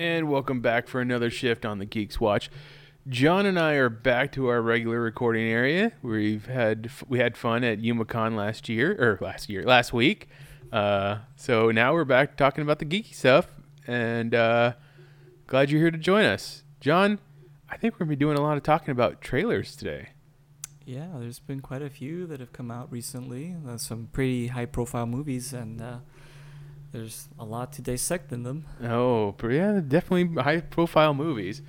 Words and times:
And 0.00 0.30
welcome 0.30 0.60
back 0.60 0.86
for 0.86 1.00
another 1.00 1.28
shift 1.28 1.66
on 1.66 1.80
the 1.80 1.84
Geeks 1.84 2.20
Watch. 2.20 2.50
John 3.08 3.46
and 3.46 3.58
I 3.58 3.72
are 3.72 3.88
back 3.88 4.30
to 4.32 4.46
our 4.46 4.62
regular 4.62 5.00
recording 5.00 5.48
area. 5.48 5.90
We've 6.02 6.46
had 6.46 6.88
we 7.08 7.18
had 7.18 7.36
fun 7.36 7.64
at 7.64 7.80
YumaCon 7.80 8.36
last 8.36 8.68
year 8.68 8.92
or 8.92 9.18
last 9.20 9.48
year 9.48 9.64
last 9.64 9.92
week. 9.92 10.28
Uh, 10.70 11.18
so 11.34 11.72
now 11.72 11.94
we're 11.94 12.04
back 12.04 12.36
talking 12.36 12.62
about 12.62 12.78
the 12.78 12.84
geeky 12.84 13.12
stuff, 13.12 13.48
and 13.88 14.36
uh, 14.36 14.74
glad 15.48 15.68
you're 15.68 15.80
here 15.80 15.90
to 15.90 15.98
join 15.98 16.24
us, 16.24 16.62
John. 16.80 17.18
I 17.68 17.76
think 17.76 17.94
we're 17.94 18.06
gonna 18.06 18.10
be 18.10 18.16
doing 18.16 18.38
a 18.38 18.40
lot 18.40 18.56
of 18.56 18.62
talking 18.62 18.92
about 18.92 19.20
trailers 19.20 19.74
today. 19.74 20.10
Yeah, 20.86 21.08
there's 21.18 21.40
been 21.40 21.60
quite 21.60 21.82
a 21.82 21.90
few 21.90 22.24
that 22.28 22.38
have 22.38 22.52
come 22.52 22.70
out 22.70 22.92
recently. 22.92 23.56
Uh, 23.68 23.76
some 23.76 24.10
pretty 24.12 24.46
high-profile 24.46 25.06
movies, 25.06 25.52
and 25.52 25.82
uh, 25.82 25.96
there's 26.92 27.28
a 27.38 27.44
lot 27.44 27.72
to 27.74 27.82
dissect 27.82 28.32
in 28.32 28.42
them. 28.42 28.66
Oh, 28.82 29.34
yeah, 29.42 29.80
definitely 29.86 30.42
high-profile 30.42 31.14
movies. 31.14 31.62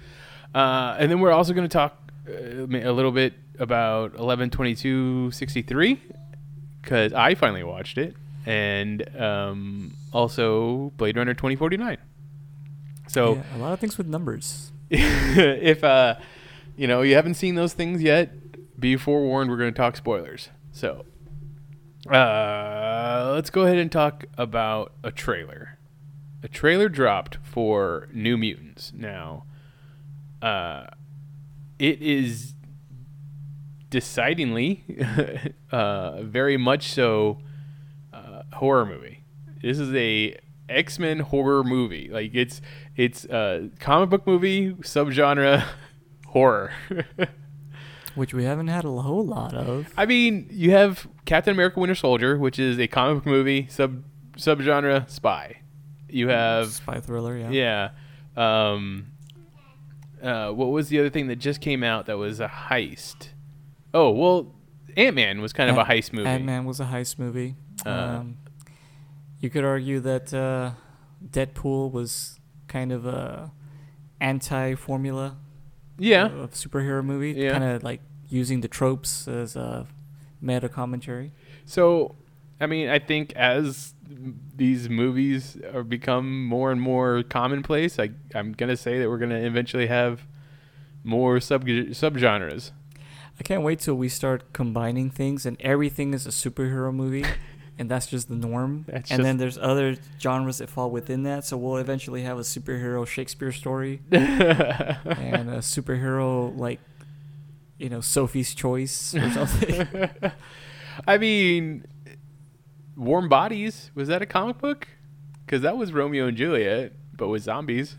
Uh, 0.54 0.96
and 0.98 1.12
then 1.12 1.20
we're 1.20 1.32
also 1.32 1.54
going 1.54 1.68
to 1.68 1.74
talk 1.74 2.12
uh, 2.28 2.34
a 2.34 2.92
little 2.92 3.12
bit 3.12 3.34
about 3.60 4.12
112263 4.18 6.02
because 6.82 7.14
I 7.14 7.36
finally 7.36 7.64
watched 7.64 7.98
it, 7.98 8.16
and 8.46 9.04
um, 9.20 9.94
also 10.14 10.92
Blade 10.98 11.18
Runner 11.18 11.34
2049. 11.34 11.98
So 13.08 13.36
Yeah, 13.36 13.44
a 13.56 13.58
lot 13.58 13.74
of 13.74 13.80
things 13.80 13.98
with 13.98 14.08
numbers. 14.08 14.72
if 14.90 15.84
uh, 15.84 16.16
you 16.78 16.88
know 16.88 17.02
you 17.02 17.16
haven't 17.16 17.36
seen 17.36 17.56
those 17.56 17.74
things 17.74 18.02
yet, 18.02 18.32
be 18.80 18.96
forewarned. 18.96 19.50
We're 19.50 19.58
going 19.58 19.74
to 19.74 19.78
talk 19.78 19.98
spoilers. 19.98 20.50
So 20.72 21.06
uh, 22.08 23.32
let's 23.34 23.50
go 23.50 23.64
ahead 23.64 23.78
and 23.78 23.92
talk 23.92 24.26
about 24.38 24.94
a 25.04 25.12
trailer. 25.12 25.78
A 26.44 26.48
trailer 26.48 26.88
dropped 26.88 27.38
for 27.44 28.08
New 28.14 28.38
Mutants. 28.38 28.94
Now, 28.96 29.44
uh, 30.42 30.86
it 31.78 32.02
is 32.02 32.54
decidingly, 33.90 35.54
uh, 35.72 36.22
very 36.24 36.58
much 36.58 36.92
so, 36.92 37.40
uh, 38.14 38.44
horror 38.54 38.86
movie. 38.86 39.24
This 39.62 39.80
is 39.80 39.94
a 39.94 40.38
X 40.70 41.00
Men 41.00 41.20
horror 41.20 41.64
movie. 41.64 42.10
Like 42.10 42.34
it's 42.34 42.62
it's 42.96 43.26
a 43.26 43.70
comic 43.80 44.10
book 44.10 44.26
movie 44.26 44.74
subgenre 44.76 45.66
horror. 46.28 46.72
Which 48.20 48.34
we 48.34 48.44
haven't 48.44 48.68
had 48.68 48.84
a 48.84 48.90
whole 48.90 49.26
lot 49.26 49.54
of. 49.54 49.88
I 49.98 50.06
mean, 50.06 50.48
you 50.52 50.72
have 50.72 51.08
Captain 51.26 51.54
America: 51.54 51.80
Winter 51.80 51.96
Soldier, 51.96 52.38
which 52.38 52.60
is 52.60 52.78
a 52.78 52.88
comic 52.88 53.24
book 53.24 53.26
movie 53.32 53.68
sub 53.70 54.04
subgenre 54.38 55.10
spy. 55.10 55.62
You 56.10 56.28
have 56.28 56.68
Spy 56.72 57.00
thriller, 57.00 57.38
yeah. 57.38 57.50
yeah. 58.36 58.72
Um, 58.72 59.08
uh, 60.22 60.52
what 60.52 60.68
was 60.70 60.90
the 60.90 61.00
other 61.00 61.10
thing 61.10 61.28
that 61.28 61.38
just 61.38 61.62
came 61.62 61.84
out 61.84 62.08
that 62.08 62.18
was 62.18 62.40
a 62.40 62.48
heist? 62.48 63.30
Oh 63.94 64.12
well, 64.12 64.54
Ant 64.98 65.16
Man 65.16 65.40
was 65.42 65.54
kind 65.54 65.70
of 65.70 65.78
a 65.78 65.84
heist 65.86 66.12
movie. 66.12 66.28
Ant 66.28 66.44
Man 66.44 66.66
was 66.66 66.80
a 66.80 66.86
heist 66.86 67.20
movie. 67.20 67.56
Uh, 67.86 67.90
um, 67.90 68.38
you 69.40 69.50
could 69.50 69.64
argue 69.64 70.00
that 70.02 70.34
uh, 70.34 70.72
Deadpool 71.26 71.92
was 71.92 72.40
kind 72.68 72.92
of 72.92 73.06
a 73.06 73.52
anti-formula 74.20 75.38
Yeah, 75.98 76.26
of 76.26 76.52
superhero 76.52 77.04
movie, 77.04 77.32
Yeah. 77.32 77.52
kind 77.54 77.64
of 77.64 77.84
like 77.84 78.02
using 78.30 78.62
the 78.62 78.68
tropes 78.68 79.28
as 79.28 79.56
a 79.56 79.88
meta 80.42 80.70
commentary. 80.70 81.32
So, 81.66 82.16
I 82.62 82.66
mean, 82.68 82.90
I 82.90 83.00
think 83.00 83.34
as 83.34 83.94
these 84.56 84.90
movies 84.90 85.58
are 85.74 85.84
become 85.84 86.46
more 86.46 86.72
and 86.72 86.82
more 86.82 87.24
commonplace, 87.24 88.00
I, 88.00 88.12
I'm 88.34 88.54
gonna 88.54 88.78
say 88.78 89.00
that 89.00 89.10
we're 89.10 89.18
gonna 89.18 89.40
eventually 89.40 89.88
have 89.88 90.22
more 91.04 91.40
sub 91.40 91.66
subgenres. 91.66 92.72
I 93.40 93.44
can't 93.44 93.64
wait 93.64 93.80
till 93.80 93.96
we 93.96 94.10
start 94.10 94.52
combining 94.52 95.10
things 95.10 95.46
and 95.46 95.56
everything 95.62 96.14
is 96.14 96.26
a 96.26 96.30
superhero 96.30 96.94
movie. 96.94 97.26
And 97.80 97.90
that's 97.90 98.08
just 98.08 98.28
the 98.28 98.36
norm. 98.36 98.84
That's 98.90 99.10
and 99.10 99.24
then 99.24 99.38
there's 99.38 99.58
other 99.58 99.96
genres 100.20 100.58
that 100.58 100.70
fall 100.70 100.92
within 100.92 101.24
that. 101.24 101.46
So 101.46 101.56
we'll 101.56 101.78
eventually 101.78 102.24
have 102.24 102.38
a 102.38 102.42
superhero 102.42 103.08
Shakespeare 103.08 103.54
story 103.54 104.02
and 104.12 104.22
and 105.06 105.50
a 105.50 105.60
superhero 105.60 106.56
like, 106.60 106.82
you 107.80 107.90
know, 107.90 108.02
Sophie's 108.02 108.54
Choice 108.54 109.16
or 109.16 109.30
something. 109.32 109.88
I 111.08 111.18
mean, 111.18 111.86
Warm 112.96 113.30
Bodies 113.30 113.90
was 113.96 114.08
that 114.10 114.22
a 114.22 114.26
comic 114.26 114.60
book? 114.60 114.88
Because 115.46 115.62
that 115.64 115.78
was 115.78 115.92
Romeo 115.92 116.28
and 116.28 116.38
Juliet, 116.38 116.94
but 117.16 117.30
with 117.30 117.44
zombies. 117.44 117.96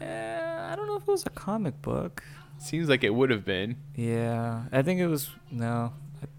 uh, 0.00 0.04
I 0.04 0.74
don't 0.76 0.86
know 0.86 0.96
if 0.96 1.02
it 1.02 1.08
was 1.10 1.26
a 1.26 1.30
comic 1.30 1.82
book. 1.82 2.22
Seems 2.58 2.88
like 2.88 3.04
it 3.04 3.10
would 3.14 3.28
have 3.30 3.44
been. 3.44 3.76
Yeah, 3.94 4.62
I 4.72 4.80
think 4.82 5.00
it 5.00 5.08
was 5.08 5.28
no. 5.50 5.92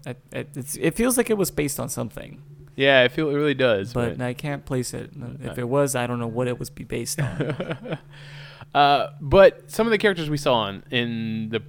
I, 0.04 0.10
I, 0.10 0.38
it- 0.38 0.48
it's, 0.56 0.76
it 0.76 0.96
feels 0.96 1.16
like 1.16 1.30
it 1.30 1.36
was 1.38 1.50
based 1.52 1.78
on 1.78 1.88
something, 1.88 2.42
Yeah, 2.74 3.02
I 3.02 3.08
feel 3.08 3.30
it 3.30 3.34
really 3.34 3.54
does. 3.54 3.92
but 3.92 4.18
But, 4.18 4.24
I 4.24 4.34
can't 4.34 4.64
place 4.64 4.92
it. 4.92 5.12
If 5.40 5.56
it 5.58 5.68
was, 5.68 5.94
I 5.94 6.06
don't 6.08 6.18
know 6.18 6.26
what 6.26 6.48
it 6.48 6.58
was 6.58 6.70
be 6.70 6.82
based 6.82 7.20
on. 7.20 7.98
uh, 8.74 9.08
but 9.20 9.70
some 9.70 9.86
of 9.86 9.92
the 9.92 9.98
characters 9.98 10.28
we 10.28 10.36
saw 10.36 10.68
in, 10.68 10.82
in 10.90 11.48
the 11.50 11.62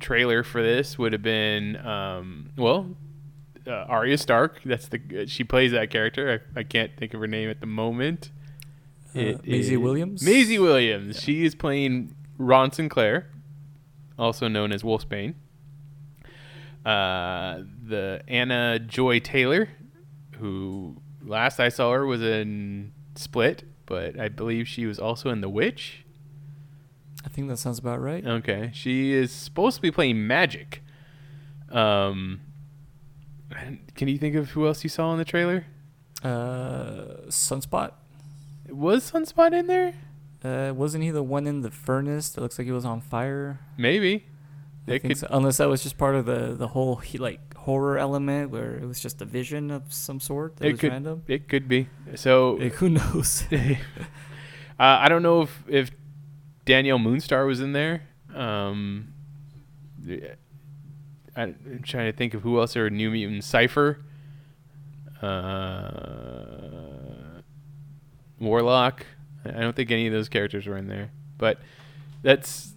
trailer 0.00 0.42
for 0.42 0.62
this 0.62 0.98
would 0.98 1.12
have 1.12 1.22
been, 1.22 1.76
um, 1.84 2.50
well, 2.56 2.96
uh, 3.66 3.70
Arya 3.70 4.16
Stark. 4.18 4.60
That's 4.64 4.88
the 4.88 5.26
she 5.26 5.44
plays 5.44 5.72
that 5.72 5.90
character. 5.90 6.42
I, 6.56 6.60
I 6.60 6.62
can't 6.62 6.90
think 6.96 7.14
of 7.14 7.20
her 7.20 7.26
name 7.26 7.50
at 7.50 7.60
the 7.60 7.66
moment. 7.66 8.30
Uh, 9.14 9.34
Maisie 9.44 9.74
is- 9.74 9.78
Williams? 9.78 10.22
Maisie 10.22 10.58
Williams. 10.58 11.16
Yeah. 11.16 11.20
She 11.22 11.44
is 11.44 11.54
playing 11.54 12.14
Rahne 12.38 12.72
Sinclair, 12.74 13.30
also 14.18 14.48
known 14.48 14.72
as 14.72 14.82
Wolfsbane. 14.82 15.34
Uh, 16.84 17.62
the 17.86 18.22
Anna 18.28 18.78
Joy 18.78 19.18
Taylor, 19.18 19.68
who 20.38 20.96
last 21.22 21.60
I 21.60 21.68
saw 21.68 21.92
her 21.92 22.06
was 22.06 22.22
in 22.22 22.92
Split, 23.16 23.64
but 23.84 24.18
I 24.18 24.28
believe 24.28 24.66
she 24.68 24.86
was 24.86 24.98
also 24.98 25.28
in 25.30 25.40
The 25.40 25.48
Witch. 25.48 26.04
I 27.24 27.28
think 27.28 27.48
that 27.48 27.56
sounds 27.58 27.78
about 27.78 28.00
right. 28.00 28.24
Okay, 28.24 28.70
she 28.72 29.12
is 29.12 29.30
supposed 29.32 29.76
to 29.76 29.82
be 29.82 29.90
playing 29.90 30.16
Magik. 30.16 30.78
Um, 31.70 32.40
can 33.94 34.08
you 34.08 34.18
think 34.18 34.34
of 34.36 34.50
who 34.50 34.66
else 34.66 34.82
you 34.84 34.90
saw 34.90 35.12
in 35.12 35.18
the 35.18 35.24
trailer? 35.24 35.66
Uh, 36.22 37.26
Sunspot. 37.28 37.92
Was 38.68 39.10
Sunspot 39.10 39.52
in 39.52 39.66
there? 39.66 39.94
Uh, 40.44 40.72
wasn't 40.74 41.02
he 41.04 41.10
the 41.10 41.22
one 41.22 41.46
in 41.46 41.62
the 41.62 41.70
furnace 41.70 42.30
that 42.30 42.40
looks 42.40 42.58
like 42.58 42.66
he 42.66 42.72
was 42.72 42.84
on 42.84 43.00
fire? 43.00 43.60
Maybe. 43.76 44.26
I 44.86 44.90
think 44.92 45.02
could- 45.04 45.16
so. 45.18 45.26
Unless 45.30 45.56
that 45.58 45.68
was 45.68 45.82
just 45.82 45.98
part 45.98 46.14
of 46.14 46.24
the 46.26 46.54
the 46.54 46.68
whole 46.68 46.96
he, 46.96 47.18
like 47.18 47.54
horror 47.56 47.98
element 47.98 48.50
where 48.50 48.76
it 48.76 48.86
was 48.86 49.00
just 49.00 49.20
a 49.20 49.24
vision 49.24 49.70
of 49.70 49.92
some 49.92 50.20
sort 50.20 50.56
that 50.56 50.66
It 50.68 50.72
was 50.72 50.80
could- 50.80 50.92
random. 50.92 51.22
It 51.26 51.48
could 51.48 51.68
be. 51.68 51.88
So 52.14 52.52
Like, 52.52 52.74
who 52.80 52.88
knows? 52.90 53.44
uh, 53.52 53.76
I 54.78 55.08
don't 55.08 55.22
know 55.22 55.42
if 55.42 55.64
if 55.68 55.90
Danielle 56.68 56.98
Moonstar 56.98 57.46
was 57.46 57.60
in 57.60 57.72
there. 57.72 58.02
Um, 58.34 59.14
I'm 61.34 61.80
trying 61.82 62.12
to 62.12 62.14
think 62.16 62.34
of 62.34 62.42
who 62.42 62.60
else 62.60 62.76
are 62.76 62.90
New 62.90 63.10
Mutant 63.10 63.42
Cypher, 63.42 64.04
uh, 65.22 65.80
Warlock. 68.38 69.06
I 69.46 69.60
don't 69.60 69.74
think 69.74 69.90
any 69.90 70.08
of 70.08 70.12
those 70.12 70.28
characters 70.28 70.66
were 70.66 70.76
in 70.76 70.88
there, 70.88 71.10
but 71.38 71.58
that's 72.22 72.74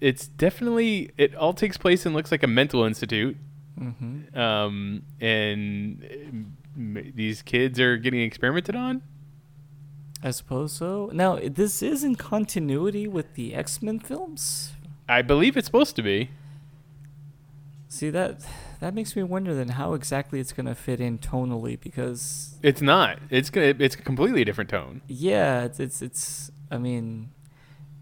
it's 0.00 0.26
definitely 0.26 1.12
it 1.16 1.36
all 1.36 1.52
takes 1.52 1.76
place 1.76 2.04
and 2.04 2.16
looks 2.16 2.32
like 2.32 2.42
a 2.42 2.48
mental 2.48 2.82
institute 2.82 3.36
hmm 3.78 4.36
um, 4.36 5.04
and 5.20 6.04
um, 6.76 7.12
these 7.14 7.42
kids 7.42 7.78
are 7.78 7.96
getting 7.96 8.22
experimented 8.22 8.74
on. 8.74 9.02
I 10.22 10.30
suppose 10.30 10.72
so. 10.72 11.10
Now 11.12 11.38
this 11.42 11.82
is 11.82 12.04
in 12.04 12.14
continuity 12.16 13.08
with 13.08 13.34
the 13.34 13.54
X 13.54 13.82
Men 13.82 13.98
films. 13.98 14.72
I 15.08 15.22
believe 15.22 15.56
it's 15.56 15.66
supposed 15.66 15.96
to 15.96 16.02
be. 16.02 16.30
See 17.88 18.08
that 18.10 18.40
that 18.80 18.94
makes 18.94 19.14
me 19.16 19.22
wonder 19.22 19.54
then 19.54 19.68
how 19.70 19.94
exactly 19.94 20.40
it's 20.40 20.52
gonna 20.52 20.74
fit 20.74 21.00
in 21.00 21.18
tonally 21.18 21.78
because 21.78 22.56
It's 22.62 22.80
not. 22.80 23.18
It's 23.30 23.50
gonna. 23.50 23.74
It's 23.78 23.94
a 23.94 23.98
completely 23.98 24.44
different 24.44 24.70
tone. 24.70 25.02
yeah, 25.08 25.64
it's 25.64 25.78
it's, 25.80 26.00
it's 26.02 26.50
I 26.70 26.78
mean, 26.78 27.30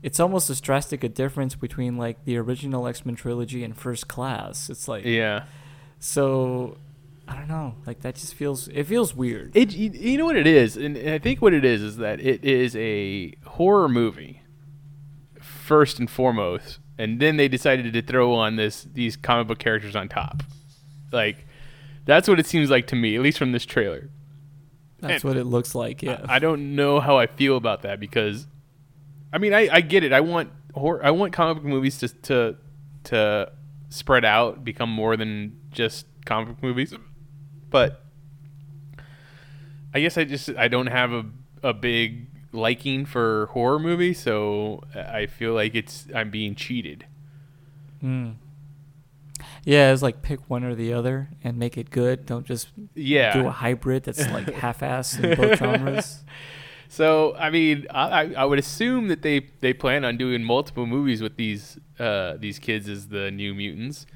it's 0.02 0.20
almost 0.20 0.49
as 0.50 0.61
drastic 0.61 1.02
a 1.02 1.08
difference 1.08 1.55
between 1.56 1.96
like 1.96 2.25
the 2.25 2.37
original 2.37 2.87
X 2.87 3.05
Men 3.05 3.16
trilogy 3.16 3.64
and 3.64 3.76
First 3.76 4.08
Class. 4.08 4.70
It's 4.70 4.87
like 4.87 5.05
Yeah. 5.05 5.44
so. 5.99 6.76
I 7.30 7.36
don't 7.36 7.48
know. 7.48 7.76
Like 7.86 8.00
that 8.00 8.16
just 8.16 8.34
feels 8.34 8.66
it 8.68 8.84
feels 8.84 9.14
weird. 9.14 9.56
It. 9.56 9.72
You, 9.72 9.90
you 9.90 10.18
know 10.18 10.24
what 10.24 10.36
it 10.36 10.48
is, 10.48 10.76
and 10.76 10.98
I 10.98 11.18
think 11.18 11.40
what 11.40 11.54
it 11.54 11.64
is 11.64 11.80
is 11.80 11.96
that 11.98 12.20
it 12.20 12.44
is 12.44 12.74
a 12.74 13.34
horror 13.46 13.88
movie, 13.88 14.42
first 15.40 16.00
and 16.00 16.10
foremost, 16.10 16.80
and 16.98 17.20
then 17.20 17.36
they 17.36 17.46
decided 17.46 17.92
to 17.92 18.02
throw 18.02 18.34
on 18.34 18.56
this 18.56 18.82
these 18.92 19.16
comic 19.16 19.46
book 19.46 19.58
characters 19.60 19.94
on 19.94 20.08
top. 20.08 20.42
Like, 21.12 21.46
that's 22.04 22.28
what 22.28 22.40
it 22.40 22.46
seems 22.46 22.68
like 22.68 22.88
to 22.88 22.96
me, 22.96 23.14
at 23.14 23.22
least 23.22 23.38
from 23.38 23.52
this 23.52 23.64
trailer. 23.64 24.10
That's 24.98 25.22
And 25.22 25.30
what 25.30 25.36
it 25.36 25.44
looks 25.44 25.74
like. 25.74 26.02
Yeah. 26.02 26.24
I, 26.28 26.36
I 26.36 26.38
don't 26.40 26.74
know 26.74 27.00
how 27.00 27.16
I 27.16 27.26
feel 27.26 27.56
about 27.56 27.82
that 27.82 28.00
because, 28.00 28.46
I 29.32 29.38
mean, 29.38 29.54
I, 29.54 29.68
I 29.72 29.80
get 29.80 30.04
it. 30.04 30.12
I 30.12 30.20
want 30.20 30.50
horror. 30.74 31.04
I 31.04 31.12
want 31.12 31.32
comic 31.32 31.62
book 31.62 31.66
movies 31.66 31.98
to 31.98 32.08
to 32.08 32.56
to 33.04 33.52
spread 33.88 34.24
out, 34.24 34.64
become 34.64 34.90
more 34.90 35.16
than 35.16 35.58
just 35.70 36.06
comic 36.26 36.48
book 36.48 36.62
movies. 36.62 36.92
But 37.70 38.05
I 39.94 40.00
guess 40.00 40.17
I 40.19 40.25
just 40.25 40.50
I 40.56 40.69
don't 40.69 40.87
have 40.88 41.12
a 41.12 41.25
a 41.62 41.72
big 41.75 42.26
liking 42.52 43.05
for 43.05 43.46
horror 43.52 43.78
movies, 43.78 44.19
so 44.20 44.82
I 44.94 45.26
feel 45.26 45.52
like 45.55 45.75
it's 45.75 46.06
I'm 46.14 46.31
being 46.31 46.55
cheated. 46.55 47.06
Mm. 48.02 48.34
Yeah, 49.64 49.93
it's 49.93 50.02
like 50.02 50.22
pick 50.22 50.49
one 50.49 50.64
or 50.64 50.75
the 50.75 50.93
other 50.94 51.28
and 51.44 51.58
make 51.58 51.76
it 51.76 51.90
good. 51.90 52.25
Don't 52.26 52.46
just 52.46 52.69
Yeah. 52.94 53.32
do 53.34 53.46
a 53.46 53.50
hybrid 53.50 54.05
that's 54.05 54.26
like 54.31 54.50
half-ass 54.55 55.19
in 55.19 55.37
both 55.37 55.58
genres. 55.58 56.25
So 56.93 57.37
I 57.37 57.50
mean, 57.50 57.87
I, 57.88 58.23
I- 58.25 58.34
I 58.38 58.44
would 58.44 58.58
assume 58.58 59.06
that 59.08 59.23
they, 59.23 59.46
they 59.61 59.73
plan 59.73 60.05
on 60.05 60.16
doing 60.16 60.43
multiple 60.43 60.87
movies 60.87 61.23
with 61.23 61.37
these 61.37 61.78
uh, 62.00 62.37
these 62.37 62.58
kids 62.58 62.88
as 62.88 63.06
the 63.06 63.31
new 63.31 63.55
mutants. 63.55 64.06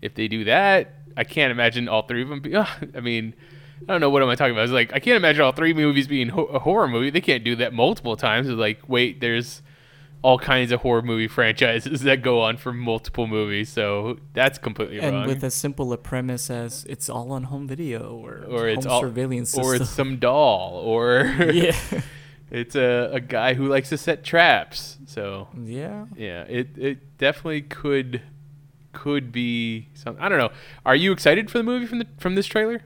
If 0.00 0.14
they 0.14 0.26
do 0.26 0.42
that, 0.44 0.97
I 1.18 1.24
can't 1.24 1.50
imagine 1.50 1.88
all 1.88 2.02
three 2.02 2.22
of 2.22 2.28
them. 2.28 2.40
Be, 2.40 2.56
I 2.56 3.00
mean, 3.00 3.34
I 3.82 3.92
don't 3.92 4.00
know 4.00 4.08
what 4.08 4.22
am 4.22 4.28
I 4.28 4.36
talking 4.36 4.52
about. 4.52 4.64
It's 4.64 4.72
like 4.72 4.92
I 4.94 5.00
can't 5.00 5.16
imagine 5.16 5.42
all 5.42 5.52
three 5.52 5.74
movies 5.74 6.06
being 6.06 6.28
ho- 6.28 6.44
a 6.44 6.60
horror 6.60 6.88
movie. 6.88 7.10
They 7.10 7.20
can't 7.20 7.44
do 7.44 7.56
that 7.56 7.74
multiple 7.74 8.16
times. 8.16 8.48
It's 8.48 8.56
like, 8.56 8.88
wait, 8.88 9.20
there's 9.20 9.62
all 10.22 10.38
kinds 10.38 10.72
of 10.72 10.80
horror 10.80 11.02
movie 11.02 11.28
franchises 11.38 12.02
that 12.02 12.22
go 12.22 12.40
on 12.40 12.56
for 12.56 12.72
multiple 12.72 13.26
movies. 13.26 13.68
So 13.68 14.18
that's 14.32 14.58
completely 14.58 15.00
and 15.00 15.16
wrong. 15.16 15.26
with 15.26 15.42
as 15.42 15.54
simple 15.54 15.92
a 15.92 15.98
premise 15.98 16.50
as 16.50 16.84
it's 16.88 17.08
all 17.08 17.32
on 17.32 17.44
home 17.44 17.66
video 17.66 18.16
or, 18.16 18.44
or 18.48 18.68
it's 18.68 18.86
all, 18.86 19.00
surveillance 19.00 19.56
or 19.56 19.74
it's 19.74 19.90
some 19.90 20.18
doll, 20.18 20.74
or 20.84 21.24
yeah. 21.52 21.76
it's 22.50 22.76
a, 22.76 23.10
a 23.12 23.20
guy 23.20 23.54
who 23.54 23.66
likes 23.66 23.88
to 23.88 23.98
set 23.98 24.24
traps. 24.24 24.98
So 25.06 25.48
yeah. 25.64 26.06
yeah, 26.16 26.42
it 26.42 26.78
it 26.78 27.18
definitely 27.18 27.62
could 27.62 28.22
could 29.02 29.30
be 29.30 29.88
something. 29.94 30.22
I 30.22 30.28
don't 30.28 30.38
know. 30.38 30.50
Are 30.84 30.96
you 30.96 31.12
excited 31.12 31.50
for 31.50 31.58
the 31.58 31.64
movie 31.64 31.86
from 31.86 32.00
the 32.00 32.06
from 32.18 32.34
this 32.34 32.46
trailer? 32.46 32.82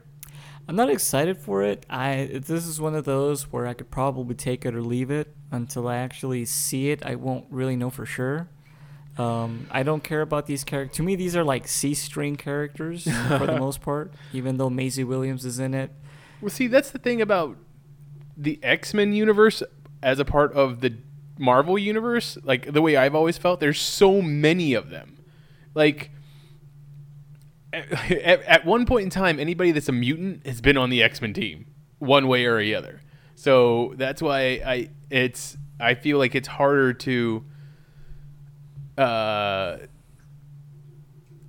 I'm 0.67 0.75
not 0.75 0.89
excited 0.89 1.37
for 1.37 1.63
it. 1.63 1.85
I 1.89 2.29
this 2.31 2.67
is 2.67 2.79
one 2.79 2.95
of 2.95 3.03
those 3.03 3.51
where 3.51 3.65
I 3.65 3.73
could 3.73 3.89
probably 3.89 4.35
take 4.35 4.65
it 4.65 4.75
or 4.75 4.81
leave 4.81 5.09
it 5.11 5.35
until 5.51 5.87
I 5.87 5.97
actually 5.97 6.45
see 6.45 6.91
it. 6.91 7.03
I 7.05 7.15
won't 7.15 7.45
really 7.49 7.75
know 7.75 7.89
for 7.89 8.05
sure. 8.05 8.47
Um, 9.17 9.67
I 9.71 9.83
don't 9.83 10.03
care 10.03 10.21
about 10.21 10.45
these 10.45 10.63
characters. 10.63 10.97
To 10.97 11.03
me, 11.03 11.15
these 11.15 11.35
are 11.35 11.43
like 11.43 11.67
C-string 11.67 12.35
characters 12.35 13.03
for 13.27 13.45
the 13.45 13.59
most 13.59 13.81
part. 13.81 14.13
Even 14.31 14.57
though 14.57 14.69
Maisie 14.69 15.03
Williams 15.03 15.45
is 15.45 15.59
in 15.59 15.73
it, 15.73 15.91
Well, 16.41 16.49
see, 16.49 16.67
that's 16.67 16.91
the 16.91 16.99
thing 16.99 17.21
about 17.21 17.57
the 18.37 18.59
X 18.63 18.93
Men 18.93 19.13
universe 19.13 19.63
as 20.01 20.19
a 20.19 20.25
part 20.25 20.53
of 20.53 20.81
the 20.81 20.95
Marvel 21.37 21.77
universe. 21.77 22.37
Like 22.43 22.71
the 22.71 22.81
way 22.81 22.95
I've 22.95 23.15
always 23.15 23.37
felt, 23.37 23.59
there's 23.59 23.81
so 23.81 24.21
many 24.21 24.73
of 24.73 24.89
them. 24.89 25.12
Like 25.73 26.11
at, 27.73 28.43
at 28.43 28.65
one 28.65 28.85
point 28.85 29.03
in 29.03 29.09
time, 29.09 29.39
anybody 29.39 29.71
that's 29.71 29.89
a 29.89 29.93
mutant 29.93 30.45
has 30.45 30.61
been 30.61 30.77
on 30.77 30.89
the 30.89 31.01
X 31.01 31.21
Men 31.21 31.33
team, 31.33 31.65
one 31.99 32.27
way 32.27 32.45
or 32.45 32.59
the 32.59 32.75
other. 32.75 33.01
So 33.35 33.93
that's 33.97 34.21
why 34.21 34.61
I 34.65 34.89
it's 35.09 35.57
I 35.79 35.95
feel 35.95 36.17
like 36.17 36.35
it's 36.35 36.47
harder 36.47 36.93
to 36.93 37.43
uh, 38.97 39.77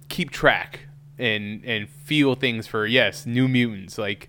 keep 0.09 0.31
track 0.31 0.81
and 1.19 1.65
and 1.65 1.88
feel 1.88 2.35
things 2.35 2.67
for 2.67 2.87
yes, 2.87 3.26
New 3.26 3.49
Mutants 3.49 3.99
like. 3.99 4.29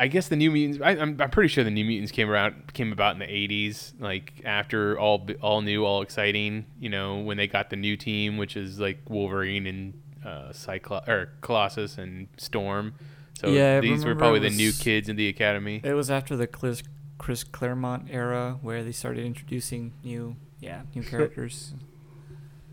I 0.00 0.06
guess 0.06 0.28
the 0.28 0.36
New 0.36 0.50
Mutants. 0.50 0.80
I, 0.82 0.92
I'm, 0.92 1.20
I'm 1.20 1.28
pretty 1.28 1.48
sure 1.48 1.62
the 1.62 1.70
New 1.70 1.84
Mutants 1.84 2.10
came 2.10 2.30
around 2.30 2.72
came 2.72 2.90
about 2.90 3.12
in 3.12 3.18
the 3.18 3.26
'80s, 3.26 3.92
like 4.00 4.40
after 4.46 4.98
all 4.98 5.28
all 5.42 5.60
new, 5.60 5.84
all 5.84 6.00
exciting. 6.00 6.64
You 6.80 6.88
know, 6.88 7.18
when 7.18 7.36
they 7.36 7.46
got 7.46 7.68
the 7.68 7.76
new 7.76 7.98
team, 7.98 8.38
which 8.38 8.56
is 8.56 8.80
like 8.80 8.98
Wolverine 9.10 9.66
and 9.66 9.92
uh, 10.24 10.52
Cyclops 10.54 11.06
or 11.06 11.34
Colossus 11.42 11.98
and 11.98 12.28
Storm. 12.38 12.94
So 13.38 13.48
Yeah, 13.48 13.80
these 13.80 14.06
were 14.06 14.14
probably 14.14 14.38
it 14.38 14.50
the 14.50 14.56
new 14.56 14.72
kids 14.72 15.10
in 15.10 15.16
the 15.16 15.28
academy. 15.28 15.82
it 15.84 15.92
was 15.92 16.10
after 16.10 16.34
the 16.34 16.46
Chris, 16.46 16.82
Chris 17.18 17.44
Claremont 17.44 18.08
era 18.10 18.58
where 18.62 18.82
they 18.82 18.92
started 18.92 19.26
introducing 19.26 19.92
new, 20.02 20.36
yeah, 20.60 20.82
new 20.94 21.02
characters. 21.02 21.74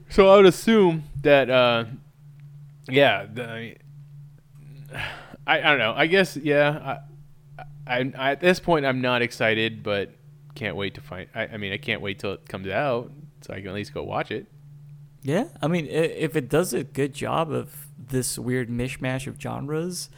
So 0.09 0.29
I 0.29 0.37
would 0.37 0.45
assume 0.45 1.03
that, 1.23 1.49
uh, 1.49 1.83
yeah, 2.87 3.25
the, 3.25 3.75
I, 5.45 5.59
I 5.59 5.61
don't 5.61 5.79
know. 5.79 5.93
I 5.93 6.07
guess 6.07 6.37
yeah. 6.37 6.99
I, 7.87 8.11
I, 8.17 8.31
at 8.31 8.39
this 8.41 8.59
point 8.59 8.85
I'm 8.85 9.01
not 9.01 9.21
excited, 9.21 9.83
but 9.83 10.11
can't 10.55 10.75
wait 10.75 10.95
to 10.95 11.01
find. 11.01 11.29
I, 11.35 11.47
I 11.47 11.57
mean, 11.57 11.71
I 11.71 11.77
can't 11.77 12.01
wait 12.01 12.19
till 12.19 12.33
it 12.33 12.47
comes 12.49 12.67
out 12.67 13.11
so 13.41 13.53
I 13.53 13.57
can 13.59 13.67
at 13.67 13.73
least 13.73 13.93
go 13.93 14.03
watch 14.03 14.31
it. 14.31 14.47
Yeah, 15.21 15.45
I 15.61 15.67
mean, 15.67 15.87
if 15.87 16.35
it 16.35 16.49
does 16.49 16.73
a 16.73 16.83
good 16.83 17.13
job 17.13 17.51
of 17.51 17.87
this 17.97 18.39
weird 18.39 18.69
mishmash 18.69 19.27
of 19.27 19.39
genres, 19.41 20.09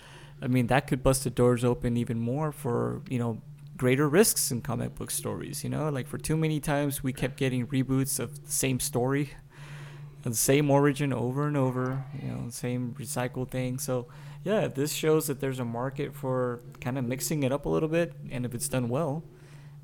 I 0.41 0.47
mean, 0.47 0.67
that 0.67 0.87
could 0.87 1.03
bust 1.03 1.23
the 1.23 1.29
doors 1.29 1.65
open 1.65 1.97
even 1.97 2.19
more 2.19 2.51
for 2.51 3.01
you 3.09 3.19
know 3.19 3.41
greater 3.77 4.07
risks 4.07 4.51
in 4.51 4.61
comic 4.61 4.95
book 4.95 5.11
stories. 5.11 5.63
You 5.63 5.69
know, 5.69 5.89
like 5.89 6.07
for 6.07 6.17
too 6.17 6.37
many 6.37 6.59
times 6.59 7.03
we 7.03 7.13
kept 7.13 7.37
getting 7.37 7.67
reboots 7.67 8.19
of 8.19 8.45
the 8.45 8.51
same 8.51 8.79
story, 8.79 9.31
the 10.23 10.33
same 10.33 10.69
origin 10.69 11.11
over 11.11 11.47
and 11.47 11.57
over. 11.57 12.05
You 12.21 12.29
know, 12.29 12.49
same 12.49 12.95
recycled 12.97 13.49
thing. 13.49 13.79
So 13.79 14.07
yeah, 14.43 14.67
this 14.67 14.93
shows 14.93 15.27
that 15.27 15.39
there's 15.39 15.59
a 15.59 15.65
market 15.65 16.15
for 16.15 16.61
kind 16.79 16.97
of 16.97 17.05
mixing 17.05 17.43
it 17.43 17.51
up 17.51 17.65
a 17.65 17.69
little 17.69 17.89
bit, 17.89 18.13
and 18.31 18.45
if 18.45 18.53
it's 18.53 18.69
done 18.69 18.89
well, 18.89 19.23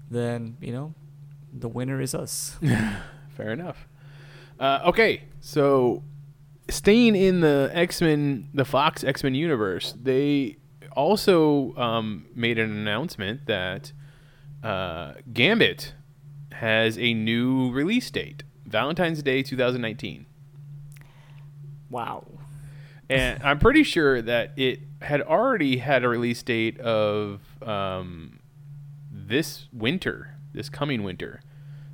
then 0.10 0.58
you 0.62 0.72
know, 0.72 0.94
the 1.52 1.68
winner 1.68 2.02
is 2.02 2.16
us. 2.16 2.58
Fair 3.30 3.52
enough. 3.52 3.88
Uh, 4.60 4.80
okay, 4.86 5.24
so 5.42 6.04
staying 6.70 7.16
in 7.16 7.42
the 7.42 7.70
X 7.74 8.02
Men, 8.02 8.50
the 8.54 8.66
Fox 8.66 9.04
X 9.04 9.24
Men 9.24 9.36
universe, 9.36 9.94
they 10.02 10.58
also 10.94 11.76
um, 11.76 12.28
made 12.34 12.58
an 12.58 12.72
announcement 12.72 13.46
that 13.48 13.92
uh, 14.64 15.14
Gambit 15.34 15.94
has 16.54 16.98
a 16.98 17.14
new 17.14 17.72
release 17.72 18.10
date, 18.10 18.44
Valentine's 18.66 19.22
Day 19.22 19.44
2019. 19.44 20.26
wow. 21.90 22.26
And 23.10 23.42
I'm 23.44 23.60
pretty 23.60 23.84
sure 23.84 24.22
that 24.22 24.54
it 24.58 24.80
had 25.02 25.22
already 25.22 25.78
had 25.78 26.04
a 26.04 26.10
release 26.10 26.42
date 26.42 26.80
of 26.80 27.42
um, 27.62 28.40
this 29.12 29.68
winter, 29.72 30.36
this 30.54 30.70
coming 30.70 31.04
winter. 31.04 31.42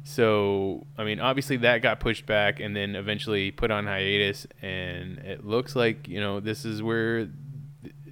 So, 0.03 0.87
I 0.97 1.03
mean, 1.03 1.19
obviously 1.19 1.57
that 1.57 1.81
got 1.81 1.99
pushed 1.99 2.25
back 2.25 2.59
and 2.59 2.75
then 2.75 2.95
eventually 2.95 3.51
put 3.51 3.69
on 3.71 3.85
hiatus, 3.85 4.47
and 4.61 5.19
it 5.19 5.45
looks 5.45 5.75
like 5.75 6.07
you 6.07 6.19
know 6.19 6.39
this 6.39 6.65
is 6.65 6.81
where 6.81 7.29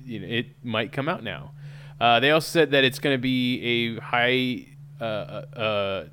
you 0.06 0.20
know 0.20 0.28
it 0.28 0.64
might 0.64 0.92
come 0.92 1.10
out 1.10 1.24
now. 1.24 1.52
Uh, 2.00 2.20
they 2.20 2.32
also 2.32 2.48
said 2.48 2.72
that 2.72 2.84
it's 2.84 3.00
going 3.00 3.14
to 3.14 3.22
be 3.22 3.62
a 3.62 4.00
high, 4.00 4.68
uh, 5.02 5.04
uh, 5.04 6.06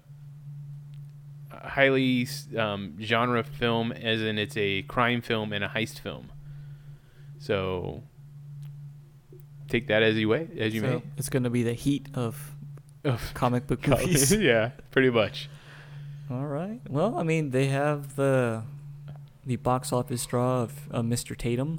uh, 1.53 1.59
highly 1.69 2.27
um, 2.57 2.97
genre 3.01 3.45
film, 3.45 3.93
as 3.93 4.21
in 4.21 4.39
it's 4.39 4.57
a 4.57 4.83
crime 4.83 5.21
film 5.21 5.53
and 5.53 5.63
a 5.63 5.69
heist 5.69 6.01
film. 6.01 6.31
So 7.47 8.03
take 9.69 9.87
that 9.87 10.03
as 10.03 10.17
you 10.17 10.29
way 10.29 10.49
as 10.59 10.75
you 10.75 10.81
So 10.81 11.03
it's 11.17 11.29
gonna 11.29 11.51
be 11.51 11.63
the 11.63 11.75
heat 11.75 12.09
of. 12.15 12.53
Of 13.05 13.35
comic 13.35 13.69
book 13.69 13.87
movies. 13.89 14.33
yeah, 14.51 14.71
pretty 14.91 15.11
much. 15.11 15.49
All 16.29 16.45
right. 16.47 16.81
Well, 16.89 17.17
I 17.17 17.23
mean, 17.23 17.51
they 17.51 17.67
have 17.67 18.17
the 18.17 18.65
the 19.45 19.55
box 19.55 19.93
office 19.93 20.27
draw 20.27 20.63
of 20.63 20.73
uh, 20.91 21.03
Mr. 21.03 21.37
Tatum. 21.37 21.79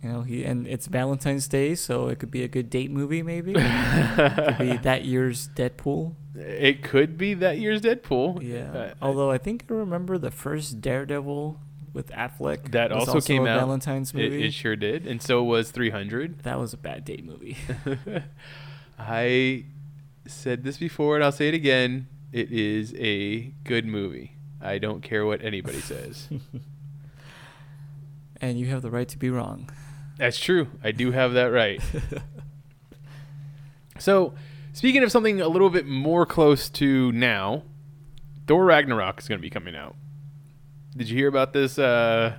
You 0.00 0.08
know, 0.08 0.22
he 0.22 0.44
and 0.44 0.68
it's 0.68 0.86
Valentine's 0.86 1.48
Day, 1.48 1.74
so 1.74 2.06
it 2.06 2.20
could 2.20 2.30
be 2.30 2.44
a 2.44 2.48
good 2.48 2.70
date 2.70 2.92
movie, 2.92 3.24
maybe. 3.24 3.54
could 3.54 4.58
be 4.60 4.76
that 4.76 5.04
year's 5.04 5.48
Deadpool. 5.48 6.14
It 6.36 6.84
could 6.84 7.18
be 7.18 7.34
that 7.34 7.58
year's 7.58 7.80
Deadpool. 7.80 8.40
Yeah. 8.40 8.70
Uh, 8.70 8.94
Although 9.02 9.32
I 9.32 9.38
think 9.38 9.64
I 9.68 9.74
remember 9.74 10.16
the 10.16 10.30
first 10.30 10.80
Daredevil 10.80 11.58
with 11.98 12.10
Affleck. 12.12 12.70
That 12.70 12.92
was 12.92 13.08
also 13.08 13.20
came 13.20 13.44
out. 13.44 13.58
Valentine's 13.58 14.14
it, 14.14 14.32
it 14.32 14.54
sure 14.54 14.76
did, 14.76 15.04
and 15.04 15.20
so 15.20 15.42
was 15.42 15.72
300. 15.72 16.44
that 16.44 16.58
was 16.58 16.72
a 16.72 16.76
bad 16.76 17.04
date 17.04 17.24
movie. 17.24 17.58
I 18.98 19.64
said 20.24 20.62
this 20.62 20.78
before, 20.78 21.16
and 21.16 21.24
I'll 21.24 21.32
say 21.32 21.48
it 21.48 21.54
again. 21.54 22.06
It 22.32 22.52
is 22.52 22.94
a 22.94 23.52
good 23.64 23.84
movie. 23.84 24.36
I 24.60 24.78
don't 24.78 25.02
care 25.02 25.26
what 25.26 25.42
anybody 25.42 25.80
says. 25.80 26.28
and 28.40 28.58
you 28.60 28.66
have 28.66 28.82
the 28.82 28.90
right 28.90 29.08
to 29.08 29.18
be 29.18 29.28
wrong. 29.28 29.68
That's 30.18 30.38
true. 30.38 30.68
I 30.84 30.92
do 30.92 31.10
have 31.10 31.32
that 31.32 31.46
right. 31.46 31.82
so, 33.98 34.34
speaking 34.72 35.02
of 35.02 35.10
something 35.10 35.40
a 35.40 35.48
little 35.48 35.70
bit 35.70 35.86
more 35.86 36.24
close 36.24 36.68
to 36.70 37.10
now, 37.10 37.64
Thor 38.46 38.64
Ragnarok 38.64 39.18
is 39.18 39.26
going 39.26 39.38
to 39.38 39.42
be 39.42 39.50
coming 39.50 39.74
out. 39.74 39.96
Did 40.98 41.08
you 41.08 41.16
hear 41.16 41.28
about 41.28 41.52
this? 41.52 41.78
Uh, 41.78 42.34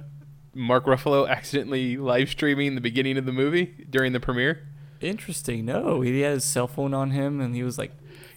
Mark 0.53 0.85
Ruffalo 0.85 1.27
accidentally 1.27 1.95
live 1.97 2.29
streaming 2.29 2.75
the 2.75 2.81
beginning 2.81 3.17
of 3.17 3.25
the 3.25 3.31
movie 3.31 3.85
during 3.89 4.11
the 4.13 4.19
premiere. 4.19 4.67
Interesting. 5.01 5.63
No, 5.65 6.01
he 6.01 6.19
had 6.21 6.33
his 6.33 6.43
cell 6.43 6.67
phone 6.67 6.93
on 6.93 7.11
him, 7.11 7.39
and 7.39 7.55
he 7.55 7.63
was 7.63 7.77
like 7.77 7.91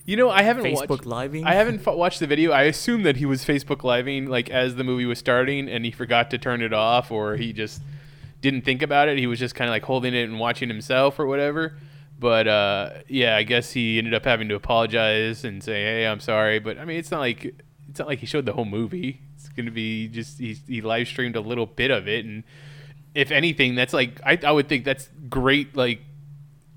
You 0.05 0.17
know, 0.17 0.31
I 0.31 0.43
haven't 0.43 0.65
Facebook 0.65 0.89
watched. 0.91 1.07
living. 1.07 1.45
I 1.45 1.55
haven't 1.55 1.87
f- 1.87 1.95
watched 1.97 2.21
the 2.21 2.27
video. 2.29 2.53
I 2.53 2.63
assume 2.63 3.03
that 3.03 3.17
he 3.17 3.27
was 3.27 3.45
Facebook 3.45 3.83
living 3.83 4.27
like 4.27 4.49
as 4.49 4.77
the 4.77 4.85
movie 4.85 5.07
was 5.07 5.19
starting, 5.19 5.69
and 5.69 5.85
he 5.85 5.91
forgot 5.91 6.31
to 6.31 6.39
turn 6.39 6.63
it 6.63 6.73
off, 6.73 7.11
or 7.11 7.37
he 7.37 7.53
just 7.53 7.83
didn't 8.41 8.63
think 8.63 8.83
about 8.83 9.09
it. 9.09 9.19
He 9.19 9.27
was 9.27 9.41
just 9.41 9.55
kind 9.57 9.69
of 9.69 9.73
like 9.73 9.83
holding 9.85 10.15
it 10.15 10.23
and 10.29 10.39
watching 10.39 10.69
himself 10.69 11.19
or 11.19 11.27
whatever. 11.27 11.77
But 12.19 12.47
uh, 12.47 12.91
yeah, 13.09 13.35
I 13.37 13.43
guess 13.43 13.73
he 13.73 13.99
ended 13.99 14.15
up 14.15 14.25
having 14.25 14.49
to 14.51 14.55
apologize 14.55 15.45
and 15.45 15.65
say, 15.65 15.83
"Hey, 15.83 16.07
I'm 16.07 16.21
sorry." 16.21 16.61
But 16.61 16.79
I 16.79 16.85
mean, 16.85 16.99
it's 16.99 17.11
not 17.11 17.19
like 17.19 17.45
it's 17.89 17.99
not 17.99 18.07
like 18.07 18.21
he 18.21 18.27
showed 18.27 18.47
the 18.47 18.53
whole 18.53 18.65
movie. 18.65 19.21
It's 19.53 19.57
gonna 19.59 19.71
be 19.71 20.09
just 20.09 20.39
he, 20.39 20.57
he 20.67 20.81
live 20.81 21.09
streamed 21.09 21.37
a 21.37 21.41
little 21.43 21.67
bit 21.67 21.91
of 21.91 22.09
it, 22.09 22.25
and 22.25 22.43
if 23.15 23.31
anything, 23.31 23.75
that's 23.75 23.93
like 23.93 24.19
I, 24.25 24.39
I 24.43 24.51
would 24.51 24.67
think 24.67 24.87
that's 24.87 25.11
great, 25.29 25.77
like 25.77 26.01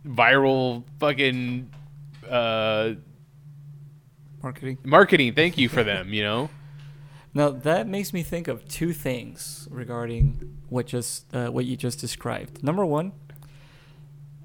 viral 0.06 0.84
fucking 1.00 1.70
uh, 2.30 2.96
marketing. 4.44 4.78
marketing. 4.84 5.34
Thank 5.34 5.58
you 5.58 5.70
for 5.70 5.84
them. 5.92 6.14
You 6.14 6.24
know. 6.24 6.50
Now 7.34 7.50
that 7.50 7.88
makes 7.88 8.12
me 8.12 8.24
think 8.24 8.50
of 8.50 8.68
two 8.68 8.92
things 8.92 9.70
regarding 9.72 10.60
what 10.68 10.88
just 10.88 11.34
uh, 11.34 11.48
what 11.48 11.64
you 11.64 11.78
just 11.78 12.00
described. 12.00 12.62
Number 12.62 12.86
one, 12.86 13.14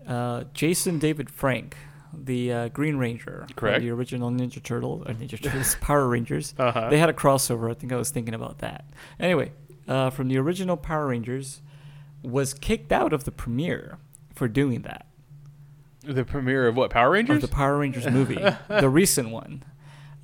uh, 0.07 0.45
Jason 0.55 1.01
David 1.01 1.31
Frank, 1.31 1.77
the 2.13 2.53
uh, 2.53 2.69
Green 2.69 2.97
Ranger, 2.97 3.45
from 3.47 3.55
Correct. 3.57 3.81
the 3.81 3.91
original 3.91 4.31
Ninja 4.31 4.63
Turtle 4.63 5.03
or 5.07 5.15
Ninja 5.15 5.41
Turtles 5.43 5.77
Power 5.81 6.09
Rangers. 6.09 6.55
Uh-huh. 6.59 6.89
They 6.91 6.99
had 6.99 7.09
a 7.09 7.13
crossover. 7.13 7.71
I 7.71 7.75
think 7.75 7.93
I 7.93 7.97
was 7.97 8.11
thinking 8.11 8.35
about 8.35 8.59
that. 8.59 8.85
Anyway, 9.19 9.53
uh, 9.89 10.11
from 10.11 10.29
the 10.29 10.39
original 10.39 10.77
Power 10.77 11.09
Rangers, 11.09 11.61
was 12.23 12.53
kicked 12.55 12.93
out 12.93 13.13
of 13.13 13.25
the 13.25 13.33
premiere 13.33 13.99
for 14.35 14.49
doing 14.49 14.83
that. 14.83 15.07
The 16.03 16.25
premiere 16.25 16.67
of 16.67 16.77
what 16.77 16.91
Power 16.91 17.11
Rangers? 17.11 17.37
of 17.37 17.51
the 17.51 17.55
Power 17.55 17.79
Rangers 17.79 18.07
movie, 18.07 18.39
the 18.69 18.89
recent 18.89 19.31
one. 19.31 19.65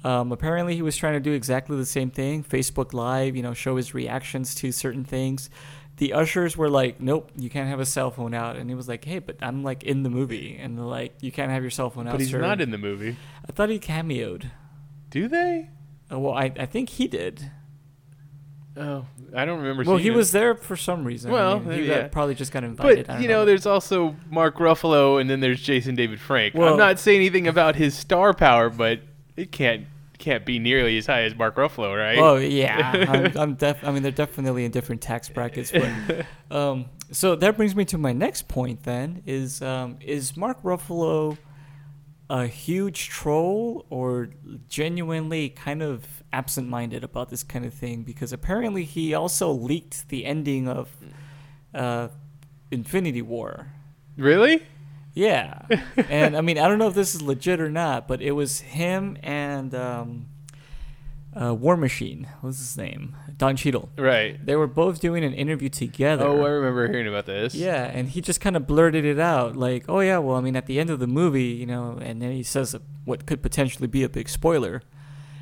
Um, 0.04 0.30
apparently, 0.30 0.74
he 0.76 0.82
was 0.82 0.96
trying 0.96 1.14
to 1.14 1.20
do 1.20 1.32
exactly 1.32 1.76
the 1.76 1.86
same 1.86 2.10
thing. 2.10 2.44
Facebook 2.44 2.92
Live, 2.92 3.34
you 3.34 3.42
know, 3.42 3.54
show 3.54 3.76
his 3.76 3.92
reactions 3.92 4.54
to 4.56 4.70
certain 4.72 5.04
things. 5.04 5.50
The 5.98 6.12
ushers 6.12 6.56
were 6.56 6.68
like, 6.68 7.00
"Nope, 7.00 7.30
you 7.38 7.48
can't 7.48 7.68
have 7.70 7.80
a 7.80 7.86
cell 7.86 8.10
phone 8.10 8.34
out," 8.34 8.56
and 8.56 8.68
he 8.68 8.74
was 8.74 8.86
like, 8.88 9.04
"Hey, 9.04 9.18
but 9.18 9.36
I'm 9.40 9.62
like 9.62 9.82
in 9.82 10.02
the 10.02 10.10
movie," 10.10 10.56
and 10.60 10.76
they're 10.76 10.84
like, 10.84 11.14
"You 11.22 11.32
can't 11.32 11.50
have 11.50 11.62
your 11.62 11.70
cell 11.70 11.88
phone 11.90 12.06
out." 12.06 12.12
but 12.12 12.20
he's 12.20 12.30
sir." 12.30 12.40
not 12.40 12.60
in 12.60 12.70
the 12.70 12.76
movie. 12.78 13.16
I 13.48 13.52
thought 13.52 13.70
he 13.70 13.78
cameoed. 13.78 14.50
Do 15.10 15.26
they? 15.28 15.70
Uh, 16.12 16.18
well, 16.18 16.34
I, 16.34 16.52
I 16.58 16.66
think 16.66 16.90
he 16.90 17.08
did. 17.08 17.50
Oh, 18.78 19.06
I 19.34 19.46
don't 19.46 19.58
remember. 19.60 19.84
Well, 19.90 19.96
he 19.96 20.08
it. 20.08 20.14
was 20.14 20.32
there 20.32 20.54
for 20.54 20.76
some 20.76 21.02
reason. 21.04 21.30
I 21.30 21.34
Well, 21.34 21.60
mean, 21.60 21.78
he 21.78 21.86
yeah. 21.88 22.02
got, 22.02 22.12
probably 22.12 22.34
just 22.34 22.52
got 22.52 22.62
invited. 22.62 23.08
I 23.08 23.14
But 23.14 23.22
you 23.22 23.28
know, 23.28 23.46
there's 23.46 23.64
also 23.64 24.14
Mark 24.28 24.58
Ruffalo, 24.58 25.18
and 25.18 25.30
then 25.30 25.40
there's 25.40 25.62
Jason 25.62 25.94
David 25.94 26.20
Frank. 26.20 26.54
Well- 26.54 26.72
I'm 26.74 26.78
not 26.78 26.98
saying 26.98 27.16
anything 27.20 27.48
about 27.48 27.74
his 27.76 27.94
star 27.96 28.34
power, 28.34 28.68
but 28.68 29.00
it 29.34 29.50
can't 29.50 29.86
can't 30.18 30.44
be 30.44 30.58
nearly 30.58 30.96
as 30.98 31.06
high 31.06 31.22
as 31.22 31.34
Mark 31.34 31.56
Ruffalo, 31.56 31.96
right? 31.96 32.18
Oh 32.18 32.36
yeah, 32.36 33.04
I'm, 33.08 33.38
I'm 33.38 33.54
def. 33.54 33.84
I 33.84 33.90
mean, 33.92 34.02
they're 34.02 34.12
definitely 34.12 34.64
in 34.64 34.70
different 34.70 35.02
tax 35.02 35.28
brackets. 35.28 35.72
But 35.72 36.26
um, 36.50 36.86
so 37.10 37.36
that 37.36 37.56
brings 37.56 37.74
me 37.74 37.84
to 37.86 37.98
my 37.98 38.12
next 38.12 38.48
point. 38.48 38.82
Then 38.84 39.22
is 39.26 39.62
um, 39.62 39.98
is 40.00 40.36
Mark 40.36 40.62
Ruffalo 40.62 41.38
a 42.28 42.46
huge 42.46 43.08
troll 43.08 43.86
or 43.88 44.30
genuinely 44.68 45.48
kind 45.48 45.80
of 45.80 46.24
absent-minded 46.32 47.04
about 47.04 47.30
this 47.30 47.42
kind 47.42 47.64
of 47.64 47.72
thing? 47.72 48.02
Because 48.02 48.32
apparently 48.32 48.84
he 48.84 49.14
also 49.14 49.50
leaked 49.52 50.08
the 50.08 50.24
ending 50.24 50.68
of 50.68 50.90
uh, 51.74 52.08
Infinity 52.70 53.22
War. 53.22 53.68
really? 54.16 54.62
Yeah, 55.16 55.62
and 56.10 56.36
I 56.36 56.42
mean, 56.42 56.58
I 56.58 56.68
don't 56.68 56.78
know 56.78 56.88
if 56.88 56.94
this 56.94 57.14
is 57.14 57.22
legit 57.22 57.58
or 57.58 57.70
not, 57.70 58.06
but 58.06 58.20
it 58.20 58.32
was 58.32 58.60
him 58.60 59.16
and 59.22 59.74
um, 59.74 60.26
uh, 61.34 61.54
War 61.54 61.74
Machine. 61.74 62.28
What's 62.42 62.58
his 62.58 62.76
name? 62.76 63.16
Don 63.38 63.56
Cheadle. 63.56 63.88
Right. 63.96 64.44
They 64.44 64.56
were 64.56 64.66
both 64.66 65.00
doing 65.00 65.24
an 65.24 65.32
interview 65.32 65.70
together. 65.70 66.26
Oh, 66.26 66.44
I 66.44 66.48
remember 66.48 66.86
hearing 66.86 67.08
about 67.08 67.24
this. 67.24 67.54
yeah, 67.54 67.84
and 67.84 68.10
he 68.10 68.20
just 68.20 68.42
kind 68.42 68.56
of 68.56 68.66
blurted 68.66 69.06
it 69.06 69.18
out, 69.18 69.56
like, 69.56 69.86
"Oh 69.88 70.00
yeah, 70.00 70.18
well, 70.18 70.36
I 70.36 70.42
mean, 70.42 70.54
at 70.54 70.66
the 70.66 70.78
end 70.78 70.90
of 70.90 70.98
the 70.98 71.06
movie, 71.06 71.44
you 71.44 71.64
know," 71.64 71.98
and 72.00 72.20
then 72.20 72.32
he 72.32 72.42
says 72.42 72.76
what 73.06 73.24
could 73.24 73.42
potentially 73.42 73.88
be 73.88 74.02
a 74.02 74.10
big 74.10 74.28
spoiler, 74.28 74.82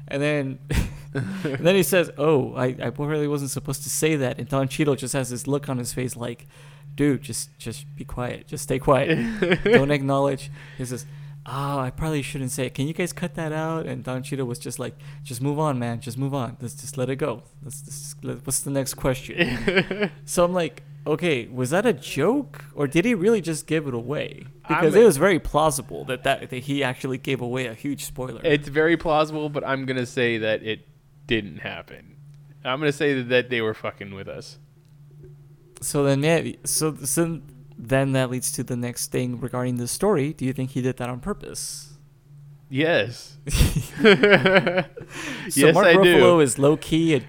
and 0.07 0.23
then. 0.23 0.59
and 1.15 1.59
then 1.59 1.77
he 1.77 1.83
says, 1.85 2.11
"Oh, 2.19 2.55
I, 2.55 2.77
I 2.81 2.93
really 2.97 3.29
wasn't 3.29 3.51
supposed 3.51 3.85
to 3.85 3.91
say 3.91 4.17
that." 4.17 4.39
And 4.39 4.49
Don 4.49 4.67
Cheadle 4.67 4.97
just 4.97 5.15
has 5.15 5.31
this 5.31 5.47
look 5.47 5.69
on 5.69 5.79
his 5.79 5.93
face, 5.93 6.17
like, 6.17 6.49
"Dude, 6.97 7.23
just 7.23 7.57
just 7.59 7.87
be 7.97 8.05
quiet, 8.05 8.47
just 8.47 8.65
stay 8.65 8.79
quiet." 8.79 9.19
don't 9.65 9.91
acknowledge. 9.91 10.51
He 10.79 10.85
says, 10.85 11.07
"Oh, 11.47 11.79
I 11.79 11.91
probably 11.91 12.23
shouldn't 12.23 12.51
say 12.53 12.67
it. 12.67 12.75
Can 12.75 12.87
you 12.87 12.95
guys 12.95 13.13
cut 13.13 13.35
that 13.35 13.53
out?" 13.53 13.87
And 13.87 14.03
Don 14.05 14.23
Cheadle 14.23 14.47
was 14.47 14.59
just 14.59 14.79
like, 14.79 14.97
"Just 15.23 15.41
move 15.43 15.59
on, 15.59 15.79
man. 15.79 16.01
Just 16.01 16.19
move 16.19 16.35
on. 16.35 16.57
Let's 16.61 16.75
just 16.75 16.97
let 16.97 17.11
it 17.11 17.17
go. 17.17 17.43
Let's 17.63 17.81
just 17.83 18.25
let, 18.25 18.47
what's 18.47 18.61
the 18.61 18.71
next 18.71 18.95
question?" 18.95 20.11
so 20.25 20.45
I'm 20.45 20.53
like, 20.53 20.83
"Okay, 21.07 21.47
was 21.49 21.71
that 21.71 21.85
a 21.87 21.93
joke, 21.93 22.65
or 22.75 22.87
did 22.87 23.05
he 23.05 23.15
really 23.15 23.41
just 23.41 23.67
give 23.67 23.87
it 23.87 23.95
away?" 23.95 24.47
Because 24.67 24.95
I'm- 24.95 25.03
it 25.03 25.05
was 25.07 25.17
very 25.19 25.39
plausible 25.39 26.05
that, 26.07 26.23
that 26.25 26.49
that 26.51 26.63
he 26.65 26.83
actually 26.83 27.19
gave 27.19 27.41
away 27.41 27.67
a 27.67 27.75
huge 27.75 28.05
spoiler. 28.05 28.41
It's 28.45 28.69
very 28.69 28.97
plausible, 28.97 29.49
but 29.51 29.63
I'm 29.67 29.85
gonna 29.85 30.07
say 30.07 30.39
that 30.39 30.63
it 30.63 30.87
didn't 31.27 31.59
happen. 31.59 32.17
I'm 32.65 32.79
gonna 32.79 32.93
say 32.93 33.21
that 33.21 33.51
they 33.51 33.61
were 33.61 33.75
fucking 33.75 34.15
with 34.15 34.27
us. 34.29 34.59
So 35.85 36.03
then, 36.05 36.23
yeah, 36.23 36.53
so 36.65 36.97
so 37.05 37.41
then 37.79 38.13
that 38.13 38.31
leads 38.31 38.51
to 38.53 38.63
the 38.65 38.77
next 38.77 39.11
thing 39.13 39.41
regarding 39.41 39.77
the 39.77 39.89
story. 39.89 40.33
Do 40.33 40.45
you 40.45 40.53
think 40.53 40.71
he 40.71 40.81
did 40.83 40.97
that 40.99 41.09
on 41.09 41.21
purpose? 41.21 41.91
Yes. 42.71 43.37
So 45.51 45.61
yes, 45.67 45.75
Mark 45.75 45.87
I 45.87 45.95
Ruffalo 45.95 46.37
do. 46.37 46.41
is 46.41 46.59
low 46.59 46.77
key 46.79 47.15
a 47.15 47.21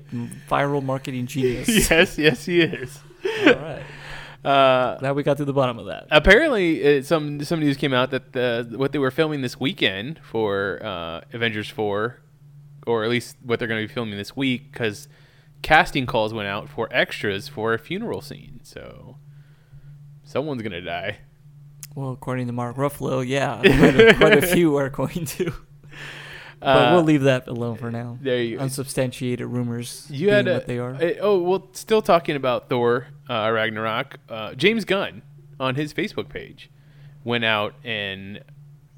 viral 0.49 0.81
marketing 0.83 1.27
genius. 1.27 1.67
yes, 1.89 2.17
yes, 2.17 2.45
he 2.45 2.61
is. 2.61 2.99
All 3.45 3.53
right. 3.53 3.83
Uh, 4.43 4.97
Glad 4.99 5.15
we 5.15 5.23
got 5.23 5.37
to 5.37 5.45
the 5.45 5.53
bottom 5.53 5.77
of 5.79 5.87
that. 5.87 6.07
apparently, 6.11 6.99
uh, 6.99 7.01
some 7.03 7.43
some 7.43 7.59
news 7.59 7.75
came 7.77 7.93
out 7.93 8.11
that 8.11 8.31
the 8.33 8.71
what 8.77 8.91
they 8.93 8.99
were 8.99 9.11
filming 9.11 9.41
this 9.41 9.59
weekend 9.59 10.19
for 10.23 10.79
uh, 10.83 11.21
Avengers 11.33 11.69
Four, 11.69 12.21
or 12.87 13.03
at 13.03 13.09
least 13.09 13.35
what 13.43 13.59
they're 13.59 13.67
going 13.67 13.81
to 13.81 13.87
be 13.87 13.93
filming 13.93 14.17
this 14.17 14.35
week, 14.35 14.71
because 14.71 15.07
casting 15.65 16.05
calls 16.05 16.31
went 16.31 16.47
out 16.47 16.69
for 16.69 16.87
extras 16.91 17.47
for 17.47 17.73
a 17.73 17.79
funeral 17.79 18.21
scene. 18.21 18.59
So 18.63 19.17
someone's 20.23 20.61
gonna 20.61 20.79
die. 20.81 21.17
Well, 21.95 22.11
according 22.11 22.45
to 22.47 22.53
Mark 22.53 22.75
Ruffalo, 22.75 23.25
yeah, 23.27 23.61
quite 23.61 23.99
a, 23.99 24.13
quite 24.13 24.37
a 24.37 24.45
few 24.45 24.75
are 24.77 24.89
going 24.89 25.25
to. 25.25 25.51
But 26.61 26.67
Uh, 26.87 26.91
we'll 26.95 27.03
leave 27.03 27.23
that 27.23 27.47
alone 27.47 27.75
for 27.77 27.91
now. 27.91 28.17
There 28.21 28.41
you 28.41 28.57
go. 28.57 28.63
Unsubstantiated 28.63 29.45
rumors. 29.45 30.07
You 30.09 30.29
had 30.31 30.47
a, 30.47 30.53
what 30.53 30.67
they 30.67 30.79
are. 30.79 30.95
uh, 30.95 31.11
oh 31.19 31.39
well, 31.43 31.67
still 31.73 32.01
talking 32.01 32.35
about 32.37 32.69
Thor 32.69 33.07
uh, 33.29 33.51
Ragnarok. 33.53 34.17
Uh, 34.29 34.53
James 34.55 34.83
Gunn 34.85 35.21
on 35.59 35.75
his 35.75 35.93
Facebook 35.93 36.29
page 36.29 36.71
went 37.23 37.43
out 37.43 37.75
and 37.83 38.39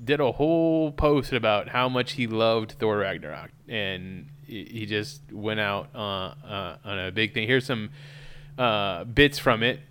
did 0.01 0.19
a 0.21 0.33
whole 0.33 0.91
post 0.91 1.33
about 1.33 1.69
how 1.69 1.89
much 1.89 2.13
he 2.13 2.27
loved 2.27 2.73
Thor 2.73 2.99
Ragnarok, 2.99 3.49
and 3.67 4.29
he 4.47 4.85
just 4.85 5.21
went 5.31 5.59
out 5.59 5.89
uh, 5.93 5.99
uh, 5.99 6.77
on 6.83 6.99
a 6.99 7.11
big 7.11 7.33
thing. 7.33 7.47
Here's 7.47 7.65
some 7.65 7.89
uh, 8.57 9.03
bits 9.03 9.37
from 9.37 9.63
it. 9.63 9.81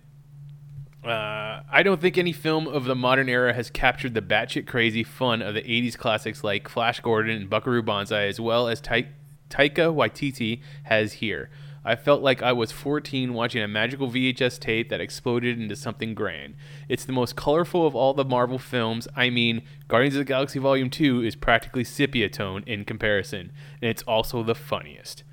Uh, 1.03 1.61
I 1.71 1.83
don't 1.83 2.01
think 2.01 2.17
any 2.17 2.33
film 2.33 2.67
of 2.67 2.85
the 2.85 2.95
modern 2.95 3.29
era 3.29 3.53
has 3.53 3.69
captured 3.69 4.13
the 4.13 4.21
batshit 4.21 4.67
crazy 4.67 5.03
fun 5.03 5.41
of 5.41 5.53
the 5.53 5.61
80s 5.61 5.97
classics 5.97 6.43
like 6.43 6.67
Flash 6.67 6.99
Gordon 6.99 7.37
and 7.37 7.49
Buckaroo 7.49 7.81
Banzai 7.81 8.25
as 8.25 8.39
well 8.39 8.67
as 8.67 8.81
Ta- 8.81 9.03
Taika 9.49 9.93
Waititi 9.93 10.61
has 10.83 11.13
here. 11.13 11.49
I 11.87 11.95
felt 11.95 12.21
like 12.21 12.41
I 12.41 12.51
was 12.53 12.71
14 12.71 13.33
watching 13.33 13.61
a 13.63 13.67
magical 13.67 14.09
VHS 14.11 14.59
tape 14.59 14.89
that 14.89 14.99
exploded 15.01 15.59
into 15.59 15.75
something 15.75 16.13
grand. 16.13 16.55
It's 16.89 17.05
the 17.05 17.13
most 17.13 17.35
colorful 17.35 17.87
of 17.87 17.95
all 17.95 18.13
the 18.13 18.25
Marvel 18.25 18.59
films. 18.59 19.07
I 19.15 19.29
mean, 19.29 19.61
Guardians 19.87 20.15
of 20.15 20.19
the 20.19 20.25
Galaxy 20.25 20.59
Volume 20.59 20.89
2 20.89 21.23
is 21.23 21.35
practically 21.35 21.83
sepia 21.83 22.29
tone 22.29 22.63
in 22.67 22.83
comparison, 22.85 23.51
and 23.81 23.89
it's 23.89 24.03
also 24.03 24.43
the 24.43 24.55
funniest. 24.55 25.23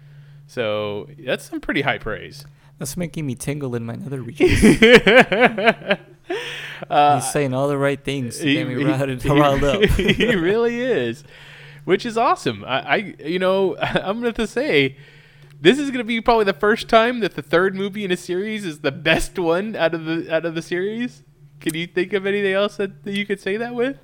So, 0.47 1.09
that's 1.19 1.47
some 1.51 1.61
pretty 1.61 1.83
high 1.83 1.99
praise. 1.99 2.47
That's 2.79 2.97
making 2.97 3.27
me 3.27 3.35
tingle 3.35 3.75
in 3.75 3.85
my 3.85 3.95
nether 3.97 4.21
regions. 4.23 4.63
Uh, 6.91 7.21
He's 7.21 7.31
saying 7.33 7.55
all 7.55 7.69
the 7.69 7.79
right 7.79 8.03
things 8.03 8.39
to 8.39 8.45
he- 8.47 8.55
get 8.55 8.69
me 8.69 8.75
he- 8.77 8.85
riled, 8.85 9.23
he- 9.23 9.29
riled 9.29 9.65
up. 9.65 9.83
he 9.83 10.35
really 10.35 10.81
is, 10.81 11.25
which 11.85 12.05
is 12.05 12.19
awesome. 12.19 12.65
I, 12.65 12.81
I 12.81 12.97
you 13.25 13.39
know, 13.39 13.77
I'm 13.81 14.21
going 14.21 14.35
to 14.35 14.47
say 14.47 14.97
this 15.65 15.79
is 15.79 15.89
going 15.91 15.99
to 15.99 16.05
be 16.05 16.21
probably 16.21 16.45
the 16.45 16.53
first 16.53 16.91
time 16.91 17.21
that 17.21 17.37
the 17.37 17.43
third 17.43 17.75
movie 17.75 18.05
in 18.05 18.11
a 18.11 18.19
series 18.19 18.67
is 18.67 18.81
the 18.81 18.93
best 18.93 19.39
one 19.39 19.75
out 19.75 19.95
of 19.95 20.05
the 20.05 20.33
out 20.33 20.45
of 20.45 20.55
the 20.55 20.61
series. 20.61 21.23
Can 21.61 21.75
you 21.75 21.87
think 21.87 22.13
of 22.13 22.27
anything 22.27 22.53
else 22.53 22.77
that, 22.77 23.03
that 23.05 23.17
you 23.17 23.25
could 23.25 23.41
say 23.41 23.57
that 23.57 23.75
with? 23.75 23.97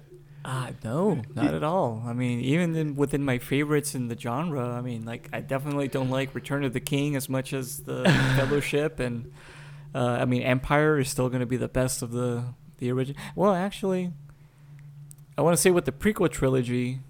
Ah, 0.42 0.70
no, 0.82 1.20
not 1.34 1.52
at 1.52 1.62
all. 1.62 2.02
I 2.06 2.14
mean, 2.14 2.40
even 2.40 2.74
in, 2.74 2.96
within 2.96 3.22
my 3.22 3.36
favorites 3.36 3.94
in 3.94 4.08
the 4.08 4.18
genre, 4.18 4.70
I 4.70 4.80
mean, 4.80 5.04
like, 5.04 5.28
I 5.34 5.42
definitely 5.42 5.88
don't 5.88 6.08
like 6.08 6.34
Return 6.34 6.64
of 6.64 6.72
the 6.72 6.80
King 6.80 7.14
as 7.14 7.28
much 7.28 7.52
as 7.52 7.80
the 7.80 8.04
Fellowship, 8.36 8.98
and 8.98 9.30
uh, 9.94 10.16
I 10.18 10.24
mean, 10.24 10.40
Empire 10.40 10.98
is 10.98 11.10
still 11.10 11.28
going 11.28 11.40
to 11.40 11.46
be 11.46 11.58
the 11.58 11.68
best 11.68 12.00
of 12.00 12.12
the 12.12 12.54
The 12.78 12.90
original. 12.90 13.20
Well, 13.36 13.52
actually, 13.52 14.12
I 15.36 15.42
want 15.42 15.54
to 15.58 15.60
say 15.60 15.70
with 15.70 15.84
the 15.84 15.92
prequel 15.92 16.30
trilogy, 16.30 17.00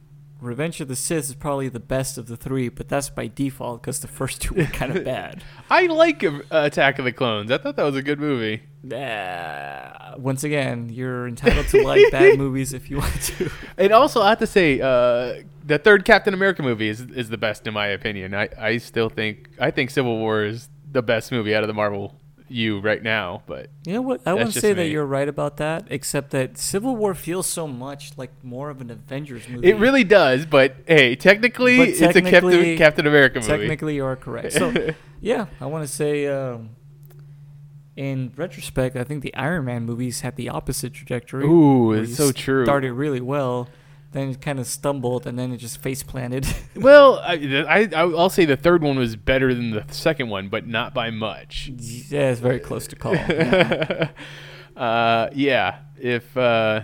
Revenge 0.41 0.81
of 0.81 0.89
the 0.89 0.97
Sith 0.97 1.29
is 1.29 1.35
probably 1.35 1.69
the 1.69 1.81
best 1.81 2.17
of 2.17 2.27
the 2.27 2.37
three, 2.37 2.69
but 2.69 2.89
that's 2.89 3.11
by 3.11 3.27
default 3.27 3.83
because 3.83 4.01
the 4.01 4.09
first 4.09 4.41
two 4.41 4.55
were 4.55 4.65
kind 4.65 4.97
of 4.97 5.05
bad. 5.07 5.45
I 5.69 5.87
like 5.87 6.25
uh, 6.25 6.41
Attack 6.51 6.99
of 6.99 7.05
the 7.05 7.13
Clones. 7.13 7.51
I 7.51 7.59
thought 7.59 7.77
that 7.77 7.83
was 7.85 7.97
a 7.97 8.03
good 8.03 8.19
movie. 8.19 8.63
Uh, 8.91 10.15
once 10.17 10.43
again, 10.43 10.89
you're 10.89 11.29
entitled 11.29 11.69
to 11.69 11.83
like 11.83 12.11
bad 12.11 12.39
movies 12.39 12.73
if 12.73 12.91
you 12.91 12.99
want 12.99 13.23
to. 13.23 13.51
And 13.77 13.93
also, 13.93 14.23
I 14.23 14.31
have 14.31 14.39
to 14.39 14.47
say, 14.47 14.81
uh, 14.81 15.43
the 15.67 15.79
third 15.79 16.05
Captain 16.05 16.33
America 16.33 16.63
movie 16.63 16.89
is 16.89 17.01
is 17.03 17.29
the 17.29 17.39
best 17.39 17.67
in 17.67 17.75
my 17.75 17.89
opinion. 17.89 18.35
I, 18.35 18.49
I 18.59 18.79
still 18.79 19.09
think 19.09 19.51
I 19.59 19.71
think 19.71 19.91
Civil 19.91 20.19
War 20.19 20.45
is 20.45 20.69
the 20.91 21.03
best 21.03 21.31
movie 21.31 21.55
out 21.55 21.63
of 21.63 21.69
the 21.69 21.75
Marvel 21.75 22.20
U 22.51 22.81
right 22.81 23.03
now. 23.03 23.43
But 23.47 23.71
You 23.85 23.95
know 23.95 24.03
what? 24.03 24.21
I 24.27 24.35
wouldn't 24.35 24.55
say 24.55 24.73
that 24.73 24.89
you're 24.89 25.07
right 25.07 25.29
about 25.29 25.57
that, 25.59 25.87
except 25.91 26.31
that 26.31 26.59
Civil 26.59 26.97
War 26.97 27.15
feels 27.15 27.47
so 27.47 27.67
much 27.67 28.17
like 28.17 28.31
more 28.43 28.71
of 28.71 28.81
an 28.81 28.91
Avengers 28.91 29.49
movie. 29.49 29.69
it 29.69 29.77
really 29.77 30.05
does. 30.05 30.47
But 30.47 30.77
hey, 30.87 31.17
technically, 31.17 31.79
But 31.79 31.89
it's 31.89 32.01
a 32.01 32.23
Captain 32.23 32.77
Captain 32.77 33.07
America 33.07 33.41
movie. 33.41 33.49
Technically, 33.49 33.95
you 33.97 34.05
are 34.05 34.17
correct. 34.17 34.53
So, 34.53 34.73
yeah, 35.21 35.47
I 35.61 35.67
want 35.67 35.87
to 35.87 35.93
say, 35.93 36.27
um, 36.27 36.71
in 37.97 38.33
retrospect, 38.37 38.97
I 38.97 39.05
think 39.05 39.23
the 39.23 39.35
Iron 39.35 39.65
Man 39.67 39.85
movies 39.85 40.23
had 40.23 40.37
the 40.37 40.49
opposite 40.49 40.93
trajectory. 40.95 41.45
Ooh, 41.45 41.93
it's 41.93 42.17
so 42.17 42.33
true. 42.33 42.65
Started 42.65 42.93
really 42.93 43.21
well, 43.21 43.69
then 44.13 44.31
it 44.31 44.41
kind 44.41 44.59
of 44.59 44.67
stumbled, 44.67 45.27
and 45.27 45.39
then 45.39 45.53
it 45.53 45.59
just 45.59 45.79
face 45.79 46.03
planted. 46.03 46.47
Well, 46.77 47.19
I, 47.19 47.35
I 47.69 47.89
I'll 47.95 48.31
say 48.31 48.47
the 48.47 48.57
third 48.57 48.83
one 48.83 48.97
was 48.97 49.15
better 49.15 49.53
than 49.53 49.73
the 49.73 49.85
second 49.91 50.31
one, 50.31 50.49
but 50.49 50.67
not 50.67 50.95
by 50.95 51.11
much. 51.11 51.69
yeah, 51.69 52.31
it's 52.31 52.41
very 52.41 52.59
close 52.59 52.87
to 52.87 52.97
call. 52.97 53.13
Yeah. 53.13 54.09
uh, 54.77 55.29
yeah. 55.35 55.81
If 55.99 56.35
uh, 56.39 56.83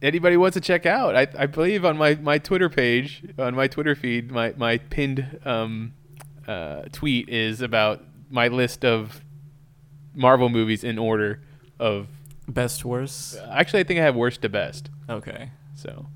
anybody 0.00 0.36
wants 0.36 0.54
to 0.54 0.60
check 0.60 0.86
out, 0.86 1.16
I, 1.16 1.26
I 1.36 1.46
believe 1.46 1.84
on 1.84 1.96
my, 1.96 2.14
my 2.16 2.38
Twitter 2.38 2.68
page, 2.68 3.24
on 3.38 3.56
my 3.56 3.66
Twitter 3.66 3.96
feed, 3.96 4.30
my, 4.30 4.54
my 4.56 4.78
pinned 4.78 5.40
um, 5.44 5.94
uh, 6.46 6.82
tweet 6.92 7.28
is 7.28 7.60
about 7.60 8.04
my 8.30 8.46
list 8.46 8.84
of 8.84 9.20
Marvel 10.14 10.48
movies 10.48 10.84
in 10.84 10.98
order 10.98 11.42
of. 11.80 12.06
Best, 12.46 12.80
to 12.82 12.88
worst. 12.88 13.36
Actually, 13.50 13.80
I 13.80 13.84
think 13.84 13.98
I 13.98 14.04
have 14.04 14.14
worst 14.14 14.42
to 14.42 14.48
best. 14.48 14.90
Okay. 15.10 15.50
So 15.86 16.06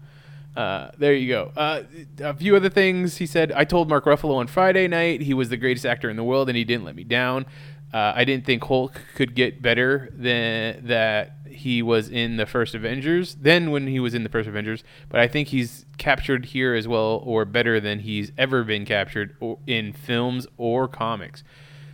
uh, 0.57 0.91
there 0.99 1.15
you 1.15 1.29
go. 1.29 1.53
Uh, 1.57 1.83
a 2.21 2.35
few 2.35 2.57
other 2.57 2.69
things. 2.69 3.19
He 3.19 3.27
said, 3.27 3.53
I 3.53 3.65
told 3.65 3.89
Mark 3.89 4.05
Ruffalo 4.05 4.35
on 4.35 4.49
Friday 4.49 4.89
night 4.89 5.23
he 5.23 5.33
was 5.33 5.49
the 5.49 5.57
greatest 5.57 5.87
actor 5.87 6.11
in 6.11 6.17
the 6.17 6.25
world 6.25 6.49
and 6.49 6.57
he 6.57 6.65
didn't 6.65 6.85
let 6.85 6.97
me 6.97 7.05
down. 7.05 7.47
Uh, 7.93 8.13
I 8.15 8.25
didn't 8.25 8.47
think 8.47 8.63
Hulk 8.65 9.01
could 9.17 9.35
get 9.35 9.63
better 9.63 10.11
than 10.13 10.87
that 10.87 11.37
he 11.47 11.83
was 11.83 12.09
in 12.09 12.37
the 12.37 12.47
first 12.47 12.75
Avengers, 12.75 13.35
then 13.35 13.71
when 13.73 13.89
he 13.89 13.99
was 13.99 14.15
in 14.15 14.23
the 14.23 14.29
first 14.29 14.49
Avengers, 14.49 14.85
but 15.09 15.21
I 15.21 15.27
think 15.27 15.49
he's 15.49 15.87
captured 15.99 16.47
here 16.47 16.75
as 16.75 16.87
well 16.87 17.21
or 17.25 17.45
better 17.45 17.81
than 17.81 18.01
he's 18.01 18.31
ever 18.39 18.63
been 18.63 18.85
captured 18.85 19.37
in 19.67 19.93
films 19.93 20.47
or 20.57 20.87
comics. 20.87 21.43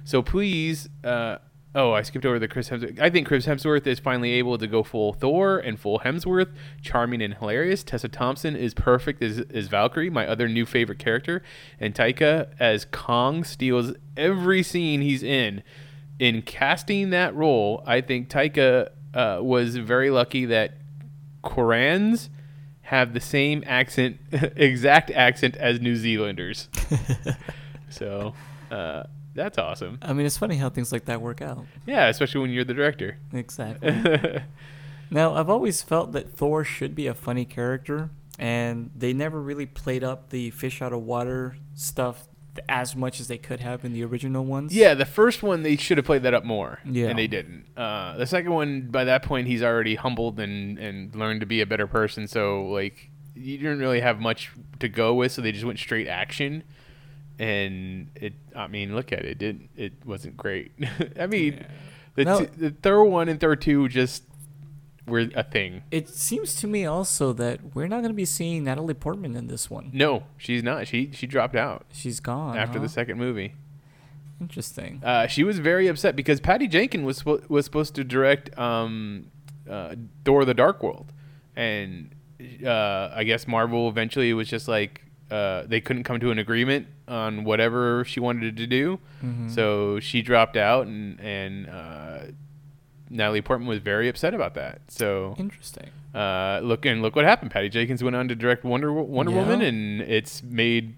So 0.05 0.23
please, 0.23 0.89
uh, 1.03 1.39
oh, 1.77 1.93
I 1.93 2.03
skipped 2.03 2.25
over 2.25 2.39
the 2.39 2.49
Chris 2.49 2.71
Hemsworth. 2.71 2.99
I 2.99 3.11
think 3.11 3.29
Chris 3.29 3.47
Hemsworth 3.47 3.87
is 3.87 4.01
finally 4.01 4.33
able 4.33 4.57
to 4.57 4.67
go 4.67 4.83
full 4.83 5.13
Thor 5.13 5.59
and 5.59 5.79
full 5.79 6.01
Hemsworth, 6.01 6.49
charming 6.81 7.21
and 7.21 7.35
hilarious. 7.35 7.85
Tessa 7.85 8.09
Thompson 8.09 8.57
is 8.57 8.73
perfect 8.73 9.23
as, 9.23 9.41
as 9.53 9.69
Valkyrie, 9.69 10.09
my 10.09 10.27
other 10.27 10.49
new 10.49 10.65
favorite 10.65 10.99
character, 10.99 11.43
and 11.79 11.95
Taika 11.95 12.49
as 12.59 12.87
Korg 12.87 13.45
steals 13.45 13.93
every 14.17 14.63
scene 14.63 15.03
he's 15.03 15.23
in. 15.23 15.63
In 16.19 16.41
casting 16.41 17.11
that 17.11 17.35
role, 17.37 17.85
I 17.87 18.01
think 18.01 18.31
Taika 18.31 18.89
uh, 19.13 19.41
was 19.43 19.77
very 19.77 20.09
lucky 20.09 20.47
that 20.47 20.79
Kronans 21.45 22.31
have 22.83 23.13
the 23.13 23.21
same 23.21 23.63
accent, 23.67 24.19
exact 24.33 25.11
accent 25.11 25.57
as 25.57 25.79
New 25.81 25.95
Zealanders. 25.95 26.69
so 27.91 28.33
uh, 28.71 29.03
that's 29.37 29.59
awesome. 29.59 29.99
I 30.03 30.13
mean, 30.13 30.27
it's 30.27 30.37
funny 30.39 30.57
how 30.57 30.69
things 30.71 30.91
like 30.91 31.05
that 31.05 31.21
work 31.23 31.41
out. 31.41 31.65
Yeah, 31.87 32.09
especially 32.09 32.41
when 32.41 32.51
you're 32.51 32.65
the 32.65 32.75
director. 32.75 33.19
Exactly. 33.33 34.41
Now, 35.09 35.35
I've 35.37 35.49
always 35.49 35.83
felt 35.83 36.11
that 36.13 36.33
Thor 36.33 36.65
should 36.65 36.97
be 36.97 37.07
a 37.07 37.15
funny 37.15 37.45
character, 37.45 38.11
and 38.41 38.91
they 38.97 39.13
never 39.13 39.41
really 39.41 39.65
played 39.67 40.03
up 40.03 40.31
the 40.31 40.51
fish 40.51 40.83
out 40.83 40.93
of 40.93 41.03
water 41.03 41.57
stuff 41.75 42.27
as 42.69 42.97
much 42.97 43.21
as 43.21 43.29
they 43.29 43.39
could 43.39 43.61
have 43.61 43.85
in 43.85 43.93
the 43.93 44.03
original 44.03 44.45
ones. 44.45 44.75
yeah, 44.75 44.95
the 44.95 45.05
first 45.05 45.43
one 45.45 45.63
they 45.63 45.77
should 45.77 45.99
have 45.99 46.07
played 46.07 46.25
that 46.25 46.35
up 46.35 46.43
more. 46.45 46.81
Yeah. 46.85 47.07
and 47.07 47.17
they 47.19 47.29
didn't. 47.29 47.67
Uh, 47.77 48.17
the 48.17 48.27
second 48.27 48.51
one, 48.53 48.89
by 48.91 49.05
that 49.05 49.23
point, 49.23 49.47
he's 49.47 49.63
already 49.63 49.95
humbled 49.95 50.41
and 50.41 50.77
and 50.79 51.15
learned 51.15 51.39
to 51.41 51.47
be 51.47 51.61
a 51.61 51.67
better 51.67 51.87
person. 51.87 52.27
So 52.27 52.65
like, 52.65 53.11
you 53.37 53.59
didn't 53.59 53.79
really 53.79 54.01
have 54.01 54.19
much 54.19 54.51
to 54.81 54.89
go 54.89 55.15
with. 55.15 55.31
So 55.33 55.41
they 55.43 55.53
just 55.53 55.65
went 55.65 55.79
straight 55.79 56.09
action. 56.09 56.65
And 57.39 58.09
it, 58.15 58.33
I 58.55 58.67
mean, 58.67 58.95
look 58.95 59.13
at 59.13 59.21
it. 59.21 59.27
It 59.33 59.39
didn't. 59.39 59.69
It 59.77 59.93
wasn't 60.05 60.37
great. 60.37 60.73
I 61.21 61.27
mean, 61.27 61.55
Yeah. 61.55 61.67
the 62.15 62.25
No. 62.25 62.41
t- 62.41 62.47
the 62.57 62.71
third 62.71 63.05
one 63.05 63.29
and 63.29 63.39
third 63.39 63.61
two 63.61 63.89
just 63.89 64.23
were 65.07 65.29
a 65.35 65.43
thing. 65.45 65.83
It 65.91 66.09
seems 66.09 66.55
to 66.57 66.67
me 66.67 66.85
also 66.87 67.33
that 67.35 67.75
we're 67.75 67.87
not 67.89 67.99
going 67.99 68.09
to 68.09 68.15
be 68.15 68.25
seeing 68.25 68.65
Natalie 68.65 68.95
Portman 68.95 69.37
in 69.37 69.47
this 69.49 69.71
one. 69.71 69.91
No, 69.93 70.25
she's 70.39 70.63
not. 70.63 70.89
She 70.89 71.11
she 71.13 71.27
dropped 71.27 71.55
out 71.57 71.85
She's 71.93 72.21
gone. 72.21 72.57
after 72.57 72.79
the 72.79 72.89
second 72.89 73.19
movie. 73.19 73.55
Interesting. 74.41 75.01
Uh, 75.03 75.27
she 75.27 75.45
was 75.45 75.59
very 75.61 75.87
upset 75.89 76.15
because 76.17 76.41
Patty 76.41 76.69
Jenkins 76.69 77.05
was 77.05 77.23
spo- 77.23 77.49
was 77.49 77.65
supposed 77.65 77.95
to 77.95 78.05
direct 78.05 78.57
um, 78.59 79.27
uh, 79.69 79.95
Thor 80.25 80.43
of 80.43 80.47
the 80.47 80.53
Dark 80.55 80.83
World, 80.83 81.11
and 81.55 82.11
uh, 82.65 83.11
I 83.15 83.25
guess 83.25 83.47
Marvel 83.49 83.89
eventually 83.89 84.33
was 84.35 84.47
just 84.49 84.69
like 84.69 85.03
uh, 85.31 85.63
they 85.67 85.81
couldn't 85.81 86.05
come 86.05 86.21
to 86.21 86.31
an 86.31 86.39
agreement 86.39 86.87
on 87.09 87.45
whatever 87.45 88.05
she 88.05 88.21
wanted 88.21 88.57
to 88.57 88.67
do, 88.67 88.99
Mhm. 89.25 89.51
so 89.51 89.99
she 90.01 90.23
dropped 90.23 90.57
out, 90.57 90.87
and 90.87 91.19
and 91.21 91.69
uh, 91.69 92.19
Natalie 93.11 93.43
Portman 93.43 93.69
was 93.69 93.79
very 93.79 94.09
upset 94.09 94.35
about 94.35 94.55
that. 94.55 94.81
So 94.89 95.35
Interesting. 95.39 95.91
uh, 96.15 96.61
look 96.63 96.85
and 96.87 97.03
look 97.03 97.15
what 97.17 97.25
happened. 97.25 97.51
Patty 97.51 97.69
Jenkins 97.69 98.03
went 98.03 98.17
on 98.17 98.29
to 98.29 98.35
direct 98.35 98.65
Wonder 98.65 98.93
Wonder 98.93 99.33
Yeah. 99.33 99.39
Woman, 99.39 99.61
and 99.63 100.01
it's 100.03 100.43
made 100.43 100.95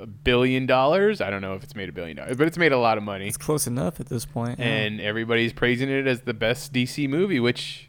a 0.00 0.06
billion 0.06 0.66
dollars. 0.66 1.20
I 1.20 1.30
don't 1.30 1.42
know 1.42 1.54
if 1.54 1.62
it's 1.62 1.76
made 1.76 1.88
a 1.88 1.92
billion 1.92 2.16
dollars, 2.16 2.36
but 2.36 2.46
it's 2.46 2.58
made 2.58 2.72
a 2.72 2.78
lot 2.78 2.98
of 2.98 3.04
money 3.04 3.28
It's 3.28 3.36
close 3.36 3.66
enough 3.66 4.00
at 4.00 4.06
this 4.06 4.24
point. 4.24 4.58
yeah. 4.58 4.64
and 4.66 5.00
everybody's 5.00 5.52
praising 5.52 5.88
it 5.90 6.06
as 6.06 6.22
the 6.22 6.34
best 6.34 6.72
DC 6.72 7.06
movie, 7.08 7.38
which 7.38 7.88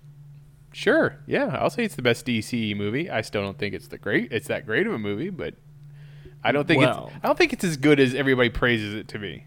sure, 0.71 1.17
yeah, 1.27 1.57
I'll 1.59 1.69
say 1.69 1.83
it's 1.83 1.95
the 1.95 2.01
best 2.01 2.25
DC 2.25 2.75
movie. 2.75 3.09
I 3.09 3.21
still 3.21 3.41
don't 3.43 3.57
think 3.57 3.73
it's 3.73 3.87
the 3.87 3.97
great 3.97 4.31
it's 4.31 4.47
that 4.47 4.65
great 4.65 4.85
of 4.87 4.93
a 4.93 4.99
movie, 4.99 5.29
but 5.29 5.55
I 6.43 6.51
don't 6.51 6.67
think 6.67 6.82
Well. 6.82 7.08
it's 7.13 7.23
I 7.23 7.27
don't 7.27 7.38
think 7.38 7.53
it's 7.53 7.63
as 7.63 7.77
good 7.77 7.99
as 7.99 8.13
everybody 8.13 8.49
praises 8.49 8.93
it 8.93 9.08
to 9.10 9.19
be. 9.19 9.45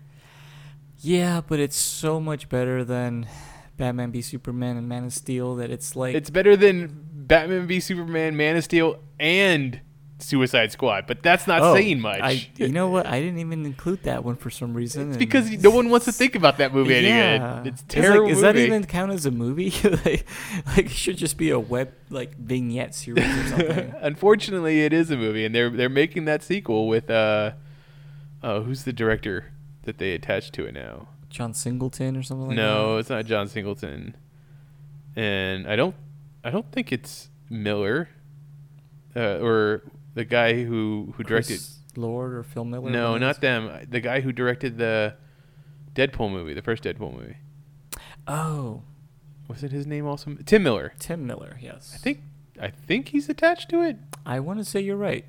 yeah, 1.01 1.41
but 1.47 1.61
it's 1.61 1.77
so 1.77 2.19
much 2.21 2.49
better 2.49 2.85
than 2.85 3.29
Batman 3.77 4.11
v 4.13 4.23
Superman 4.23 4.77
and 4.77 4.89
Man 4.89 5.05
of 5.05 5.13
Steel 5.13 5.57
that 5.57 5.71
it's 5.71 5.95
like 5.95 6.15
It's 6.15 6.31
better 6.31 6.57
than 6.57 7.05
Batman 7.13 7.67
v 7.67 7.81
Superman, 7.81 8.37
Man 8.37 8.57
of 8.57 8.65
Steel, 8.65 8.99
and 9.21 9.81
Suicide 10.19 10.73
Squad, 10.73 11.07
but 11.07 11.23
that's 11.23 11.47
not 11.47 11.61
Oh, 11.61 11.75
saying 11.75 12.01
much. 12.01 12.21
I, 12.21 12.49
you 12.57 12.69
know 12.69 12.89
what? 12.89 13.07
I 13.07 13.21
didn't 13.21 13.39
even 13.39 13.67
include 13.67 14.03
that 14.05 14.25
one 14.25 14.37
for 14.37 14.49
some 14.49 14.73
reason. 14.73 15.09
it's 15.11 15.19
because 15.19 15.51
no 15.63 15.71
one 15.71 15.91
wants 15.91 16.07
to 16.07 16.13
think 16.13 16.35
about 16.35 16.57
that 16.59 16.73
movie 16.73 16.95
yeah. 16.95 17.63
It's 17.65 17.83
like, 17.83 17.89
terrible. 17.89 18.29
Does 18.29 18.41
that 18.41 18.57
even 18.57 18.85
count 18.87 19.13
as 19.13 19.27
a 19.27 19.31
movie? 19.31 19.71
like, 19.85 20.27
like 20.67 20.87
it 20.87 20.91
should 20.91 21.19
just 21.19 21.37
be 21.37 21.51
a 21.51 21.59
web 21.61 21.93
like 22.09 22.35
vignette 22.39 22.95
series 22.95 23.25
or 23.25 23.47
something. 23.49 23.95
Unfortunately, 24.01 24.85
it 24.85 24.93
is 24.93 25.11
a 25.11 25.17
movie, 25.17 25.45
and 25.45 25.55
they're 25.55 25.71
they're 25.71 25.89
making 25.91 26.25
that 26.25 26.43
sequel 26.43 26.89
with 26.89 27.11
uh, 27.11 27.53
oh, 28.43 28.63
who's 28.63 28.85
the 28.85 28.93
director 28.95 29.53
that 29.83 29.99
they 29.99 30.13
attached 30.13 30.55
to 30.55 30.65
it 30.65 30.73
now? 30.73 31.09
John 31.29 31.53
Singleton 31.53 32.17
or 32.17 32.23
something 32.23 32.49
like 32.49 32.57
no, 32.57 32.95
that. 32.95 33.01
it's 33.01 33.11
not 33.11 33.27
John 33.27 33.49
Singleton, 33.49 34.17
and 35.15 35.67
I 35.69 35.77
don't 35.77 35.95
I 36.43 36.51
don't 36.51 36.71
think 36.73 36.91
it's 36.91 37.29
Miller, 37.51 38.09
uh, 39.15 39.39
or 39.43 39.83
the 40.17 40.25
guy 40.25 40.65
who 40.65 41.13
who 41.17 41.23
directed. 41.23 41.59
Chris 41.59 41.79
Lord 41.95 42.33
or 42.35 42.43
Phil 42.43 42.65
Miller. 42.65 42.91
No, 42.91 43.17
not 43.19 43.41
them. 43.41 43.87
The 43.89 44.01
guy 44.01 44.21
who 44.21 44.33
directed 44.33 44.77
the 44.79 45.15
Deadpool 45.95 46.31
movie, 46.33 46.53
the 46.55 46.63
first 46.63 46.83
Deadpool 46.83 47.13
movie. 47.17 47.37
Oh, 48.27 48.83
Was 49.49 49.63
it 49.63 49.71
his 49.71 49.87
name 49.87 50.05
also? 50.07 50.35
Tim 50.45 50.63
Miller. 50.65 50.93
Tim 50.99 51.27
Miller. 51.27 51.59
Yes. 51.63 51.93
I 51.95 51.99
think 51.99 52.21
I 52.61 52.69
think 52.71 53.09
he's 53.09 53.29
attached 53.29 53.69
to 53.71 53.83
it. 53.83 53.97
I 54.27 54.41
want 54.41 54.59
to 54.59 54.65
say 54.65 54.81
you're 54.81 54.97
right. 54.97 55.25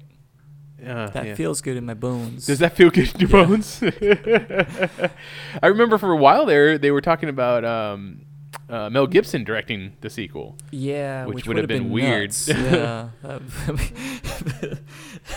Uh, 0.85 1.09
That 1.09 1.25
yeah. 1.25 1.35
feels 1.35 1.61
good 1.61 1.75
in 1.77 1.85
my 1.85 1.93
bones. 1.93 2.45
Does 2.47 2.59
that 2.59 2.75
feel 2.75 2.89
good 2.89 3.13
in 3.13 3.19
your 3.21 3.29
bones? 3.29 3.81
I 5.61 5.67
remember 5.67 5.97
for 5.97 6.11
a 6.11 6.17
while 6.17 6.45
there, 6.45 6.77
they 6.77 6.91
were 6.91 7.01
talking 7.01 7.29
about 7.29 7.63
um, 7.65 8.25
uh, 8.69 8.89
Mel 8.89 9.07
Gibson 9.07 9.43
directing 9.43 9.93
the 10.01 10.09
sequel. 10.09 10.57
Yeah, 10.71 11.25
Which 11.25 11.35
which, 11.35 11.47
would 11.47 11.57
have 11.57 11.67
been 11.67 11.83
been, 11.83 11.91
weird. 11.91 12.33
yeah, 12.47 13.09
I, 13.23 13.39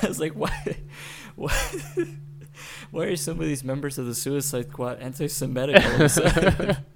was 0.06 0.18
like, 0.20 0.32
why, 0.34 0.76
why, 1.36 1.52
why 2.90 3.04
are 3.04 3.16
some 3.16 3.40
of 3.40 3.46
these 3.46 3.62
members 3.64 3.98
of 3.98 4.06
the 4.06 4.14
Suicide 4.14 4.70
Squad 4.70 4.98
anti-Semitic 5.00 5.84
all 5.84 5.94
of 5.94 6.00
a 6.00 6.08
sudden? 6.08 6.76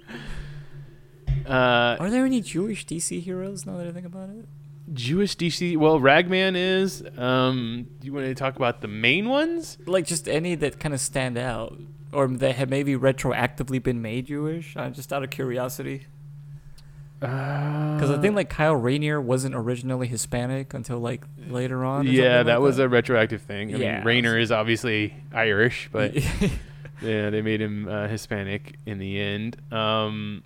Uh, 1.47 1.99
Are 2.01 2.09
there 2.09 2.25
any 2.25 2.41
Jewish 2.41 2.87
DC 2.87 3.21
heroes 3.21 3.67
now 3.67 3.77
that 3.77 3.87
I 3.87 3.93
think 3.93 4.07
about 4.07 4.31
it? 4.31 4.47
Jewish 4.93 5.37
DC. 5.37 5.77
Well, 5.77 6.01
Ragman 6.01 6.57
is. 6.57 7.03
Um, 7.19 7.87
do 8.01 8.07
you 8.07 8.13
want 8.15 8.27
to 8.27 8.35
talk 8.35 8.57
about 8.57 8.81
the 8.81 8.89
main 8.89 9.29
ones? 9.29 9.79
Like 9.87 10.07
just 10.07 10.27
any 10.29 10.55
that 10.57 10.79
kind 10.79 10.95
of 10.95 11.01
stand 11.01 11.37
out, 11.37 11.79
or 12.15 12.29
that 12.29 12.55
had 12.57 12.71
maybe 12.71 12.95
retroactively 12.95 13.83
been 13.83 14.01
made 14.01 14.27
Jewish? 14.27 14.77
Uh, 14.77 14.91
just 14.91 15.13
out 15.13 15.23
of 15.25 15.31
curiosity, 15.31 16.07
because 17.21 18.11
I 18.11 18.19
think 18.21 18.37
like 18.37 18.51
Kyle 18.51 18.75
Rayner 18.77 19.21
wasn't 19.21 19.55
originally 19.55 20.07
Hispanic 20.07 20.75
until 20.75 20.99
like 20.99 21.25
later 21.49 21.85
on. 21.85 22.07
yeah, 22.07 22.43
that 22.43 22.55
like 22.57 22.63
was 22.63 22.79
a 22.79 22.89
retroactive 22.89 23.43
thing. 23.43 23.75
I 23.75 23.79
Yeah. 23.79 23.97
mean, 23.99 24.05
Rayner 24.07 24.39
is 24.39 24.53
obviously 24.53 25.15
Irish, 25.33 25.89
but 25.93 26.15
yeah, 27.03 27.31
they 27.31 27.41
made 27.43 27.61
him 27.61 27.89
uh, 27.89 28.09
Hispanic 28.09 28.77
in 28.85 28.99
the 28.99 29.19
end. 29.21 29.57
Um, 29.73 30.43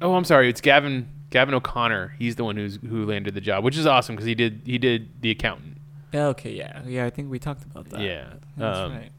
oh, 0.00 0.14
I'm 0.14 0.24
sorry, 0.24 0.48
it's 0.48 0.60
Gavin 0.60 1.08
Gavin 1.30 1.54
O'Connor. 1.54 2.14
He's 2.18 2.36
the 2.36 2.44
one 2.44 2.56
who's 2.56 2.78
who 2.88 3.04
landed 3.04 3.34
the 3.34 3.40
job, 3.40 3.64
which 3.64 3.76
is 3.76 3.86
awesome 3.86 4.14
because 4.14 4.26
he 4.26 4.34
did 4.34 4.62
he 4.64 4.78
did 4.78 5.20
the 5.20 5.30
accountant. 5.30 5.78
okay, 6.14 6.52
yeah, 6.52 6.80
yeah. 6.86 7.04
I 7.04 7.10
think 7.10 7.30
we 7.30 7.38
talked 7.38 7.64
about 7.64 7.90
that. 7.90 8.00
Yeah, 8.00 8.34
that's 8.56 8.78
um, 8.78 8.92
right. 8.92 9.10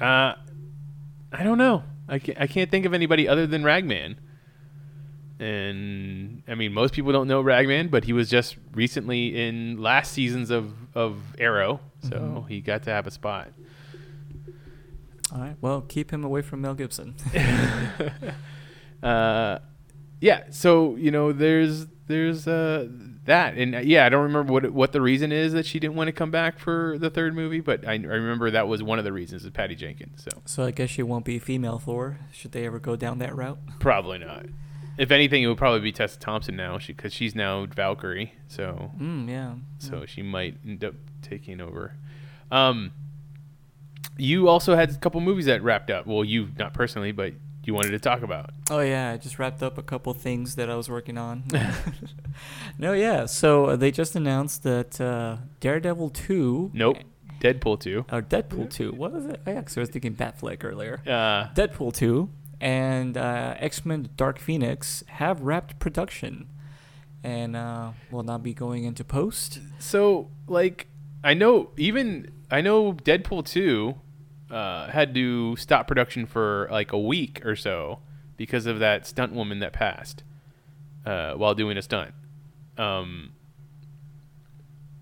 Uh, 0.00 0.34
I 1.32 1.42
don't 1.44 1.58
know. 1.58 1.82
I 2.08 2.18
can't, 2.18 2.40
I 2.40 2.46
can't 2.46 2.70
think 2.70 2.86
of 2.86 2.94
anybody 2.94 3.28
other 3.28 3.46
than 3.46 3.62
Ragman. 3.62 4.16
And 5.38 6.42
I 6.48 6.54
mean, 6.54 6.72
most 6.74 6.92
people 6.92 7.12
don't 7.12 7.28
know 7.28 7.40
Ragman, 7.40 7.88
but 7.88 8.04
he 8.04 8.12
was 8.12 8.28
just 8.28 8.56
recently 8.74 9.46
in 9.46 9.80
last 9.80 10.12
seasons 10.12 10.50
of, 10.50 10.74
of 10.94 11.18
Arrow, 11.38 11.80
so 12.02 12.10
Mhm. 12.16 12.48
he 12.48 12.60
got 12.60 12.82
to 12.84 12.90
have 12.90 13.06
a 13.06 13.10
spot. 13.10 13.48
All 15.32 15.40
right. 15.40 15.56
Well, 15.60 15.80
keep 15.82 16.10
him 16.12 16.24
away 16.24 16.42
from 16.42 16.60
Mel 16.60 16.74
Gibson. 16.74 17.14
uh, 19.02 19.58
yeah. 20.20 20.44
So 20.50 20.96
you 20.96 21.10
know, 21.10 21.32
there's 21.32 21.86
there's 22.06 22.46
uh, 22.46 22.88
that, 23.30 23.56
and 23.56 23.74
uh, 23.74 23.78
yeah, 23.78 24.04
I 24.06 24.08
don't 24.10 24.22
remember 24.22 24.52
what 24.52 24.70
what 24.72 24.92
the 24.92 25.00
reason 25.00 25.32
is 25.32 25.52
that 25.54 25.64
she 25.66 25.80
didn't 25.80 25.96
want 25.96 26.08
to 26.08 26.12
come 26.12 26.30
back 26.30 26.58
for 26.58 26.96
the 26.98 27.10
third 27.10 27.34
movie, 27.34 27.60
but 27.60 27.86
I, 27.86 27.92
I 27.92 27.96
remember 27.96 28.50
that 28.50 28.68
was 28.68 28.82
one 28.82 28.98
of 28.98 29.04
the 29.04 29.12
reasons 29.12 29.44
is 29.44 29.50
Patty 29.50 29.74
Jenkins. 29.74 30.22
So 30.30 30.42
so 30.44 30.64
I 30.64 30.70
guess 30.70 30.90
she 30.90 31.02
won't 31.02 31.24
be 31.24 31.38
female 31.38 31.78
Thor. 31.78 32.18
Should 32.32 32.52
they 32.52 32.66
ever 32.66 32.78
go 32.78 32.94
down 32.96 33.18
that 33.18 33.34
route? 33.34 33.58
probably 33.80 34.18
not. 34.18 34.46
If 34.98 35.10
anything, 35.10 35.42
it 35.42 35.46
would 35.46 35.56
probably 35.56 35.80
be 35.80 35.92
Tessa 35.92 36.18
Thompson 36.18 36.56
now, 36.56 36.78
because 36.86 37.14
she's 37.14 37.34
now 37.34 37.64
Valkyrie. 37.66 38.34
So 38.48 38.90
Mm, 39.00 39.28
yeah. 39.30 39.54
so 39.78 40.04
she 40.04 40.20
might 40.22 40.58
end 40.66 40.84
up 40.84 40.94
taking 41.22 41.60
over. 41.60 41.96
Um, 42.50 42.92
you 44.18 44.48
also 44.48 44.74
had 44.74 44.90
a 44.90 44.94
couple 44.96 45.20
movies 45.20 45.46
that 45.46 45.62
wrapped 45.62 45.90
up. 45.90 46.06
Well, 46.06 46.24
you 46.24 46.48
not 46.58 46.74
personally, 46.74 47.12
but 47.12 47.32
you 47.64 47.74
wanted 47.74 47.90
to 47.90 47.98
talk 47.98 48.22
about. 48.22 48.50
Oh 48.70 48.80
yeah, 48.80 49.12
I 49.12 49.16
just 49.16 49.38
wrapped 49.38 49.62
up 49.62 49.78
a 49.78 49.82
couple 49.82 50.12
things 50.14 50.54
that 50.56 50.70
I 50.70 50.76
was 50.76 50.88
working 50.88 51.18
on. 51.18 51.44
no, 52.78 52.92
yeah. 52.92 53.26
So 53.26 53.66
uh, 53.66 53.76
they 53.76 53.90
just 53.90 54.16
announced 54.16 54.62
that 54.62 55.00
uh, 55.00 55.36
Daredevil 55.60 56.10
two. 56.10 56.70
Nope. 56.72 56.98
Deadpool 57.40 57.80
two. 57.80 58.04
Or 58.12 58.20
Deadpool 58.20 58.70
two. 58.70 58.92
What 58.92 59.12
was 59.12 59.24
it? 59.26 59.40
I 59.46 59.52
actually 59.52 59.80
was 59.80 59.88
thinking 59.88 60.14
Batfleck 60.14 60.62
earlier. 60.62 61.00
Uh, 61.06 61.48
Deadpool 61.54 61.94
two 61.94 62.28
and 62.60 63.16
uh, 63.16 63.54
X 63.58 63.84
Men 63.86 64.10
Dark 64.16 64.38
Phoenix 64.38 65.02
have 65.08 65.40
wrapped 65.40 65.78
production, 65.78 66.48
and 67.24 67.56
uh, 67.56 67.92
will 68.10 68.22
not 68.22 68.42
be 68.42 68.52
going 68.52 68.84
into 68.84 69.04
post. 69.04 69.60
so 69.78 70.28
like 70.46 70.88
I 71.24 71.34
know 71.34 71.70
even 71.76 72.30
I 72.50 72.60
know 72.60 72.92
Deadpool 72.92 73.46
two 73.46 73.96
uh, 74.50 74.90
had 74.90 75.14
to 75.14 75.56
stop 75.56 75.86
production 75.86 76.26
for 76.26 76.68
like 76.70 76.92
a 76.92 76.98
week 76.98 77.44
or 77.44 77.54
so 77.56 78.00
because 78.36 78.66
of 78.66 78.78
that 78.78 79.06
stunt 79.06 79.32
woman 79.32 79.60
that 79.60 79.72
passed 79.72 80.22
uh, 81.06 81.34
while 81.34 81.54
doing 81.54 81.76
a 81.76 81.82
stunt. 81.82 82.14
Um, 82.76 83.32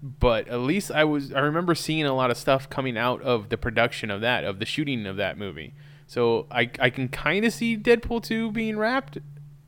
but 0.03 0.49
at 0.49 0.61
least 0.61 0.91
I 0.91 1.05
was 1.05 1.33
I 1.33 1.41
remember 1.41 1.75
seeing 1.75 2.05
a 2.05 2.15
lot 2.15 2.31
of 2.31 2.37
stuff 2.37 2.69
coming 2.71 2.97
out 2.97 3.23
of 3.23 3.49
the 3.49 3.57
production 3.57 4.11
of 4.11 4.21
that 4.21 4.45
of 4.45 4.59
the 4.59 4.65
shooting 4.67 5.07
of 5.07 5.17
that 5.17 5.39
movie. 5.39 5.75
So 6.07 6.47
I 6.51 6.71
I 6.79 6.91
can 6.91 7.09
kind 7.09 7.45
of 7.45 7.53
see 7.53 7.77
Deadpool 7.77 8.23
2 8.23 8.53
being 8.53 8.79
wrapped, 8.79 9.19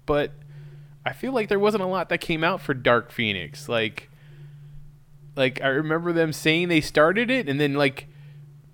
but 0.07 0.33
I 1.05 1.13
feel 1.13 1.33
like 1.33 1.49
there 1.49 1.59
wasn't 1.59 1.83
a 1.83 1.87
lot 1.87 2.09
that 2.11 2.21
came 2.21 2.45
out 2.45 2.61
for 2.61 2.75
Dark 2.75 3.11
Phoenix. 3.11 3.69
Like 3.69 4.11
like 5.37 5.61
I 5.63 5.69
remember 5.69 6.13
them 6.13 6.33
saying 6.33 6.69
they 6.69 6.81
started 6.81 7.31
it 7.31 7.49
and 7.49 7.61
then 7.61 7.75
like 7.75 8.07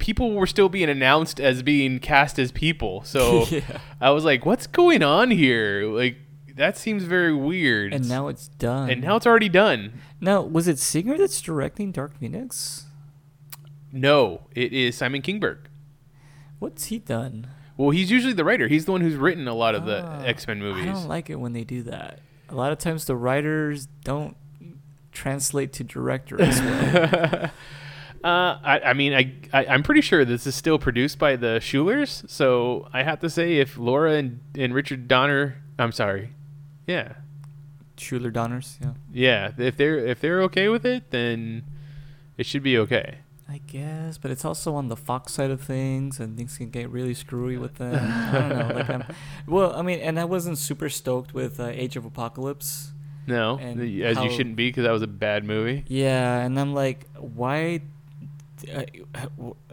people 0.07 0.31
were 0.35 0.47
still 0.47 0.69
being 0.69 0.88
announced 0.88 1.40
as 1.40 1.64
being 1.64 1.99
cast 1.99 2.38
as 2.38 2.53
people. 2.53 3.03
So 3.03 3.45
yeah. 3.51 3.81
I 4.01 4.11
was 4.11 4.25
like, 4.25 4.47
what's 4.47 4.69
going 4.69 5.03
on 5.03 5.33
here? 5.33 5.85
Like 5.92 6.16
that 6.55 6.77
seems 6.79 7.03
very 7.03 7.35
weird. 7.35 7.92
And 7.92 8.09
now 8.09 8.29
it's 8.29 8.47
done. 8.47 8.88
and 8.88 9.03
now 9.03 9.16
it's 9.16 9.27
already 9.27 9.49
done. 9.49 9.95
now 10.21 10.42
was 10.42 10.69
it 10.69 10.79
Singer 10.79 11.19
that's 11.19 11.40
directing 11.40 11.90
Dark 11.90 12.16
Phoenix? 12.21 12.85
No, 13.92 14.47
it 14.55 14.73
is 14.73 14.97
Simon 14.97 15.23
Kinberg. 15.23 15.59
What's 16.61 16.85
he 16.87 16.99
done? 17.01 17.49
Well, 17.77 17.90
he's 17.90 18.11
usually 18.11 18.33
the 18.33 18.45
writer. 18.45 18.69
He's 18.69 18.85
the 18.85 18.92
one 18.92 19.01
who's 19.01 19.16
written 19.16 19.49
a 19.49 19.55
lot 19.55 19.75
of 19.75 19.87
the 19.87 20.05
Ah, 20.07 20.23
X 20.23 20.47
Men 20.47 20.61
movies. 20.61 20.85
I 20.85 20.92
don't 20.92 21.09
like 21.09 21.31
it 21.31 21.40
when 21.40 21.53
they 21.53 21.64
do 21.64 21.83
that. 21.83 22.21
A 22.49 22.55
lot 22.55 22.71
of 22.71 22.79
times 22.79 23.07
the 23.07 23.16
writers 23.16 23.88
don't 24.05 24.37
translate 25.11 25.73
to 25.75 25.85
director 25.85 26.40
as 26.40 26.61
well. 26.62 27.51
uh, 28.24 28.59
I, 28.62 28.81
I 28.87 28.92
mean, 28.92 29.14
I, 29.14 29.35
I, 29.52 29.66
I'm 29.66 29.83
pretty 29.83 30.00
sure 30.00 30.24
this 30.24 30.46
is 30.46 30.55
still 30.55 30.79
produced 30.79 31.18
by 31.18 31.37
the 31.37 31.59
Shulers. 31.61 32.29
So 32.29 32.88
I 32.92 33.02
have 33.02 33.20
to 33.20 33.31
say, 33.31 33.59
if 33.59 33.76
Laura 33.76 34.14
and, 34.14 34.40
and 34.57 34.74
Richard 34.74 35.09
Donner, 35.09 35.62
I'm 35.79 35.92
sorry, 35.92 36.33
yeah, 36.87 37.14
Shuler 37.96 38.33
Donners, 38.33 38.79
yeah. 38.83 38.92
yeah, 39.12 39.52
if 39.59 39.76
they're 39.76 39.98
if 39.98 40.20
they're 40.20 40.42
okay 40.42 40.68
with 40.68 40.85
it, 40.85 41.11
then 41.11 41.64
it 42.37 42.46
should 42.46 42.62
be 42.62 42.76
okay. 42.79 43.18
I 43.48 43.61
guess, 43.66 44.18
but 44.18 44.33
it's 44.33 44.44
also 44.44 44.74
on 44.74 44.88
the 44.88 44.96
Fox 44.96 45.33
side 45.33 45.50
of 45.52 45.61
things, 45.61 46.18
and 46.18 46.37
things 46.37 46.59
can 46.59 46.70
get 46.70 46.90
really 46.90 47.14
screwy 47.14 47.57
with 47.57 47.76
them. 47.76 47.94
I 47.94 48.38
don't 48.40 48.48
know. 48.48 48.74
Like, 48.74 48.90
I'm, 48.90 49.05
well, 49.46 49.72
I 49.74 49.83
mean, 49.83 50.00
and 50.00 50.18
I 50.18 50.24
wasn't 50.24 50.59
super 50.59 50.88
stoked 50.88 51.33
with 51.33 51.61
uh, 51.61 51.66
Age 51.66 51.96
of 51.96 52.05
Apocalypse. 52.05 52.92
No, 53.29 53.59
as 53.59 54.18
you 54.18 54.31
shouldn't 54.31 54.57
be 54.57 54.68
because 54.68 54.85
that 54.85 54.92
was 54.92 55.02
a 55.02 55.09
bad 55.09 55.44
movie. 55.44 55.85
Yeah, 55.87 56.40
and 56.40 56.59
I'm 56.59 56.74
like, 56.74 57.07
why? 57.16 57.83
Uh, 58.64 58.85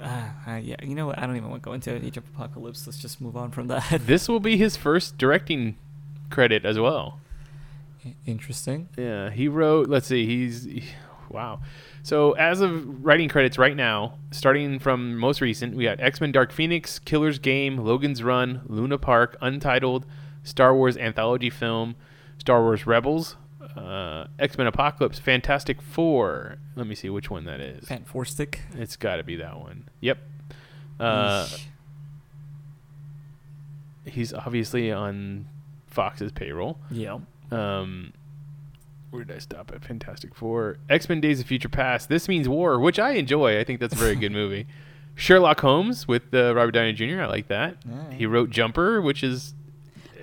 uh, 0.02 0.60
yeah, 0.62 0.76
you 0.84 0.96
know 0.96 1.08
what? 1.08 1.17
I 1.17 1.26
don't 1.26 1.36
even 1.36 1.50
want 1.50 1.63
to 1.63 1.65
go 1.65 1.74
into 1.74 1.93
Age 1.96 2.17
of 2.17 2.24
Apocalypse. 2.36 2.86
Let's 2.86 3.00
just 3.00 3.22
move 3.22 3.38
on 3.38 3.52
from 3.52 3.67
that. 3.67 4.02
This 4.06 4.28
will 4.28 4.39
be 4.39 4.58
his 4.58 4.76
first 4.76 5.17
directing 5.17 5.78
credit 6.30 6.65
as 6.65 6.78
well. 6.78 7.19
Interesting. 8.26 8.89
Yeah, 8.98 9.30
he 9.30 9.48
wrote. 9.48 9.88
Let's 9.88 10.08
see. 10.08 10.26
He's 10.26 10.67
wow. 11.30 11.62
So 12.02 12.34
as 12.34 12.60
of 12.60 13.06
writing 13.06 13.30
credits 13.30 13.58
right 13.58 13.76
now, 13.76 14.15
starting 14.32 14.78
from 14.80 15.17
most 15.17 15.39
recent, 15.39 15.76
we 15.76 15.86
got 15.86 16.02
X 16.02 16.19
Men: 16.19 16.32
Dark 16.32 16.52
Phoenix, 16.52 17.00
Killer's 17.00 17.39
Game, 17.39 17.78
Logan's 17.78 18.22
Run, 18.22 18.62
Luna 18.67 18.98
Park, 18.98 19.38
Untitled, 19.41 20.06
Star 20.43 20.76
Wars 20.76 20.98
anthology 20.98 21.50
film, 21.50 21.96
Star 22.38 22.62
Wars 22.62 22.86
Rebels, 22.86 23.38
uh, 23.77 24.27
X 24.39 24.57
Men 24.57 24.67
Apocalypse, 24.67 25.19
Fantastic 25.19 25.81
Four. 25.81 26.57
Let 26.75 26.88
me 26.88 26.95
see 26.95 27.09
which 27.09 27.29
one 27.29 27.45
that 27.45 27.59
is. 27.59 27.86
Fant 27.86 28.05
Four 28.05 28.25
Stick. 28.25 28.62
It's 28.75 28.95
got 28.95 29.17
to 29.17 29.23
be 29.23 29.36
that 29.38 29.59
one. 29.59 29.89
Yep. 30.01 30.17
Uh, 30.99 31.47
he's 34.05 34.33
obviously 34.33 34.91
on 34.91 35.47
Fox's 35.88 36.31
payroll. 36.31 36.79
yeah. 36.91 37.19
Um, 37.51 38.13
where 39.12 39.23
did 39.23 39.36
I 39.36 39.39
stop 39.39 39.71
at? 39.75 39.83
Fantastic 39.86 40.33
Four, 40.33 40.77
X 40.89 41.07
Men: 41.07 41.21
Days 41.21 41.39
of 41.39 41.45
Future 41.45 41.69
Past. 41.69 42.09
This 42.09 42.27
means 42.27 42.49
war, 42.49 42.79
which 42.79 42.97
I 42.97 43.12
enjoy. 43.12 43.59
I 43.59 43.63
think 43.63 43.79
that's 43.79 43.93
a 43.93 43.97
very 43.97 44.15
good 44.15 44.31
movie. 44.41 44.65
Sherlock 45.15 45.59
Holmes 45.62 46.07
with 46.07 46.33
uh, 46.33 46.55
Robert 46.55 46.71
Downey 46.71 46.93
Jr. 46.93 47.21
I 47.21 47.27
like 47.27 47.47
that. 47.49 47.77
He 48.17 48.25
wrote 48.25 48.49
Jumper, 48.49 48.99
which 48.99 49.23
is 49.23 49.53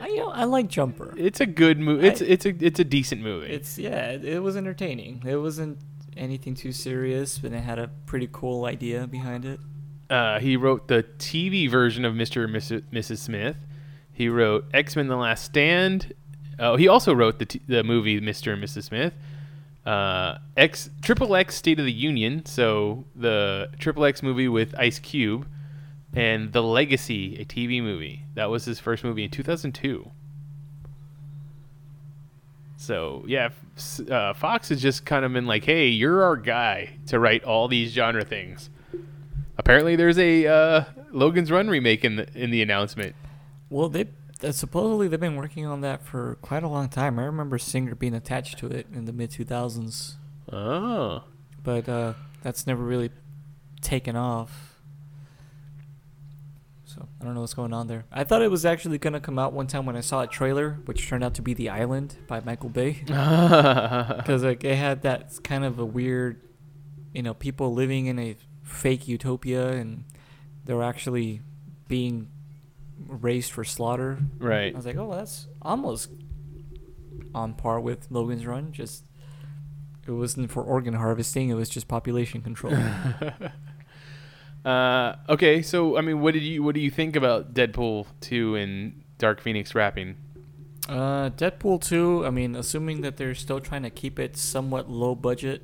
I, 0.00 0.06
you 0.08 0.16
know, 0.18 0.28
I 0.30 0.44
like 0.44 0.68
Jumper. 0.68 1.14
it's 1.16 1.40
a 1.40 1.46
good 1.46 1.78
movie. 1.78 2.06
It's 2.06 2.22
I- 2.22 2.26
it's 2.26 2.46
a 2.46 2.54
it's 2.64 2.80
a 2.80 2.84
decent 2.84 3.22
movie. 3.22 3.48
It's 3.48 3.78
yeah, 3.78 4.10
it, 4.12 4.24
it 4.24 4.42
was 4.42 4.56
entertaining. 4.56 5.22
It 5.26 5.36
wasn't 5.36 5.78
anything 6.16 6.54
too 6.54 6.72
serious, 6.72 7.38
but 7.38 7.52
it 7.52 7.60
had 7.60 7.78
a 7.78 7.88
pretty 8.06 8.28
cool 8.32 8.64
idea 8.64 9.06
behind 9.06 9.44
it. 9.44 9.60
uh, 10.10 10.38
he 10.40 10.56
wrote 10.56 10.88
the 10.88 11.04
TV 11.18 11.70
version 11.70 12.04
of 12.04 12.14
Mr. 12.14 12.44
and 12.44 12.54
Mrs. 12.54 12.82
Mrs. 12.92 13.18
Smith. 13.18 13.56
He 14.12 14.28
wrote 14.28 14.64
X 14.74 14.96
Men: 14.96 15.06
The 15.08 15.16
Last 15.16 15.44
Stand. 15.44 16.12
Oh, 16.58 16.76
he 16.76 16.88
also 16.88 17.14
wrote 17.14 17.38
the 17.38 17.46
t- 17.46 17.60
the 17.66 17.82
movie 17.84 18.20
Mr. 18.20 18.52
and 18.52 18.62
Mrs. 18.62 18.84
Smith. 18.84 19.14
Uh, 19.86 20.36
X 20.58 20.90
Triple 21.00 21.34
X 21.34 21.54
State 21.54 21.78
of 21.78 21.86
the 21.86 21.92
Union. 21.92 22.44
So 22.44 23.04
the 23.16 23.70
Triple 23.78 24.04
X 24.04 24.22
movie 24.22 24.46
with 24.48 24.74
Ice 24.78 24.98
Cube, 24.98 25.46
and 26.14 26.52
The 26.52 26.62
Legacy, 26.62 27.36
a 27.40 27.44
TV 27.44 27.82
movie. 27.82 28.24
That 28.34 28.50
was 28.50 28.64
his 28.64 28.78
first 28.80 29.04
movie 29.04 29.24
in 29.24 29.30
2002. 29.30 30.10
So 32.76 33.24
yeah, 33.26 33.50
uh, 34.10 34.32
Fox 34.34 34.70
has 34.70 34.80
just 34.80 35.04
kind 35.04 35.24
of 35.24 35.32
been 35.32 35.46
like, 35.46 35.64
"Hey, 35.64 35.88
you're 35.88 36.22
our 36.24 36.36
guy 36.36 36.90
to 37.06 37.18
write 37.18 37.44
all 37.44 37.68
these 37.68 37.92
genre 37.92 38.24
things." 38.24 38.70
Apparently, 39.58 39.96
there's 39.96 40.18
a 40.18 40.46
uh, 40.46 40.84
Logan's 41.12 41.50
Run 41.50 41.68
remake 41.68 42.04
in 42.04 42.16
the 42.16 42.26
in 42.34 42.50
the 42.50 42.62
announcement. 42.62 43.14
Well, 43.68 43.88
they 43.90 44.06
Uh, 44.42 44.52
supposedly 44.52 45.06
they've 45.08 45.20
been 45.20 45.36
working 45.36 45.66
on 45.66 45.82
that 45.82 46.02
for 46.02 46.36
quite 46.40 46.62
a 46.62 46.68
long 46.68 46.88
time. 46.88 47.18
I 47.18 47.24
remember 47.24 47.58
Singer 47.58 47.94
being 47.94 48.14
attached 48.14 48.58
to 48.60 48.68
it 48.68 48.86
in 48.94 49.04
the 49.04 49.12
mid 49.12 49.30
2000s, 49.30 50.14
Oh. 50.50 51.24
but 51.62 51.86
uh, 51.86 52.14
that's 52.42 52.66
never 52.66 52.82
really 52.82 53.10
taken 53.82 54.16
off. 54.16 54.69
So 57.00 57.08
I 57.20 57.24
don't 57.24 57.34
know 57.34 57.40
what's 57.40 57.54
going 57.54 57.72
on 57.72 57.86
there. 57.86 58.04
I 58.12 58.24
thought 58.24 58.42
it 58.42 58.50
was 58.50 58.66
actually 58.66 58.98
gonna 58.98 59.20
come 59.20 59.38
out 59.38 59.54
one 59.54 59.66
time 59.66 59.86
when 59.86 59.96
I 59.96 60.00
saw 60.00 60.20
a 60.20 60.26
trailer, 60.26 60.80
which 60.84 61.08
turned 61.08 61.24
out 61.24 61.34
to 61.34 61.42
be 61.42 61.54
The 61.54 61.70
Island 61.70 62.16
by 62.26 62.40
Michael 62.40 62.68
Bay, 62.68 62.92
because 63.04 64.44
like 64.44 64.64
it 64.64 64.76
had 64.76 65.02
that 65.02 65.38
kind 65.42 65.64
of 65.64 65.78
a 65.78 65.84
weird, 65.84 66.42
you 67.14 67.22
know, 67.22 67.32
people 67.32 67.72
living 67.72 68.06
in 68.06 68.18
a 68.18 68.36
fake 68.62 69.08
utopia 69.08 69.68
and 69.68 70.04
they're 70.66 70.82
actually 70.82 71.40
being 71.88 72.28
raised 73.06 73.50
for 73.50 73.64
slaughter. 73.64 74.18
right. 74.38 74.74
I 74.74 74.76
was 74.76 74.84
like, 74.84 74.96
oh, 74.96 75.10
that's 75.14 75.48
almost 75.62 76.10
on 77.34 77.54
par 77.54 77.80
with 77.80 78.08
Logan's 78.10 78.44
Run. 78.44 78.72
Just 78.72 79.06
it 80.06 80.12
wasn't 80.12 80.50
for 80.50 80.62
organ 80.62 80.94
harvesting; 80.94 81.48
it 81.48 81.54
was 81.54 81.70
just 81.70 81.88
population 81.88 82.42
control. 82.42 82.76
Uh, 84.64 85.16
okay, 85.28 85.62
so 85.62 85.96
I 85.96 86.00
mean, 86.00 86.20
what 86.20 86.34
did 86.34 86.42
you 86.42 86.62
what 86.62 86.74
do 86.74 86.80
you 86.80 86.90
think 86.90 87.16
about 87.16 87.54
Deadpool 87.54 88.06
two 88.20 88.56
and 88.56 89.02
Dark 89.18 89.40
Phoenix 89.40 89.74
wrapping? 89.74 90.16
uh, 90.90 91.30
Deadpool 91.30 91.80
two. 91.80 92.26
I 92.26 92.30
mean, 92.30 92.56
assuming 92.56 93.02
that 93.02 93.16
they're 93.16 93.34
still 93.34 93.60
trying 93.60 93.84
to 93.84 93.90
keep 93.90 94.18
it 94.18 94.36
somewhat 94.36 94.90
low 94.90 95.14
budget, 95.14 95.62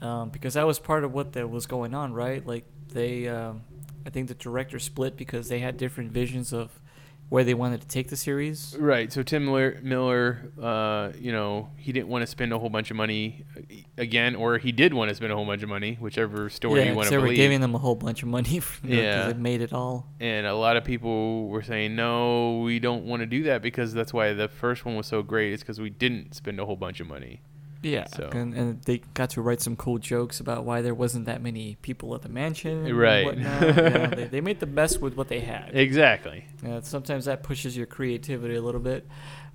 um, 0.00 0.28
because 0.28 0.54
that 0.54 0.66
was 0.66 0.78
part 0.78 1.04
of 1.04 1.12
what 1.12 1.32
that 1.32 1.48
was 1.50 1.66
going 1.66 1.94
on, 1.94 2.12
right? 2.12 2.46
Like 2.46 2.66
they, 2.92 3.28
um, 3.28 3.62
I 4.06 4.10
think 4.10 4.28
the 4.28 4.34
director 4.34 4.78
split 4.78 5.16
because 5.16 5.48
they 5.48 5.60
had 5.60 5.78
different 5.78 6.12
visions 6.12 6.52
of 6.52 6.80
where 7.30 7.44
they 7.44 7.54
wanted 7.54 7.80
to 7.80 7.86
take 7.88 8.08
the 8.08 8.16
series. 8.16 8.76
Right. 8.78 9.10
So 9.12 9.22
Tim 9.22 9.44
Miller, 9.46 9.78
Miller 9.82 10.50
uh, 10.60 11.12
you 11.18 11.30
know, 11.32 11.70
he 11.76 11.92
didn't 11.92 12.08
want 12.08 12.22
to 12.22 12.26
spend 12.26 12.52
a 12.52 12.58
whole 12.58 12.68
bunch 12.68 12.90
of 12.90 12.96
money 12.96 13.44
uh, 13.56 13.60
again, 13.96 14.34
or 14.34 14.58
he 14.58 14.72
did 14.72 14.92
want 14.92 15.08
to 15.10 15.14
spend 15.14 15.32
a 15.32 15.36
whole 15.36 15.46
bunch 15.46 15.62
of 15.62 15.68
money, 15.68 15.96
whichever 16.00 16.50
story 16.50 16.80
yeah, 16.80 16.90
you 16.90 16.96
want 16.96 17.08
to 17.08 17.14
believe. 17.14 17.22
they 17.28 17.30
were 17.30 17.36
giving 17.36 17.60
them 17.60 17.74
a 17.74 17.78
whole 17.78 17.94
bunch 17.94 18.22
of 18.24 18.28
money 18.28 18.58
because 18.82 18.82
Yeah. 18.82 19.28
it 19.28 19.38
made 19.38 19.60
it 19.62 19.72
all. 19.72 20.08
and 20.18 20.44
a 20.46 20.54
lot 20.54 20.76
of 20.76 20.84
people 20.84 21.46
were 21.48 21.62
saying, 21.62 21.94
no, 21.94 22.58
we 22.64 22.80
don't 22.80 23.04
want 23.04 23.20
to 23.20 23.26
do 23.26 23.44
that 23.44 23.62
because 23.62 23.94
that's 23.94 24.12
why 24.12 24.32
the 24.32 24.48
first 24.48 24.84
one 24.84 24.96
was 24.96 25.06
so 25.06 25.22
great. 25.22 25.52
It's 25.52 25.62
because 25.62 25.80
we 25.80 25.88
didn't 25.90 26.34
spend 26.34 26.58
a 26.60 26.66
whole 26.66 26.76
bunch 26.76 26.98
of 27.00 27.06
money. 27.06 27.42
Yeah, 27.82 28.06
So- 28.08 28.28
and, 28.32 28.52
and 28.54 28.82
they 28.82 28.98
got 29.14 29.30
to 29.30 29.40
write 29.42 29.60
some 29.62 29.74
cool 29.74 29.98
jokes 29.98 30.38
about 30.40 30.64
why 30.64 30.82
there 30.82 30.94
wasn't 30.94 31.24
that 31.26 31.40
many 31.42 31.76
people 31.80 32.14
at 32.14 32.20
the 32.22 32.28
mansion. 32.28 32.84
and 32.86 32.98
Right. 32.98 33.24
whatnot. 33.24 33.62
yeah, 33.62 34.06
they, 34.08 34.24
they 34.24 34.40
made 34.42 34.60
the 34.60 34.66
best 34.66 35.00
with 35.00 35.16
what 35.16 35.28
they 35.28 35.40
had. 35.40 35.70
Exactly. 35.74 36.44
Yeah, 36.62 36.80
sometimes 36.82 37.24
that 37.24 37.42
pushes 37.42 37.76
your 37.76 37.86
creativity 37.86 38.54
a 38.56 38.60
little 38.62 38.80
bit. 38.82 39.06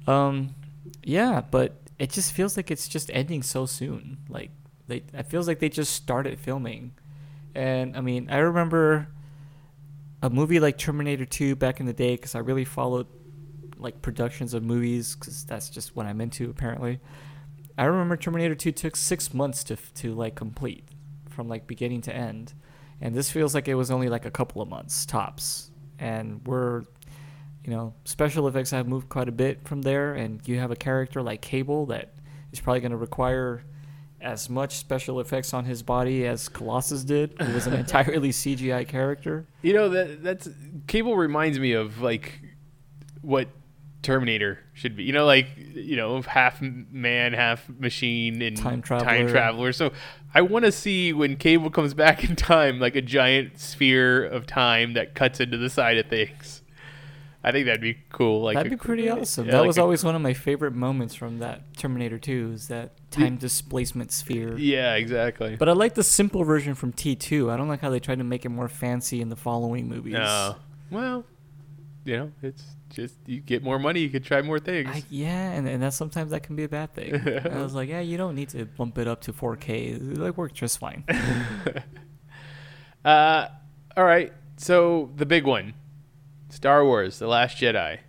Um, 0.07 0.55
yeah, 1.03 1.41
but 1.51 1.81
it 1.99 2.09
just 2.11 2.33
feels 2.33 2.57
like 2.57 2.71
it's 2.71 2.87
just 2.87 3.11
ending 3.13 3.43
so 3.43 3.65
soon. 3.67 4.17
Like 4.27 4.49
they, 4.87 5.03
it 5.13 5.27
feels 5.27 5.47
like 5.47 5.59
they 5.59 5.69
just 5.69 5.93
started 5.93 6.39
filming, 6.39 6.93
and 7.53 7.95
I 7.95 8.01
mean, 8.01 8.29
I 8.29 8.37
remember 8.37 9.07
a 10.21 10.29
movie 10.29 10.59
like 10.59 10.77
Terminator 10.77 11.25
2 11.25 11.55
back 11.55 11.79
in 11.79 11.85
the 11.85 11.93
day 11.93 12.15
because 12.15 12.33
I 12.35 12.39
really 12.39 12.65
followed 12.65 13.07
like 13.77 14.01
productions 14.01 14.53
of 14.53 14.63
movies 14.63 15.15
because 15.15 15.43
that's 15.45 15.69
just 15.69 15.95
what 15.95 16.05
I'm 16.05 16.21
into 16.21 16.49
apparently. 16.49 16.99
I 17.77 17.85
remember 17.85 18.15
Terminator 18.15 18.55
2 18.55 18.71
took 18.71 18.95
six 18.95 19.33
months 19.33 19.63
to 19.65 19.75
to 19.95 20.13
like 20.13 20.35
complete 20.35 20.85
from 21.29 21.47
like 21.47 21.67
beginning 21.67 22.01
to 22.03 22.15
end, 22.15 22.53
and 23.01 23.13
this 23.13 23.29
feels 23.29 23.53
like 23.53 23.67
it 23.67 23.75
was 23.75 23.91
only 23.91 24.09
like 24.09 24.25
a 24.25 24.31
couple 24.31 24.61
of 24.61 24.69
months 24.69 25.05
tops. 25.05 25.71
And 25.99 26.45
we're, 26.45 26.81
you 27.63 27.71
know, 27.71 27.93
special 28.03 28.47
effects 28.47 28.71
have 28.71 28.87
moved 28.87 29.09
quite 29.09 29.29
a 29.29 29.33
bit 29.33 29.67
from 29.67 29.81
there, 29.81 30.13
and 30.13 30.45
you 30.47 30.59
have 30.59 30.71
a 30.71 30.75
character 30.75 31.21
like 31.21 31.41
Cable 31.41 31.85
that 31.87 32.13
is 32.51 32.59
probably 32.59 32.79
going 32.79 32.91
to 32.91 32.97
require 32.97 33.63
as 34.21 34.49
much 34.49 34.77
special 34.77 35.19
effects 35.19 35.53
on 35.53 35.65
his 35.65 35.83
body 35.83 36.25
as 36.25 36.49
Colossus 36.49 37.03
did. 37.03 37.33
It 37.39 37.53
was 37.53 37.67
an 37.67 37.73
entirely 37.85 38.29
CGI 38.29 38.87
character. 38.87 39.45
You 39.61 39.73
know 39.73 39.89
that 39.89 40.23
that's 40.23 40.49
Cable 40.87 41.15
reminds 41.15 41.59
me 41.59 41.73
of 41.73 42.01
like 42.01 42.41
what 43.21 43.49
Terminator 44.05 44.59
should 44.73 44.95
be. 44.95 45.03
You 45.03 45.13
know, 45.13 45.25
like 45.25 45.47
you 45.57 45.95
know, 45.97 46.21
half 46.21 46.61
man, 46.61 47.33
half 47.33 47.67
machine, 47.69 48.41
and 48.41 48.55
Time 48.55 48.81
traveler. 48.81 49.05
Time 49.05 49.27
traveler. 49.27 49.73
So 49.73 49.91
I 50.33 50.41
want 50.41 50.65
to 50.65 50.71
see 50.71 51.11
when 51.13 51.35
Cable 51.37 51.69
comes 51.69 51.93
back 52.05 52.23
in 52.23 52.35
time, 52.35 52.79
like 52.79 52.95
a 52.95 53.01
giant 53.01 53.59
sphere 53.59 54.23
of 54.25 54.45
time 54.45 54.93
that 54.93 55.15
cuts 55.15 55.39
into 55.39 55.57
the 55.57 55.69
side 55.69 55.97
of 55.97 56.07
things. 56.07 56.61
I 57.43 57.51
think 57.51 57.67
that'd 57.67 57.79
be 57.79 57.97
cool. 58.11 58.41
Like 58.41 58.55
That'd 58.55 58.71
a- 58.71 58.75
be 58.75 58.79
pretty 58.79 59.07
awesome. 59.07 59.45
yeah, 59.45 59.51
that 59.51 59.59
like 59.59 59.67
was 59.67 59.77
a- 59.77 59.81
always 59.81 60.03
one 60.03 60.15
of 60.15 60.21
my 60.23 60.33
favorite 60.33 60.73
moments 60.73 61.13
from 61.13 61.37
that 61.39 61.61
Terminator 61.77 62.17
2 62.17 62.51
is 62.55 62.69
that 62.69 62.93
time 63.11 63.35
displacement 63.37 64.11
sphere. 64.11 64.57
Yeah, 64.57 64.95
exactly. 64.95 65.55
But 65.55 65.69
I 65.69 65.73
like 65.73 65.93
the 65.93 66.03
simple 66.03 66.43
version 66.43 66.73
from 66.73 66.91
T2. 66.91 67.51
I 67.51 67.55
don't 67.57 67.67
like 67.67 67.81
how 67.81 67.91
they 67.91 67.99
tried 67.99 68.17
to 68.17 68.23
make 68.23 68.45
it 68.45 68.49
more 68.49 68.67
fancy 68.67 69.21
in 69.21 69.29
the 69.29 69.35
following 69.35 69.87
movies. 69.87 70.13
No. 70.13 70.55
Well, 70.89 71.23
you 72.03 72.17
know, 72.17 72.31
it's 72.41 72.63
just 72.95 73.15
you 73.25 73.41
get 73.41 73.61
more 73.61 73.77
money, 73.77 73.99
you 73.99 74.09
could 74.09 74.23
try 74.23 74.41
more 74.41 74.59
things. 74.59 74.89
I, 74.91 75.03
yeah, 75.09 75.51
and, 75.51 75.67
and 75.67 75.83
that 75.83 75.93
sometimes 75.93 76.31
that 76.31 76.43
can 76.43 76.55
be 76.55 76.63
a 76.63 76.69
bad 76.69 76.93
thing. 76.93 77.15
I 77.51 77.61
was 77.61 77.75
like, 77.75 77.89
yeah, 77.89 77.99
you 77.99 78.17
don't 78.17 78.35
need 78.35 78.49
to 78.49 78.65
bump 78.65 78.97
it 78.97 79.07
up 79.07 79.21
to 79.21 79.33
4K. 79.33 80.13
It 80.13 80.17
like 80.17 80.37
works 80.37 80.53
just 80.53 80.79
fine. 80.79 81.03
Uh, 83.05 83.49
all 83.95 84.03
right. 84.03 84.33
So 84.57 85.11
the 85.15 85.27
big 85.27 85.45
one, 85.45 85.75
Star 86.49 86.83
Wars: 86.83 87.19
The 87.19 87.27
Last 87.27 87.57
Jedi. 87.57 87.99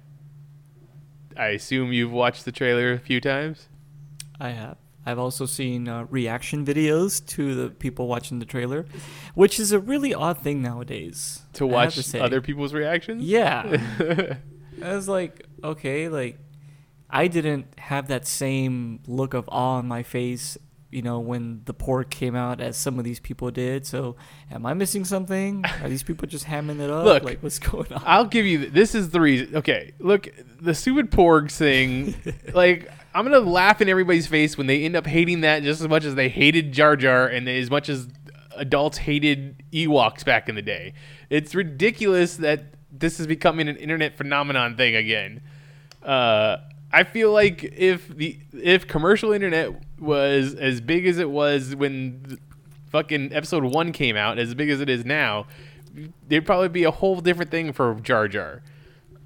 I 1.37 1.47
assume 1.49 1.93
you've 1.93 2.13
watched 2.13 2.47
the 2.47 2.53
trailer 2.53 2.93
a 2.93 2.99
few 2.99 3.21
times. 3.21 3.69
I 4.41 4.51
have. 4.51 4.79
I've 5.05 5.19
also 5.19 5.45
seen 5.45 5.87
uh, 5.87 6.07
reaction 6.11 6.65
videos 6.65 7.25
to 7.27 7.55
the 7.55 7.69
people 7.69 8.09
watching 8.09 8.39
the 8.39 8.47
trailer, 8.47 8.87
which 9.35 9.61
is 9.61 9.71
a 9.71 9.79
really 9.79 10.15
odd 10.15 10.39
thing 10.39 10.63
nowadays. 10.63 11.43
To 11.55 11.67
watch 11.67 11.95
to 12.11 12.23
other 12.23 12.41
people's 12.41 12.73
reactions. 12.73 13.23
Yeah. 13.23 13.77
I 14.83 14.95
was 14.95 15.09
like, 15.09 15.47
okay, 15.65 16.09
like 16.09 16.39
I 17.11 17.29
didn't 17.29 17.67
have 17.79 18.09
that 18.09 18.27
same 18.27 19.01
look 19.07 19.35
of 19.35 19.49
awe 19.49 19.77
on 19.77 19.87
my 19.87 20.03
face, 20.03 20.59
you 20.91 21.03
know, 21.03 21.19
when 21.21 21.63
the 21.65 21.75
porg 21.75 22.11
came 22.11 22.35
out 22.35 22.61
as 22.61 22.77
some 22.77 22.99
of 22.99 23.05
these 23.05 23.21
people 23.21 23.51
did. 23.51 23.87
So, 23.87 24.17
am 24.51 24.67
I 24.67 24.75
missing 24.75 25.05
something? 25.05 25.65
Are 25.83 25.89
these 25.89 26.03
people 26.03 26.27
just 26.29 26.47
hamming 26.47 26.81
it 26.81 26.91
up? 26.91 27.05
Look, 27.05 27.23
like 27.23 27.43
what's 27.43 27.59
going 27.59 27.93
on? 27.93 28.03
I'll 28.05 28.25
give 28.27 28.47
you. 28.47 28.59
th- 28.59 28.73
This 28.73 28.95
is 28.95 29.11
the 29.11 29.21
reason. 29.21 29.57
Okay, 29.57 29.93
look, 29.99 30.29
the 30.61 30.75
stupid 30.75 31.11
porgs 31.11 31.53
thing. 31.53 32.15
like, 32.55 32.91
I'm 33.15 33.25
gonna 33.25 33.39
laugh 33.41 33.81
in 33.81 33.89
everybody's 33.89 34.27
face 34.27 34.59
when 34.59 34.67
they 34.67 34.85
end 34.85 34.97
up 34.97 35.07
hating 35.07 35.43
that 35.43 35.63
just 35.63 35.81
as 35.81 35.89
much 35.89 36.05
as 36.05 36.15
they 36.15 36.29
hated 36.29 36.73
Jar 36.73 36.97
Jar, 36.97 37.27
and 37.27 37.49
as 37.49 37.71
much 37.71 37.89
as 37.89 38.09
adults 38.57 38.97
hated 38.99 39.63
Ewoks 39.73 40.25
back 40.25 40.49
in 40.49 40.55
the 40.55 40.63
day. 40.63 40.95
It's 41.31 41.55
ridiculous 41.55 42.37
that 42.39 42.73
this 42.99 43.21
is 43.21 43.27
becoming 43.27 43.69
an 43.69 43.77
internet 43.77 44.17
phenomenon 44.17 44.77
thing 44.77 44.95
again. 44.97 45.41
Uh, 46.03 46.59
I 46.93 47.05
feel 47.05 47.33
like 47.33 47.65
if 47.65 48.09
the 48.09 48.39
if 48.53 48.87
commercial 48.87 49.33
internet 49.33 49.71
was 49.99 50.55
as 50.55 50.81
big 50.81 51.07
as 51.07 51.19
it 51.19 51.29
was 51.29 51.75
when 51.75 52.39
fucking 52.91 53.33
episode 53.33 53.65
one 53.65 53.93
came 53.93 54.17
out, 54.17 54.39
as 54.39 54.55
big 54.55 54.71
as 54.71 54.81
it 54.81 54.89
is 54.89 55.05
now, 55.05 55.47
there'd 56.29 56.47
probably 56.47 56.69
be 56.69 56.85
a 56.85 56.91
whole 56.91 57.21
different 57.21 57.51
thing 57.51 57.73
for 57.73 57.95
Jar 57.97 58.29
Jar, 58.29 58.63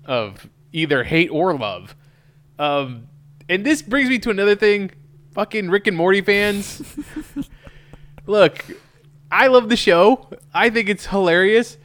of 0.05 0.49
either 0.73 1.05
hate 1.05 1.31
or 1.31 1.57
love. 1.57 1.95
Um, 2.59 3.09
and 3.49 3.65
this 3.65 3.83
brings 3.83 4.09
me 4.09 4.19
to 4.21 4.31
another 4.31 4.57
thing, 4.57 4.91
fucking 5.33 5.71
Rick 5.71 5.87
and 5.87 5.97
Morty 5.97 6.21
fans. 6.21 6.83
Look, 8.27 8.65
I 9.31 9.49
love 9.49 9.69
the 9.69 9.77
show. 9.77 10.29
I 10.55 10.71
think 10.71 10.89
it's 10.89 11.07
hilarious. 11.07 11.77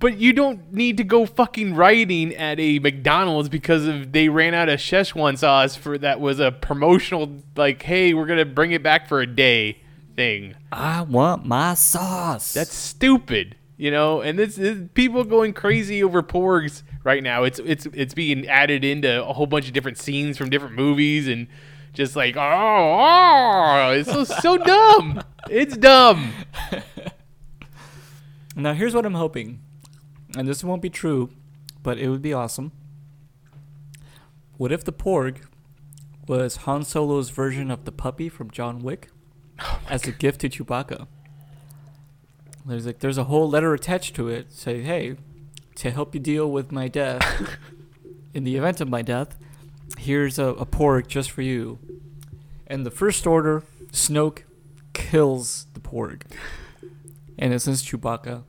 But 0.00 0.18
you 0.18 0.32
don't 0.32 0.72
need 0.72 0.96
to 0.98 1.04
go 1.04 1.24
fucking 1.24 1.74
rioting 1.74 2.34
at 2.34 2.60
a 2.60 2.78
McDonald's 2.78 3.48
because 3.48 3.86
of 3.86 4.12
they 4.12 4.28
ran 4.28 4.52
out 4.52 4.68
of 4.68 4.80
Szechuan 4.80 5.38
sauce 5.38 5.76
for 5.76 5.96
that 5.98 6.20
was 6.20 6.40
a 6.40 6.52
promotional 6.52 7.42
like, 7.56 7.82
hey, 7.82 8.12
we're 8.12 8.26
gonna 8.26 8.44
bring 8.44 8.72
it 8.72 8.82
back 8.82 9.08
for 9.08 9.20
a 9.20 9.26
day 9.26 9.78
thing. 10.16 10.54
I 10.72 11.02
want 11.02 11.44
my 11.44 11.74
sauce. 11.74 12.52
That's 12.52 12.74
stupid, 12.74 13.56
you 13.76 13.90
know. 13.90 14.20
And 14.20 14.38
this, 14.38 14.56
this 14.56 14.78
people 14.94 15.24
going 15.24 15.52
crazy 15.52 16.02
over 16.02 16.22
porgs 16.22 16.82
right 17.02 17.22
now. 17.22 17.44
It's 17.44 17.58
it's 17.60 17.86
it's 17.92 18.14
being 18.14 18.48
added 18.48 18.84
into 18.84 19.24
a 19.24 19.32
whole 19.32 19.46
bunch 19.46 19.66
of 19.66 19.72
different 19.72 19.98
scenes 19.98 20.36
from 20.36 20.50
different 20.50 20.74
movies 20.74 21.28
and 21.28 21.46
just 21.92 22.16
like 22.16 22.36
oh, 22.36 22.40
oh 22.40 23.92
it's 23.92 24.10
so 24.10 24.24
so 24.24 24.56
dumb. 24.64 25.22
It's 25.50 25.76
dumb. 25.76 26.32
now 28.56 28.72
here's 28.72 28.94
what 28.94 29.06
I'm 29.06 29.14
hoping, 29.14 29.60
and 30.36 30.48
this 30.48 30.64
won't 30.64 30.82
be 30.82 30.90
true, 30.90 31.30
but 31.82 31.98
it 31.98 32.08
would 32.08 32.22
be 32.22 32.32
awesome. 32.32 32.72
What 34.56 34.72
if 34.72 34.84
the 34.84 34.92
porg 34.92 35.42
was 36.26 36.56
Han 36.56 36.84
Solo's 36.84 37.30
version 37.30 37.70
of 37.70 37.84
the 37.84 37.92
puppy 37.92 38.28
from 38.28 38.50
John 38.50 38.80
Wick 38.80 39.08
oh 39.60 39.80
as 39.88 40.06
a 40.06 40.12
gift 40.12 40.40
to 40.42 40.48
Chewbacca? 40.48 41.06
There's 42.66 42.86
like 42.86 43.00
there's 43.00 43.18
a 43.18 43.24
whole 43.24 43.48
letter 43.48 43.74
attached 43.74 44.14
to 44.16 44.28
it. 44.28 44.52
Say, 44.52 44.82
hey, 44.82 45.16
to 45.76 45.90
help 45.90 46.14
you 46.14 46.20
deal 46.20 46.50
with 46.50 46.72
my 46.72 46.88
death, 46.88 47.58
in 48.34 48.44
the 48.44 48.56
event 48.56 48.80
of 48.80 48.88
my 48.88 49.02
death, 49.02 49.36
here's 49.98 50.38
a, 50.38 50.46
a 50.46 50.66
porg 50.66 51.08
just 51.08 51.30
for 51.30 51.42
you. 51.42 51.78
And 52.66 52.86
the 52.86 52.90
first 52.90 53.26
order, 53.26 53.62
Snoke 53.92 54.42
kills 54.92 55.66
the 55.74 55.80
porg. 55.80 56.22
And 57.38 57.52
it 57.52 57.60
sends 57.60 57.84
Chewbacca 57.84 58.44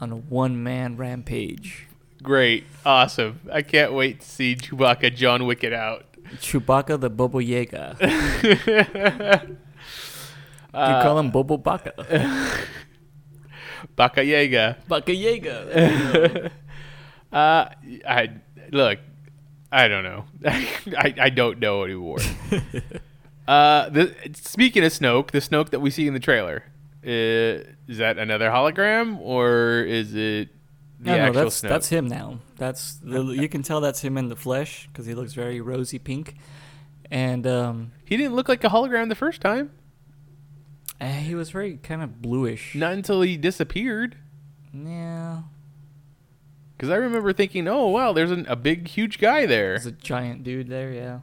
on 0.00 0.12
a 0.12 0.16
one 0.16 0.62
man 0.62 0.96
rampage. 0.96 1.86
Great, 2.22 2.64
awesome. 2.86 3.40
I 3.52 3.62
can't 3.62 3.92
wait 3.92 4.20
to 4.20 4.26
see 4.26 4.56
Chewbacca 4.56 5.14
John 5.14 5.46
Wick 5.46 5.62
it 5.62 5.72
out. 5.72 6.06
Chewbacca 6.36 6.98
the 6.98 7.10
Bobo 7.10 7.38
Yaga. 7.38 7.96
you 8.00 8.08
You 10.72 10.72
call 10.72 11.18
him 11.18 11.30
Bobo 11.30 11.58
Baka. 11.58 11.92
Baka 13.96 14.24
Yaga. 14.24 14.78
Baka 14.88 15.14
Yaga. 15.14 16.50
Uh, 17.32 17.68
I 18.06 18.28
look. 18.70 19.00
I 19.72 19.88
don't 19.88 20.04
know. 20.04 20.24
I, 20.46 21.14
I 21.20 21.30
don't 21.30 21.58
know 21.58 21.82
anymore. 21.82 22.18
uh, 23.48 23.88
the 23.88 24.14
speaking 24.34 24.84
of 24.84 24.92
Snoke, 24.92 25.32
the 25.32 25.40
Snoke 25.40 25.70
that 25.70 25.80
we 25.80 25.90
see 25.90 26.06
in 26.06 26.14
the 26.14 26.20
trailer, 26.20 26.62
uh, 27.04 27.64
is 27.88 27.98
that 27.98 28.18
another 28.18 28.48
hologram 28.50 29.18
or 29.20 29.80
is 29.82 30.14
it 30.14 30.48
the 31.00 31.10
no, 31.10 31.26
no, 31.26 31.32
that's 31.32 31.60
Snoke? 31.62 31.68
that's 31.68 31.88
him 31.88 32.08
now. 32.08 32.38
That's 32.56 32.94
the, 33.02 33.22
you 33.42 33.48
can 33.48 33.62
tell 33.62 33.80
that's 33.80 34.00
him 34.00 34.16
in 34.16 34.28
the 34.28 34.36
flesh 34.36 34.88
because 34.90 35.06
he 35.06 35.14
looks 35.14 35.32
very 35.34 35.60
rosy 35.60 35.98
pink, 35.98 36.36
and 37.10 37.46
um, 37.46 37.92
he 38.04 38.16
didn't 38.16 38.34
look 38.36 38.48
like 38.48 38.64
a 38.64 38.68
hologram 38.68 39.08
the 39.08 39.14
first 39.14 39.40
time. 39.40 39.70
eh, 41.00 41.20
he 41.20 41.34
was 41.34 41.50
very 41.50 41.76
kind 41.76 42.02
of 42.02 42.22
bluish. 42.22 42.74
Not 42.74 42.92
until 42.92 43.20
he 43.22 43.36
disappeared. 43.36 44.16
Yeah, 44.72 45.42
Because 46.76 46.90
I 46.90 46.96
remember 46.96 47.32
thinking, 47.32 47.68
oh 47.68 47.88
wow, 47.88 48.12
there's 48.12 48.30
an, 48.30 48.44
a 48.48 48.56
big, 48.56 48.88
huge 48.88 49.18
guy 49.18 49.46
there. 49.46 49.70
there's 49.74 49.86
a 49.86 49.92
giant 49.92 50.42
dude 50.42 50.68
there. 50.68 50.90
Yeah. 50.92 51.20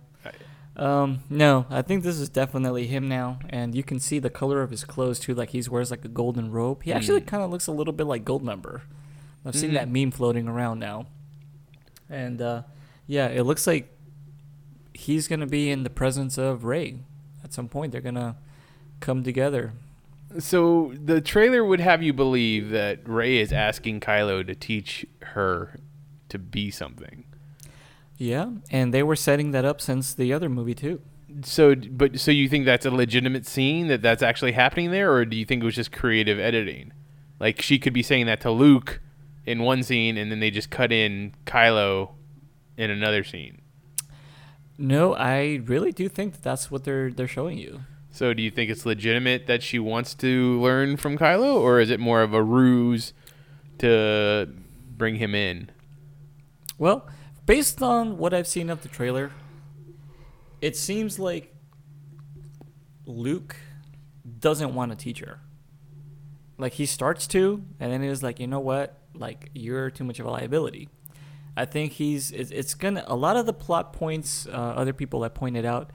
Um, 0.78 1.24
no, 1.30 1.66
I 1.70 1.82
think 1.82 2.04
this 2.04 2.18
is 2.18 2.30
definitely 2.30 2.88
him 2.88 3.10
now, 3.10 3.40
and 3.50 3.76
you 3.76 3.84
can 3.84 4.00
see 4.00 4.20
the 4.20 4.30
color 4.30 4.62
of 4.62 4.72
his 4.72 4.84
clothes 4.86 5.20
too. 5.20 5.34
Like 5.36 5.50
he 5.50 5.62
wears 5.70 5.92
like 5.92 6.06
a 6.06 6.10
golden 6.10 6.50
robe. 6.52 6.84
He 6.84 6.94
actually 6.94 7.22
Mm. 7.22 7.28
kind 7.28 7.44
of 7.44 7.52
looks 7.52 7.68
a 7.68 7.72
little 7.74 7.94
bit 7.94 8.08
like 8.08 8.24
Goldmember. 8.24 8.82
I've 9.46 9.56
seen 9.56 9.72
Mhm. 9.72 9.74
that 9.74 9.90
meme 9.90 10.12
floating 10.12 10.48
around 10.48 10.80
now, 10.80 11.08
and 12.10 12.42
uh, 12.42 12.64
yeah, 13.08 13.28
it 13.28 13.44
looks 13.44 13.68
like 13.68 13.92
he's 14.94 15.28
gonna 15.28 15.48
be 15.48 15.70
in 15.70 15.84
the 15.84 15.90
presence 15.90 16.38
of 16.38 16.64
Rey 16.64 17.00
at 17.44 17.52
some 17.54 17.68
point. 17.68 17.92
They're 17.92 18.02
gonna 18.02 18.38
come 19.02 19.24
together. 19.24 19.74
So 20.40 20.94
the 21.04 21.20
trailer 21.20 21.66
would 21.66 21.82
have 21.82 22.02
you 22.02 22.14
believe 22.14 22.70
that 22.70 23.08
Rey 23.08 23.40
is 23.40 23.52
asking 23.52 24.00
Kylo 24.00 24.46
to 24.48 24.56
teach 24.56 25.06
her 25.34 25.80
to 26.30 26.40
be 26.40 26.72
something. 26.72 27.26
Yeah, 28.22 28.52
and 28.70 28.94
they 28.94 29.02
were 29.02 29.16
setting 29.16 29.50
that 29.50 29.66
up 29.66 29.82
since 29.82 30.14
the 30.14 30.32
other 30.32 30.48
movie 30.48 30.76
too. 30.76 31.02
So, 31.44 31.74
but 31.74 32.20
so 32.20 32.30
you 32.30 32.48
think 32.48 32.66
that's 32.66 32.86
a 32.86 32.92
legitimate 32.92 33.48
scene 33.48 33.88
that 33.88 34.04
that's 34.04 34.22
actually 34.22 34.52
happening 34.52 34.92
there, 34.92 35.12
or 35.12 35.26
do 35.26 35.36
you 35.36 35.44
think 35.44 35.64
it 35.64 35.66
was 35.66 35.74
just 35.74 35.92
creative 35.92 36.38
editing? 36.38 36.94
Like 37.40 37.64
she 37.64 37.80
could 37.80 37.94
be 37.94 38.04
saying 38.04 38.28
that 38.28 38.40
to 38.42 38.52
Luke 38.52 39.02
in 39.48 39.64
one 39.64 39.82
scene, 39.82 40.18
and 40.18 40.32
then 40.32 40.40
they 40.40 40.52
just 40.52 40.70
cut 40.70 40.92
in 40.92 41.34
Kylo 41.48 42.12
in 42.78 42.92
another 42.92 43.24
scene. 43.24 43.60
No, 44.78 45.16
I 45.16 45.62
really 45.66 45.92
do 45.92 46.08
think 46.08 46.34
that 46.34 46.44
that's 46.44 46.70
what 46.70 46.84
they're 46.84 47.10
they're 47.10 47.28
showing 47.28 47.58
you. 47.58 47.80
So, 48.12 48.36
do 48.36 48.44
you 48.44 48.52
think 48.52 48.70
it's 48.70 48.86
legitimate 48.86 49.48
that 49.48 49.64
she 49.64 49.80
wants 49.80 50.14
to 50.16 50.62
learn 50.62 50.98
from 50.98 51.18
Kylo, 51.18 51.56
or 51.56 51.80
is 51.80 51.90
it 51.90 52.00
more 52.00 52.22
of 52.22 52.36
a 52.36 52.44
ruse 52.44 53.14
to 53.80 54.48
bring 54.96 55.16
him 55.16 55.34
in? 55.34 55.72
Well, 56.78 57.08
based 57.52 57.82
on 57.82 58.18
what 58.18 58.34
I've 58.34 58.48
seen 58.48 58.70
of 58.70 58.82
the 58.82 58.88
trailer, 58.88 59.30
it 60.62 60.78
seems 60.78 61.20
like 61.20 61.54
Luke 63.06 63.58
doesn't 64.40 64.74
want 64.74 64.94
to 64.94 64.98
teach 64.98 65.20
her. 65.20 65.42
Like 66.58 66.72
he 66.72 66.86
starts 66.86 67.28
to, 67.28 67.62
and 67.78 67.92
then 67.92 68.02
he's 68.02 68.24
like, 68.24 68.40
you 68.40 68.48
know 68.48 68.62
what? 68.62 68.98
Like 69.14 69.50
you're 69.54 69.90
too 69.90 70.06
much 70.06 70.18
of 70.22 70.28
a 70.28 70.30
liability. 70.32 70.88
I 71.58 71.66
think 71.66 71.92
he's. 71.92 72.32
It's, 72.32 72.52
it's 72.52 72.74
gonna. 72.74 73.04
A 73.06 73.18
lot 73.18 73.36
of 73.36 73.46
the 73.46 73.54
plot 73.54 73.92
points, 73.92 74.48
uh, 74.48 74.52
other 74.52 74.94
people 74.94 75.22
have 75.24 75.34
pointed 75.34 75.66
out, 75.66 75.92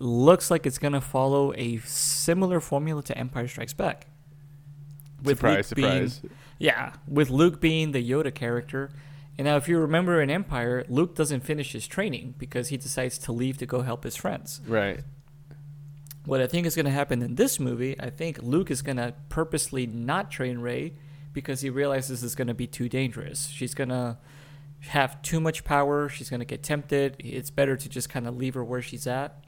looks 0.00 0.50
like 0.50 0.66
it's 0.66 0.78
gonna 0.78 1.00
follow 1.00 1.54
a 1.54 1.76
similar 1.84 2.58
formula 2.58 3.04
to 3.04 3.16
Empire 3.16 3.46
Strikes 3.46 3.72
Back. 3.72 4.08
surprise, 5.24 5.70
Luke 5.70 5.76
being- 5.76 6.08
surprise. 6.08 6.32
yeah, 6.58 6.94
with 7.06 7.30
Luke 7.30 7.60
being 7.60 7.92
the 7.92 8.02
Yoda 8.02 8.34
character. 8.34 8.90
And 9.38 9.44
now, 9.44 9.56
if 9.56 9.68
you 9.68 9.78
remember 9.78 10.20
in 10.20 10.30
Empire, 10.30 10.84
Luke 10.88 11.14
doesn't 11.14 11.44
finish 11.44 11.70
his 11.70 11.86
training 11.86 12.34
because 12.38 12.68
he 12.68 12.76
decides 12.76 13.18
to 13.18 13.32
leave 13.32 13.56
to 13.58 13.66
go 13.66 13.82
help 13.82 14.02
his 14.02 14.16
friends. 14.16 14.60
Right. 14.66 15.00
What 16.24 16.40
I 16.40 16.48
think 16.48 16.66
is 16.66 16.74
going 16.74 16.86
to 16.86 16.92
happen 16.92 17.22
in 17.22 17.36
this 17.36 17.60
movie, 17.60 17.98
I 18.00 18.10
think 18.10 18.42
Luke 18.42 18.68
is 18.68 18.82
going 18.82 18.96
to 18.96 19.14
purposely 19.28 19.86
not 19.86 20.32
train 20.32 20.58
Rey 20.58 20.94
because 21.32 21.60
he 21.60 21.70
realizes 21.70 22.24
it's 22.24 22.34
going 22.34 22.48
to 22.48 22.54
be 22.54 22.66
too 22.66 22.88
dangerous. 22.88 23.46
She's 23.46 23.74
going 23.74 23.90
to 23.90 24.18
have 24.80 25.22
too 25.22 25.40
much 25.40 25.62
power. 25.62 26.08
She's 26.08 26.28
going 26.28 26.40
to 26.40 26.46
get 26.46 26.64
tempted. 26.64 27.16
It's 27.20 27.50
better 27.50 27.76
to 27.76 27.88
just 27.88 28.08
kind 28.08 28.26
of 28.26 28.36
leave 28.36 28.54
her 28.54 28.64
where 28.64 28.82
she's 28.82 29.06
at. 29.06 29.44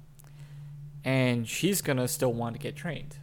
And 1.05 1.48
she's 1.48 1.83
going 1.83 1.96
to 1.96 2.07
still 2.07 2.33
want 2.33 2.55
to 2.55 2.61
get 2.61 2.76
trained. 2.76 3.16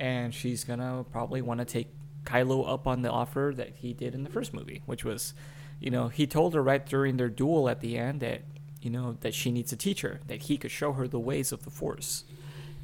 And 0.00 0.34
she's 0.34 0.64
going 0.64 0.78
to 0.78 1.04
probably 1.12 1.42
want 1.42 1.58
to 1.58 1.66
take 1.66 1.88
Kylo 2.24 2.68
up 2.70 2.86
on 2.86 3.02
the 3.02 3.10
offer 3.10 3.52
that 3.56 3.76
he 3.76 3.92
did 3.92 4.14
in 4.14 4.22
the 4.24 4.30
first 4.30 4.52
movie, 4.52 4.82
which 4.86 5.04
was, 5.04 5.34
you 5.80 5.90
know, 5.90 6.08
he 6.08 6.26
told 6.26 6.54
her 6.54 6.62
right 6.62 6.84
during 6.84 7.16
their 7.16 7.28
duel 7.28 7.68
at 7.68 7.80
the 7.80 7.96
end 7.96 8.20
that, 8.20 8.42
you 8.82 8.90
know, 8.90 9.16
that 9.20 9.34
she 9.34 9.50
needs 9.50 9.72
a 9.72 9.76
teacher, 9.76 10.20
that 10.26 10.42
he 10.42 10.56
could 10.56 10.70
show 10.70 10.92
her 10.92 11.08
the 11.08 11.18
ways 11.20 11.52
of 11.52 11.64
the 11.64 11.70
Force 11.70 12.24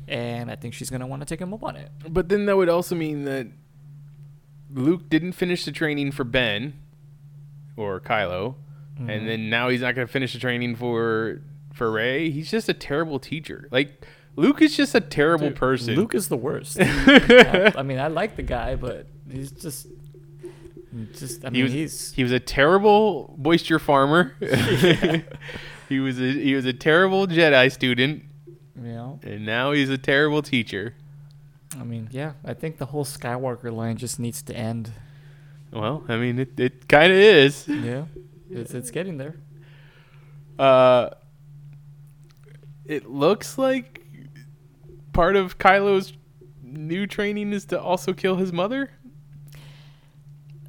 and 0.06 0.50
I 0.50 0.54
think 0.56 0.74
she's 0.74 0.90
gonna 0.90 1.06
want 1.06 1.22
to 1.22 1.26
take 1.26 1.40
him 1.40 1.54
up 1.54 1.62
on 1.64 1.76
it. 1.76 1.90
But 2.10 2.28
then 2.28 2.44
that 2.46 2.56
would 2.58 2.68
also 2.68 2.94
mean 2.94 3.24
that 3.24 3.46
Luke 4.70 5.08
didn't 5.08 5.32
finish 5.32 5.64
the 5.64 5.72
training 5.72 6.12
for 6.12 6.24
Ben 6.24 6.74
or 7.76 8.00
Kylo, 8.00 8.56
Mhm. 9.00 9.08
and 9.10 9.28
then 9.28 9.48
now 9.50 9.68
he's 9.68 9.80
not 9.80 9.94
going 9.94 10.06
to 10.06 10.12
finish 10.12 10.32
the 10.32 10.38
training 10.38 10.76
for 10.76 11.40
for 11.72 11.90
Rey. 11.90 12.30
He's 12.30 12.50
just 12.50 12.68
a 12.68 12.74
terrible 12.74 13.18
teacher. 13.18 13.66
Like 13.72 14.04
Luke 14.36 14.60
is 14.62 14.76
just 14.76 14.94
a 14.94 15.00
terrible 15.00 15.48
Dude, 15.48 15.56
person. 15.56 15.94
Luke 15.96 16.14
is 16.14 16.28
the 16.28 16.36
worst. 16.36 16.78
I, 16.80 17.72
I 17.76 17.82
mean, 17.82 17.98
I 17.98 18.06
like 18.08 18.36
the 18.36 18.42
guy, 18.42 18.76
but 18.76 19.06
he's 19.34 19.50
just, 19.50 19.88
just. 21.14 21.44
I 21.44 21.50
mean, 21.50 21.54
he 21.54 21.62
was 21.62 21.72
he's 21.72 22.12
he 22.12 22.22
was 22.22 22.32
a 22.32 22.40
terrible 22.40 23.34
moisture 23.38 23.78
farmer. 23.78 24.34
he 25.88 26.00
was 26.00 26.20
a 26.20 26.32
he 26.32 26.54
was 26.54 26.64
a 26.64 26.72
terrible 26.72 27.26
Jedi 27.26 27.70
student, 27.72 28.24
know. 28.76 29.20
and 29.22 29.44
now 29.44 29.72
he's 29.72 29.90
a 29.90 29.98
terrible 29.98 30.42
teacher. 30.42 30.94
I 31.78 31.84
mean, 31.84 32.08
yeah. 32.12 32.32
I 32.44 32.54
think 32.54 32.78
the 32.78 32.86
whole 32.86 33.04
Skywalker 33.04 33.72
line 33.72 33.96
just 33.96 34.20
needs 34.20 34.42
to 34.42 34.56
end. 34.56 34.92
Well, 35.72 36.04
I 36.08 36.16
mean, 36.16 36.38
it, 36.38 36.58
it 36.58 36.88
kind 36.88 37.12
of 37.12 37.18
is. 37.18 37.66
Yeah, 37.66 38.04
it's 38.50 38.74
it's 38.74 38.90
getting 38.90 39.18
there. 39.18 39.36
Uh, 40.58 41.10
it 42.84 43.10
looks 43.10 43.58
like 43.58 44.02
part 45.12 45.36
of 45.36 45.58
Kylo's 45.58 46.12
new 46.62 47.06
training 47.06 47.52
is 47.52 47.64
to 47.66 47.80
also 47.80 48.12
kill 48.12 48.36
his 48.36 48.52
mother. 48.52 48.90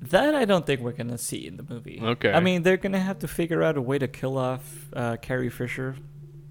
That 0.10 0.36
I 0.36 0.46
don't 0.46 0.66
think 0.66 0.82
we're 0.82 0.92
gonna 0.92 1.18
see 1.18 1.48
in 1.48 1.58
the 1.58 1.64
movie. 1.64 2.00
Okay. 2.02 2.32
I 2.32 2.40
mean, 2.40 2.64
they're 2.64 2.78
gonna 2.78 3.00
have 3.00 3.20
to 3.20 3.28
figure 3.28 3.64
out 3.64 3.78
a 3.78 3.82
way 3.82 3.98
to 3.98 4.08
kill 4.08 4.38
off 4.38 4.90
uh, 4.94 5.18
Carrie 5.22 5.50
Fisher, 5.50 5.96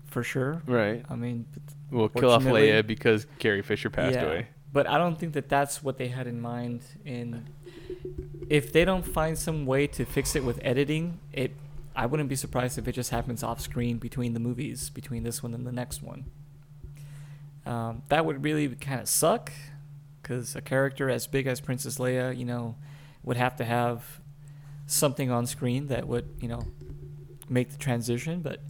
for 0.07 0.23
sure. 0.23 0.63
Right. 0.67 1.05
I 1.09 1.15
mean, 1.17 1.47
We'll 1.91 2.09
kill 2.09 2.31
off 2.31 2.43
Leia 2.43 2.85
because 2.85 3.27
Carrie 3.39 3.63
Fisher 3.63 3.89
passed 3.89 4.17
yeah, 4.17 4.25
away. 4.25 4.49
But 4.73 4.89
I 4.89 4.99
don't 4.99 5.17
think 5.17 5.35
that 5.35 5.49
that's 5.49 5.83
what 5.83 5.97
they 5.97 6.09
had 6.09 6.27
in 6.27 6.41
mind. 6.41 6.83
In 7.05 7.47
if 8.49 8.73
they 8.73 8.85
don't 8.85 9.07
find 9.07 9.39
some 9.39 9.65
way 9.65 9.87
to 9.89 10.05
fix 10.05 10.35
it 10.35 10.45
with 10.45 10.59
editing, 10.63 11.21
it 11.33 11.53
I 11.95 12.07
wouldn't 12.07 12.29
be 12.29 12.35
surprised 12.35 12.79
if 12.79 12.89
it 12.89 12.93
just 12.93 13.11
happens 13.11 13.45
off 13.45 13.61
screen 13.61 13.99
between 13.99 14.35
the 14.35 14.41
movies, 14.41 14.91
between 14.91 15.23
this 15.23 15.43
one 15.43 15.55
and 15.55 15.65
the 15.65 15.73
next 15.73 16.03
one. 16.03 16.25
Um, 17.65 18.03
that 18.09 18.27
would 18.27 18.43
really 18.43 18.69
kind 18.69 19.01
of 19.01 19.09
suck, 19.09 19.53
because 20.21 20.57
a 20.57 20.61
character 20.61 21.09
as 21.09 21.29
big 21.29 21.47
as 21.47 21.61
Princess 21.61 21.99
Leia, 21.99 22.37
you 22.37 22.45
know, 22.45 22.75
would 23.25 23.37
have 23.37 23.57
to 23.57 23.65
have 23.65 24.21
something 24.87 25.31
on 25.31 25.47
screen 25.47 25.89
that 25.89 26.07
would, 26.07 26.29
you 26.41 26.49
know, 26.49 26.63
make 27.49 27.71
the 27.71 27.79
transition. 27.79 28.41
But 28.41 28.61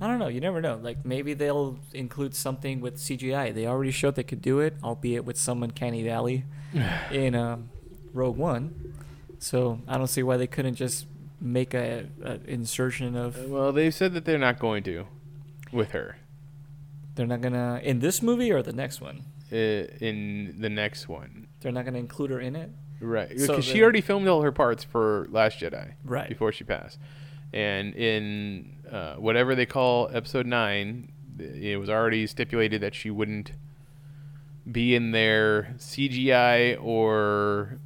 I 0.00 0.06
don't 0.06 0.18
know. 0.18 0.28
You 0.28 0.40
never 0.40 0.60
know. 0.60 0.78
Like 0.82 1.04
maybe 1.04 1.34
they'll 1.34 1.78
include 1.92 2.34
something 2.34 2.80
with 2.80 2.96
CGI. 2.96 3.52
They 3.54 3.66
already 3.66 3.90
showed 3.90 4.14
they 4.14 4.22
could 4.22 4.42
do 4.42 4.60
it, 4.60 4.74
albeit 4.82 5.24
with 5.24 5.36
some 5.38 5.62
uncanny 5.62 6.02
valley 6.02 6.44
in 7.10 7.34
um, 7.34 7.70
Rogue 8.12 8.36
One. 8.36 8.94
So 9.38 9.80
I 9.88 9.98
don't 9.98 10.06
see 10.06 10.22
why 10.22 10.36
they 10.36 10.46
couldn't 10.46 10.76
just 10.76 11.06
make 11.40 11.74
a, 11.74 12.06
a 12.22 12.38
insertion 12.46 13.16
of. 13.16 13.36
Well, 13.50 13.72
they've 13.72 13.92
said 13.94 14.14
that 14.14 14.24
they're 14.24 14.38
not 14.38 14.58
going 14.58 14.82
to 14.84 15.06
with 15.72 15.90
her 15.90 16.16
They're 17.16 17.26
not 17.26 17.40
gonna 17.40 17.80
in 17.82 17.98
this 17.98 18.22
movie 18.22 18.52
or 18.52 18.62
the 18.62 18.72
next 18.72 19.00
one. 19.00 19.24
uh, 19.52 19.56
in 19.56 20.54
the 20.58 20.70
next 20.70 21.08
one. 21.08 21.48
They're 21.60 21.72
not 21.72 21.84
gonna 21.84 21.98
include 21.98 22.30
her 22.30 22.40
in 22.40 22.54
it. 22.56 22.70
Right. 23.00 23.38
So 23.40 23.48
Because 23.48 23.64
she 23.64 23.82
already 23.82 24.00
filmed 24.00 24.28
all 24.28 24.42
her 24.42 24.52
parts 24.52 24.82
for 24.84 25.26
Last 25.30 25.58
Jedi 25.58 25.92
Right. 26.04 26.28
before 26.28 26.52
she 26.52 26.64
passed. 26.64 26.98
and 27.52 27.94
in 27.94 28.76
uh, 28.90 29.14
whatever 29.16 29.54
they 29.54 29.66
call 29.66 30.08
episode 30.12 30.46
nine, 30.46 31.12
it 31.38 31.78
was 31.78 31.88
already 31.90 32.26
stipulated 32.26 32.80
that 32.80 32.94
she 32.94 33.10
wouldn't 33.10 33.52
be 34.70 34.94
in 34.94 35.10
their 35.10 35.74
CGI 35.78 36.76
or 36.82 37.78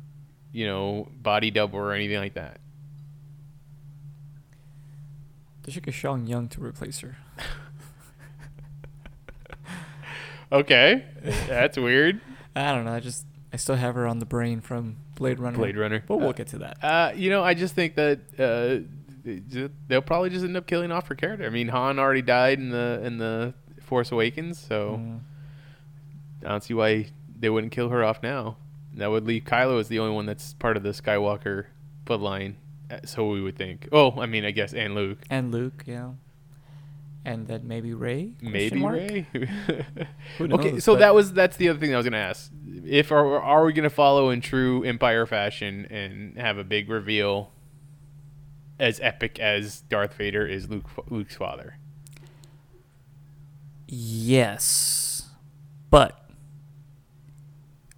you 0.52 0.66
know 0.66 1.08
body 1.20 1.50
double 1.50 1.78
or 1.78 1.92
anything 1.92 2.18
like 2.18 2.34
that. 2.34 2.60
They 5.62 5.72
should 5.72 5.82
get 5.82 5.94
Sean 5.94 6.26
Young 6.26 6.48
to 6.48 6.62
replace 6.64 7.00
her. 7.00 7.16
Okay, 10.50 11.04
that's 11.46 11.76
weird. 11.76 12.22
I 12.56 12.74
don't 12.74 12.86
know. 12.86 12.92
I 12.94 13.00
just 13.00 13.26
I 13.52 13.56
still 13.56 13.76
have 13.76 13.94
her 13.94 14.06
on 14.06 14.18
the 14.18 14.26
brain 14.26 14.60
from 14.60 14.96
Blade 15.14 15.38
Runner. 15.40 15.56
Blade 15.56 15.76
Runner. 15.76 16.04
But 16.06 16.18
we'll 16.18 16.28
Uh, 16.30 16.32
get 16.32 16.48
to 16.48 16.58
that. 16.58 16.78
Uh, 16.84 17.12
you 17.16 17.30
know, 17.30 17.42
I 17.42 17.54
just 17.54 17.74
think 17.74 17.94
that 17.94 18.20
uh, 18.38 18.84
they'll 19.88 20.02
probably 20.02 20.30
just 20.30 20.44
end 20.44 20.56
up 20.56 20.66
killing 20.66 20.92
off 20.92 21.08
her 21.08 21.14
character. 21.14 21.46
I 21.46 21.50
mean, 21.50 21.68
Han 21.68 21.98
already 21.98 22.22
died 22.22 22.58
in 22.58 22.70
the 22.70 23.00
in 23.04 23.18
the 23.18 23.54
Force 23.82 24.12
Awakens, 24.12 24.58
so 24.58 24.98
Mm. 25.00 25.20
I 26.44 26.48
don't 26.50 26.62
see 26.62 26.74
why 26.74 27.06
they 27.38 27.48
wouldn't 27.50 27.72
kill 27.72 27.88
her 27.88 28.04
off 28.04 28.22
now. 28.22 28.56
That 28.94 29.10
would 29.10 29.26
leave 29.26 29.44
Kylo 29.44 29.80
as 29.80 29.88
the 29.88 29.98
only 29.98 30.14
one 30.14 30.26
that's 30.26 30.52
part 30.54 30.76
of 30.76 30.82
the 30.82 30.90
Skywalker 30.90 31.66
bloodline. 32.04 32.54
uh, 32.90 32.98
So 33.04 33.28
we 33.28 33.40
would 33.40 33.56
think. 33.56 33.88
Oh, 33.92 34.20
I 34.20 34.26
mean, 34.26 34.44
I 34.44 34.50
guess, 34.50 34.72
and 34.74 34.94
Luke, 34.94 35.18
And 35.30 35.52
Luke, 35.52 35.84
yeah. 35.86 36.10
And 37.24 37.46
then 37.46 37.68
maybe 37.68 37.92
Rey. 37.92 38.32
maybe 38.40 38.82
Rey. 38.82 39.26
Who 40.38 40.52
okay, 40.52 40.80
so 40.80 40.94
but- 40.94 41.00
that 41.00 41.14
was 41.14 41.32
that's 41.32 41.56
the 41.56 41.68
other 41.68 41.78
thing 41.78 41.92
I 41.92 41.96
was 41.98 42.06
gonna 42.06 42.16
ask. 42.16 42.50
If 42.86 43.12
are 43.12 43.40
are 43.40 43.64
we 43.64 43.72
gonna 43.74 43.90
follow 43.90 44.30
in 44.30 44.40
true 44.40 44.82
Empire 44.84 45.26
fashion 45.26 45.86
and 45.90 46.38
have 46.38 46.56
a 46.58 46.64
big 46.64 46.88
reveal 46.88 47.52
as 48.78 48.98
epic 49.00 49.38
as 49.40 49.80
Darth 49.82 50.14
Vader 50.14 50.46
is 50.46 50.70
Luke 50.70 50.86
Luke's 51.10 51.36
father? 51.36 51.76
Yes, 53.90 55.26
but 55.90 56.30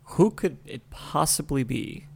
who 0.05 0.31
could 0.31 0.59
it 0.65 0.89
possibly 0.91 1.63
be 1.65 2.07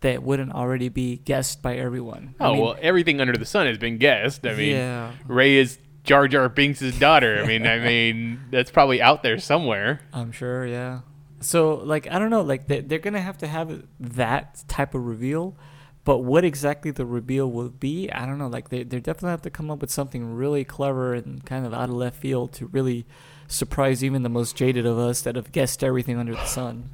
that 0.00 0.22
wouldn't 0.22 0.52
already 0.52 0.88
be 0.88 1.16
guessed 1.16 1.62
by 1.62 1.76
everyone? 1.76 2.34
I 2.38 2.46
Oh 2.46 2.52
mean, 2.52 2.62
well, 2.62 2.76
everything 2.80 3.20
under 3.20 3.32
the 3.36 3.44
sun 3.46 3.66
has 3.66 3.78
been 3.78 3.98
guessed. 3.98 4.46
I 4.46 4.54
mean, 4.54 4.70
yeah, 4.76 5.12
Rey 5.26 5.56
is 5.56 5.78
Jar 6.04 6.28
Jar 6.28 6.48
Binks' 6.48 6.98
daughter. 6.98 7.40
I 7.42 7.46
mean, 7.46 7.66
I 7.66 7.78
mean 7.84 8.40
that's 8.50 8.70
probably 8.70 9.00
out 9.02 9.22
there 9.22 9.38
somewhere. 9.38 10.00
I'm 10.12 10.32
sure. 10.32 10.66
Yeah. 10.66 11.00
So 11.40 11.74
like 11.76 12.10
I 12.10 12.18
don't 12.18 12.30
know, 12.30 12.42
like 12.42 12.66
they, 12.66 12.80
they're 12.80 12.98
gonna 12.98 13.20
have 13.20 13.38
to 13.38 13.46
have 13.46 13.84
that 14.00 14.64
type 14.68 14.94
of 14.94 15.06
reveal, 15.06 15.56
but 16.04 16.18
what 16.18 16.44
exactly 16.44 16.90
the 16.90 17.06
reveal 17.06 17.50
will 17.50 17.68
be, 17.68 18.10
I 18.10 18.26
don't 18.26 18.38
know. 18.38 18.48
Like 18.48 18.70
they 18.70 18.82
they 18.82 18.98
definitely 19.00 19.30
have 19.30 19.42
to 19.42 19.50
come 19.50 19.70
up 19.70 19.80
with 19.80 19.90
something 19.90 20.34
really 20.34 20.64
clever 20.64 21.14
and 21.14 21.44
kind 21.44 21.66
of 21.66 21.72
out 21.74 21.88
of 21.88 21.94
left 21.94 22.16
field 22.16 22.52
to 22.54 22.66
really 22.66 23.06
surprise 23.46 24.04
even 24.04 24.22
the 24.22 24.28
most 24.28 24.56
jaded 24.56 24.86
of 24.86 24.98
us 24.98 25.22
that 25.22 25.36
have 25.36 25.52
guessed 25.52 25.82
everything 25.82 26.18
under 26.18 26.34
the 26.34 26.44
sun. 26.46 26.90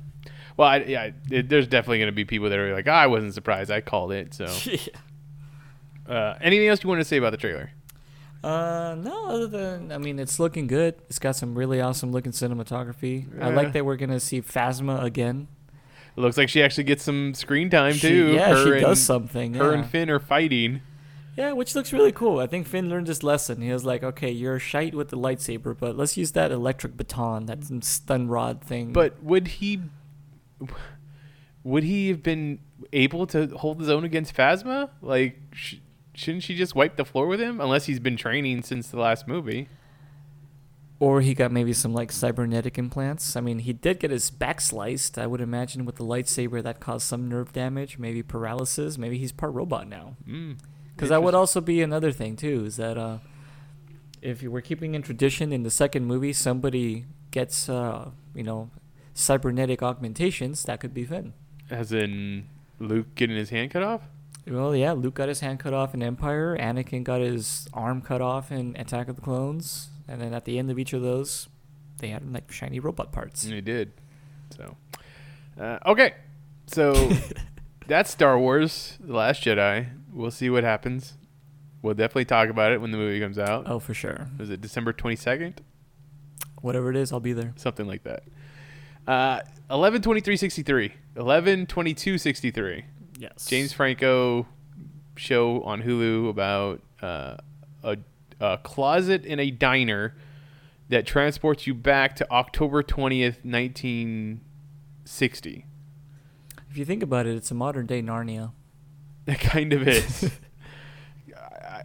Well, 0.56 0.68
I, 0.68 0.76
yeah, 0.78 1.10
it, 1.30 1.48
there's 1.48 1.66
definitely 1.66 1.98
going 1.98 2.08
to 2.08 2.12
be 2.12 2.24
people 2.24 2.48
that 2.48 2.58
are 2.58 2.72
like, 2.72 2.86
oh, 2.86 2.92
I 2.92 3.08
wasn't 3.08 3.34
surprised. 3.34 3.70
I 3.70 3.80
called 3.80 4.12
it. 4.12 4.34
So, 4.34 4.46
yeah. 4.64 6.12
uh, 6.12 6.38
anything 6.40 6.68
else 6.68 6.84
you 6.84 6.88
want 6.88 7.00
to 7.00 7.04
say 7.04 7.16
about 7.16 7.30
the 7.30 7.36
trailer? 7.36 7.70
Uh, 8.44 8.94
no, 8.96 9.26
other 9.28 9.46
than 9.46 9.90
I 9.90 9.98
mean, 9.98 10.18
it's 10.18 10.38
looking 10.38 10.66
good. 10.66 10.96
It's 11.08 11.18
got 11.18 11.34
some 11.36 11.54
really 11.56 11.80
awesome 11.80 12.12
looking 12.12 12.32
cinematography. 12.32 13.26
I 13.42 13.48
like 13.50 13.72
that 13.72 13.84
we're 13.86 13.96
gonna 13.96 14.20
see 14.20 14.42
Phasma 14.42 15.02
again. 15.02 15.48
It 16.16 16.20
looks 16.20 16.36
like 16.36 16.48
she 16.48 16.62
actually 16.62 16.84
gets 16.84 17.02
some 17.02 17.34
screen 17.34 17.70
time 17.70 17.94
She- 17.94 18.08
too. 18.08 18.32
yeah, 18.34 18.50
Her 18.50 18.64
she 18.64 18.72
and- 18.72 18.80
does 18.82 19.00
something. 19.02 19.54
Her 19.54 19.72
yeah. 19.72 19.78
and 19.78 19.86
Finn 19.86 20.10
are 20.10 20.20
fighting. 20.20 20.82
Yeah, 21.36 21.50
which 21.52 21.74
looks 21.74 21.92
really 21.92 22.12
cool. 22.12 22.38
I 22.38 22.46
think 22.46 22.68
Finn 22.68 22.88
learned 22.88 23.08
his 23.08 23.24
lesson. 23.24 23.60
He 23.60 23.72
was 23.72 23.84
like, 23.84 24.04
okay, 24.04 24.30
you're 24.30 24.60
shite 24.60 24.94
with 24.94 25.08
the 25.08 25.16
lightsaber, 25.16 25.76
but 25.76 25.96
let's 25.96 26.16
use 26.16 26.30
that 26.32 26.52
electric 26.52 26.96
baton, 26.96 27.46
that 27.46 27.64
stun 27.84 28.28
rod 28.28 28.62
thing. 28.62 28.92
But 28.92 29.20
would 29.22 29.48
he? 29.48 29.80
Would 31.64 31.82
he 31.84 32.08
have 32.08 32.22
been 32.22 32.58
able 32.92 33.26
to 33.28 33.48
hold 33.56 33.80
his 33.80 33.88
own 33.88 34.04
against 34.04 34.36
Phasma? 34.36 34.90
Like, 35.00 35.38
sh- 35.52 35.76
shouldn't 36.14 36.42
she 36.44 36.54
just 36.54 36.74
wipe 36.74 36.96
the 36.96 37.04
floor 37.04 37.26
with 37.26 37.40
him? 37.40 37.60
Unless 37.60 37.86
he's 37.86 38.00
been 38.00 38.16
training 38.16 38.62
since 38.62 38.88
the 38.88 38.98
last 38.98 39.26
movie. 39.28 39.68
or 41.00 41.20
he 41.20 41.34
got 41.34 41.50
maybe 41.52 41.72
some 41.72 41.92
like 41.92 42.10
cybernetic 42.12 42.78
implants. 42.78 43.36
I 43.36 43.40
mean, 43.40 43.58
he 43.58 43.72
did 43.72 43.98
get 44.00 44.10
his 44.10 44.30
back 44.30 44.60
sliced. 44.60 45.18
I 45.18 45.26
would 45.26 45.40
imagine 45.40 45.84
with 45.84 45.96
the 45.96 46.04
lightsaber 46.04 46.62
that 46.62 46.80
caused 46.80 47.06
some 47.06 47.28
nerve 47.28 47.52
damage, 47.52 47.98
maybe 47.98 48.22
paralysis. 48.22 48.96
Maybe 48.96 49.18
he's 49.18 49.32
part 49.32 49.52
robot 49.52 49.88
now. 49.88 50.16
Mm. 50.26 50.58
Because 50.94 51.08
that 51.10 51.22
would 51.22 51.34
also 51.34 51.60
be 51.60 51.82
another 51.82 52.12
thing 52.12 52.36
too. 52.36 52.64
Is 52.64 52.76
that 52.76 52.96
uh, 52.96 53.18
if 54.22 54.42
you 54.42 54.50
were 54.50 54.60
keeping 54.60 54.94
in 54.94 55.02
tradition 55.02 55.52
in 55.52 55.64
the 55.64 55.70
second 55.70 56.06
movie, 56.06 56.32
somebody 56.32 57.06
gets 57.32 57.68
uh, 57.68 58.10
you 58.32 58.44
know 58.44 58.70
cybernetic 59.12 59.82
augmentations, 59.82 60.62
that 60.62 60.78
could 60.80 60.94
be 60.94 61.04
Finn. 61.04 61.34
As 61.68 61.92
in 61.92 62.46
Luke 62.78 63.14
getting 63.16 63.36
his 63.36 63.50
hand 63.50 63.72
cut 63.72 63.82
off. 63.82 64.02
Well, 64.46 64.76
yeah, 64.76 64.92
Luke 64.92 65.14
got 65.14 65.28
his 65.28 65.40
hand 65.40 65.58
cut 65.60 65.72
off 65.72 65.94
in 65.94 66.02
Empire. 66.02 66.56
Anakin 66.58 67.02
got 67.02 67.20
his 67.20 67.66
arm 67.72 68.02
cut 68.02 68.20
off 68.20 68.52
in 68.52 68.76
Attack 68.76 69.08
of 69.08 69.16
the 69.16 69.22
Clones. 69.22 69.88
And 70.06 70.20
then 70.20 70.34
at 70.34 70.44
the 70.44 70.58
end 70.58 70.70
of 70.70 70.78
each 70.78 70.92
of 70.92 71.00
those, 71.00 71.48
they 71.98 72.08
had 72.08 72.30
like 72.30 72.52
shiny 72.52 72.78
robot 72.78 73.10
parts. 73.10 73.44
And 73.44 73.54
he 73.54 73.60
did. 73.62 73.92
So, 74.54 74.76
uh, 75.58 75.78
okay. 75.86 76.14
So 76.66 77.10
that's 77.86 78.10
Star 78.10 78.38
Wars: 78.38 78.98
The 79.00 79.14
Last 79.14 79.42
Jedi. 79.42 79.88
We'll 80.12 80.30
see 80.30 80.50
what 80.50 80.64
happens. 80.64 81.14
We'll 81.82 81.94
definitely 81.94 82.26
talk 82.26 82.48
about 82.48 82.72
it 82.72 82.80
when 82.80 82.90
the 82.90 82.98
movie 82.98 83.20
comes 83.20 83.38
out. 83.38 83.64
Oh, 83.66 83.78
for 83.78 83.94
sure. 83.94 84.28
Was 84.38 84.50
it 84.50 84.60
December 84.60 84.92
twenty 84.92 85.16
second? 85.16 85.62
Whatever 86.60 86.90
it 86.90 86.96
is, 86.96 87.12
I'll 87.12 87.20
be 87.20 87.32
there. 87.32 87.52
Something 87.56 87.86
like 87.86 88.04
that. 88.04 88.22
Uh, 89.06 89.40
eleven 89.70 90.02
twenty 90.02 90.20
three 90.20 90.36
sixty 90.36 90.62
three. 90.62 90.94
Eleven 91.16 91.66
twenty 91.66 91.94
two 91.94 92.18
sixty 92.18 92.50
three. 92.50 92.84
Yes. 93.18 93.46
James 93.46 93.72
Franco 93.72 94.46
show 95.16 95.62
on 95.62 95.82
Hulu 95.82 96.28
about 96.28 96.82
uh, 97.00 97.38
a, 97.82 97.96
a 98.40 98.58
closet 98.58 99.24
in 99.24 99.40
a 99.40 99.50
diner 99.50 100.14
that 100.88 101.06
transports 101.06 101.66
you 101.66 101.74
back 101.74 102.14
to 102.16 102.30
October 102.30 102.82
20th, 102.82 103.42
1960. 103.44 105.66
If 106.70 106.76
you 106.76 106.84
think 106.84 107.02
about 107.02 107.26
it, 107.26 107.34
it's 107.36 107.50
a 107.50 107.54
modern 107.54 107.86
day 107.86 108.02
Narnia. 108.02 108.52
It 109.26 109.40
kind 109.40 109.72
of 109.72 109.88
is. 109.88 110.30
I, 111.34 111.84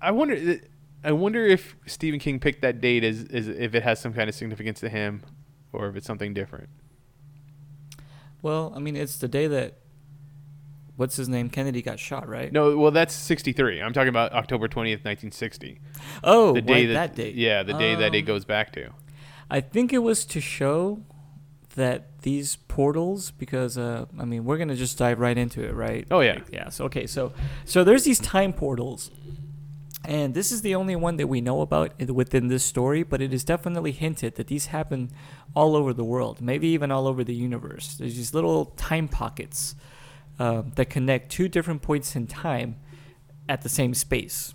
I 0.00 0.12
wonder. 0.12 0.60
I 1.02 1.10
wonder 1.10 1.44
if 1.44 1.74
Stephen 1.86 2.20
King 2.20 2.38
picked 2.38 2.62
that 2.62 2.80
date 2.80 3.02
as, 3.02 3.26
as 3.32 3.48
if 3.48 3.74
it 3.74 3.82
has 3.82 3.98
some 3.98 4.12
kind 4.12 4.28
of 4.28 4.34
significance 4.36 4.78
to 4.78 4.88
him, 4.88 5.24
or 5.72 5.88
if 5.88 5.96
it's 5.96 6.06
something 6.06 6.32
different. 6.32 6.68
Well, 8.42 8.72
I 8.76 8.78
mean, 8.78 8.94
it's 8.94 9.16
the 9.16 9.26
day 9.26 9.48
that 9.48 9.78
what's 11.02 11.16
his 11.16 11.28
name 11.28 11.50
Kennedy 11.50 11.82
got 11.82 11.98
shot, 11.98 12.28
right? 12.28 12.52
No, 12.52 12.78
well, 12.78 12.92
that's 12.92 13.12
63. 13.12 13.82
I'm 13.82 13.92
talking 13.92 14.08
about 14.08 14.32
October 14.32 14.68
20th, 14.68 15.02
1960. 15.04 15.80
Oh, 16.22 16.52
the 16.52 16.62
day 16.62 16.86
that, 16.86 16.92
that 16.94 17.16
date. 17.16 17.34
Yeah, 17.34 17.64
the 17.64 17.72
day 17.72 17.96
that 17.96 18.14
it 18.14 18.20
Um, 18.20 18.24
goes 18.26 18.44
back 18.44 18.72
to. 18.74 18.90
I 19.50 19.60
think 19.60 19.92
it 19.92 19.98
was 19.98 20.24
to 20.26 20.40
show 20.40 21.02
that 21.74 22.20
these 22.22 22.54
portals, 22.54 23.32
because 23.32 23.76
uh, 23.76 24.06
I 24.16 24.24
mean, 24.24 24.44
we're 24.44 24.58
gonna 24.58 24.76
just 24.76 24.96
dive 24.96 25.18
right 25.18 25.36
into 25.36 25.60
it, 25.68 25.74
right? 25.74 26.06
Oh, 26.08 26.20
yeah. 26.20 26.34
Like, 26.34 26.52
yeah. 26.52 26.68
So 26.68 26.84
okay, 26.84 27.08
so 27.08 27.32
so 27.64 27.82
there's 27.82 28.04
these 28.04 28.20
time 28.20 28.52
portals, 28.52 29.10
and 30.04 30.34
this 30.34 30.52
is 30.52 30.62
the 30.62 30.76
only 30.76 30.94
one 30.94 31.16
that 31.16 31.26
we 31.26 31.40
know 31.40 31.62
about 31.62 32.00
within 32.08 32.46
this 32.46 32.62
story. 32.62 33.02
But 33.02 33.20
it 33.20 33.34
is 33.34 33.42
definitely 33.42 33.90
hinted 33.90 34.36
that 34.36 34.46
these 34.46 34.66
happen 34.66 35.10
all 35.56 35.74
over 35.74 35.92
the 35.92 36.04
world, 36.04 36.40
maybe 36.40 36.68
even 36.68 36.92
all 36.92 37.08
over 37.08 37.24
the 37.24 37.34
universe. 37.34 37.96
There's 37.96 38.14
these 38.14 38.32
little 38.32 38.66
time 38.76 39.08
pockets 39.08 39.74
um, 40.38 40.72
that 40.76 40.90
connect 40.90 41.30
two 41.30 41.48
different 41.48 41.82
points 41.82 42.16
in 42.16 42.26
time 42.26 42.76
at 43.48 43.62
the 43.62 43.68
same 43.68 43.94
space. 43.94 44.54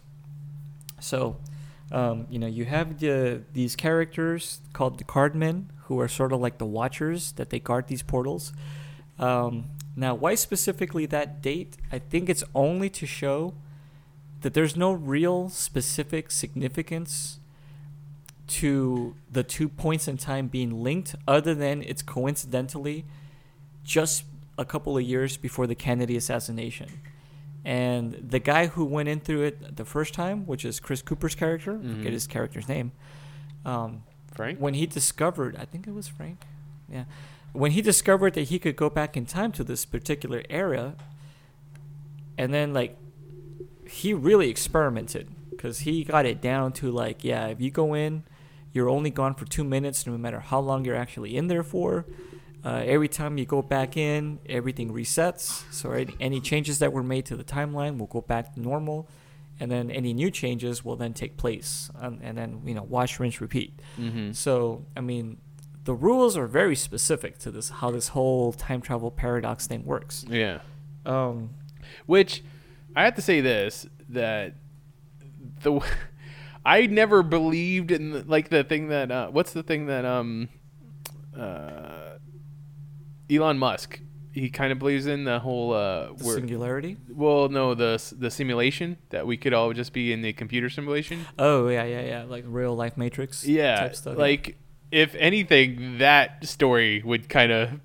So, 1.00 1.38
um, 1.92 2.28
you 2.30 2.40
know, 2.40 2.48
you 2.48 2.66
have 2.66 3.00
the, 3.00 3.44
these 3.54 3.76
characters 3.76 4.62
called 4.74 4.98
the 4.98 5.04
Cardmen, 5.04 5.68
who 5.86 6.00
are 6.00 6.08
sort 6.08 6.34
of 6.34 6.42
like 6.42 6.58
the 6.58 6.66
Watchers 6.66 7.32
that 7.34 7.50
they 7.50 7.60
guard 7.60 7.88
these 7.88 8.04
portals. 8.04 8.52
Um, 9.20 9.66
now, 9.96 10.14
why 10.14 10.36
specifically 10.36 11.06
that 11.08 11.42
date? 11.42 11.78
I 11.92 12.00
think 12.00 12.30
it's 12.30 12.44
only 12.54 12.90
to 12.92 13.06
show 13.06 13.54
that 14.42 14.54
there's 14.54 14.76
no 14.76 14.92
real 14.92 15.50
specific 15.50 16.30
significance 16.30 17.40
to 18.48 19.16
the 19.32 19.44
two 19.44 19.68
points 19.68 20.08
in 20.08 20.18
time 20.18 20.48
being 20.48 20.84
linked, 20.84 21.16
other 21.28 21.56
than 21.56 21.82
it's 21.84 22.02
coincidentally 22.02 23.06
just 23.84 24.24
a 24.58 24.66
couple 24.66 24.98
of 24.98 25.04
years 25.04 25.38
before 25.38 25.68
the 25.68 25.76
Kennedy 25.76 26.16
assassination. 26.18 26.90
And 27.66 28.14
the 28.14 28.40
guy 28.40 28.68
who 28.68 28.86
went 28.86 29.10
in 29.10 29.20
through 29.20 29.44
it 29.44 29.76
the 29.76 29.86
first 29.86 30.14
time, 30.14 30.46
which 30.46 30.64
is 30.66 30.80
Chris 30.80 31.02
Cooper's 31.02 31.36
character, 31.36 31.74
Mhm. 31.78 31.98
forget 31.98 32.14
his 32.14 32.26
character's 32.28 32.68
name, 32.70 32.92
um, 33.66 34.04
Frank? 34.34 34.60
when 34.60 34.74
he 34.74 34.86
discovered, 34.86 35.56
I 35.58 35.66
think 35.66 35.88
it 35.88 35.94
was 35.94 36.08
Frank, 36.08 36.40
yeah, 36.90 37.06
when 37.54 37.72
he 37.72 37.82
discovered 37.82 38.34
that 38.36 38.44
he 38.50 38.58
could 38.60 38.76
go 38.76 38.90
back 38.90 39.18
in 39.18 39.26
time 39.26 39.52
to 39.54 39.64
this 39.64 39.84
particular 39.86 40.44
era, 40.50 40.96
and 42.38 42.54
then 42.54 42.74
like 42.74 42.98
he 43.88 44.14
really 44.14 44.50
experimented 44.50 45.30
because 45.50 45.80
he 45.80 46.04
got 46.04 46.26
it 46.26 46.42
down 46.42 46.72
to 46.74 46.92
like, 46.92 47.24
yeah, 47.24 47.48
if 47.48 47.60
you 47.60 47.72
go 47.72 47.94
in, 47.94 48.24
you're 48.74 48.90
only 48.90 49.10
gone 49.10 49.34
for 49.34 49.46
two 49.46 49.64
minutes, 49.64 50.06
no 50.06 50.18
matter 50.18 50.40
how 50.40 50.60
long 50.60 50.86
you're 50.86 50.96
actually 50.96 51.36
in 51.36 51.48
there 51.48 51.64
for. 51.64 52.06
Uh, 52.68 52.84
every 52.86 53.08
time 53.08 53.38
you 53.38 53.46
go 53.46 53.62
back 53.62 53.96
in, 53.96 54.40
everything 54.46 54.92
resets. 54.92 55.64
So 55.72 55.92
any, 55.92 56.14
any 56.20 56.42
changes 56.42 56.80
that 56.80 56.92
were 56.92 57.02
made 57.02 57.26
to 57.28 57.38
the 57.38 57.44
timeline 57.46 57.98
will 57.98 58.08
go 58.08 58.20
back 58.20 58.54
to 58.56 58.60
normal, 58.60 59.08
and 59.58 59.72
then 59.72 59.90
any 59.90 60.14
new 60.14 60.30
changes 60.30 60.84
will 60.84 60.98
then 60.98 61.14
take 61.14 61.38
place, 61.38 61.90
um, 61.98 62.20
and 62.22 62.38
then 62.38 62.62
you 62.66 62.74
know 62.74 62.84
wash, 62.84 63.22
rinse, 63.22 63.40
repeat. 63.40 63.80
Mm-hmm. 63.98 64.34
So 64.34 64.84
I 64.98 65.00
mean, 65.00 65.38
the 65.86 65.94
rules 65.94 66.36
are 66.36 66.46
very 66.46 66.76
specific 66.76 67.38
to 67.40 67.52
this 67.52 67.70
how 67.70 67.90
this 67.90 68.10
whole 68.10 68.52
time 68.52 68.82
travel 68.82 69.12
paradox 69.12 69.66
thing 69.66 69.86
works. 69.86 70.26
Yeah. 70.28 70.60
Um, 71.06 71.52
Which 72.06 72.44
I 72.98 73.06
have 73.06 73.16
to 73.16 73.22
say 73.22 73.40
this 73.40 73.88
that 74.10 74.56
the 75.62 75.80
I 76.66 76.88
never 76.88 77.24
believed 77.24 77.92
in 77.92 78.12
the, 78.12 78.24
like 78.28 78.50
the 78.50 78.66
thing 78.66 78.90
that 78.90 79.10
uh, 79.10 79.30
what's 79.30 79.54
the 79.54 79.64
thing 79.64 79.86
that 79.86 80.04
um 80.04 80.50
uh 81.34 82.18
Elon 83.30 83.58
Musk 83.58 84.00
he 84.34 84.52
kind 84.52 84.72
of 84.72 84.78
believes 84.78 85.08
in 85.08 85.24
the 85.24 85.40
whole 85.40 85.74
uh 85.74 86.14
the 86.14 86.24
singularity. 86.24 86.96
well 87.10 87.50
no 87.50 87.74
the 87.74 88.02
the 88.20 88.30
simulation 88.30 88.98
that 89.10 89.26
we 89.26 89.36
could 89.36 89.52
all 89.54 89.74
just 89.74 89.94
be 89.94 90.14
in 90.14 90.22
the 90.22 90.32
computer 90.34 90.70
simulation 90.70 91.26
Oh 91.40 91.68
yeah, 91.70 91.84
yeah, 91.86 92.02
yeah, 92.06 92.24
like 92.24 92.44
real 92.48 92.76
life 92.76 92.98
Matrix. 92.98 93.46
yeah 93.46 93.80
type 93.80 93.96
stuff, 93.96 94.14
yeah. 94.16 94.22
like 94.22 94.58
if 94.92 95.16
anything 95.16 95.98
that 95.98 96.46
story 96.46 97.02
would 97.04 97.28
kind 97.30 97.52
of 97.52 97.80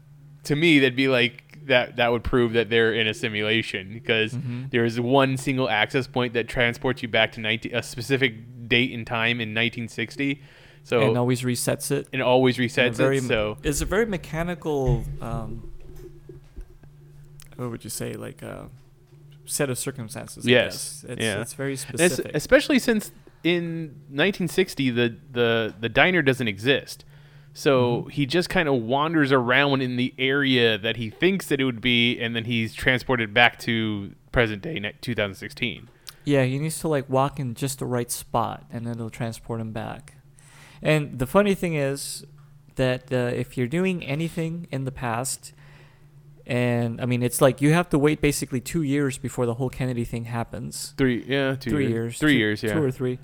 to 0.44 0.54
me 0.54 0.78
that'd 0.78 0.94
be 0.96 1.08
like 1.08 1.38
that 1.64 1.96
that 1.96 2.12
would 2.12 2.22
prove 2.24 2.52
that 2.52 2.68
they're 2.68 2.92
in 2.92 3.06
a 3.06 3.14
simulation 3.14 3.92
because 3.94 4.34
Mhm. 4.34 4.70
there's 4.70 5.00
one 5.00 5.36
single 5.36 5.70
access 5.70 6.06
point 6.06 6.34
that 6.34 6.48
transports 6.48 7.02
you 7.02 7.08
back 7.08 7.32
to 7.32 7.40
19, 7.40 7.74
a 7.74 7.82
specific 7.82 8.68
date 8.68 8.92
and 8.92 9.06
time 9.06 9.40
in 9.40 9.54
1960 9.54 10.42
so 10.84 11.00
and 11.00 11.16
always 11.16 11.42
resets 11.42 11.90
it. 11.90 12.08
and 12.12 12.22
always 12.22 12.56
resets 12.58 12.94
very 12.94 13.18
it 13.18 13.24
so 13.24 13.56
it's 13.62 13.80
a 13.80 13.84
very 13.86 14.06
mechanical. 14.06 15.04
Um, 15.20 15.70
what 17.56 17.70
would 17.70 17.84
you 17.84 17.90
say? 17.90 18.14
Like 18.14 18.42
a 18.42 18.68
set 19.44 19.70
of 19.70 19.78
circumstances. 19.78 20.46
Yes. 20.46 21.04
It's, 21.08 21.22
yeah. 21.22 21.40
it's 21.40 21.54
very 21.54 21.72
And 21.72 21.94
it's- 21.94 22.12
specific. 22.12 22.32
especially 22.34 22.78
since 22.78 23.12
in 23.44 23.94
1960 24.08 24.90
the 24.90 25.16
the 25.32 25.74
the 25.80 25.88
diner 25.88 26.22
doesn't 26.22 26.46
exist 26.46 27.04
so 27.52 28.02
Mhm. 28.06 28.10
he 28.12 28.24
just 28.24 28.48
kind 28.48 28.68
of 28.68 28.76
wanders 28.82 29.32
around 29.32 29.82
in 29.82 29.96
the 29.96 30.14
area 30.16 30.78
that 30.78 30.96
he 30.96 31.10
thinks 31.10 31.48
that 31.48 31.60
it 31.60 31.64
would 31.64 31.80
be 31.80 32.18
and 32.20 32.36
then 32.36 32.44
he's 32.44 32.72
transported 32.72 33.34
back 33.34 33.58
to 33.58 34.12
present 34.30 34.62
day 34.62 34.78
2016 35.00 35.88
Yeah, 36.24 36.44
he 36.44 36.58
needs 36.60 36.78
to 36.80 36.88
like 36.88 37.10
walk 37.10 37.40
in 37.40 37.54
just 37.54 37.80
the 37.80 37.84
right 37.86 38.12
spot, 38.12 38.64
and 38.70 38.86
then 38.86 38.92
it'll 38.94 39.10
transport 39.10 39.60
him 39.60 39.72
back. 39.72 40.14
And 40.82 41.18
the 41.18 41.26
funny 41.26 41.54
thing 41.54 41.74
is 41.74 42.24
that 42.76 43.12
uh, 43.12 43.16
if 43.34 43.56
you're 43.56 43.68
doing 43.68 44.02
anything 44.04 44.66
in 44.72 44.84
the 44.84 44.90
past, 44.92 45.52
and 46.46 47.00
I 47.00 47.06
mean, 47.06 47.22
it's 47.22 47.40
like 47.40 47.60
you 47.60 47.72
have 47.72 47.88
to 47.90 47.98
wait 47.98 48.20
basically 48.20 48.60
two 48.60 48.82
years 48.82 49.16
before 49.18 49.46
the 49.46 49.54
whole 49.54 49.70
Kennedy 49.70 50.04
thing 50.04 50.24
happens. 50.24 50.94
three 50.96 51.24
yeah 51.26 51.54
two 51.54 51.70
three 51.70 51.84
years, 51.88 51.92
years. 51.92 52.18
three 52.18 52.32
two- 52.32 52.38
years 52.38 52.62
yeah 52.62 52.72
Two 52.74 52.82
or 52.82 52.90
three. 52.90 53.18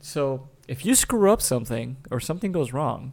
So 0.00 0.48
if 0.68 0.84
you 0.84 0.94
screw 0.94 1.30
up 1.32 1.40
something 1.40 1.96
or 2.10 2.20
something 2.20 2.52
goes 2.52 2.72
wrong, 2.72 3.12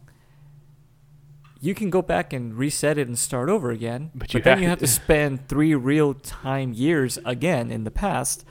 you 1.60 1.74
can 1.74 1.90
go 1.90 2.02
back 2.02 2.32
and 2.32 2.54
reset 2.54 2.98
it 2.98 3.08
and 3.08 3.18
start 3.18 3.48
over 3.48 3.70
again. 3.70 4.10
But 4.14 4.20
But, 4.28 4.34
you 4.34 4.40
then 4.42 4.52
have 4.58 4.62
you 4.62 4.68
have 4.68 4.78
to- 4.80 4.86
spend 5.02 5.48
three 5.48 5.74
real 5.74 6.14
time 6.14 6.72
years 6.72 7.18
again 7.24 7.70
in 7.70 7.84
the 7.84 7.90
past, 7.90 8.44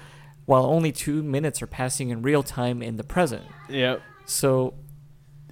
while 0.46 0.66
only 0.66 0.92
two 0.92 1.24
minutes 1.24 1.62
are 1.62 1.68
passing 1.68 2.10
in 2.10 2.22
real 2.22 2.44
time 2.44 2.82
in 2.82 2.96
the 2.98 3.04
present. 3.04 3.44
yeah 3.70 3.98
So 4.26 4.74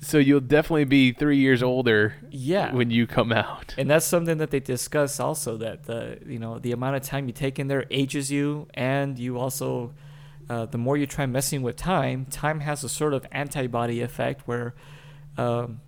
so 0.06 0.20
you'll 0.20 0.40
definitely 0.40 0.86
be 0.86 1.12
three 1.12 1.38
years 1.38 1.64
older 1.64 2.14
yeah, 2.30 2.72
when 2.74 2.92
you 2.92 3.08
come 3.08 3.32
out. 3.32 3.74
And 3.76 3.90
that's 3.90 4.06
something 4.06 4.38
that 4.38 4.52
they 4.52 4.60
discuss 4.60 5.20
also 5.20 5.58
that 5.58 5.86
the 5.86 6.20
you 6.28 6.38
know 6.38 6.60
the 6.60 6.74
amount 6.74 6.98
of 6.98 7.02
time 7.02 7.26
you 7.26 7.34
take 7.34 7.58
in 7.58 7.68
there 7.68 7.86
ages 7.90 8.32
you 8.32 8.68
and 8.76 9.18
you 9.18 9.40
also 9.40 9.94
uh, 10.48 10.68
the 10.68 10.78
more 10.78 10.96
you 10.96 11.08
try 11.08 11.26
messing 11.26 11.64
with 11.64 11.76
time 11.76 12.26
time 12.26 12.60
has 12.60 12.84
a 12.84 12.90
sort 12.90 13.16
of 13.16 13.26
antibody 13.32 14.02
effect 14.02 14.48
where 14.48 14.76
um, 15.40 15.82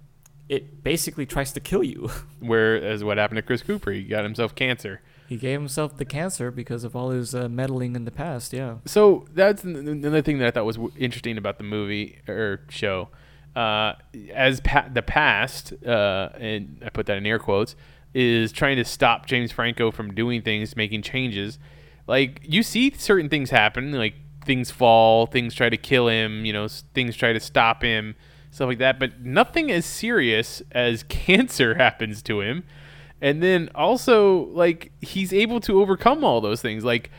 it 0.50 0.84
basically 0.84 1.28
tries 1.28 1.54
to 1.54 1.60
kill 1.60 1.84
you. 1.84 2.10
Whereas 2.40 3.04
what 3.04 3.20
happened 3.20 3.38
to 3.38 3.44
chris 3.44 3.62
cooper 3.62 3.92
he 3.92 4.04
got 4.04 4.24
himself 4.24 4.56
cancer. 4.56 5.02
He 5.30 5.36
gave 5.36 5.60
himself 5.60 5.98
the 5.98 6.06
cancer 6.06 6.50
because 6.50 6.84
of 6.84 6.96
all 6.96 7.12
his 7.12 7.36
uh, 7.36 7.50
meddling 7.50 7.96
in 7.96 8.06
the 8.06 8.12
past 8.12 8.52
yeah. 8.52 8.78
So 8.86 9.28
that's 9.32 9.64
another 9.64 10.24
thing 10.24 10.40
that 10.40 10.48
I 10.48 10.52
thought 10.52 10.66
was 10.66 10.78
w- 10.78 10.94
interesting 10.98 11.38
about 11.38 11.60
the 11.60 11.66
movie 11.66 12.20
or 12.28 12.62
show. 12.70 13.10
Uh, 13.58 13.96
as 14.36 14.60
pa- 14.60 14.88
the 14.94 15.02
past, 15.02 15.74
uh, 15.84 16.30
and 16.36 16.80
I 16.86 16.90
put 16.90 17.08
that 17.08 17.18
in 17.18 17.26
air 17.26 17.40
quotes, 17.40 17.76
is 18.14 18.52
trying 18.52 18.76
to 18.76 18.86
stop 18.86 19.26
James 19.26 19.52
Franco 19.52 19.90
from 19.90 20.14
doing 20.14 20.44
things, 20.44 20.76
making 20.76 21.02
changes. 21.02 21.58
Like 22.06 22.40
you 22.44 22.62
see 22.62 22.92
certain 22.92 23.30
things 23.30 23.50
happen, 23.50 23.94
like 23.94 24.14
things 24.46 24.70
fall, 24.70 25.26
things 25.26 25.56
try 25.56 25.70
to 25.70 25.78
kill 25.78 26.08
him, 26.08 26.46
you 26.46 26.54
know, 26.54 26.68
things 26.94 27.16
try 27.16 27.34
to 27.34 27.40
stop 27.40 27.82
him, 27.82 28.14
stuff 28.52 28.68
like 28.68 28.78
that. 28.78 29.00
But 29.00 29.22
nothing 29.22 29.72
as 29.72 29.88
serious 29.88 30.62
as 30.72 31.02
cancer 31.10 31.74
happens 31.74 32.22
to 32.24 32.42
him. 32.42 32.64
And 33.22 33.42
then 33.42 33.72
also, 33.74 34.50
like 34.50 34.92
he's 35.02 35.34
able 35.34 35.62
to 35.62 35.82
overcome 35.82 36.24
all 36.24 36.42
those 36.42 36.62
things, 36.62 36.86
like 36.86 37.10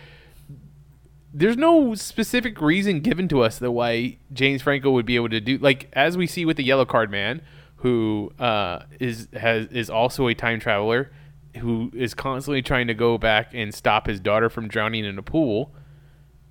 there's 1.38 1.56
no 1.56 1.94
specific 1.94 2.60
reason 2.60 3.00
given 3.00 3.28
to 3.28 3.42
us 3.42 3.58
that 3.58 3.70
why 3.70 4.18
James 4.32 4.62
Franco 4.62 4.90
would 4.90 5.06
be 5.06 5.14
able 5.14 5.28
to 5.28 5.40
do 5.40 5.56
like 5.58 5.88
as 5.92 6.16
we 6.16 6.26
see 6.26 6.44
with 6.44 6.56
the 6.56 6.64
yellow 6.64 6.84
card 6.84 7.10
man 7.10 7.40
who 7.76 8.32
uh, 8.40 8.80
is 8.98 9.28
has 9.32 9.66
is 9.66 9.88
also 9.88 10.26
a 10.26 10.34
time 10.34 10.58
traveler 10.58 11.12
who 11.58 11.92
is 11.94 12.12
constantly 12.12 12.60
trying 12.60 12.88
to 12.88 12.94
go 12.94 13.18
back 13.18 13.50
and 13.54 13.72
stop 13.72 14.06
his 14.06 14.18
daughter 14.18 14.50
from 14.50 14.66
drowning 14.66 15.04
in 15.04 15.16
a 15.16 15.22
pool 15.22 15.72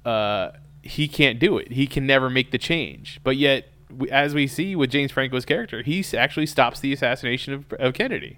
uh, 0.05 0.51
he 0.83 1.09
can't 1.09 1.37
do 1.37 1.57
it. 1.57 1.73
He 1.73 1.85
can 1.85 2.07
never 2.07 2.29
make 2.29 2.51
the 2.51 2.57
change. 2.57 3.19
But 3.23 3.35
yet 3.35 3.67
as 4.09 4.33
we 4.33 4.47
see 4.47 4.73
with 4.73 4.89
James 4.89 5.11
Franco's 5.11 5.45
character 5.45 5.81
he 5.81 6.03
actually 6.15 6.45
stops 6.45 6.79
the 6.79 6.93
assassination 6.93 7.53
of, 7.53 7.73
of 7.73 7.93
Kennedy 7.93 8.37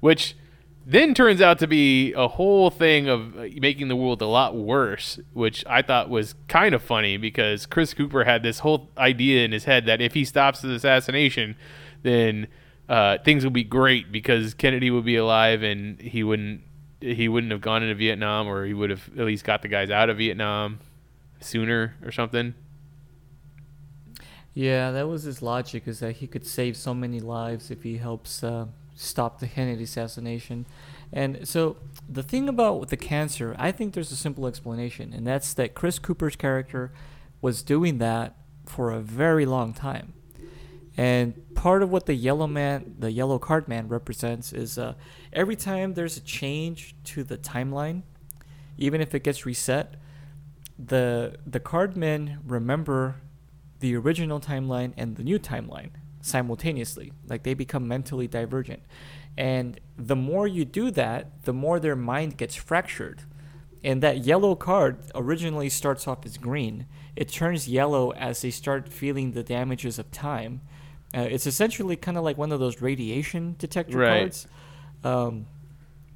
which 0.00 0.34
then 0.84 1.14
turns 1.14 1.40
out 1.40 1.58
to 1.60 1.66
be 1.66 2.12
a 2.14 2.26
whole 2.26 2.70
thing 2.70 3.08
of 3.08 3.36
uh, 3.36 3.46
making 3.58 3.88
the 3.88 3.96
world 3.96 4.20
a 4.20 4.26
lot 4.26 4.56
worse, 4.56 5.20
which 5.32 5.64
I 5.66 5.82
thought 5.82 6.10
was 6.10 6.34
kind 6.48 6.74
of 6.74 6.82
funny 6.82 7.16
because 7.16 7.66
Chris 7.66 7.94
Cooper 7.94 8.24
had 8.24 8.42
this 8.42 8.60
whole 8.60 8.90
idea 8.98 9.44
in 9.44 9.52
his 9.52 9.64
head 9.64 9.86
that 9.86 10.00
if 10.00 10.14
he 10.14 10.24
stops 10.24 10.60
the 10.60 10.74
assassination, 10.74 11.56
then 12.02 12.48
uh, 12.88 13.18
things 13.24 13.44
will 13.44 13.52
be 13.52 13.64
great 13.64 14.10
because 14.10 14.54
Kennedy 14.54 14.90
would 14.90 15.04
be 15.04 15.16
alive 15.16 15.62
and 15.62 16.00
he 16.00 16.24
wouldn't 16.24 16.62
he 17.00 17.28
wouldn't 17.28 17.50
have 17.50 17.60
gone 17.60 17.82
into 17.82 17.94
Vietnam 17.96 18.46
or 18.46 18.64
he 18.64 18.74
would 18.74 18.90
have 18.90 19.08
at 19.18 19.24
least 19.24 19.44
got 19.44 19.62
the 19.62 19.68
guys 19.68 19.90
out 19.90 20.08
of 20.08 20.18
Vietnam 20.18 20.78
sooner 21.40 21.96
or 22.04 22.12
something. 22.12 22.54
yeah 24.54 24.90
that 24.92 25.08
was 25.08 25.24
his 25.24 25.42
logic 25.42 25.88
is 25.88 25.98
that 26.00 26.16
he 26.16 26.26
could 26.26 26.46
save 26.46 26.76
so 26.76 26.94
many 26.94 27.18
lives 27.18 27.70
if 27.70 27.82
he 27.82 27.96
helps 27.96 28.44
uh, 28.44 28.66
stop 29.02 29.40
the 29.40 29.46
Kennedy 29.46 29.84
assassination. 29.84 30.66
And 31.12 31.46
so 31.46 31.76
the 32.08 32.22
thing 32.22 32.48
about 32.48 32.88
the 32.88 32.96
cancer, 32.96 33.54
I 33.58 33.72
think 33.72 33.94
there's 33.94 34.12
a 34.12 34.16
simple 34.16 34.46
explanation, 34.46 35.12
and 35.12 35.26
that's 35.26 35.54
that 35.54 35.74
Chris 35.74 35.98
Cooper's 35.98 36.36
character 36.36 36.92
was 37.40 37.62
doing 37.62 37.98
that 37.98 38.36
for 38.66 38.90
a 38.90 39.00
very 39.00 39.44
long 39.44 39.74
time. 39.74 40.14
And 40.96 41.54
part 41.54 41.82
of 41.82 41.90
what 41.90 42.06
the 42.06 42.14
yellow 42.14 42.46
man, 42.46 42.96
the 42.98 43.10
yellow 43.10 43.38
card 43.38 43.66
man 43.66 43.88
represents 43.88 44.52
is 44.52 44.78
uh, 44.78 44.94
every 45.32 45.56
time 45.56 45.94
there's 45.94 46.16
a 46.16 46.20
change 46.20 46.94
to 47.04 47.24
the 47.24 47.38
timeline, 47.38 48.02
even 48.76 49.00
if 49.00 49.14
it 49.14 49.24
gets 49.24 49.46
reset, 49.46 49.94
the 50.78 51.36
the 51.46 51.60
card 51.60 51.96
men 51.96 52.40
remember 52.46 53.16
the 53.80 53.94
original 53.96 54.40
timeline 54.40 54.92
and 54.96 55.16
the 55.16 55.22
new 55.22 55.38
timeline 55.38 55.90
simultaneously. 56.22 57.12
Like 57.28 57.42
they 57.42 57.52
become 57.54 57.86
mentally 57.86 58.26
divergent. 58.26 58.82
And 59.36 59.78
the 59.96 60.16
more 60.16 60.46
you 60.46 60.64
do 60.64 60.90
that, 60.92 61.42
the 61.44 61.52
more 61.52 61.78
their 61.78 61.96
mind 61.96 62.38
gets 62.38 62.54
fractured. 62.54 63.22
And 63.84 64.02
that 64.02 64.18
yellow 64.18 64.54
card 64.54 64.98
originally 65.14 65.68
starts 65.68 66.06
off 66.06 66.24
as 66.24 66.38
green. 66.38 66.86
It 67.16 67.28
turns 67.28 67.68
yellow 67.68 68.12
as 68.12 68.40
they 68.40 68.50
start 68.50 68.88
feeling 68.88 69.32
the 69.32 69.42
damages 69.42 69.98
of 69.98 70.10
time. 70.10 70.60
Uh, 71.14 71.20
it's 71.22 71.46
essentially 71.46 71.96
kind 71.96 72.16
of 72.16 72.24
like 72.24 72.38
one 72.38 72.52
of 72.52 72.60
those 72.60 72.80
radiation 72.80 73.56
detector 73.58 73.98
Right. 73.98 74.20
cards. 74.20 74.46
Um, 75.04 75.46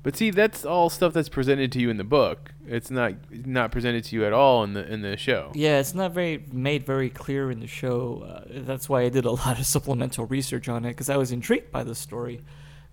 But 0.07 0.15
see, 0.15 0.31
that's 0.31 0.65
all 0.65 0.89
stuff 0.89 1.15
that's 1.15 1.29
presented 1.29 1.73
to 1.73 1.81
you 1.81 1.91
in 1.91 1.97
the 1.97 2.05
book. 2.05 2.53
It's 2.65 2.93
not 2.93 3.15
not 3.33 3.73
presented 3.73 4.05
to 4.05 4.15
you 4.15 4.25
at 4.25 4.33
all 4.33 4.63
in 4.63 4.73
the 4.73 4.87
in 4.87 5.03
the 5.03 5.17
show. 5.17 5.51
Yeah, 5.53 5.81
it's 5.81 5.95
not 5.95 6.13
very 6.13 6.45
made 6.53 6.87
very 6.87 7.11
clear 7.11 7.51
in 7.51 7.59
the 7.59 7.67
show. 7.67 8.23
Uh, 8.25 8.45
that's 8.63 8.89
why 8.89 9.01
I 9.01 9.09
did 9.09 9.25
a 9.25 9.33
lot 9.43 9.59
of 9.59 9.67
supplemental 9.67 10.25
research 10.27 10.69
on 10.69 10.85
it 10.85 10.91
because 10.91 11.11
I 11.11 11.17
was 11.17 11.33
intrigued 11.33 11.73
by 11.73 11.83
the 11.83 11.97
story. 11.97 12.45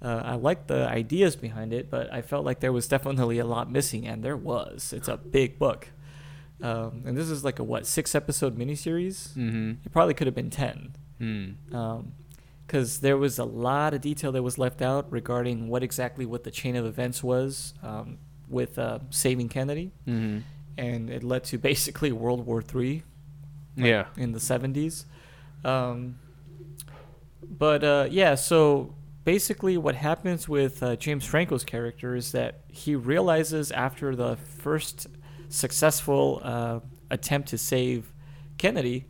Uh, 0.01 0.23
I 0.25 0.33
liked 0.33 0.69
the 0.69 0.87
ideas 0.87 1.35
behind 1.35 1.71
it, 1.71 1.91
but 1.91 2.11
I 2.11 2.23
felt 2.23 2.45
like 2.45 2.61
there 2.61 2.73
was 2.73 2.87
definitely 2.87 3.37
a 3.37 3.45
lot 3.45 3.71
missing, 3.71 4.07
and 4.07 4.23
there 4.23 4.35
was. 4.35 4.91
It's 4.91 5.07
a 5.07 5.17
big 5.17 5.59
book. 5.59 5.89
Um, 6.63 7.03
and 7.05 7.15
this 7.15 7.29
is 7.29 7.43
like 7.43 7.59
a 7.59 7.63
what 7.63 7.85
six 7.85 8.15
episode 8.15 8.57
miniseries. 8.57 9.33
Mm-hmm. 9.33 9.85
It 9.85 9.91
probably 9.91 10.15
could 10.15 10.25
have 10.25 10.35
been 10.35 10.49
ten. 10.49 10.95
Mm. 11.21 11.57
Because 12.65 12.99
there 13.01 13.17
was 13.17 13.39
a 13.39 13.43
lot 13.45 13.93
of 13.93 14.01
detail 14.01 14.31
that 14.31 14.41
was 14.43 14.57
left 14.57 14.81
out 14.81 15.11
regarding 15.11 15.67
what 15.67 15.83
exactly 15.83 16.25
what 16.25 16.43
the 16.43 16.51
chain 16.51 16.75
of 16.75 16.85
events 16.85 17.21
was 17.23 17.73
um, 17.83 18.17
with 18.47 18.77
uh, 18.79 18.99
saving 19.09 19.49
Kennedy, 19.49 19.91
Mm-hmm. 20.07 20.39
and 20.77 21.09
it 21.09 21.23
led 21.23 21.43
to 21.45 21.57
basically 21.71 22.11
World 22.11 22.45
War 22.45 22.61
Three 22.61 23.03
Yeah. 23.75 24.05
in 24.17 24.31
the 24.31 24.39
seventies. 24.39 25.05
Um, 25.65 26.17
but 27.47 27.83
uh, 27.83 28.07
yeah, 28.09 28.35
so 28.35 28.93
basically, 29.25 29.77
what 29.77 29.95
happens 29.95 30.47
with 30.49 30.81
uh, 30.83 30.95
James 30.95 31.25
Franco's 31.25 31.63
character 31.63 32.15
is 32.15 32.31
that 32.31 32.61
he 32.67 32.95
realizes 32.95 33.71
after 33.71 34.15
the 34.15 34.35
first 34.37 35.07
successful 35.49 36.41
uh, 36.43 36.79
attempt 37.11 37.49
to 37.49 37.57
save 37.57 38.11
Kennedy 38.57 39.05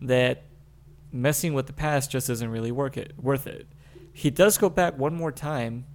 that 0.00 0.44
messing 1.12 1.54
with 1.54 1.66
the 1.66 1.72
past 1.72 2.10
just 2.10 2.30
isn't 2.30 2.48
really 2.48 2.72
work 2.72 2.96
it, 2.96 3.12
worth 3.20 3.46
it. 3.46 3.66
He 4.12 4.30
does 4.30 4.58
go 4.58 4.68
back 4.68 4.98
one 4.98 5.14
more 5.14 5.32
time, 5.32 5.86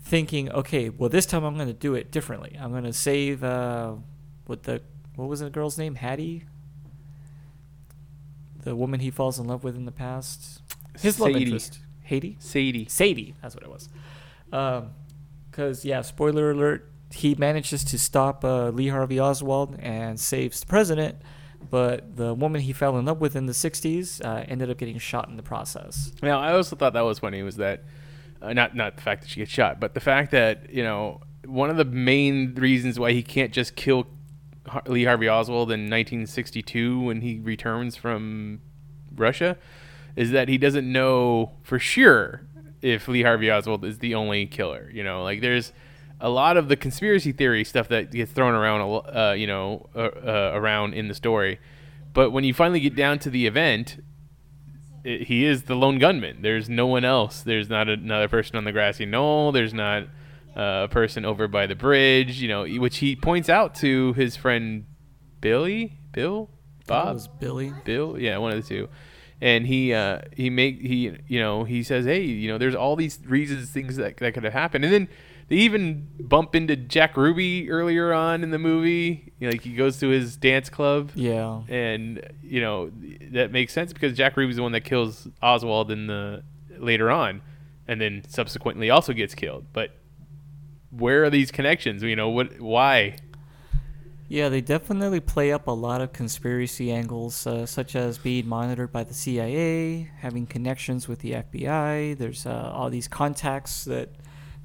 thinking, 0.00 0.50
okay, 0.50 0.88
well 0.88 1.08
this 1.08 1.26
time 1.26 1.44
I'm 1.44 1.54
going 1.54 1.68
to 1.68 1.72
do 1.72 1.94
it 1.94 2.10
differently. 2.10 2.56
I'm 2.60 2.70
going 2.70 2.84
to 2.84 2.92
save 2.92 3.42
uh, 3.44 3.94
what 4.46 4.64
the 4.64 4.82
what 5.16 5.28
was 5.28 5.40
the 5.40 5.50
girl's 5.50 5.78
name? 5.78 5.94
Hattie, 5.94 6.44
the 8.62 8.74
woman 8.74 9.00
he 9.00 9.10
falls 9.10 9.38
in 9.38 9.46
love 9.46 9.62
with 9.62 9.76
in 9.76 9.84
the 9.84 9.92
past. 9.92 10.60
His 10.98 11.20
love 11.20 11.32
Sadie. 11.32 11.44
interest, 11.44 11.78
Haiti, 12.02 12.36
Sadie. 12.40 12.86
Sadie. 12.88 13.34
That's 13.42 13.54
what 13.54 13.64
it 13.64 13.70
was. 13.70 13.88
Because 15.50 15.84
yeah, 15.84 16.02
spoiler 16.02 16.50
alert. 16.50 16.90
He 17.10 17.36
manages 17.36 17.84
to 17.84 17.98
stop 17.98 18.44
uh, 18.44 18.70
Lee 18.70 18.88
Harvey 18.88 19.20
Oswald 19.20 19.76
and 19.78 20.18
saves 20.18 20.60
the 20.60 20.66
president, 20.66 21.16
but 21.70 22.16
the 22.16 22.34
woman 22.34 22.60
he 22.60 22.72
fell 22.72 22.96
in 22.98 23.04
love 23.04 23.20
with 23.20 23.36
in 23.36 23.46
the 23.46 23.52
'60s 23.52 24.24
uh, 24.24 24.44
ended 24.48 24.70
up 24.70 24.78
getting 24.78 24.98
shot 24.98 25.28
in 25.28 25.36
the 25.36 25.42
process. 25.42 26.12
Now, 26.22 26.40
I 26.40 26.52
also 26.52 26.76
thought 26.76 26.92
that 26.92 27.02
was 27.02 27.18
funny 27.18 27.42
was 27.42 27.56
that 27.56 27.84
uh, 28.42 28.52
not 28.52 28.74
not 28.76 28.96
the 28.96 29.02
fact 29.02 29.22
that 29.22 29.30
she 29.30 29.40
gets 29.40 29.50
shot, 29.50 29.80
but 29.80 29.94
the 29.94 30.00
fact 30.00 30.30
that 30.32 30.70
you 30.70 30.82
know 30.82 31.20
one 31.46 31.70
of 31.70 31.76
the 31.76 31.84
main 31.84 32.54
reasons 32.54 32.98
why 32.98 33.12
he 33.12 33.22
can't 33.22 33.52
just 33.52 33.76
kill 33.76 34.06
Lee 34.86 35.04
Harvey 35.04 35.28
Oswald 35.28 35.70
in 35.70 35.80
1962 35.82 37.00
when 37.00 37.20
he 37.20 37.38
returns 37.40 37.96
from 37.96 38.60
Russia 39.14 39.56
is 40.16 40.30
that 40.30 40.48
he 40.48 40.58
doesn't 40.58 40.90
know 40.90 41.52
for 41.62 41.78
sure 41.78 42.46
if 42.80 43.08
Lee 43.08 43.22
Harvey 43.22 43.50
Oswald 43.50 43.84
is 43.84 43.98
the 43.98 44.14
only 44.14 44.46
killer. 44.46 44.90
You 44.92 45.04
know, 45.04 45.22
like 45.22 45.40
there's 45.40 45.72
a 46.20 46.28
lot 46.28 46.56
of 46.56 46.68
the 46.68 46.76
conspiracy 46.76 47.32
theory 47.32 47.64
stuff 47.64 47.88
that 47.88 48.10
gets 48.10 48.32
thrown 48.32 48.54
around, 48.54 49.04
uh, 49.14 49.32
you 49.32 49.46
know, 49.46 49.88
uh, 49.94 49.98
uh, 49.98 50.50
around 50.54 50.94
in 50.94 51.08
the 51.08 51.14
story. 51.14 51.58
But 52.12 52.30
when 52.30 52.44
you 52.44 52.54
finally 52.54 52.80
get 52.80 52.94
down 52.94 53.18
to 53.20 53.30
the 53.30 53.46
event, 53.46 54.02
it, 55.02 55.22
he 55.22 55.44
is 55.44 55.64
the 55.64 55.74
lone 55.74 55.98
gunman. 55.98 56.42
There's 56.42 56.68
no 56.68 56.86
one 56.86 57.04
else. 57.04 57.42
There's 57.42 57.68
not 57.68 57.88
another 57.88 58.28
person 58.28 58.56
on 58.56 58.64
the 58.64 58.72
grassy 58.72 59.04
knoll. 59.04 59.52
There's 59.52 59.74
not 59.74 60.04
uh, 60.56 60.84
a 60.84 60.88
person 60.88 61.24
over 61.24 61.48
by 61.48 61.66
the 61.66 61.74
bridge. 61.74 62.40
You 62.40 62.48
know, 62.48 62.66
which 62.66 62.98
he 62.98 63.16
points 63.16 63.48
out 63.48 63.74
to 63.76 64.12
his 64.14 64.36
friend 64.36 64.86
Billy, 65.40 65.98
Bill, 66.12 66.48
Bob, 66.86 67.14
was 67.14 67.28
Billy. 67.28 67.72
Bill, 67.84 68.18
yeah, 68.18 68.38
one 68.38 68.52
of 68.52 68.62
the 68.62 68.68
two. 68.68 68.88
And 69.40 69.66
he 69.66 69.92
uh, 69.92 70.20
he 70.32 70.48
make 70.48 70.80
he 70.80 71.12
you 71.26 71.40
know 71.40 71.64
he 71.64 71.82
says 71.82 72.06
hey 72.06 72.22
you 72.22 72.48
know 72.48 72.56
there's 72.56 72.74
all 72.74 72.96
these 72.96 73.18
reasons 73.26 73.68
things 73.68 73.96
that 73.96 74.16
that 74.18 74.32
could 74.32 74.44
have 74.44 74.52
happened 74.52 74.84
and 74.84 74.94
then 74.94 75.08
they 75.54 75.60
even 75.60 76.08
bump 76.18 76.54
into 76.54 76.74
Jack 76.74 77.16
Ruby 77.16 77.70
earlier 77.70 78.12
on 78.12 78.42
in 78.42 78.50
the 78.50 78.58
movie 78.58 79.32
you 79.38 79.46
know, 79.46 79.52
like 79.52 79.62
he 79.62 79.74
goes 79.74 79.98
to 80.00 80.08
his 80.08 80.36
dance 80.36 80.68
club 80.68 81.12
Yeah. 81.14 81.62
and 81.68 82.20
you 82.42 82.60
know 82.60 82.90
that 83.32 83.52
makes 83.52 83.72
sense 83.72 83.92
because 83.92 84.16
Jack 84.16 84.36
Ruby's 84.36 84.56
the 84.56 84.62
one 84.62 84.72
that 84.72 84.82
kills 84.84 85.28
Oswald 85.42 85.90
in 85.90 86.06
the 86.06 86.42
later 86.78 87.10
on, 87.10 87.40
and 87.86 88.00
then 88.00 88.22
subsequently 88.28 88.90
also 88.90 89.12
gets 89.12 89.34
killed. 89.34 89.66
But 89.72 89.90
where 90.90 91.24
are 91.24 91.30
these 91.30 91.50
connections? 91.50 92.02
You 92.02 92.16
know 92.16 92.28
what? 92.30 92.60
Why? 92.60 93.16
Yeah, 94.28 94.48
they 94.48 94.60
definitely 94.60 95.20
play 95.20 95.52
up 95.52 95.66
a 95.68 95.70
lot 95.72 96.00
of 96.00 96.12
conspiracy 96.12 96.90
angles, 96.90 97.46
uh, 97.46 97.66
such 97.66 97.94
as 97.94 98.18
being 98.18 98.48
monitored 98.48 98.90
by 98.90 99.04
the 99.04 99.14
CIA, 99.14 100.10
having 100.18 100.46
connections 100.46 101.06
with 101.06 101.20
the 101.20 101.32
FBI. 101.32 102.16
There's 102.18 102.46
uh, 102.46 102.72
all 102.74 102.90
these 102.90 103.06
contacts 103.06 103.84
that 103.84 104.08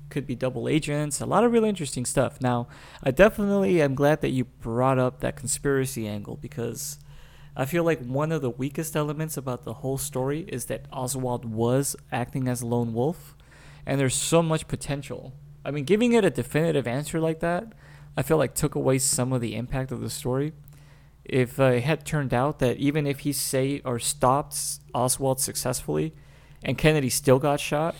could 0.09 0.25
be 0.25 0.35
double 0.35 0.67
agents. 0.67 1.21
A 1.21 1.25
lot 1.25 1.43
of 1.43 1.51
really 1.51 1.69
interesting 1.69 2.05
stuff. 2.05 2.41
Now, 2.41 2.67
I 3.03 3.11
definitely 3.11 3.81
am 3.81 3.95
glad 3.95 4.21
that 4.21 4.29
you 4.29 4.45
brought 4.45 4.99
up 4.99 5.19
that 5.19 5.35
conspiracy 5.35 6.07
angle 6.07 6.37
because 6.37 6.99
I 7.55 7.65
feel 7.65 7.83
like 7.83 8.03
one 8.05 8.31
of 8.31 8.41
the 8.41 8.49
weakest 8.49 8.95
elements 8.95 9.37
about 9.37 9.63
the 9.63 9.75
whole 9.75 9.97
story 9.97 10.45
is 10.47 10.65
that 10.65 10.85
Oswald 10.91 11.45
was 11.45 11.95
acting 12.11 12.47
as 12.47 12.61
a 12.61 12.65
lone 12.65 12.93
wolf, 12.93 13.35
and 13.85 13.99
there's 13.99 14.15
so 14.15 14.41
much 14.41 14.67
potential. 14.67 15.33
I 15.65 15.71
mean, 15.71 15.83
giving 15.83 16.13
it 16.13 16.23
a 16.23 16.29
definitive 16.29 16.87
answer 16.87 17.19
like 17.19 17.41
that, 17.41 17.73
I 18.15 18.21
feel 18.21 18.37
like 18.37 18.53
took 18.53 18.75
away 18.75 18.97
some 18.99 19.33
of 19.33 19.41
the 19.41 19.55
impact 19.55 19.91
of 19.91 20.01
the 20.01 20.09
story. 20.09 20.53
If 21.25 21.59
uh, 21.59 21.65
it 21.65 21.83
had 21.83 22.05
turned 22.05 22.33
out 22.33 22.59
that 22.59 22.77
even 22.77 23.05
if 23.05 23.19
he 23.19 23.33
say 23.33 23.81
or 23.85 23.99
stopped 23.99 24.57
Oswald 24.93 25.39
successfully, 25.39 26.13
and 26.63 26.77
Kennedy 26.77 27.09
still 27.09 27.39
got 27.39 27.59
shot, 27.59 27.95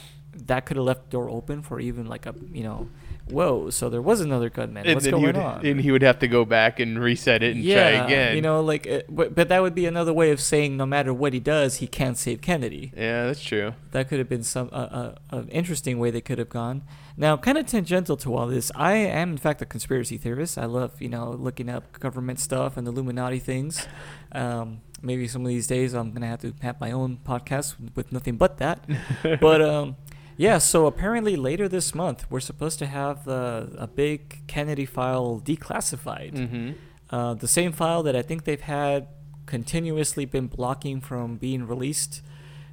that 0.47 0.65
could 0.65 0.77
have 0.77 0.85
left 0.85 1.05
the 1.05 1.11
door 1.11 1.29
open 1.29 1.61
for 1.61 1.79
even 1.79 2.07
like 2.07 2.25
a 2.25 2.33
you 2.51 2.63
know, 2.63 2.89
whoa. 3.29 3.69
So 3.69 3.89
there 3.89 4.01
was 4.01 4.21
another 4.21 4.49
gunman. 4.49 4.85
And 4.85 4.95
What's 4.95 5.07
going 5.07 5.23
would, 5.23 5.35
on? 5.37 5.65
And 5.65 5.79
he 5.81 5.91
would 5.91 6.01
have 6.01 6.19
to 6.19 6.27
go 6.27 6.45
back 6.45 6.79
and 6.79 6.99
reset 6.99 7.43
it 7.43 7.55
and 7.55 7.63
try 7.65 7.71
again. 7.71 8.35
You 8.35 8.41
know, 8.41 8.61
like, 8.61 8.87
uh, 8.87 9.01
but, 9.09 9.35
but 9.35 9.49
that 9.49 9.61
would 9.61 9.75
be 9.75 9.85
another 9.85 10.13
way 10.13 10.31
of 10.31 10.39
saying 10.39 10.77
no 10.77 10.85
matter 10.85 11.13
what 11.13 11.33
he 11.33 11.39
does, 11.39 11.77
he 11.77 11.87
can't 11.87 12.17
save 12.17 12.41
Kennedy. 12.41 12.91
Yeah, 12.95 13.27
that's 13.27 13.43
true. 13.43 13.73
That 13.91 14.09
could 14.09 14.19
have 14.19 14.29
been 14.29 14.43
some 14.43 14.69
uh, 14.71 14.75
uh, 14.75 15.15
an 15.31 15.49
interesting 15.49 15.99
way 15.99 16.11
they 16.11 16.21
could 16.21 16.39
have 16.39 16.49
gone. 16.49 16.83
Now, 17.17 17.35
kind 17.35 17.57
of 17.57 17.65
tangential 17.65 18.15
to 18.17 18.35
all 18.35 18.47
this, 18.47 18.71
I 18.75 18.93
am 18.93 19.31
in 19.31 19.37
fact 19.37 19.61
a 19.61 19.65
conspiracy 19.65 20.17
theorist. 20.17 20.57
I 20.57 20.65
love 20.65 21.01
you 21.01 21.09
know 21.09 21.31
looking 21.31 21.69
up 21.69 21.99
government 21.99 22.39
stuff 22.39 22.77
and 22.77 22.87
Illuminati 22.87 23.39
things. 23.39 23.87
Um, 24.31 24.81
maybe 25.01 25.27
some 25.27 25.41
of 25.41 25.47
these 25.47 25.67
days 25.67 25.93
I'm 25.93 26.11
gonna 26.11 26.27
have 26.27 26.41
to 26.41 26.53
have 26.61 26.79
my 26.79 26.91
own 26.91 27.19
podcast 27.25 27.75
with 27.95 28.11
nothing 28.11 28.37
but 28.37 28.57
that. 28.57 28.85
but 29.41 29.61
um, 29.61 29.97
yeah, 30.39 30.57
so 30.57 30.85
apparently 30.87 31.35
later 31.35 31.67
this 31.67 31.93
month 31.93 32.25
we're 32.31 32.39
supposed 32.39 32.79
to 32.79 32.85
have 32.87 33.27
uh, 33.27 33.65
a 33.77 33.87
big 33.87 34.47
Kennedy 34.47 34.85
file 34.85 35.41
declassified. 35.43 36.33
Mm-hmm. 36.33 36.71
Uh, 37.09 37.33
the 37.33 37.47
same 37.47 37.71
file 37.73 38.01
that 38.03 38.15
I 38.15 38.21
think 38.21 38.45
they've 38.45 38.61
had 38.61 39.07
continuously 39.45 40.23
been 40.25 40.47
blocking 40.47 41.01
from 41.01 41.35
being 41.35 41.67
released 41.67 42.21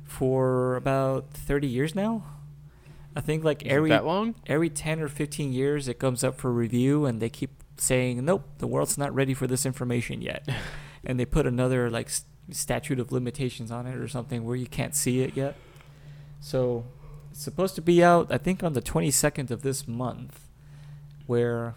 for 0.05 0.77
about 0.77 1.31
30 1.33 1.67
years 1.67 1.95
now. 1.95 2.23
I 3.17 3.21
think 3.21 3.43
like 3.43 3.63
Is 3.65 3.73
every 3.73 3.89
that 3.91 4.05
long? 4.05 4.35
every 4.47 4.69
10 4.71 5.01
or 5.01 5.09
15 5.09 5.53
years 5.53 5.89
it 5.89 5.99
comes 5.99 6.23
up 6.23 6.37
for 6.39 6.53
review 6.53 7.07
and 7.07 7.19
they 7.21 7.31
keep 7.31 7.51
saying 7.79 8.25
nope 8.25 8.45
the 8.59 8.67
world's 8.67 8.97
not 8.99 9.15
ready 9.15 9.35
for 9.35 9.47
this 9.47 9.65
information 9.67 10.21
yet 10.23 10.47
and 11.05 11.19
they 11.19 11.25
put 11.25 11.47
another 11.47 11.91
like 11.91 12.07
s- 12.09 12.25
statute 12.51 13.01
of 13.01 13.11
limitations 13.13 13.71
on 13.71 13.87
it 13.87 13.97
or 13.97 14.07
something 14.07 14.45
where 14.45 14.55
you 14.57 14.67
can't 14.67 14.95
see 14.95 15.21
it 15.23 15.35
yet 15.35 15.57
so 16.41 16.85
supposed 17.43 17.75
to 17.75 17.83
be 17.83 18.03
out 18.03 18.27
i 18.31 18.39
think 18.39 18.63
on 18.63 18.73
the 18.73 18.83
22nd 18.83 19.51
of 19.51 19.63
this 19.63 19.87
month 19.87 20.41
where 21.27 21.75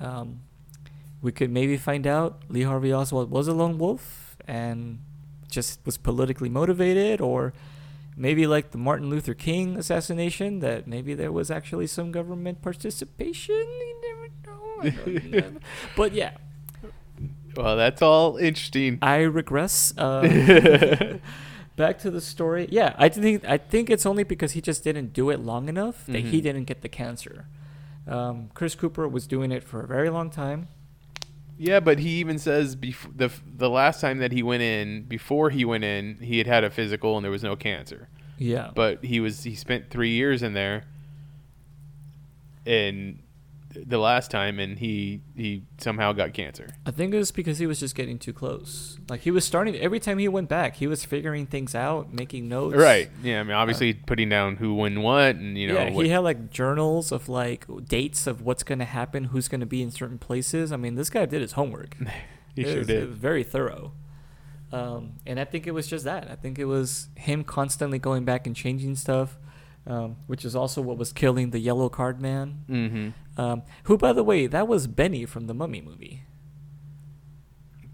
um, 0.00 0.40
we 1.22 1.32
could 1.32 1.50
maybe 1.50 1.76
find 1.76 2.06
out 2.06 2.42
lee 2.48 2.62
harvey 2.62 2.92
oswald 2.92 3.30
was 3.30 3.48
a 3.48 3.52
lone 3.52 3.78
wolf 3.78 4.36
and 4.46 4.98
just 5.50 5.80
was 5.84 5.96
politically 5.96 6.48
motivated 6.48 7.20
or 7.20 7.52
maybe 8.18 8.46
like 8.46 8.72
the 8.72 8.78
Martin 8.78 9.08
Luther 9.08 9.34
King 9.34 9.76
assassination, 9.76 10.58
that 10.58 10.86
maybe 10.86 11.14
there 11.14 11.32
was 11.32 11.50
actually 11.50 11.86
some 11.86 12.10
government 12.10 12.60
participation. 12.60 13.54
You 13.54 14.00
never 14.02 14.28
know. 14.46 14.82
I 14.82 14.90
don't 14.90 15.30
know. 15.54 15.60
but 15.96 16.12
yeah, 16.12 16.32
Well, 17.56 17.76
that's 17.76 18.02
all 18.02 18.36
interesting. 18.36 18.98
I 19.00 19.18
regress. 19.20 19.96
Uh, 19.96 21.18
back 21.78 21.98
to 22.00 22.10
the 22.10 22.20
story. 22.20 22.68
Yeah, 22.70 22.94
I 22.98 23.08
think 23.08 23.44
I 23.46 23.56
think 23.56 23.88
it's 23.88 24.04
only 24.04 24.24
because 24.24 24.52
he 24.52 24.60
just 24.60 24.84
didn't 24.84 25.14
do 25.14 25.30
it 25.30 25.40
long 25.40 25.68
enough 25.70 26.04
that 26.06 26.24
he 26.26 26.40
Mhm. 26.40 26.42
didn't 26.42 26.64
get 26.64 26.82
the 26.82 26.88
cancer. 26.90 27.46
Um, 28.06 28.50
Chris 28.54 28.74
Cooper 28.74 29.08
was 29.08 29.26
doing 29.26 29.50
it 29.52 29.64
for 29.64 29.80
a 29.80 29.86
very 29.86 30.10
long 30.10 30.28
time. 30.30 30.68
Yeah, 31.58 31.80
but 31.80 31.98
he 31.98 32.10
even 32.20 32.38
says 32.38 32.76
bef- 32.76 33.16
the 33.16 33.30
the 33.56 33.70
last 33.70 34.00
time 34.00 34.18
that 34.18 34.32
he 34.32 34.42
went 34.42 34.62
in, 34.62 35.04
before 35.04 35.50
he 35.50 35.64
went 35.64 35.84
in, 35.84 36.18
he 36.20 36.38
had 36.38 36.46
had 36.46 36.64
a 36.64 36.70
physical 36.70 37.16
and 37.16 37.24
there 37.24 37.30
was 37.32 37.42
no 37.42 37.56
cancer. 37.56 38.08
Yeah, 38.38 38.70
But 38.74 39.02
he 39.04 39.18
was 39.18 39.42
he 39.42 39.54
spent 39.56 39.90
three 39.90 40.10
years 40.10 40.42
in 40.44 40.52
there, 40.52 40.84
and 42.66 43.18
the 43.70 43.98
last 43.98 44.30
time, 44.30 44.58
and 44.58 44.78
he 44.78 45.20
he 45.36 45.62
somehow 45.78 46.12
got 46.12 46.32
cancer. 46.32 46.68
I 46.86 46.90
think 46.90 47.12
it 47.12 47.18
was 47.18 47.30
because 47.30 47.58
he 47.58 47.66
was 47.66 47.80
just 47.80 47.94
getting 47.94 48.18
too 48.18 48.32
close. 48.32 48.98
Like 49.08 49.20
he 49.20 49.30
was 49.30 49.44
starting 49.44 49.76
every 49.76 50.00
time 50.00 50.18
he 50.18 50.28
went 50.28 50.48
back, 50.48 50.76
he 50.76 50.86
was 50.86 51.04
figuring 51.04 51.46
things 51.46 51.74
out, 51.74 52.12
making 52.12 52.48
notes. 52.48 52.76
Right. 52.76 53.10
Yeah. 53.22 53.40
I 53.40 53.42
mean, 53.42 53.52
obviously 53.52 53.94
putting 53.94 54.28
down 54.28 54.56
who 54.56 54.74
when 54.74 55.02
what, 55.02 55.36
and 55.36 55.58
you 55.58 55.68
know. 55.68 55.74
yeah, 55.74 55.90
what, 55.90 56.04
he 56.04 56.10
had 56.10 56.20
like 56.20 56.50
journals 56.50 57.12
of 57.12 57.28
like 57.28 57.66
dates 57.86 58.26
of 58.26 58.42
what's 58.42 58.62
gonna 58.62 58.84
happen, 58.84 59.24
who's 59.24 59.48
gonna 59.48 59.66
be 59.66 59.82
in 59.82 59.90
certain 59.90 60.18
places. 60.18 60.72
I 60.72 60.76
mean, 60.76 60.94
this 60.94 61.10
guy 61.10 61.26
did 61.26 61.42
his 61.42 61.52
homework. 61.52 61.96
He 62.54 62.64
it 62.64 62.70
sure 62.70 62.78
was, 62.78 62.86
did. 62.88 63.02
It 63.04 63.08
was 63.10 63.18
very 63.18 63.44
thorough. 63.44 63.92
Um, 64.72 65.14
and 65.24 65.38
I 65.40 65.44
think 65.44 65.66
it 65.66 65.70
was 65.70 65.86
just 65.86 66.04
that. 66.04 66.28
I 66.28 66.34
think 66.34 66.58
it 66.58 66.64
was 66.64 67.08
him 67.14 67.44
constantly 67.44 67.98
going 67.98 68.24
back 68.24 68.46
and 68.46 68.54
changing 68.54 68.96
stuff, 68.96 69.38
um, 69.88 70.16
which 70.26 70.44
is 70.44 70.54
also 70.54 70.82
what 70.82 70.98
was 70.98 71.12
killing 71.12 71.50
the 71.50 71.58
yellow 71.58 71.88
card 71.88 72.20
man. 72.20 72.64
Mm-hmm. 72.68 73.40
Um, 73.40 73.62
who, 73.84 73.96
by 73.96 74.12
the 74.12 74.22
way, 74.22 74.46
that 74.46 74.68
was 74.68 74.86
Benny 74.86 75.24
from 75.24 75.46
the 75.46 75.54
Mummy 75.54 75.80
movie. 75.80 76.22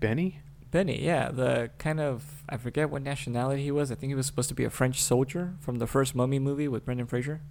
Benny. 0.01 0.40
Benny, 0.70 1.01
yeah, 1.01 1.30
the 1.30 1.70
kind 1.78 2.01
of 2.01 2.42
I 2.49 2.57
forget 2.57 2.90
what 2.90 3.03
nationality 3.03 3.62
he 3.62 3.70
was. 3.70 3.92
I 3.92 3.95
think 3.95 4.11
he 4.11 4.16
was 4.16 4.26
supposed 4.26 4.49
to 4.49 4.57
be 4.57 4.64
a 4.64 4.70
French 4.70 5.01
soldier 5.01 5.55
from 5.61 5.78
the 5.78 5.86
first 5.86 6.16
Mummy 6.16 6.40
movie 6.40 6.66
with 6.66 6.84
Brendan 6.84 7.07
Fraser. 7.07 7.42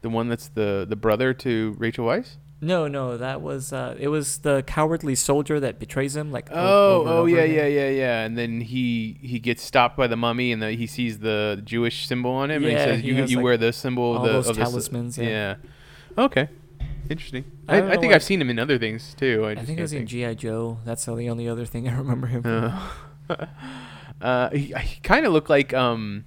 The 0.00 0.08
one 0.08 0.28
that's 0.28 0.48
the 0.48 0.86
the 0.88 0.96
brother 0.96 1.34
to 1.34 1.76
Rachel 1.78 2.06
Weisz. 2.06 2.36
No, 2.64 2.88
no, 2.88 3.18
that 3.18 3.42
was 3.42 3.72
uh, 3.72 3.94
it 3.98 4.08
was 4.08 4.38
the 4.38 4.62
cowardly 4.66 5.14
soldier 5.14 5.60
that 5.60 5.78
betrays 5.78 6.16
him. 6.16 6.32
Like 6.32 6.48
Oh, 6.50 7.04
oh 7.06 7.26
yeah, 7.26 7.42
again. 7.42 7.56
yeah, 7.56 7.66
yeah, 7.66 7.90
yeah. 7.90 8.24
And 8.24 8.38
then 8.38 8.62
he 8.62 9.18
he 9.20 9.38
gets 9.38 9.62
stopped 9.62 9.98
by 9.98 10.06
the 10.06 10.16
mummy, 10.16 10.50
and 10.50 10.62
the, 10.62 10.72
he 10.72 10.86
sees 10.86 11.18
the 11.18 11.60
Jewish 11.62 12.06
symbol 12.06 12.30
on 12.30 12.50
him, 12.50 12.64
and 12.64 12.72
he 12.72 12.78
says, 12.78 13.00
he 13.00 13.08
"You 13.08 13.24
you 13.24 13.36
like, 13.36 13.44
wear 13.44 13.56
the 13.58 13.72
symbol 13.72 14.14
of 14.14 14.20
all 14.20 14.26
the 14.26 14.32
those 14.32 14.48
of 14.48 14.56
talismans, 14.56 15.18
yeah. 15.18 15.56
yeah. 16.16 16.24
Okay. 16.24 16.48
Interesting. 17.10 17.44
I 17.68 17.82
I, 17.82 17.90
I, 17.92 17.96
think 17.98 18.14
I've 18.14 18.22
seen 18.22 18.40
him 18.40 18.48
in 18.48 18.58
other 18.58 18.78
things 18.78 19.14
too. 19.14 19.44
I, 19.44 19.50
I 19.50 19.54
think 19.56 19.68
it 19.68 19.72
can't 19.72 19.80
was 19.82 19.92
in 19.92 20.06
GI 20.06 20.36
Joe. 20.36 20.78
That's 20.86 21.04
the 21.04 21.28
only 21.28 21.46
other 21.46 21.66
thing 21.66 21.86
I 21.90 21.96
remember 21.96 22.28
him. 22.28 22.42
from. 22.42 22.80
Uh, 23.28 23.46
uh, 24.22 24.50
he, 24.50 24.72
he 24.72 25.00
kind 25.02 25.26
of 25.26 25.34
looked 25.34 25.50
like 25.50 25.74
um, 25.74 26.24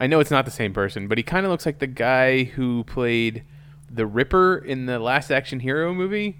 I 0.00 0.06
know 0.06 0.20
it's 0.20 0.30
not 0.30 0.46
the 0.46 0.50
same 0.50 0.72
person, 0.72 1.06
but 1.06 1.18
he 1.18 1.22
kind 1.22 1.44
of 1.44 1.52
looks 1.52 1.66
like 1.66 1.80
the 1.80 1.86
guy 1.86 2.44
who 2.44 2.84
played 2.84 3.44
the 3.90 4.06
Ripper 4.06 4.56
in 4.58 4.86
the 4.86 4.98
Last 4.98 5.30
Action 5.30 5.60
Hero 5.60 5.92
movie. 5.94 6.36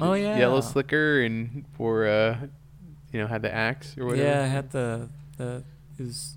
Oh, 0.00 0.12
yeah. 0.14 0.38
Yellow 0.38 0.60
Slicker 0.60 1.22
and 1.22 1.64
for 1.76 2.06
uh, 2.06 2.38
you 3.12 3.20
know 3.20 3.26
had 3.26 3.42
the 3.42 3.52
axe 3.52 3.96
or 3.98 4.06
whatever. 4.06 4.28
Yeah, 4.28 4.42
I 4.42 4.46
had 4.46 4.70
the 4.70 5.08
the 5.36 5.64
is 5.98 6.36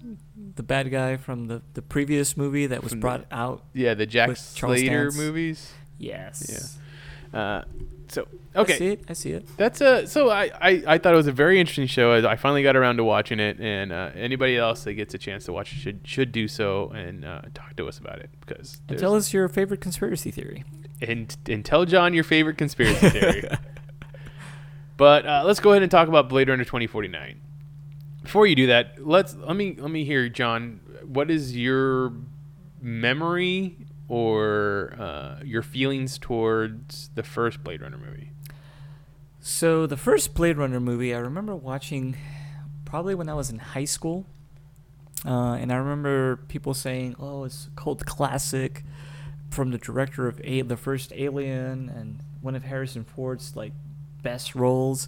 the 0.55 0.63
bad 0.63 0.89
guy 0.89 1.17
from 1.17 1.45
the 1.47 1.61
the 1.76 1.82
previous 1.84 2.36
movie 2.36 2.65
that 2.65 2.82
was 2.84 2.91
From 2.93 2.99
the- 2.99 3.01
brought 3.01 3.26
out. 3.32 3.63
Yeah, 3.74 3.93
the 3.93 4.05
Jack 4.07 4.36
Slater 4.38 5.03
Dance. 5.05 5.17
movies. 5.17 5.72
Yes. 5.99 6.80
Uh, 7.34 7.61
so 8.09 8.28
I 8.53 8.59
okay, 8.61 8.77
see 8.77 8.87
it. 8.87 9.03
I 9.07 9.13
see 9.13 9.31
it. 9.31 9.47
That's 9.57 9.79
a 9.81 10.05
so 10.07 10.29
I, 10.29 10.51
I 10.61 10.83
I 10.85 10.97
thought 10.97 11.13
it 11.13 11.17
was 11.17 11.27
a 11.27 11.31
very 11.31 11.59
interesting 11.59 11.87
show. 11.87 12.11
I 12.11 12.31
I 12.31 12.35
finally 12.35 12.63
got 12.63 12.75
around 12.75 12.97
to 12.97 13.03
watching 13.03 13.39
it, 13.39 13.59
and 13.59 13.91
uh, 13.93 14.09
anybody 14.13 14.57
else 14.57 14.83
that 14.83 14.93
gets 14.95 15.13
a 15.13 15.17
chance 15.17 15.45
to 15.45 15.53
watch 15.53 15.71
it 15.71 15.77
should 15.77 16.01
should 16.05 16.31
do 16.33 16.47
so 16.47 16.89
and 16.89 17.23
uh, 17.23 17.41
talk 17.53 17.75
to 17.77 17.87
us 17.87 17.97
about 17.97 18.19
it 18.19 18.29
because 18.45 18.81
And 18.89 18.99
tell 18.99 19.15
us 19.15 19.31
your 19.33 19.47
favorite 19.47 19.79
conspiracy 19.79 20.31
theory. 20.31 20.65
and 21.01 21.35
and 21.47 21.63
tell 21.63 21.85
John 21.85 22.13
your 22.13 22.25
favorite 22.25 22.57
conspiracy 22.57 23.09
theory. 23.09 23.43
but 24.97 25.25
uh, 25.25 25.43
let's 25.45 25.59
go 25.59 25.71
ahead 25.71 25.81
and 25.81 25.91
talk 25.91 26.07
about 26.09 26.27
Blade 26.29 26.49
Runner 26.49 26.65
twenty 26.65 26.87
forty 26.87 27.07
nine. 27.07 27.39
Before 28.23 28.45
you 28.45 28.55
do 28.55 28.67
that, 28.67 29.05
let's 29.07 29.33
let 29.35 29.55
me 29.55 29.75
let 29.79 29.91
me 29.91 30.03
hear 30.03 30.27
John. 30.29 30.81
What 31.05 31.31
is 31.31 31.55
your 31.57 32.13
memory 32.81 33.77
or 34.07 34.93
uh, 34.99 35.39
your 35.43 35.61
feelings 35.63 36.17
towards 36.19 37.09
the 37.15 37.23
first 37.23 37.63
Blade 37.63 37.81
Runner 37.81 37.97
movie? 37.97 38.30
So 39.41 39.87
the 39.87 39.97
first 39.97 40.33
Blade 40.35 40.57
Runner 40.57 40.79
movie, 40.79 41.13
I 41.15 41.17
remember 41.19 41.55
watching 41.55 42.15
probably 42.85 43.15
when 43.15 43.27
I 43.27 43.33
was 43.33 43.49
in 43.49 43.57
high 43.57 43.85
school, 43.85 44.25
uh, 45.25 45.53
and 45.53 45.71
I 45.71 45.77
remember 45.77 46.37
people 46.47 46.73
saying, 46.73 47.15
"Oh, 47.19 47.43
it's 47.45 47.67
a 47.67 47.69
cult 47.79 48.05
classic," 48.05 48.83
from 49.49 49.71
the 49.71 49.77
director 49.79 50.27
of 50.27 50.39
a- 50.43 50.61
the 50.61 50.77
first 50.77 51.11
Alien 51.15 51.89
and 51.89 52.19
one 52.41 52.55
of 52.55 52.63
Harrison 52.63 53.03
Ford's 53.03 53.55
like 53.55 53.73
best 54.21 54.53
roles. 54.55 55.07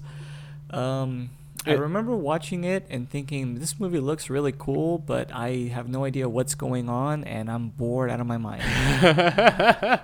Um, 0.71 1.29
I 1.65 1.73
remember 1.73 2.15
watching 2.15 2.63
it 2.63 2.85
and 2.89 3.07
thinking, 3.09 3.55
"This 3.59 3.79
movie 3.79 3.99
looks 3.99 4.29
really 4.29 4.51
cool, 4.51 4.97
but 4.97 5.31
I 5.31 5.69
have 5.73 5.87
no 5.87 6.03
idea 6.05 6.27
what's 6.27 6.55
going 6.55 6.89
on, 6.89 7.23
and 7.23 7.49
I'm 7.51 7.69
bored 7.69 8.09
out 8.09 8.19
of 8.19 8.25
my 8.27 8.37
mind." 8.37 8.61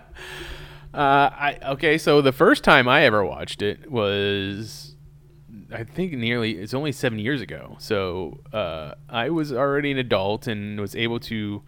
uh, 0.93 0.97
I 0.97 1.57
okay. 1.69 1.97
So 1.97 2.21
the 2.21 2.31
first 2.31 2.63
time 2.63 2.87
I 2.87 3.03
ever 3.03 3.23
watched 3.23 3.61
it 3.61 3.91
was, 3.91 4.95
I 5.73 5.83
think, 5.83 6.13
nearly. 6.13 6.53
It's 6.57 6.73
only 6.73 6.91
seven 6.91 7.19
years 7.19 7.41
ago. 7.41 7.75
So 7.79 8.39
uh, 8.51 8.93
I 9.07 9.29
was 9.29 9.53
already 9.53 9.91
an 9.91 9.97
adult 9.97 10.47
and 10.47 10.79
was 10.79 10.95
able 10.95 11.19
to 11.21 11.61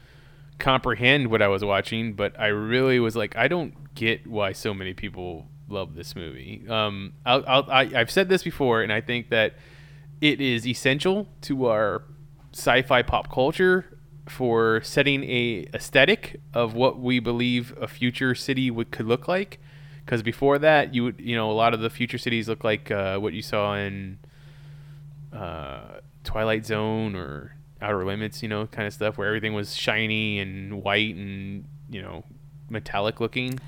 comprehend 0.60 1.30
what 1.30 1.42
I 1.42 1.48
was 1.48 1.64
watching. 1.64 2.14
But 2.14 2.40
I 2.40 2.48
really 2.48 3.00
was 3.00 3.16
like, 3.16 3.36
I 3.36 3.48
don't 3.48 3.94
get 3.94 4.26
why 4.26 4.54
so 4.54 4.74
many 4.74 4.94
people 4.94 5.48
love 5.70 5.96
this 5.96 6.16
movie. 6.16 6.64
Um, 6.68 7.14
I'll, 7.26 7.44
I'll, 7.48 7.72
I, 7.72 7.92
I've 7.96 8.12
said 8.12 8.28
this 8.30 8.44
before, 8.44 8.82
and 8.82 8.92
I 8.92 9.02
think 9.02 9.30
that 9.30 9.56
it 10.20 10.42
is 10.42 10.68
essential 10.68 11.28
to 11.42 11.68
our 11.68 12.04
sci-fi 12.54 13.02
pop 13.02 13.32
culture 13.32 13.98
for 14.32 14.82
setting 14.82 15.24
a 15.26 15.66
aesthetic 15.74 16.40
of 16.54 16.74
what 16.74 17.00
we 17.00 17.20
believe 17.20 17.76
a 17.80 17.88
future 17.88 18.34
city 18.34 18.72
would 18.72 18.90
could 18.92 19.06
look 19.06 19.28
like. 19.28 19.60
Because 20.06 20.24
before 20.24 20.58
that, 20.60 20.96
you 20.96 21.04
would 21.04 21.20
you 21.20 21.36
know 21.36 21.52
a 21.52 21.54
lot 21.54 21.74
of 21.74 21.82
the 21.82 21.90
future 21.90 22.18
cities 22.18 22.48
look 22.48 22.64
like 22.64 22.90
uh, 22.90 23.18
what 23.20 23.34
you 23.34 23.42
saw 23.42 23.76
in 23.76 24.18
uh, 25.34 26.00
Twilight 26.24 26.66
Zone 26.66 27.16
or 27.16 27.56
Outer 27.82 28.06
Limits, 28.06 28.42
you 28.42 28.50
know, 28.50 28.68
kind 28.68 28.88
of 28.88 28.94
stuff 28.94 29.18
where 29.18 29.28
everything 29.28 29.54
was 29.54 29.76
shiny 29.76 30.40
and 30.40 30.82
white 30.82 31.16
and 31.16 31.66
you 31.90 32.02
know 32.02 32.24
metallic 32.70 33.20
looking. 33.20 33.60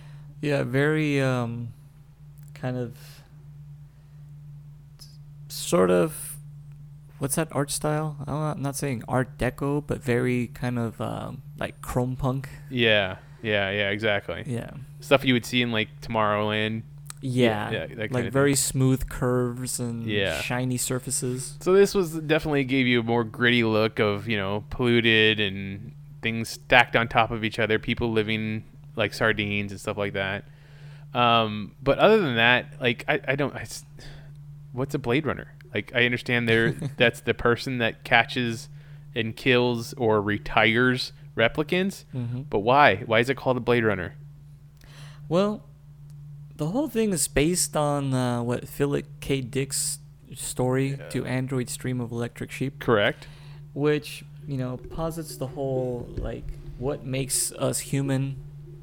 Yeah, 0.42 0.64
very 0.64 1.22
um, 1.22 1.74
kind 2.54 2.78
of 2.78 2.96
sort 5.50 5.92
of 5.92 6.33
what's 7.20 7.36
that 7.36 7.48
art 7.52 7.72
style? 7.72 8.18
I'm 8.28 8.62
not- 8.62 8.76
saying 8.76 9.04
Art 9.08 9.38
Deco, 9.38 9.84
but 9.86 10.02
very 10.04 10.48
kind 10.48 10.78
of 10.80 11.00
um, 11.02 11.42
like 11.60 11.82
chrome 11.82 12.16
punk. 12.16 12.50
Yeah, 12.70 13.18
yeah, 13.42 13.70
yeah, 13.72 13.90
exactly. 13.90 14.44
Yeah, 14.46 14.72
Stuff 15.00 15.24
you 15.26 15.34
would 15.34 15.46
see 15.46 15.62
in 15.62 15.72
like 15.72 15.90
Tomorrowland. 16.02 16.84
yeah, 17.22 17.72
yeah, 17.72 17.88
kind 17.88 18.12
like 18.12 18.32
very 18.34 18.56
smooth 18.56 19.08
curves 19.10 19.80
and 19.80 20.06
Yeah. 20.06 20.40
shiny 20.42 20.78
surfaces. 20.78 21.58
So 21.62 21.72
this 21.74 21.94
was 21.96 22.16
definitely 22.20 22.64
gave 22.66 22.86
you 22.88 23.00
a 23.00 23.04
more 23.04 23.24
gritty 23.24 23.64
look 23.64 24.00
of 24.00 24.28
you 24.28 24.38
know 24.38 24.64
polluted 24.70 25.40
and 25.40 25.94
things 26.22 26.50
stacked 26.50 26.96
on 26.96 27.08
top 27.08 27.32
of 27.32 27.44
each 27.44 27.60
other, 27.60 27.80
people 27.80 28.12
living 28.12 28.64
like 28.96 29.14
sardines 29.14 29.72
and 29.72 29.80
stuff 29.80 29.98
like 29.98 30.14
that. 30.14 30.46
Um, 31.14 31.76
but 31.82 32.00
other 32.00 32.20
than 32.20 32.36
that, 32.38 32.66
like 32.82 33.06
I, 33.08 33.20
I 33.28 33.36
don't. 33.36 33.54
I 33.56 33.66
what's 34.72 34.96
a 34.96 35.00
Blade 35.00 35.26
Runner? 35.26 35.48
Like 35.74 35.92
I 35.96 36.06
understand 36.06 36.48
there 36.48 36.72
that's 36.98 37.22
the 37.22 37.34
person 37.34 37.78
that 37.80 38.04
catches 38.04 38.70
and 39.16 39.36
kills 39.36 39.94
or 39.94 40.22
retires 40.22 41.14
replicants. 41.36 42.06
hmm 42.12 42.42
But 42.50 42.60
why? 42.60 42.98
Why 43.06 43.20
is 43.20 43.30
it 43.30 43.36
called 43.38 43.58
a 43.58 43.60
Blade 43.60 43.84
Runner? 43.84 44.16
Well, 45.30 45.64
the 46.56 46.68
whole 46.68 46.88
thing 46.88 47.12
is 47.14 47.28
based 47.28 47.76
on 47.76 48.14
uh, 48.14 48.44
what 48.44 48.68
Philip 48.68 49.06
K. 49.20 49.42
Dick's 49.42 50.00
story 50.36 51.00
Do 51.10 51.26
Androids 51.26 51.76
Dream 51.78 52.02
of 52.02 52.12
Electric 52.12 52.52
Sheep. 52.52 52.80
Correct. 52.80 53.28
which 53.74 54.24
you 54.48 54.58
know 54.58 54.78
posits 54.78 55.38
the 55.38 55.48
whole 55.48 56.08
like 56.18 56.44
what 56.78 57.06
makes 57.06 57.52
us 57.54 57.80
human 57.80 58.36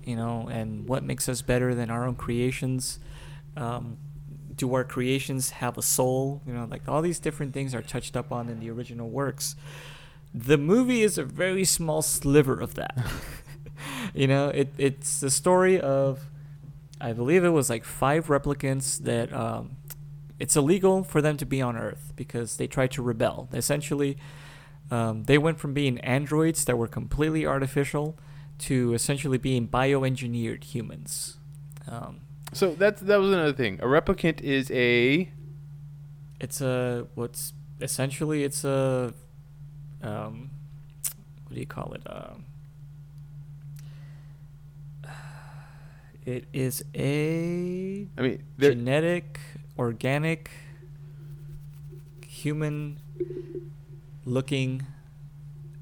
you 0.04 0.16
know 0.16 0.48
and 0.50 0.88
what 0.88 1.02
makes 1.04 1.28
us 1.28 1.42
better 1.42 1.74
than 1.74 1.90
our 1.90 2.06
own 2.06 2.14
creations 2.14 2.98
um, 3.56 3.98
do 4.60 4.74
our 4.74 4.84
creations 4.84 5.50
have 5.50 5.78
a 5.78 5.82
soul? 5.82 6.42
You 6.46 6.52
know 6.52 6.66
like 6.70 6.86
all 6.86 7.02
these 7.02 7.18
different 7.18 7.54
things 7.54 7.74
are 7.74 7.82
touched 7.82 8.16
up 8.16 8.30
on 8.30 8.48
in 8.48 8.60
the 8.60 8.70
original 8.70 9.08
works. 9.08 9.56
The 10.32 10.58
movie 10.58 11.02
is 11.02 11.18
a 11.18 11.24
very 11.24 11.64
small 11.64 12.02
sliver 12.02 12.60
of 12.60 12.74
that. 12.74 12.96
You 14.14 14.26
know 14.26 14.48
it, 14.48 14.68
it's 14.76 15.20
the 15.20 15.30
story 15.30 15.80
of 15.80 16.20
i 17.00 17.14
believe 17.14 17.44
it 17.44 17.48
was 17.60 17.70
like 17.70 17.84
five 17.84 18.26
replicants 18.26 18.98
that 19.04 19.32
um, 19.32 19.76
it's 20.38 20.54
illegal 20.54 21.02
for 21.02 21.22
them 21.22 21.38
to 21.38 21.46
be 21.46 21.62
on 21.62 21.76
earth 21.76 22.12
because 22.14 22.58
they 22.58 22.66
tried 22.66 22.90
to 22.92 23.02
rebel. 23.02 23.48
Essentially 23.54 24.18
um, 24.90 25.24
they 25.24 25.38
went 25.38 25.58
from 25.58 25.72
being 25.72 25.98
androids 26.00 26.64
that 26.66 26.76
were 26.76 26.88
completely 26.88 27.46
artificial 27.46 28.18
to 28.58 28.92
essentially 28.92 29.38
being 29.38 29.66
bioengineered 29.66 30.64
humans. 30.64 31.38
Um, 31.88 32.20
So 32.52 32.74
that's 32.74 33.00
that 33.02 33.16
was 33.20 33.32
another 33.32 33.52
thing. 33.52 33.78
A 33.80 33.84
replicant 33.86 34.40
is 34.40 34.70
a 34.72 35.30
it's 36.40 36.60
a 36.60 37.06
what's 37.14 37.52
essentially 37.80 38.42
it's 38.44 38.64
a 38.64 39.14
um, 40.02 40.50
what 41.46 41.54
do 41.54 41.60
you 41.60 41.66
call 41.66 41.92
it? 41.92 42.02
Um, 42.06 42.44
it 46.26 46.44
is 46.52 46.84
a 46.94 48.06
I 48.18 48.20
mean, 48.22 48.42
they're- 48.58 48.70
genetic, 48.74 49.40
organic, 49.78 50.50
human 52.26 52.98
looking 54.24 54.86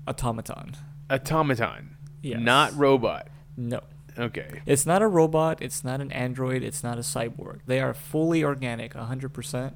automaton. 0.07 0.77
automaton, 1.11 1.97
Yes. 2.23 2.41
not 2.41 2.77
robot. 2.77 3.29
No. 3.57 3.81
Okay. 4.19 4.63
It's 4.67 4.85
not 4.85 5.01
a 5.03 5.07
robot, 5.07 5.63
it's 5.63 5.85
not 5.85 6.01
an 6.01 6.11
android, 6.13 6.63
it's 6.63 6.83
not 6.83 6.99
a 6.99 7.03
cyborg. 7.03 7.61
They 7.67 7.81
are 7.81 7.95
fully 7.95 8.43
organic, 8.43 8.95
100%. 8.95 9.75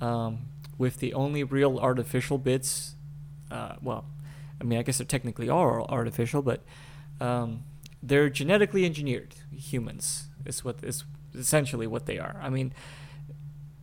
um, 0.00 0.46
with 0.78 0.96
the 0.98 1.12
only 1.14 1.44
real 1.44 1.78
artificial 1.78 2.38
bits. 2.38 2.94
Uh, 3.50 3.74
well, 3.82 4.06
I 4.60 4.64
mean, 4.64 4.78
I 4.78 4.82
guess 4.82 4.98
they 4.98 5.04
technically 5.04 5.48
are 5.48 5.82
artificial, 5.82 6.40
but 6.42 6.62
um, 7.20 7.64
they're 8.02 8.30
genetically 8.30 8.84
engineered 8.86 9.34
humans. 9.54 10.28
Is 10.46 10.64
what 10.64 10.82
is 10.82 11.04
essentially 11.34 11.86
what 11.86 12.06
they 12.06 12.18
are. 12.18 12.40
I 12.42 12.48
mean, 12.48 12.72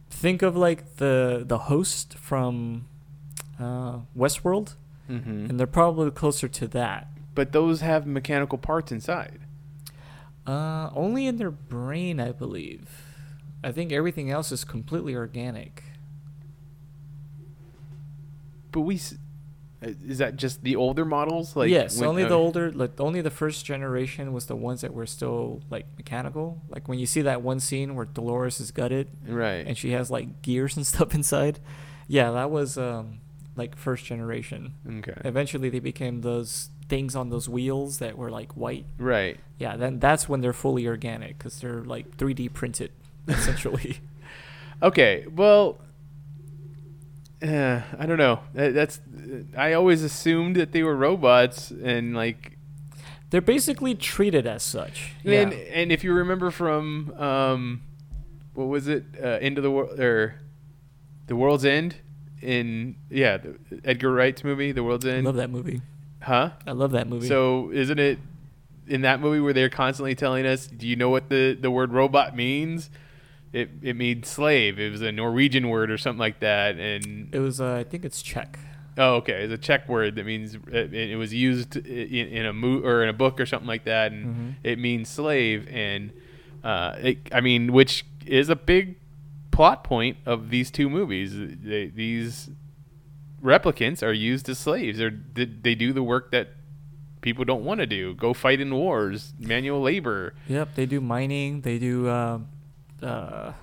think 0.09 0.41
of 0.41 0.55
like 0.57 0.95
the 0.97 1.43
the 1.45 1.57
host 1.59 2.15
from 2.17 2.87
uh, 3.59 3.99
Westworld, 4.17 4.73
hmm 5.07 5.45
and 5.49 5.59
they're 5.59 5.67
probably 5.67 6.09
closer 6.11 6.47
to 6.47 6.67
that. 6.69 7.07
But 7.35 7.51
those 7.51 7.81
have 7.81 8.07
mechanical 8.07 8.57
parts 8.57 8.91
inside. 8.91 9.41
Uh, 10.47 10.89
only 10.95 11.27
in 11.27 11.35
their 11.37 11.51
brain, 11.51 12.19
I 12.19 12.31
believe. 12.31 12.89
I 13.63 13.71
think 13.73 13.91
everything 13.91 14.31
else 14.31 14.51
is 14.51 14.63
completely 14.63 15.13
organic. 15.15 15.83
But 18.71 18.81
we, 18.81 18.95
uh, 19.83 19.89
is 20.05 20.19
that 20.19 20.35
just 20.35 20.63
the 20.63 20.75
older 20.75 21.05
models? 21.05 21.55
Like 21.55 21.69
yes, 21.69 21.99
when- 21.99 22.09
only 22.09 22.23
uh, 22.23 22.29
the 22.29 22.35
older, 22.35 22.71
like 22.71 22.99
only 22.99 23.21
the 23.21 23.31
first 23.31 23.65
generation 23.65 24.33
was 24.33 24.45
the 24.45 24.55
ones 24.55 24.81
that 24.81 24.93
were 24.93 25.05
still 25.05 25.61
like 25.69 25.85
mechanical. 25.97 26.61
Like 26.69 26.87
when 26.87 26.99
you 26.99 27.05
see 27.05 27.21
that 27.23 27.41
one 27.41 27.59
scene 27.59 27.95
where 27.95 28.05
Dolores 28.05 28.59
is 28.59 28.71
gutted 28.71 29.07
Right. 29.27 29.65
and 29.67 29.77
she 29.77 29.91
has 29.91 30.09
like 30.11 30.41
gears 30.41 30.77
and 30.77 30.85
stuff 30.93 31.13
inside. 31.13 31.59
Yeah, 32.07 32.31
that 32.31 32.51
was 32.51 32.77
um 32.77 33.19
like 33.57 33.75
first 33.75 34.05
generation. 34.05 34.73
okay. 34.99 35.19
Eventually, 35.25 35.69
they 35.69 35.79
became 35.79 36.21
those 36.21 36.69
things 36.87 37.15
on 37.15 37.29
those 37.29 37.49
wheels 37.49 37.99
that 37.99 38.17
were 38.17 38.29
like 38.31 38.55
white. 38.55 38.85
Right. 38.97 39.37
Yeah, 39.57 39.75
then 39.75 39.99
that's 39.99 40.29
when 40.29 40.41
they're 40.41 40.53
fully 40.53 40.87
organic 40.87 41.37
because 41.37 41.59
they're 41.59 41.83
like 41.83 42.17
3D 42.17 42.53
printed, 42.53 42.91
essentially. 43.27 43.99
Okay. 44.81 45.25
Well, 45.33 45.79
uh, 47.41 47.81
I 47.97 48.05
don't 48.05 48.17
know. 48.17 48.39
That's 48.53 48.99
I 49.55 49.73
always 49.73 50.03
assumed 50.03 50.55
that 50.55 50.71
they 50.71 50.83
were 50.83 50.95
robots 50.95 51.71
and 51.71 52.15
like 52.15 52.57
they're 53.29 53.41
basically 53.41 53.93
treated 53.93 54.47
as 54.47 54.63
such. 54.63 55.13
and 55.25 55.51
yeah. 55.51 55.57
and 55.73 55.91
if 55.91 56.03
you 56.03 56.13
remember 56.13 56.49
from 56.49 57.13
um 57.19 57.81
what 58.53 58.65
was 58.67 58.87
it 58.87 59.03
uh, 59.23 59.37
into 59.39 59.61
the 59.61 59.69
world 59.69 59.99
or 59.99 60.35
the 61.27 61.35
world's 61.35 61.65
end 61.65 61.97
in 62.41 62.95
yeah 63.09 63.37
the 63.37 63.57
Edgar 63.83 64.11
Wright's 64.11 64.43
movie 64.43 64.71
The 64.71 64.83
World's 64.83 65.05
End 65.05 65.25
love 65.25 65.35
that 65.35 65.49
movie. 65.49 65.81
huh 66.21 66.51
I 66.65 66.71
love 66.71 66.91
that 66.91 67.07
movie. 67.07 67.27
so 67.27 67.71
isn't 67.73 67.99
it 67.99 68.19
in 68.87 69.01
that 69.01 69.19
movie 69.19 69.39
where 69.39 69.53
they're 69.53 69.69
constantly 69.69 70.15
telling 70.15 70.45
us 70.45 70.67
do 70.67 70.87
you 70.87 70.95
know 70.95 71.09
what 71.09 71.29
the 71.29 71.57
the 71.59 71.69
word 71.71 71.91
robot 71.93 72.35
means 72.35 72.89
it 73.53 73.69
it 73.81 73.95
means 73.95 74.27
slave 74.27 74.79
it 74.79 74.91
was 74.91 75.01
a 75.01 75.11
Norwegian 75.11 75.69
word 75.69 75.89
or 75.91 75.97
something 75.97 76.19
like 76.19 76.39
that 76.41 76.77
and 76.77 77.33
it 77.33 77.39
was, 77.39 77.59
uh, 77.59 77.75
I 77.75 77.83
think 77.83 78.05
it's 78.05 78.21
Czech. 78.21 78.59
Oh, 78.99 79.15
okay. 79.17 79.43
It's 79.43 79.53
a 79.53 79.57
Czech 79.59 79.87
word 79.87 80.15
that 80.15 80.25
means 80.25 80.55
it, 80.55 80.91
it 80.93 81.17
was 81.17 81.31
used 81.33 81.75
in, 81.75 82.27
in 82.29 82.45
a 82.47 82.51
mo- 82.53 82.81
or 82.83 83.03
in 83.03 83.09
a 83.09 83.13
book 83.13 83.39
or 83.39 83.45
something 83.45 83.67
like 83.67 83.83
that, 83.83 84.11
and 84.11 84.25
Mhm. 84.25 84.53
it 84.63 84.79
means 84.79 85.07
slave. 85.07 85.67
And 85.69 86.11
uh, 86.63 86.95
it, 86.99 87.17
I 87.31 87.41
mean, 87.41 87.73
which 87.73 88.05
is 88.25 88.49
a 88.49 88.55
big 88.55 88.95
plot 89.57 89.83
point 89.83 90.17
of 90.23 90.51
these 90.51 90.69
two 90.69 90.87
movies. 90.87 91.33
They, 91.35 91.87
these 91.87 92.47
replicants 93.41 94.03
are 94.03 94.13
used 94.13 94.47
as 94.49 94.59
slaves. 94.59 94.99
They're, 94.99 95.19
they 95.33 95.45
they 95.45 95.73
do 95.73 95.93
the 95.93 96.03
work 96.03 96.29
that 96.31 96.49
people 97.21 97.43
don't 97.43 97.65
want 97.65 97.79
to 97.79 97.87
do. 97.87 98.13
Go 98.13 98.35
fight 98.35 98.61
in 98.61 98.71
wars, 98.73 99.33
manual 99.39 99.81
labor. 99.81 100.35
Yep, 100.47 100.75
they 100.75 100.85
do 100.85 101.01
mining. 101.01 101.61
They 101.61 101.79
do 101.79 102.07
uh, 102.07 102.39
uh, 103.01 103.53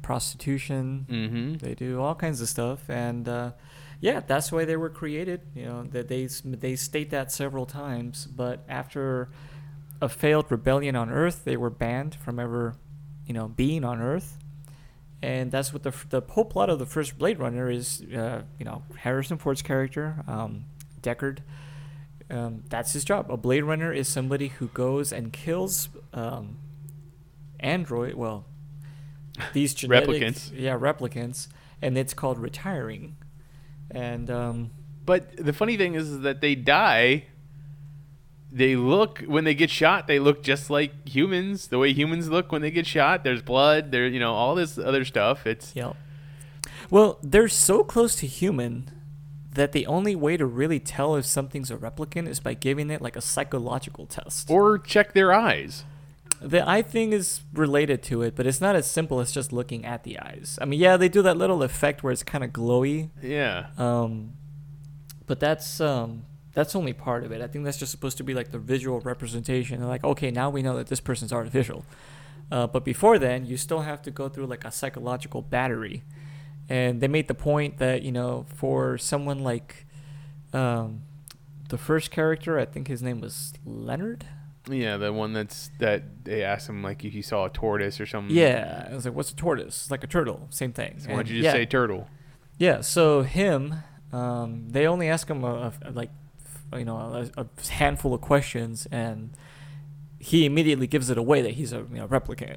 prostitution. 0.00 1.06
Mm-hmm. 1.10 1.54
They 1.58 1.74
do 1.74 2.00
all 2.00 2.14
kinds 2.14 2.40
of 2.40 2.48
stuff, 2.48 2.88
and 2.88 3.28
uh, 3.28 3.52
yeah, 4.00 4.20
that's 4.20 4.50
why 4.50 4.64
they 4.64 4.78
were 4.78 4.88
created. 4.88 5.42
You 5.54 5.66
know, 5.66 5.82
that 5.92 6.08
they 6.08 6.28
they 6.44 6.76
state 6.76 7.10
that 7.10 7.30
several 7.30 7.66
times. 7.66 8.24
But 8.24 8.64
after 8.70 9.28
a 10.00 10.08
failed 10.08 10.50
rebellion 10.50 10.96
on 10.96 11.10
Earth, 11.10 11.44
they 11.44 11.58
were 11.58 11.68
banned 11.68 12.14
from 12.14 12.40
ever, 12.40 12.76
you 13.26 13.34
know, 13.34 13.48
being 13.48 13.84
on 13.84 14.00
Earth. 14.00 14.38
And 15.22 15.52
that's 15.52 15.72
what 15.72 15.84
the 15.84 15.94
the 16.10 16.20
whole 16.20 16.44
plot 16.44 16.68
of 16.68 16.78
the 16.78 16.86
first 16.86 17.16
Blade 17.16 17.38
Runner 17.38 17.70
is. 17.70 18.02
Uh, 18.02 18.42
you 18.58 18.64
know, 18.64 18.82
Harrison 18.96 19.38
Ford's 19.38 19.62
character, 19.62 20.24
um, 20.26 20.64
Deckard. 21.00 21.38
Um, 22.28 22.64
that's 22.68 22.92
his 22.92 23.04
job. 23.04 23.30
A 23.30 23.36
Blade 23.36 23.62
Runner 23.62 23.92
is 23.92 24.08
somebody 24.08 24.48
who 24.48 24.68
goes 24.68 25.12
and 25.12 25.32
kills 25.32 25.90
um, 26.12 26.56
android. 27.60 28.14
Well, 28.14 28.46
these 29.52 29.74
genetic, 29.74 30.08
Replicants. 30.08 30.50
Yeah, 30.54 30.76
replicants, 30.78 31.48
and 31.80 31.96
it's 31.96 32.14
called 32.14 32.38
retiring. 32.38 33.16
And 33.90 34.30
um, 34.30 34.70
But 35.04 35.36
the 35.36 35.52
funny 35.52 35.76
thing 35.76 35.94
is, 35.94 36.08
is 36.08 36.20
that 36.22 36.40
they 36.40 36.54
die. 36.54 37.26
They 38.54 38.76
look 38.76 39.20
when 39.26 39.44
they 39.44 39.54
get 39.54 39.70
shot. 39.70 40.06
They 40.06 40.18
look 40.18 40.42
just 40.42 40.68
like 40.68 41.08
humans. 41.08 41.68
The 41.68 41.78
way 41.78 41.92
humans 41.94 42.28
look 42.28 42.52
when 42.52 42.60
they 42.60 42.70
get 42.70 42.86
shot. 42.86 43.24
There's 43.24 43.40
blood. 43.40 43.90
There, 43.92 44.06
you 44.06 44.20
know, 44.20 44.34
all 44.34 44.54
this 44.54 44.76
other 44.76 45.04
stuff. 45.06 45.46
It's 45.46 45.74
Yep. 45.74 45.96
Well, 46.90 47.18
they're 47.22 47.48
so 47.48 47.82
close 47.82 48.14
to 48.16 48.26
human 48.26 48.90
that 49.54 49.72
the 49.72 49.86
only 49.86 50.14
way 50.14 50.36
to 50.36 50.44
really 50.46 50.80
tell 50.80 51.16
if 51.16 51.24
something's 51.24 51.70
a 51.70 51.76
replicant 51.76 52.28
is 52.28 52.40
by 52.40 52.52
giving 52.54 52.90
it 52.90 53.00
like 53.00 53.16
a 53.16 53.20
psychological 53.22 54.06
test. 54.06 54.50
or 54.50 54.78
check 54.78 55.12
their 55.14 55.32
eyes. 55.32 55.84
the 56.40 56.66
eye 56.68 56.82
thing 56.82 57.12
is 57.12 57.42
related 57.54 58.02
to 58.02 58.20
it, 58.22 58.34
but 58.34 58.46
it's 58.46 58.60
not 58.60 58.74
as 58.76 58.86
simple 58.90 59.20
as 59.20 59.30
just 59.32 59.52
looking 59.52 59.84
at 59.84 60.02
the 60.04 60.18
eyes. 60.18 60.58
I 60.60 60.64
mean, 60.64 60.80
yeah, 60.80 60.96
they 60.96 61.08
do 61.08 61.22
that 61.22 61.36
little 61.36 61.62
effect 61.62 62.02
where 62.02 62.12
it's 62.12 62.22
kind 62.24 62.42
of 62.44 62.50
glowy, 62.50 63.10
Yeah. 63.22 63.66
um, 63.78 64.32
but 65.26 65.38
that's 65.38 65.80
um, 65.80 66.24
that's 66.54 66.76
only 66.76 66.92
part 66.92 67.24
of 67.24 67.32
it. 67.32 67.40
I 67.40 67.46
think 67.46 67.64
that's 67.64 67.78
just 67.78 67.92
supposed 67.92 68.16
to 68.18 68.24
be 68.24 68.34
like 68.34 68.50
the 68.50 68.58
visual 68.58 69.00
representation. 69.00 69.80
They're 69.80 69.88
like, 69.88 70.04
okay, 70.04 70.30
now 70.30 70.50
we 70.50 70.62
know 70.62 70.76
that 70.76 70.88
this 70.88 71.00
person's 71.00 71.32
artificial. 71.32 71.84
Uh, 72.50 72.66
but 72.66 72.84
before 72.84 73.18
then, 73.18 73.46
you 73.46 73.56
still 73.56 73.80
have 73.80 74.02
to 74.02 74.10
go 74.10 74.28
through 74.28 74.46
like 74.46 74.64
a 74.64 74.70
psychological 74.70 75.40
battery. 75.42 76.02
And 76.68 77.00
they 77.00 77.08
made 77.08 77.28
the 77.28 77.34
point 77.34 77.78
that 77.78 78.02
you 78.02 78.12
know, 78.12 78.46
for 78.54 78.98
someone 78.98 79.40
like 79.40 79.86
um, 80.52 81.02
the 81.68 81.78
first 81.78 82.10
character, 82.10 82.58
I 82.58 82.66
think 82.66 82.88
his 82.88 83.02
name 83.02 83.20
was 83.20 83.54
Leonard. 83.64 84.26
Yeah, 84.70 84.96
the 84.96 85.12
one 85.12 85.32
that's 85.32 85.70
that 85.80 86.24
they 86.24 86.44
asked 86.44 86.68
him 86.68 86.82
like 86.82 87.04
if 87.04 87.14
you 87.14 87.22
saw 87.22 87.46
a 87.46 87.50
tortoise 87.50 88.00
or 88.00 88.06
something. 88.06 88.36
Yeah, 88.36 88.88
I 88.90 88.94
was 88.94 89.04
like, 89.04 89.14
"What's 89.14 89.32
a 89.32 89.36
tortoise?" 89.36 89.82
It's 89.82 89.90
like 89.90 90.04
a 90.04 90.06
turtle, 90.06 90.46
same 90.50 90.72
thing. 90.72 91.00
So 91.00 91.08
why 91.08 91.16
don't 91.16 91.28
you 91.28 91.42
just 91.42 91.46
yeah, 91.46 91.52
say 91.52 91.66
turtle? 91.66 92.08
Yeah, 92.58 92.80
so 92.80 93.22
him, 93.22 93.74
um, 94.12 94.68
they 94.68 94.86
only 94.86 95.08
ask 95.08 95.28
him 95.28 95.42
a, 95.42 95.72
a, 95.82 95.90
like, 95.90 96.10
you 96.76 96.84
know, 96.84 96.96
a, 97.36 97.42
a 97.42 97.46
handful 97.70 98.14
of 98.14 98.20
questions, 98.20 98.86
and 98.90 99.32
he 100.18 100.44
immediately 100.46 100.86
gives 100.86 101.10
it 101.10 101.18
away 101.18 101.42
that 101.42 101.52
he's 101.52 101.72
a 101.72 101.78
you 101.78 101.98
know, 101.98 102.08
replicant. 102.08 102.56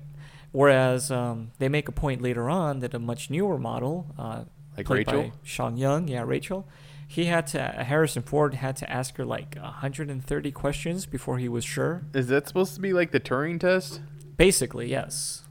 Whereas 0.52 1.12
um, 1.12 1.52
they 1.60 1.68
make 1.68 1.88
a 1.88 1.92
point 1.92 2.22
later 2.22 2.50
on 2.50 2.80
that 2.80 2.94
a 2.94 3.00
much 3.00 3.30
newer 3.30 3.58
model, 3.58 4.14
uh, 4.18 4.44
Like 4.78 4.86
played 4.86 5.08
Rachel? 5.08 5.24
by 5.24 5.32
Sean 5.44 5.76
Young, 5.78 6.08
yeah, 6.08 6.24
Rachel, 6.26 6.68
he 7.08 7.26
had 7.26 7.46
to 7.48 7.60
Harrison 7.62 8.24
Ford 8.24 8.54
had 8.56 8.76
to 8.78 8.90
ask 8.90 9.18
her 9.18 9.26
like 9.26 9.56
130 9.60 10.52
questions 10.52 11.06
before 11.06 11.38
he 11.40 11.50
was 11.50 11.64
sure. 11.66 12.04
Is 12.14 12.28
that 12.28 12.48
supposed 12.48 12.74
to 12.76 12.82
be 12.82 12.94
like 12.94 13.12
the 13.12 13.20
Turing 13.20 13.60
test? 13.60 14.02
Basically, 14.38 14.90
yes. 14.90 15.44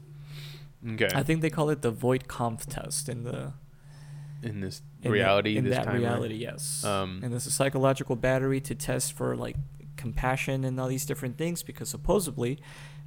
Okay. 0.87 1.09
I 1.13 1.23
think 1.23 1.41
they 1.41 1.49
call 1.49 1.69
it 1.69 1.81
the 1.81 1.91
Voight 1.91 2.27
Kampff 2.27 2.65
test 2.65 3.07
in 3.09 3.23
the 3.23 3.53
in 4.45 4.61
this 4.61 4.81
in 5.01 5.11
reality, 5.11 5.53
that, 5.53 5.59
in 5.59 5.65
this 5.65 5.75
that 5.77 5.85
time. 5.85 5.99
reality 6.01 6.35
yes 6.35 6.83
Um, 6.83 7.19
and 7.23 7.31
there's 7.31 7.45
a 7.47 7.51
psychological 7.51 8.15
battery 8.15 8.61
to 8.61 8.75
test 8.75 9.13
for 9.13 9.35
like 9.35 9.55
compassion 9.97 10.63
and 10.63 10.79
all 10.79 10.87
these 10.87 11.05
different 11.05 11.37
things 11.37 11.63
because 11.63 11.89
supposedly 11.89 12.59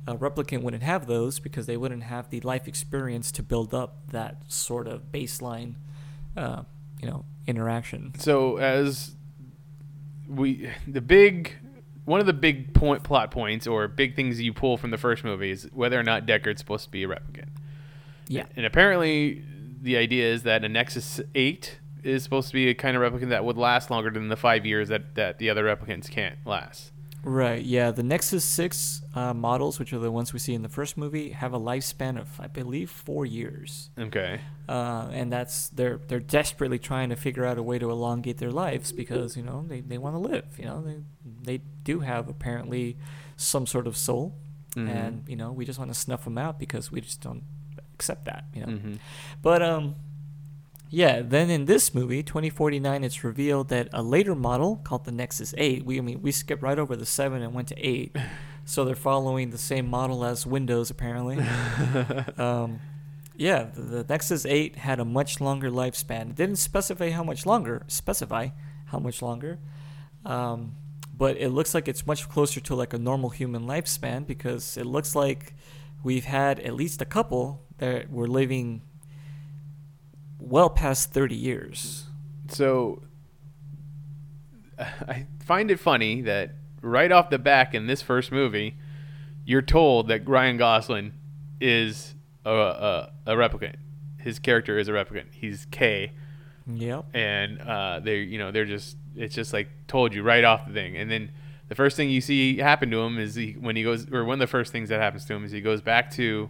a 0.07 0.17
replicant 0.17 0.63
wouldn't 0.63 0.83
have 0.83 1.07
those 1.07 1.39
because 1.39 1.67
they 1.67 1.77
wouldn't 1.77 2.05
have 2.05 2.31
the 2.31 2.41
life 2.41 2.67
experience 2.67 3.31
to 3.33 3.43
build 3.43 3.75
up 3.75 3.99
that 4.11 4.37
sort 4.49 4.87
of 4.89 5.13
baseline 5.13 5.75
uh, 6.37 6.63
you 7.03 7.09
know 7.09 7.25
interaction 7.47 8.13
So 8.19 8.57
as 8.57 9.15
we 10.29 10.71
the 10.87 11.01
big 11.01 11.57
one 12.05 12.21
of 12.21 12.27
the 12.27 12.33
big 12.33 12.73
point 12.75 13.03
plot 13.03 13.31
points 13.31 13.67
or 13.67 13.87
big 13.87 14.17
things 14.17 14.41
you 14.41 14.53
pull 14.53 14.77
from 14.79 14.91
the 14.91 14.97
first 14.99 15.25
movie 15.25 15.51
is 15.51 15.69
whether 15.75 15.99
or 15.99 16.03
not 16.03 16.27
Deckard's 16.27 16.59
supposed 16.61 16.85
to 16.85 16.91
be 16.91 17.05
a 17.05 17.09
replicant. 17.09 17.49
yeah 18.29 18.45
And 18.57 18.65
apparently 18.65 19.43
the 19.81 19.97
idea 19.97 20.33
is 20.33 20.43
that 20.45 20.65
a 20.65 20.69
Nexus 20.69 21.21
8 21.35 21.79
is 22.03 22.23
supposed 22.23 22.49
to 22.49 22.55
be 22.55 22.69
a 22.69 22.75
kind 22.75 22.97
of 22.97 23.03
replicant 23.03 23.29
that 23.31 23.45
would 23.45 23.57
last 23.57 23.91
longer 23.91 24.11
than 24.11 24.29
the 24.29 24.37
5 24.37 24.65
years 24.67 24.89
that 24.89 25.15
that 25.17 25.39
the 25.39 25.51
other 25.51 25.65
replicants 25.65 26.09
can't 26.11 26.39
last. 26.47 26.93
right 27.25 27.65
yeah 27.65 27.91
the 27.91 28.03
nexus 28.05 28.45
6 28.45 29.03
uh, 29.15 29.35
models 29.35 29.79
which 29.81 29.93
are 29.93 29.99
the 29.99 30.11
ones 30.11 30.33
we 30.33 30.39
see 30.39 30.55
in 30.55 30.63
the 30.63 30.69
first 30.69 30.97
movie 30.97 31.31
have 31.31 31.53
a 31.53 31.59
lifespan 31.59 32.17
of 32.19 32.29
i 32.41 32.47
believe 32.47 32.89
four 32.89 33.27
years 33.27 33.91
Okay. 33.99 34.41
uh, 34.69 35.09
and 35.13 35.33
that's 35.33 35.69
they're 35.71 35.99
they're 36.07 36.21
desperately 36.41 36.79
trying 36.79 37.09
to 37.11 37.17
figure 37.17 37.45
out 37.45 37.59
a 37.59 37.63
way 37.63 37.79
to 37.81 37.91
elongate 37.91 38.39
their 38.39 38.53
lives 38.53 38.93
because 38.93 39.37
you 39.37 39.43
know 39.43 39.65
they, 39.67 39.81
they 39.81 39.99
want 39.99 40.15
to 40.15 40.21
live 40.21 40.47
you 40.57 40.65
know 40.65 40.81
they 40.81 40.97
they 41.43 41.59
do 41.83 42.01
have 42.01 42.29
apparently 42.29 42.97
some 43.37 43.67
sort 43.67 43.87
of 43.89 43.97
soul 43.97 44.35
Mhm. 44.77 44.89
and 44.97 45.13
you 45.29 45.35
know 45.35 45.51
we 45.51 45.65
just 45.65 45.79
want 45.79 45.91
to 45.93 45.99
snuff 45.99 46.23
them 46.25 46.39
out 46.39 46.59
because 46.61 46.93
we 46.93 47.01
just 47.01 47.21
don't 47.21 47.43
accept 47.99 48.25
that 48.31 48.45
you 48.55 48.61
know 48.63 48.73
Mhm. 48.77 48.99
but 49.43 49.61
um 49.63 49.85
Yeah, 50.91 51.21
then 51.21 51.51
in 51.51 51.67
this 51.67 51.93
movie, 51.95 52.23
2049, 52.23 53.05
it's 53.05 53.23
revealed 53.23 53.69
that 53.69 53.87
a 53.93 54.03
later 54.03 54.35
model 54.35 54.71
called 54.87 55.05
the 55.05 55.13
Nexus 55.13 55.53
8, 55.59 55.85
we 55.85 55.99
I 55.99 56.01
mean 56.01 56.23
we 56.23 56.33
skipped 56.33 56.63
right 56.63 56.79
over 56.79 56.97
the 56.97 57.05
7 57.05 57.43
and 57.43 57.53
went 57.53 57.69
to 57.69 57.77
8. 57.77 58.17
so 58.65 58.85
they're 58.87 58.95
following 59.11 59.51
the 59.51 59.59
same 59.73 59.87
model 59.99 60.25
as 60.25 60.47
Windows 60.47 60.89
apparently. 60.91 61.37
um, 62.39 62.81
yeah, 63.37 63.65
the, 63.75 63.83
the 63.83 64.05
Nexus 64.09 64.47
8 64.47 64.77
had 64.77 64.99
a 64.99 65.05
much 65.05 65.33
longer 65.43 65.71
lifespan. 65.71 66.31
It 66.31 66.37
didn't 66.37 66.57
specify 66.71 67.11
how 67.11 67.23
much 67.31 67.45
longer, 67.45 67.83
specify 67.89 68.45
how 68.87 68.99
much 68.99 69.21
longer. 69.21 69.59
Um, 70.25 70.75
but 71.17 71.37
it 71.37 71.51
looks 71.51 71.75
like 71.75 71.87
it's 71.93 72.07
much 72.07 72.29
closer 72.31 72.61
to 72.61 72.75
like 72.75 72.95
a 72.95 72.99
normal 72.99 73.29
human 73.31 73.67
lifespan 73.67 74.27
because 74.27 74.77
it 74.79 74.87
looks 74.87 75.15
like 75.15 75.55
we've 76.03 76.25
had 76.25 76.61
at 76.61 76.75
least 76.75 77.01
a 77.03 77.05
couple 77.05 77.63
that 77.79 78.11
were 78.11 78.27
living 78.29 78.83
well 80.39 80.71
past 80.71 81.13
30 81.13 81.35
years. 81.35 82.05
So 82.49 83.03
I 84.79 85.27
find 85.41 85.71
it 85.71 85.81
funny 85.81 86.23
that 86.23 86.53
right 86.83 87.11
off 87.11 87.31
the 87.31 87.39
back 87.39 87.75
in 87.75 87.87
this 87.87 88.03
first 88.03 88.31
movie, 88.31 88.77
you're 89.45 89.63
told 89.63 90.09
that 90.09 90.29
Ryan 90.29 90.57
Gosling 90.57 91.13
is 91.61 92.15
a, 92.45 92.51
a, 92.53 93.13
a 93.27 93.33
replicant. 93.35 93.75
His 94.19 94.39
character 94.39 94.79
is 94.79 94.89
a 94.89 94.93
replicant. 94.93 95.33
He's 95.33 95.67
K, 95.71 96.13
Yep. 96.67 97.07
and 97.15 97.61
uh, 97.61 98.01
they 98.01 98.19
you 98.19 98.39
know 98.39 98.51
they're 98.51 98.67
just 98.67 98.97
it's 99.17 99.35
just 99.35 99.53
like 99.53 99.69
told 99.87 100.13
you 100.15 100.23
right 100.23 100.45
off 100.45 100.67
the 100.67 100.73
thing, 100.75 100.97
and 100.97 101.11
then 101.11 101.31
the 101.69 101.75
first 101.75 101.97
thing 101.97 102.11
you 102.11 102.21
see 102.21 102.57
happen 102.59 102.91
to 102.91 102.99
him 103.01 103.19
is 103.19 103.35
he, 103.35 103.53
when 103.53 103.77
he 103.77 103.83
goes 103.83 104.11
or 104.13 104.25
one 104.25 104.35
of 104.35 104.41
the 104.41 104.47
first 104.47 104.73
things 104.73 104.89
that 104.89 105.01
happens 105.01 105.25
to 105.27 105.35
him 105.35 105.45
is 105.45 105.53
he 105.53 105.61
goes 105.61 105.81
back 105.81 106.11
to 106.13 106.49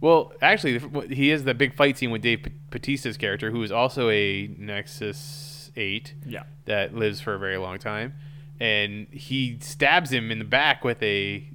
well 0.00 0.32
actually 0.42 0.80
he 1.14 1.30
is 1.30 1.44
the 1.44 1.54
big 1.54 1.74
fight 1.74 1.96
scene 1.98 2.10
with 2.10 2.22
Dave 2.22 2.42
Pat- 2.42 2.70
Bautista's 2.70 3.16
character 3.16 3.50
who 3.50 3.62
is 3.62 3.72
also 3.72 4.08
a 4.10 4.48
Nexus 4.58 5.70
8 5.76 6.14
Yeah. 6.26 6.42
that 6.66 6.94
lives 6.94 7.20
for 7.20 7.34
a 7.34 7.38
very 7.38 7.56
long 7.56 7.78
time, 7.78 8.14
and 8.60 9.06
he 9.10 9.58
stabs 9.60 10.10
him 10.12 10.30
in 10.30 10.38
the 10.38 10.44
back 10.44 10.84
with 10.84 11.02
a 11.02 11.48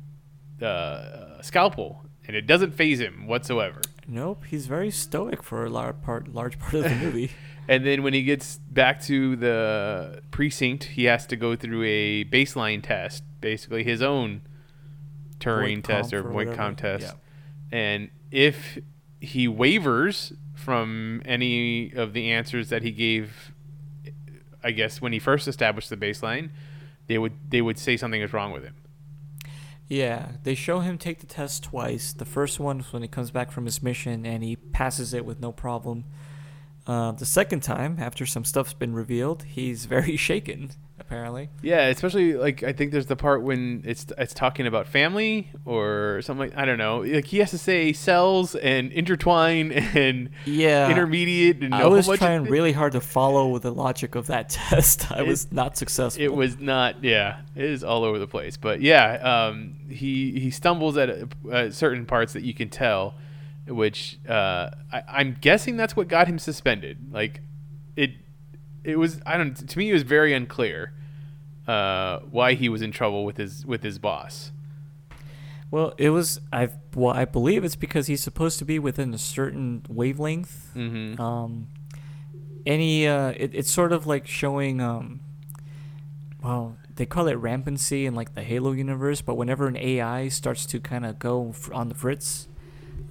uh, 0.61 1.41
scalpel, 1.41 2.05
and 2.27 2.35
it 2.35 2.47
doesn't 2.47 2.73
phase 2.73 2.99
him 2.99 3.27
whatsoever. 3.27 3.81
Nope, 4.07 4.43
he's 4.45 4.67
very 4.67 4.91
stoic 4.91 5.41
for 5.43 5.65
a 5.65 5.69
large 5.69 6.01
part, 6.01 6.33
large 6.33 6.59
part 6.59 6.73
of 6.73 6.83
the 6.83 6.95
movie. 7.05 7.31
And 7.67 7.85
then 7.85 8.03
when 8.03 8.13
he 8.13 8.23
gets 8.23 8.57
back 8.57 9.01
to 9.03 9.35
the 9.35 10.21
precinct, 10.31 10.83
he 10.83 11.05
has 11.05 11.25
to 11.27 11.35
go 11.35 11.55
through 11.55 11.83
a 11.83 12.25
baseline 12.25 12.83
test, 12.83 13.23
basically 13.39 13.83
his 13.83 14.01
own 14.01 14.41
Turing 15.39 15.83
test 15.83 16.13
or 16.13 16.23
Voight 16.23 16.47
whatever. 16.47 16.73
test. 16.73 17.15
Yeah. 17.71 17.77
And 17.77 18.09
if 18.31 18.79
he 19.19 19.47
wavers 19.47 20.33
from 20.53 21.21
any 21.25 21.91
of 21.93 22.13
the 22.13 22.31
answers 22.31 22.69
that 22.69 22.83
he 22.83 22.91
gave, 22.91 23.53
I 24.63 24.71
guess 24.71 25.01
when 25.01 25.13
he 25.13 25.19
first 25.19 25.47
established 25.47 25.89
the 25.89 25.97
baseline, 25.97 26.49
they 27.07 27.17
would 27.17 27.33
they 27.49 27.61
would 27.61 27.77
say 27.77 27.97
something 27.97 28.21
is 28.21 28.33
wrong 28.33 28.51
with 28.51 28.63
him. 28.63 28.75
Yeah, 29.93 30.29
they 30.41 30.55
show 30.55 30.79
him 30.79 30.97
take 30.97 31.19
the 31.19 31.27
test 31.27 31.65
twice. 31.65 32.13
The 32.13 32.25
first 32.25 32.59
one 32.59 32.79
is 32.79 32.91
when 32.91 33.03
he 33.03 33.07
comes 33.07 33.29
back 33.29 33.51
from 33.51 33.65
his 33.65 33.83
mission 33.83 34.25
and 34.25 34.43
he 34.43 34.55
passes 34.55 35.13
it 35.13 35.23
with 35.23 35.39
no 35.39 35.51
problem. 35.51 36.05
Uh, 36.87 37.11
the 37.11 37.27
second 37.27 37.61
time, 37.61 37.97
after 37.99 38.25
some 38.25 38.43
stuff's 38.43 38.73
been 38.73 38.95
revealed, 38.95 39.43
he's 39.43 39.85
very 39.97 40.17
shaken, 40.17 40.71
apparently. 41.13 41.49
Yeah, 41.61 41.87
especially 41.87 42.33
like 42.33 42.63
I 42.63 42.73
think 42.73 42.91
there's 42.91 43.05
the 43.05 43.15
part 43.15 43.43
when 43.43 43.83
it's 43.85 44.05
it's 44.17 44.33
talking 44.33 44.67
about 44.67 44.87
family 44.87 45.49
or 45.65 46.21
something 46.23 46.49
like 46.49 46.57
I 46.57 46.65
don't 46.65 46.77
know. 46.77 46.99
Like 46.99 47.25
he 47.25 47.37
has 47.39 47.51
to 47.51 47.57
say 47.57 47.93
cells 47.93 48.55
and 48.55 48.91
intertwine 48.91 49.71
and 49.95 50.29
Yeah. 50.45 50.89
intermediate 50.89 51.61
and 51.63 51.73
a 51.73 51.77
I 51.77 51.81
whole 51.81 51.91
was 51.91 52.07
trying 52.17 52.43
really 52.45 52.71
hard 52.71 52.93
to 52.93 53.01
follow 53.01 53.57
the 53.59 53.71
logic 53.71 54.15
of 54.15 54.27
that 54.27 54.49
test. 54.49 55.11
I 55.11 55.19
It- 55.19 55.27
was 55.27 55.51
not 55.51 55.77
successful. 55.77 56.23
It 56.23 56.33
was 56.33 56.59
not. 56.59 57.03
Yeah, 57.03 57.39
it 57.55 57.63
is 57.65 57.83
all 57.83 58.03
over 58.03 58.19
the 58.19 58.27
place. 58.27 58.57
But 58.57 58.81
yeah, 58.81 59.47
um, 59.47 59.75
he 59.89 60.39
he 60.39 60.51
stumbles 60.51 60.97
at 60.97 61.09
uh, 61.51 61.69
certain 61.71 62.05
parts 62.05 62.33
that 62.33 62.43
you 62.43 62.53
can 62.53 62.69
tell, 62.69 63.15
which 63.67 64.19
uh, 64.27 64.69
I, 64.91 65.03
I'm 65.07 65.37
guessing 65.39 65.77
that's 65.77 65.95
what 65.95 66.07
got 66.07 66.27
him 66.27 66.39
suspended. 66.39 66.97
Like 67.11 67.41
it 67.95 68.11
it 68.83 68.97
was 68.97 69.21
I 69.25 69.37
don't 69.37 69.55
to 69.55 69.77
me 69.77 69.89
it 69.89 69.93
was 69.93 70.03
very 70.03 70.33
unclear 70.33 70.93
uh, 71.67 72.19
why 72.29 72.53
he 72.53 72.69
was 72.69 72.81
in 72.81 72.91
trouble 72.91 73.25
with 73.25 73.37
his 73.37 73.65
with 73.65 73.83
his 73.83 73.99
boss. 73.99 74.51
Well, 75.71 75.93
it 75.97 76.11
was 76.11 76.39
I 76.51 76.69
well 76.95 77.13
I 77.15 77.25
believe 77.25 77.63
it's 77.63 77.75
because 77.75 78.07
he's 78.07 78.21
supposed 78.21 78.59
to 78.59 78.65
be 78.65 78.79
within 78.79 79.13
a 79.13 79.17
certain 79.17 79.83
wavelength. 79.89 80.71
Mm-hmm. 80.75 81.19
Um, 81.19 81.67
any 82.65 83.07
uh, 83.07 83.29
it, 83.29 83.55
it's 83.55 83.71
sort 83.71 83.91
of 83.91 84.05
like 84.05 84.27
showing 84.27 84.81
um, 84.81 85.21
well 86.43 86.77
they 86.95 87.05
call 87.05 87.27
it 87.27 87.33
rampancy 87.33 88.05
in 88.05 88.13
like 88.13 88.35
the 88.35 88.43
Halo 88.43 88.71
universe, 88.71 89.21
but 89.21 89.35
whenever 89.35 89.67
an 89.67 89.77
AI 89.77 90.27
starts 90.27 90.65
to 90.67 90.79
kind 90.79 91.05
of 91.05 91.17
go 91.17 91.53
on 91.71 91.89
the 91.89 91.95
fritz, 91.95 92.47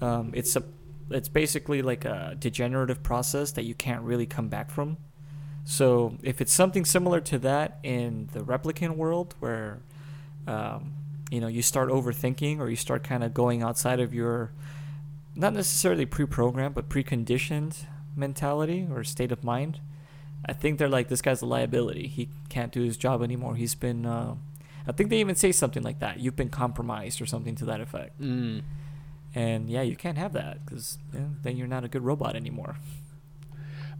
um, 0.00 0.30
it's 0.34 0.54
a 0.54 0.62
it's 1.10 1.28
basically 1.28 1.82
like 1.82 2.04
a 2.04 2.36
degenerative 2.38 3.02
process 3.02 3.52
that 3.52 3.64
you 3.64 3.74
can't 3.74 4.02
really 4.02 4.26
come 4.26 4.48
back 4.48 4.70
from. 4.70 4.96
So 5.64 6.18
if 6.22 6.40
it's 6.40 6.52
something 6.52 6.84
similar 6.84 7.20
to 7.20 7.38
that 7.40 7.78
in 7.82 8.28
the 8.32 8.40
replicant 8.40 8.96
world, 8.96 9.34
where 9.40 9.80
um, 10.46 10.94
you 11.30 11.40
know 11.40 11.46
you 11.46 11.62
start 11.62 11.88
overthinking 11.88 12.58
or 12.58 12.68
you 12.68 12.76
start 12.76 13.04
kind 13.04 13.22
of 13.22 13.32
going 13.32 13.62
outside 13.62 14.00
of 14.00 14.12
your 14.12 14.52
not 15.34 15.54
necessarily 15.54 16.04
pre-programmed 16.04 16.74
but 16.74 16.88
preconditioned 16.88 17.86
mentality 18.14 18.86
or 18.92 19.02
state 19.04 19.32
of 19.32 19.42
mind, 19.44 19.80
I 20.44 20.52
think 20.52 20.78
they're 20.78 20.88
like 20.88 21.08
this 21.08 21.22
guy's 21.22 21.42
a 21.42 21.46
liability. 21.46 22.08
He 22.08 22.28
can't 22.48 22.72
do 22.72 22.82
his 22.82 22.96
job 22.96 23.22
anymore. 23.22 23.54
He's 23.54 23.74
been 23.74 24.04
uh, 24.04 24.34
I 24.86 24.92
think 24.92 25.10
they 25.10 25.18
even 25.18 25.36
say 25.36 25.52
something 25.52 25.82
like 25.82 26.00
that. 26.00 26.18
You've 26.18 26.36
been 26.36 26.48
compromised 26.48 27.20
or 27.20 27.26
something 27.26 27.54
to 27.56 27.64
that 27.66 27.80
effect. 27.80 28.20
Mm. 28.20 28.62
And 29.34 29.70
yeah, 29.70 29.82
you 29.82 29.96
can't 29.96 30.18
have 30.18 30.32
that 30.34 30.64
because 30.64 30.98
then 31.12 31.56
you're 31.56 31.68
not 31.68 31.84
a 31.84 31.88
good 31.88 32.02
robot 32.02 32.36
anymore. 32.36 32.76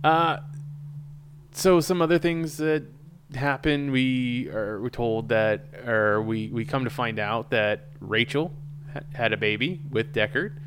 Uh, 0.05 0.39
so 1.53 1.81
some 1.81 2.03
other 2.03 2.19
things 2.19 2.57
that 2.59 2.85
happen, 3.35 3.91
we 3.93 4.49
are 4.51 4.81
we're 4.81 4.89
told 4.91 5.29
that, 5.31 5.65
or 5.87 6.21
we 6.23 6.49
we 6.49 6.65
come 6.65 6.85
to 6.85 6.91
find 6.91 7.19
out 7.19 7.51
that 7.51 7.89
Rachel 8.01 8.53
ha- 8.93 9.01
had 9.15 9.33
a 9.33 9.37
baby 9.37 9.81
with 9.91 10.13
Deckard, 10.15 10.59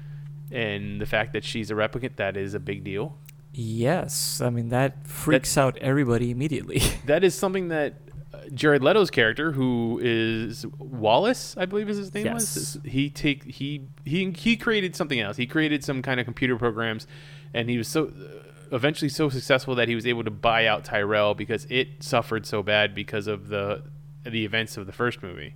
and 0.52 1.00
the 1.02 1.06
fact 1.06 1.34
that 1.34 1.44
she's 1.44 1.70
a 1.72 1.74
replicant 1.74 2.16
that 2.18 2.38
is 2.38 2.54
a 2.54 2.60
big 2.60 2.84
deal. 2.84 3.18
Yes, 3.54 4.42
I 4.42 4.50
mean 4.50 4.70
that 4.70 5.08
freaks 5.08 5.58
out 5.58 5.78
everybody 5.80 6.32
immediately. 6.32 6.82
That 7.06 7.24
is 7.24 7.36
something 7.36 7.68
that 7.70 7.94
uh, 8.34 8.40
Jared 8.54 8.82
Leto's 8.82 9.10
character, 9.12 9.52
who 9.54 10.00
is 10.04 10.66
Wallace, 10.80 11.56
I 11.58 11.66
believe 11.66 11.88
is 11.90 11.98
his 11.98 12.14
name 12.14 12.34
was. 12.34 12.44
Yes. 12.56 12.76
is- 12.76 12.78
He 12.84 13.10
take 13.10 13.44
he 13.46 13.88
he 14.04 14.32
he 14.32 14.58
created 14.58 14.96
something 14.96 15.20
else. 15.20 15.38
He 15.38 15.46
created 15.48 15.84
some 15.84 16.02
kind 16.02 16.20
of 16.20 16.26
computer 16.26 16.58
programs, 16.58 17.06
and 17.54 17.70
he 17.70 17.78
was 17.78 17.88
so 17.88 18.06
uh, 18.08 18.45
eventually 18.72 19.09
so 19.09 19.30
successful 19.30 19.76
that 19.76 19.88
he 19.88 19.95
was 19.95 20.05
able 20.05 20.24
to 20.24 20.32
buy 20.32 20.66
out 20.68 20.84
Tyrell 20.84 21.34
because 21.34 21.66
it 21.70 22.03
suffered 22.03 22.45
so 22.45 22.63
bad 22.63 22.93
because 22.95 23.28
of 23.28 23.49
the 23.49 23.84
the 24.24 24.43
events 24.45 24.78
of 24.78 24.86
the 24.86 24.91
first 24.91 25.22
movie. 25.22 25.53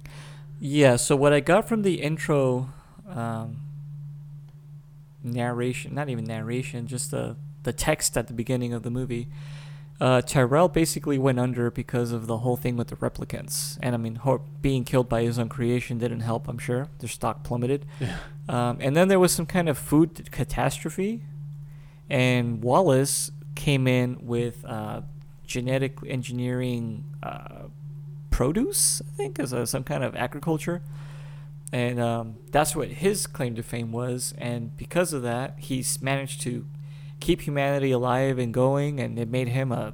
Yeah, 0.60 0.98
so 0.98 1.16
what 1.16 1.34
I 1.34 1.40
got 1.40 1.68
from 1.68 1.82
the 1.84 2.02
intro 2.02 2.70
um, 3.10 3.62
narration, 5.24 5.96
not 5.96 6.10
even 6.10 6.26
narration, 6.26 6.88
just 6.88 7.12
the, 7.12 7.36
the 7.64 7.74
text 7.74 8.18
at 8.18 8.28
the 8.28 8.34
beginning 8.34 8.74
of 8.74 8.84
the 8.84 8.90
movie, 8.90 9.28
uh, 10.02 10.22
Tyrell 10.22 10.70
basically 10.70 11.18
went 11.18 11.40
under 11.40 11.70
because 11.70 12.12
of 12.12 12.28
the 12.28 12.40
whole 12.40 12.56
thing 12.56 12.78
with 12.78 12.88
the 12.88 12.96
replicants. 12.96 13.78
And 13.82 13.96
I 13.96 13.98
mean, 13.98 14.16
ho- 14.16 14.44
being 14.62 14.86
killed 14.86 15.10
by 15.10 15.24
his 15.24 15.38
own 15.38 15.50
creation 15.50 15.98
didn't 15.98 16.22
help, 16.22 16.48
I'm 16.48 16.58
sure. 16.58 16.88
Their 17.00 17.10
stock 17.10 17.44
plummeted. 17.44 17.86
Um, 18.50 18.80
and 18.82 18.96
then 18.96 19.10
there 19.10 19.20
was 19.20 19.32
some 19.32 19.46
kind 19.46 19.70
of 19.70 19.78
food 19.78 20.32
catastrophe, 20.32 21.22
and 22.10 22.64
Wallace 22.64 23.32
came 23.56 23.88
in 23.88 24.18
with 24.22 24.64
uh, 24.66 25.02
genetic 25.46 25.98
engineering 26.08 27.04
uh, 27.22 27.68
produce, 28.30 29.02
I 29.02 29.12
think, 29.16 29.40
as 29.40 29.54
a, 29.54 29.68
some 29.68 29.84
kind 29.84 30.04
of 30.04 30.16
agriculture. 30.16 30.82
And 31.72 32.00
um, 32.00 32.36
that's 32.52 32.76
what 32.76 32.90
his 32.90 33.28
claim 33.28 33.56
to 33.56 33.64
fame 33.64 33.92
was. 33.92 34.34
And 34.38 34.76
because 34.76 35.14
of 35.14 35.22
that, 35.24 35.56
he's 35.60 36.02
managed 36.02 36.42
to 36.42 36.66
keep 37.20 37.42
humanity 37.42 37.92
alive 37.92 38.40
and 38.40 38.54
going, 38.54 39.00
and 39.00 39.20
it 39.20 39.30
made 39.30 39.50
him 39.50 39.72
a, 39.72 39.94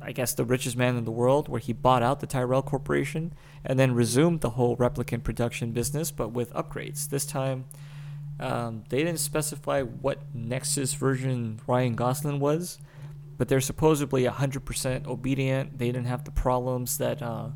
I 0.00 0.12
guess, 0.12 0.32
the 0.32 0.44
richest 0.44 0.76
man 0.76 0.96
in 0.96 1.04
the 1.04 1.10
world, 1.10 1.48
where 1.48 1.60
he 1.60 1.72
bought 1.72 2.02
out 2.02 2.20
the 2.20 2.26
Tyrell 2.26 2.62
Corporation 2.62 3.34
and 3.64 3.78
then 3.78 3.92
resumed 3.92 4.40
the 4.40 4.50
whole 4.50 4.76
replicant 4.76 5.22
production 5.22 5.72
business, 5.72 6.10
but 6.10 6.32
with 6.32 6.52
upgrades. 6.54 7.08
This 7.08 7.26
time, 7.26 7.64
um, 8.40 8.84
they 8.88 8.98
didn't 8.98 9.18
specify 9.20 9.82
what 9.82 10.18
Nexus 10.34 10.94
version 10.94 11.60
Ryan 11.66 11.94
Gosling 11.94 12.40
was, 12.40 12.78
but 13.38 13.48
they're 13.48 13.60
supposedly 13.60 14.24
100% 14.24 15.06
obedient. 15.06 15.78
They 15.78 15.86
didn't 15.86 16.06
have 16.06 16.24
the 16.24 16.30
problems 16.30 16.98
that 16.98 17.22
uh, 17.22 17.48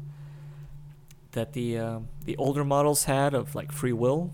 that 1.33 1.53
the 1.53 1.79
uh, 1.79 1.99
the 2.25 2.37
older 2.37 2.65
models 2.65 3.05
had 3.05 3.35
of 3.35 3.55
like 3.55 3.73
free 3.73 3.93
will, 3.93 4.33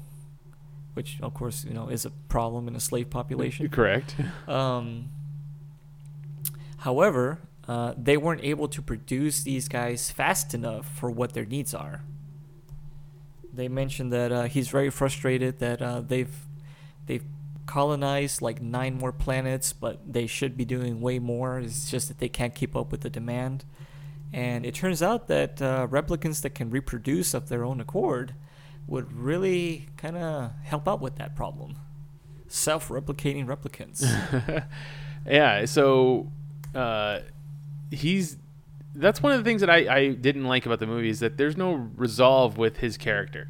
which 0.95 1.19
of 1.21 1.35
course 1.35 1.65
you 1.65 1.75
know 1.75 1.89
is 1.89 2.05
a 2.05 2.11
problem 2.29 2.69
in 2.69 2.77
a 2.77 2.81
slave 2.81 3.11
population. 3.11 3.69
Correct. 3.69 4.15
Um, 4.49 5.11
However, 6.85 7.39
uh, 7.67 7.95
they 7.97 8.19
weren't 8.19 8.45
able 8.45 8.69
to 8.69 8.83
produce 8.83 9.43
these 9.43 9.69
guys 9.69 10.11
fast 10.11 10.53
enough 10.53 10.87
for 10.87 11.11
what 11.11 11.33
their 11.33 11.47
needs 11.47 11.73
are. 11.73 12.03
They 13.55 13.69
mentioned 13.69 14.13
that 14.13 14.33
uh, 14.33 14.43
he's 14.45 14.69
very 14.69 14.91
frustrated 14.91 15.59
that 15.61 15.81
uh, 15.81 16.01
they've 16.01 16.35
they've 17.07 17.25
colonized 17.67 18.43
like 18.43 18.61
nine 18.61 18.95
more 18.95 19.13
planets, 19.13 19.73
but 19.73 20.01
they 20.13 20.27
should 20.27 20.57
be 20.57 20.65
doing 20.65 21.01
way 21.01 21.19
more. 21.19 21.59
It's 21.59 21.91
just 21.91 22.09
that 22.09 22.19
they 22.19 22.29
can't 22.29 22.55
keep 22.55 22.77
up 22.77 22.91
with 22.91 23.01
the 23.01 23.11
demand. 23.11 23.65
And 24.33 24.67
it 24.67 24.75
turns 24.75 25.03
out 25.03 25.29
that 25.29 25.63
uh, 25.63 25.87
replicants 25.89 26.43
that 26.43 26.51
can 26.51 26.69
reproduce 26.71 27.35
of 27.35 27.49
their 27.49 27.65
own 27.65 27.81
accord 27.81 28.35
would 28.87 29.13
really 29.13 29.89
kind 29.97 30.17
of 30.17 30.51
help 30.63 30.89
out 30.89 31.01
with 31.01 31.17
that 31.17 31.37
problem. 31.37 31.77
Self-replicating 32.49 33.47
replicants. 33.47 34.05
yeah. 35.27 35.65
So 35.65 36.33
uh, 36.75 37.21
he's 37.91 38.37
that's 38.95 39.23
one 39.23 39.33
of 39.33 39.39
the 39.39 39.45
things 39.45 39.61
that 39.61 39.71
I, 39.71 39.95
I 39.95 40.09
didn't 40.11 40.45
like 40.45 40.67
about 40.67 40.79
the 40.79 40.87
movie 40.87 41.09
is 41.09 41.21
that 41.21 41.37
there's 41.37 41.57
no 41.57 41.73
resolve 41.97 42.57
with 42.59 42.79
his 42.79 42.97
character. 42.97 43.49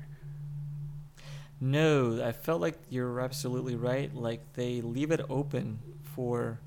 No, 1.61 2.23
I 2.23 2.33
felt 2.33 2.61
like 2.61 2.79
you're 2.91 3.21
absolutely 3.21 3.77
right. 3.77 4.15
Like 4.15 4.55
they 4.55 4.81
leave 4.81 5.11
it 5.11 5.21
open 5.29 5.79
for 6.03 6.61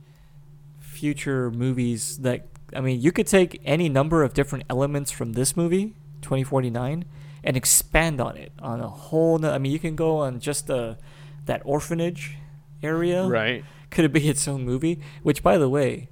future 0.80 1.52
movies 1.52 2.18
that 2.20 2.48
I 2.74 2.82
mean, 2.82 3.00
you 3.00 3.12
could 3.12 3.28
take 3.28 3.62
any 3.64 3.90
number 3.90 4.24
of 4.24 4.34
different 4.34 4.66
elements 4.70 5.12
from 5.12 5.34
this 5.34 5.56
movie, 5.56 5.94
2049, 6.22 7.06
and 7.44 7.58
expand 7.58 8.20
on 8.20 8.36
it 8.36 8.52
on 8.60 8.82
a 8.82 8.90
whole 8.90 9.38
no- 9.38 9.54
I 9.54 9.58
mean, 9.58 9.72
you 9.72 9.80
can 9.80 9.96
go 9.96 10.18
on 10.18 10.40
just 10.40 10.68
the 10.68 10.98
that 11.46 11.62
orphanage 11.64 12.38
area. 12.84 13.26
Right. 13.26 13.64
Could 13.90 14.06
it 14.06 14.14
be 14.14 14.28
its 14.28 14.48
own 14.48 14.66
movie? 14.66 15.00
Which 15.24 15.42
by 15.44 15.58
the 15.58 15.70
way, 15.70 16.10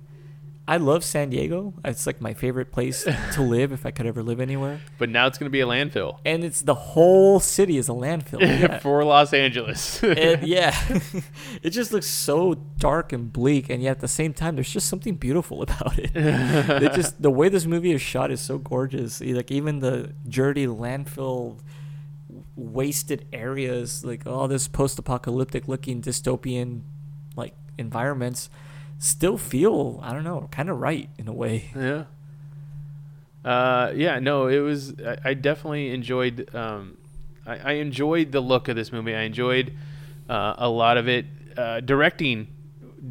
I 0.68 0.78
love 0.78 1.03
San 1.03 1.30
Diego. 1.30 1.76
It's 1.84 2.07
like 2.07 2.22
my 2.22 2.34
favorite 2.34 2.72
place 2.72 3.03
to 3.34 3.41
live 3.41 3.72
if 3.72 3.86
I 3.86 3.91
could 3.91 4.07
ever 4.07 4.24
live 4.24 4.39
anywhere. 4.39 4.80
But 4.97 5.09
now 5.09 5.28
it's 5.28 5.38
going 5.38 5.45
to 5.45 5.51
be 5.51 5.61
a 5.61 5.68
landfill 5.68 6.18
And 6.26 6.43
it's 6.43 6.61
the 6.61 6.74
whole 6.74 7.39
city 7.39 7.78
is 7.78 7.88
a 7.89 7.93
landfill. 7.93 8.41
Yeah. 8.55 8.80
for 8.80 9.03
Los 9.03 9.34
Angeles. 9.34 10.01
And 10.03 10.43
yeah, 10.47 10.76
it 11.61 11.72
just 11.72 11.91
looks 11.91 12.07
so 12.07 12.53
dark 12.78 13.11
and 13.11 13.32
bleak, 13.32 13.70
and 13.70 13.82
yet 13.84 13.91
at 13.91 13.99
the 13.99 14.07
same 14.07 14.34
time, 14.34 14.55
there's 14.55 14.72
just 14.72 14.88
something 14.88 15.16
beautiful 15.16 15.61
about 15.61 15.99
it. 15.99 16.11
it 16.16 16.93
just 16.93 17.22
the 17.22 17.32
way 17.32 17.49
this 17.49 17.66
movie 17.66 17.91
is 17.91 18.01
shot 18.01 18.32
is 18.32 18.39
so 18.41 18.57
gorgeous. 18.57 19.22
Like 19.22 19.51
even 19.51 19.80
the 19.80 20.13
dirty 20.28 20.68
landfill, 20.68 21.59
wasted 22.55 23.26
areas, 23.34 24.03
like 24.05 24.26
all 24.26 24.47
this 24.47 24.68
post-apocalyptic 24.68 25.68
looking 25.68 26.01
dystopian, 26.01 26.82
like 27.36 27.53
environments, 27.78 28.49
still 28.98 29.38
feel 29.38 30.00
I 30.04 30.14
don't 30.14 30.24
know, 30.24 30.48
kind 30.52 30.70
of 30.70 30.80
right 30.80 31.10
in 31.18 31.28
a 31.28 31.34
way. 31.34 31.72
Yeah. 31.76 32.06
Uh, 33.43 33.91
yeah, 33.96 34.18
no, 34.20 34.48
it 34.48 34.60
was. 34.60 35.00
I, 35.00 35.18
I 35.24 35.34
definitely 35.36 35.91
enjoyed. 35.91 36.54
Um, 36.56 36.98
I, 37.46 37.58
I 37.58 37.72
enjoyed 37.74 38.32
the 38.32 38.41
look 38.41 38.68
of 38.68 38.76
this 38.76 38.91
movie. 38.91 39.14
I 39.14 39.22
enjoyed 39.22 39.78
uh, 40.28 40.56
a 40.58 40.68
lot 40.68 40.98
of 40.98 41.08
it. 41.08 41.28
Uh, 41.56 41.80
directing 41.80 42.48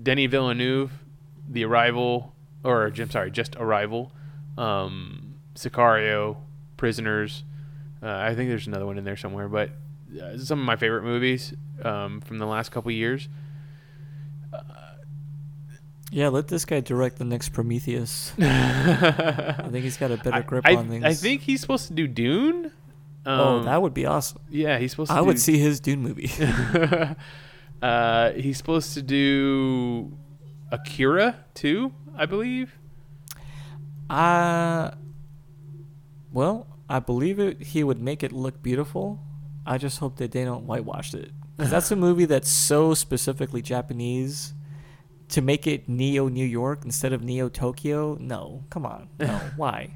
Denis 0.02 0.30
Villeneuve, 0.30 0.90
The 1.48 1.64
Arrival, 1.64 2.34
or 2.64 2.86
I'm 2.86 3.10
sorry, 3.10 3.30
just 3.30 3.54
Arrival, 3.56 4.12
um, 4.58 5.34
Sicario, 5.54 6.36
Prisoners. 6.76 7.44
Uh, 8.02 8.08
I 8.10 8.34
think 8.34 8.50
there's 8.50 8.66
another 8.66 8.86
one 8.86 8.98
in 8.98 9.04
there 9.04 9.16
somewhere, 9.16 9.48
but 9.48 9.70
uh, 10.20 10.36
some 10.36 10.58
of 10.58 10.66
my 10.66 10.76
favorite 10.76 11.04
movies 11.04 11.54
um, 11.82 12.20
from 12.20 12.38
the 12.38 12.46
last 12.46 12.70
couple 12.70 12.90
years. 12.90 13.28
Yeah, 16.14 16.28
let 16.28 16.46
this 16.46 16.64
guy 16.64 16.78
direct 16.78 17.18
the 17.18 17.24
next 17.24 17.48
Prometheus. 17.48 18.32
I 18.38 19.66
think 19.68 19.82
he's 19.82 19.96
got 19.96 20.12
a 20.12 20.16
better 20.16 20.42
grip 20.42 20.64
I, 20.64 20.76
on 20.76 20.88
things. 20.88 21.04
I 21.04 21.12
think 21.12 21.40
he's 21.42 21.60
supposed 21.60 21.88
to 21.88 21.92
do 21.92 22.06
Dune. 22.06 22.70
oh, 23.26 23.56
Um, 23.58 23.64
that 23.64 23.82
would 23.82 23.94
be 23.94 24.06
awesome. 24.06 24.40
Yeah, 24.48 24.78
he's 24.78 24.92
supposed 24.92 25.10
to. 25.10 25.16
I 25.16 25.18
do, 25.18 25.24
would 25.24 25.40
see 25.40 25.58
his 25.58 25.80
Dune 25.80 26.02
movie. 26.02 26.30
uh, 27.82 28.30
he's 28.30 28.56
supposed 28.58 28.94
to 28.94 29.02
do 29.02 30.16
Akira 30.70 31.34
too, 31.54 31.92
I 32.16 32.26
believe. 32.26 32.70
Uh 34.08 34.92
well, 36.32 36.68
I 36.88 37.00
believe 37.00 37.40
it. 37.40 37.60
He 37.60 37.82
would 37.82 38.00
make 38.00 38.22
it 38.22 38.30
look 38.30 38.62
beautiful. 38.62 39.20
I 39.66 39.78
just 39.78 39.98
hope 39.98 40.18
that 40.18 40.30
they 40.30 40.44
don't 40.44 40.64
whitewash 40.66 41.12
it. 41.14 41.32
'Cause 41.58 41.70
that's 41.70 41.90
a 41.90 41.96
movie 42.06 42.26
that's 42.26 42.50
so 42.50 42.94
specifically 42.94 43.62
Japanese. 43.62 44.54
To 45.34 45.42
make 45.42 45.66
it 45.66 45.88
Neo 45.88 46.28
New 46.28 46.46
York 46.46 46.84
instead 46.84 47.12
of 47.12 47.24
Neo 47.24 47.48
Tokyo, 47.48 48.16
no, 48.20 48.62
come 48.70 48.86
on, 48.86 49.08
no, 49.18 49.26
why? 49.56 49.90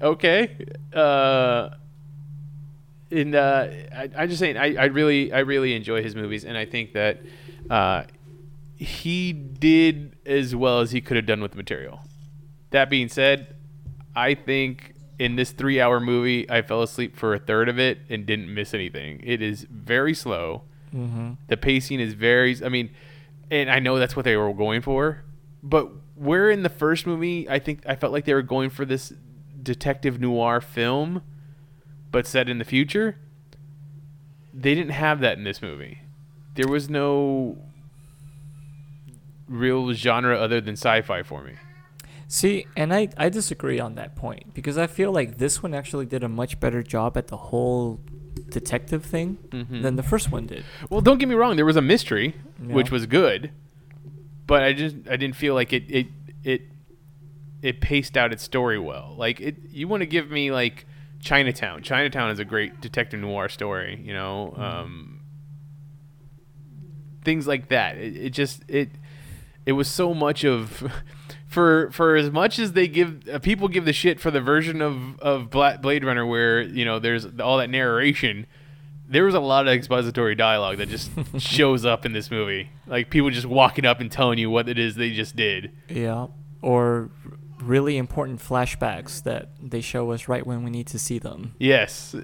Okay. 0.00 0.64
Uh, 0.94 1.70
and 3.10 3.34
uh, 3.34 3.66
I, 3.92 4.10
I 4.16 4.26
just 4.28 4.38
saying, 4.38 4.56
I, 4.58 4.76
I 4.76 4.84
really, 4.84 5.32
I 5.32 5.40
really 5.40 5.74
enjoy 5.74 6.04
his 6.04 6.14
movies, 6.14 6.44
and 6.44 6.56
I 6.56 6.64
think 6.64 6.92
that 6.92 7.22
uh, 7.68 8.04
he 8.76 9.32
did 9.32 10.14
as 10.24 10.54
well 10.54 10.78
as 10.78 10.92
he 10.92 11.00
could 11.00 11.16
have 11.16 11.26
done 11.26 11.42
with 11.42 11.50
the 11.50 11.56
material. 11.56 12.00
That 12.70 12.88
being 12.88 13.08
said, 13.08 13.56
I 14.14 14.34
think 14.34 14.94
in 15.18 15.34
this 15.34 15.50
three-hour 15.50 15.98
movie, 15.98 16.48
I 16.48 16.62
fell 16.62 16.82
asleep 16.82 17.16
for 17.16 17.34
a 17.34 17.40
third 17.40 17.68
of 17.68 17.80
it 17.80 17.98
and 18.08 18.24
didn't 18.24 18.54
miss 18.54 18.72
anything. 18.72 19.20
It 19.24 19.42
is 19.42 19.66
very 19.68 20.14
slow. 20.14 20.62
Mm-hmm. 20.94 21.32
The 21.48 21.56
pacing 21.56 22.00
is 22.00 22.14
very. 22.14 22.56
I 22.64 22.68
mean, 22.68 22.90
and 23.50 23.70
I 23.70 23.78
know 23.78 23.98
that's 23.98 24.16
what 24.16 24.24
they 24.24 24.36
were 24.36 24.52
going 24.52 24.82
for, 24.82 25.22
but 25.62 25.90
where 26.14 26.50
in 26.50 26.62
the 26.62 26.68
first 26.68 27.06
movie, 27.06 27.48
I 27.48 27.58
think 27.58 27.82
I 27.86 27.96
felt 27.96 28.12
like 28.12 28.24
they 28.24 28.34
were 28.34 28.42
going 28.42 28.70
for 28.70 28.84
this 28.84 29.12
detective 29.62 30.20
noir 30.20 30.60
film, 30.60 31.22
but 32.10 32.26
set 32.26 32.48
in 32.48 32.58
the 32.58 32.64
future. 32.64 33.18
They 34.54 34.74
didn't 34.74 34.92
have 34.92 35.20
that 35.20 35.38
in 35.38 35.44
this 35.44 35.62
movie. 35.62 36.00
There 36.54 36.68
was 36.68 36.90
no 36.90 37.58
real 39.48 39.92
genre 39.92 40.36
other 40.36 40.60
than 40.60 40.74
sci-fi 40.74 41.22
for 41.22 41.42
me. 41.42 41.54
See, 42.28 42.66
and 42.76 42.94
I, 42.94 43.08
I 43.18 43.28
disagree 43.28 43.78
on 43.78 43.94
that 43.96 44.16
point 44.16 44.54
because 44.54 44.78
I 44.78 44.86
feel 44.86 45.12
like 45.12 45.38
this 45.38 45.62
one 45.62 45.74
actually 45.74 46.06
did 46.06 46.24
a 46.24 46.28
much 46.28 46.60
better 46.60 46.82
job 46.82 47.16
at 47.16 47.28
the 47.28 47.36
whole 47.36 48.00
detective 48.52 49.04
thing 49.04 49.38
Mhm. 49.50 49.82
than 49.82 49.96
the 49.96 50.02
first 50.02 50.30
one 50.30 50.46
did. 50.46 50.64
Well, 50.90 51.00
don't 51.00 51.18
get 51.18 51.28
me 51.28 51.34
wrong. 51.34 51.56
There 51.56 51.64
was 51.66 51.76
a 51.76 51.82
mystery, 51.82 52.34
Yeah. 52.64 52.74
which 52.74 52.90
was 52.90 53.06
good, 53.06 53.50
but 54.46 54.62
I 54.62 54.72
just 54.72 54.96
I 55.10 55.16
didn't 55.16 55.36
feel 55.36 55.54
like 55.54 55.72
it 55.72 55.84
it 55.88 56.06
it 56.44 56.62
it 57.62 57.80
paced 57.80 58.16
out 58.16 58.32
its 58.32 58.42
story 58.42 58.78
well. 58.78 59.14
Like 59.16 59.40
it, 59.40 59.56
you 59.70 59.88
want 59.88 60.00
to 60.02 60.06
give 60.06 60.30
me 60.30 60.50
like 60.50 60.84
Chinatown. 61.20 61.82
Chinatown 61.82 62.30
is 62.30 62.38
a 62.38 62.44
great 62.44 62.80
detective 62.80 63.20
noir 63.20 63.48
story. 63.48 64.00
You 64.04 64.12
know, 64.12 64.52
um, 64.56 65.20
things 67.24 67.46
like 67.46 67.68
that. 67.68 67.96
It, 67.96 68.16
it 68.16 68.30
just 68.30 68.62
it 68.68 68.90
it 69.66 69.72
was 69.72 69.88
so 69.88 70.14
much 70.14 70.44
of. 70.44 70.90
For, 71.46 71.90
for 71.90 72.16
as 72.16 72.30
much 72.30 72.58
as 72.58 72.72
they 72.72 72.88
give 72.88 73.28
uh, 73.30 73.38
people 73.38 73.68
give 73.68 73.84
the 73.84 73.92
shit 73.92 74.18
for 74.18 74.30
the 74.30 74.40
version 74.40 74.80
of 74.80 75.20
of 75.20 75.50
Blade 75.50 76.02
Runner 76.02 76.24
where 76.24 76.62
you 76.62 76.86
know 76.86 76.98
there's 76.98 77.26
all 77.40 77.58
that 77.58 77.68
narration, 77.68 78.46
there 79.06 79.24
was 79.24 79.34
a 79.34 79.40
lot 79.40 79.68
of 79.68 79.74
expository 79.74 80.34
dialogue 80.34 80.78
that 80.78 80.88
just 80.88 81.10
shows 81.38 81.84
up 81.84 82.06
in 82.06 82.14
this 82.14 82.30
movie. 82.30 82.70
Like 82.86 83.10
people 83.10 83.28
just 83.28 83.46
walking 83.46 83.84
up 83.84 84.00
and 84.00 84.10
telling 84.10 84.38
you 84.38 84.48
what 84.48 84.66
it 84.66 84.78
is 84.78 84.94
they 84.94 85.12
just 85.12 85.36
did. 85.36 85.72
Yeah. 85.90 86.28
Or 86.62 87.10
really 87.60 87.98
important 87.98 88.40
flashbacks 88.40 89.22
that 89.24 89.50
they 89.60 89.82
show 89.82 90.10
us 90.12 90.28
right 90.28 90.46
when 90.46 90.64
we 90.64 90.70
need 90.70 90.86
to 90.88 90.98
see 90.98 91.18
them. 91.18 91.54
Yes. 91.58 92.14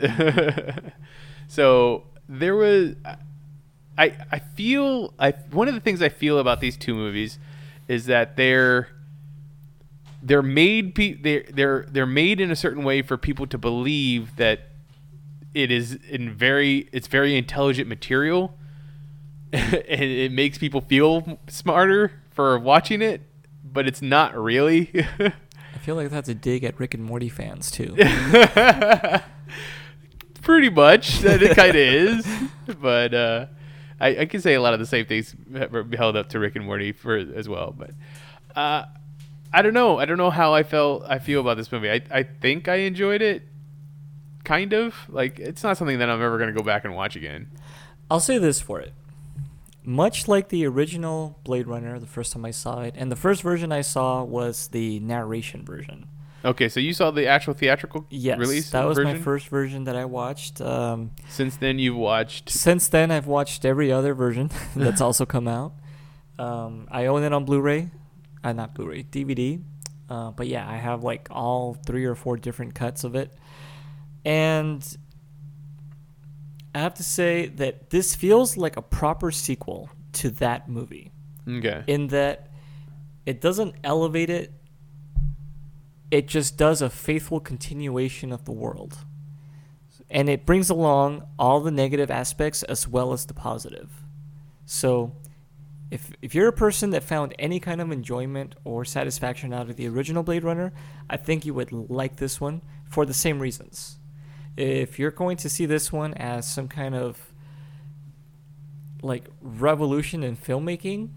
so 1.46 2.04
there 2.28 2.56
was 2.56 2.94
I 3.98 4.16
I 4.32 4.38
feel 4.38 5.12
I 5.18 5.32
one 5.50 5.68
of 5.68 5.74
the 5.74 5.80
things 5.80 6.00
I 6.00 6.08
feel 6.08 6.38
about 6.38 6.60
these 6.60 6.76
two 6.76 6.94
movies 6.94 7.38
is 7.88 8.06
that 8.06 8.36
they're 8.36 8.88
they're 10.22 10.42
made 10.42 10.94
pe- 10.94 11.14
they're 11.14 11.44
they're 11.50 11.86
they're 11.90 12.06
made 12.06 12.40
in 12.40 12.50
a 12.50 12.56
certain 12.56 12.84
way 12.84 13.02
for 13.02 13.16
people 13.18 13.46
to 13.48 13.58
believe 13.58 14.36
that 14.36 14.60
it 15.54 15.70
is 15.70 15.98
in 16.08 16.32
very 16.32 16.88
it's 16.92 17.08
very 17.08 17.36
intelligent 17.36 17.88
material. 17.88 18.54
And 19.50 20.02
it 20.02 20.30
makes 20.30 20.58
people 20.58 20.82
feel 20.82 21.38
smarter 21.48 22.12
for 22.30 22.58
watching 22.58 23.00
it 23.00 23.22
but 23.72 23.86
it's 23.86 24.02
not 24.02 24.36
really. 24.36 24.90
I 25.20 25.78
feel 25.80 25.94
like 25.94 26.10
that's 26.10 26.28
a 26.28 26.34
dig 26.34 26.64
at 26.64 26.78
Rick 26.78 26.94
and 26.94 27.04
Morty 27.04 27.28
fans 27.28 27.70
too. 27.70 27.94
pretty 30.42 30.70
much. 30.70 31.20
That 31.20 31.42
it 31.42 31.54
kind 31.56 31.70
of 31.70 31.76
is. 31.76 32.26
But 32.80 33.14
uh 33.14 33.46
I, 34.00 34.18
I 34.20 34.26
can 34.26 34.40
say 34.40 34.54
a 34.54 34.60
lot 34.62 34.74
of 34.74 34.80
the 34.80 34.86
same 34.86 35.06
things 35.06 35.34
held 35.96 36.16
up 36.16 36.28
to 36.30 36.38
Rick 36.38 36.56
and 36.56 36.64
Morty 36.64 36.92
for 36.92 37.16
as 37.16 37.48
well 37.48 37.74
but 37.76 37.90
uh 38.56 38.84
I 39.52 39.62
don't 39.62 39.74
know 39.74 39.98
I 39.98 40.04
don't 40.04 40.18
know 40.18 40.30
how 40.30 40.54
I 40.54 40.62
felt 40.62 41.04
I 41.06 41.18
feel 41.18 41.40
about 41.40 41.56
this 41.56 41.72
movie 41.72 41.90
I, 41.90 42.02
I 42.10 42.22
think 42.22 42.68
I 42.68 42.76
enjoyed 42.76 43.22
it 43.22 43.42
kind 44.44 44.72
of 44.72 44.94
like 45.08 45.38
it's 45.38 45.62
not 45.62 45.76
something 45.76 45.98
that 45.98 46.08
I'm 46.08 46.22
ever 46.22 46.38
gonna 46.38 46.52
go 46.52 46.62
back 46.62 46.84
and 46.84 46.94
watch 46.94 47.16
again 47.16 47.50
I'll 48.10 48.20
say 48.20 48.38
this 48.38 48.60
for 48.60 48.80
it. 48.80 48.94
much 49.84 50.28
like 50.28 50.48
the 50.48 50.66
original 50.66 51.38
Blade 51.44 51.66
Runner, 51.66 51.98
the 51.98 52.06
first 52.06 52.32
time 52.32 52.44
I 52.44 52.50
saw 52.50 52.80
it, 52.80 52.94
and 52.96 53.10
the 53.12 53.16
first 53.16 53.42
version 53.42 53.70
I 53.72 53.82
saw 53.82 54.22
was 54.22 54.68
the 54.68 55.00
narration 55.00 55.64
version. 55.64 56.08
Okay, 56.44 56.68
so 56.68 56.78
you 56.78 56.92
saw 56.92 57.10
the 57.10 57.26
actual 57.26 57.52
theatrical 57.54 58.06
Yes, 58.10 58.38
release 58.38 58.70
that 58.70 58.86
was 58.86 58.98
my 58.98 59.14
first 59.14 59.48
version 59.48 59.84
that 59.84 59.96
I 59.96 60.04
watched. 60.04 60.60
Um, 60.60 61.10
Since 61.28 61.56
then, 61.56 61.78
you've 61.80 61.96
watched. 61.96 62.48
since 62.50 62.88
then, 62.88 63.10
I've 63.10 63.26
watched 63.26 63.64
every 63.64 63.90
other 63.90 64.14
version 64.14 64.50
that's 64.76 65.00
also 65.00 65.26
come 65.26 65.48
out. 65.48 65.72
Um, 66.38 66.86
I 66.90 67.06
own 67.06 67.24
it 67.24 67.32
on 67.32 67.44
Blu-ray, 67.44 67.90
uh, 68.44 68.52
not 68.52 68.72
Blu-ray, 68.74 69.02
DVD. 69.04 69.60
Uh, 70.08 70.30
but 70.30 70.46
yeah, 70.46 70.66
I 70.68 70.76
have 70.76 71.02
like 71.02 71.26
all 71.30 71.74
three 71.74 72.04
or 72.04 72.14
four 72.14 72.36
different 72.36 72.74
cuts 72.74 73.02
of 73.04 73.14
it, 73.16 73.34
and 74.24 74.96
I 76.74 76.78
have 76.78 76.94
to 76.94 77.02
say 77.02 77.46
that 77.48 77.90
this 77.90 78.14
feels 78.14 78.56
like 78.56 78.76
a 78.76 78.82
proper 78.82 79.30
sequel 79.32 79.90
to 80.14 80.30
that 80.30 80.68
movie 80.68 81.10
Okay. 81.48 81.82
in 81.86 82.06
that 82.08 82.48
it 83.26 83.40
doesn't 83.40 83.74
elevate 83.84 84.30
it 84.30 84.52
it 86.10 86.26
just 86.26 86.56
does 86.56 86.80
a 86.80 86.90
faithful 86.90 87.40
continuation 87.40 88.32
of 88.32 88.44
the 88.44 88.52
world 88.52 88.98
and 90.10 90.28
it 90.28 90.46
brings 90.46 90.70
along 90.70 91.22
all 91.38 91.60
the 91.60 91.70
negative 91.70 92.10
aspects 92.10 92.62
as 92.62 92.88
well 92.88 93.12
as 93.12 93.26
the 93.26 93.34
positive 93.34 93.90
so 94.64 95.12
if 95.90 96.12
if 96.20 96.34
you're 96.34 96.48
a 96.48 96.52
person 96.52 96.90
that 96.90 97.02
found 97.02 97.34
any 97.38 97.60
kind 97.60 97.80
of 97.80 97.90
enjoyment 97.90 98.54
or 98.64 98.84
satisfaction 98.84 99.52
out 99.52 99.70
of 99.70 99.76
the 99.76 99.88
original 99.88 100.22
Blade 100.22 100.44
Runner, 100.44 100.72
I 101.08 101.16
think 101.16 101.46
you 101.46 101.54
would 101.54 101.72
like 101.72 102.16
this 102.16 102.40
one 102.40 102.62
for 102.84 103.06
the 103.06 103.14
same 103.14 103.40
reasons. 103.40 103.98
If 104.56 104.98
you're 104.98 105.10
going 105.10 105.36
to 105.38 105.48
see 105.48 105.66
this 105.66 105.92
one 105.92 106.14
as 106.14 106.50
some 106.50 106.68
kind 106.68 106.94
of 106.94 107.32
like 109.02 109.28
revolution 109.40 110.22
in 110.24 110.36
filmmaking, 110.36 111.10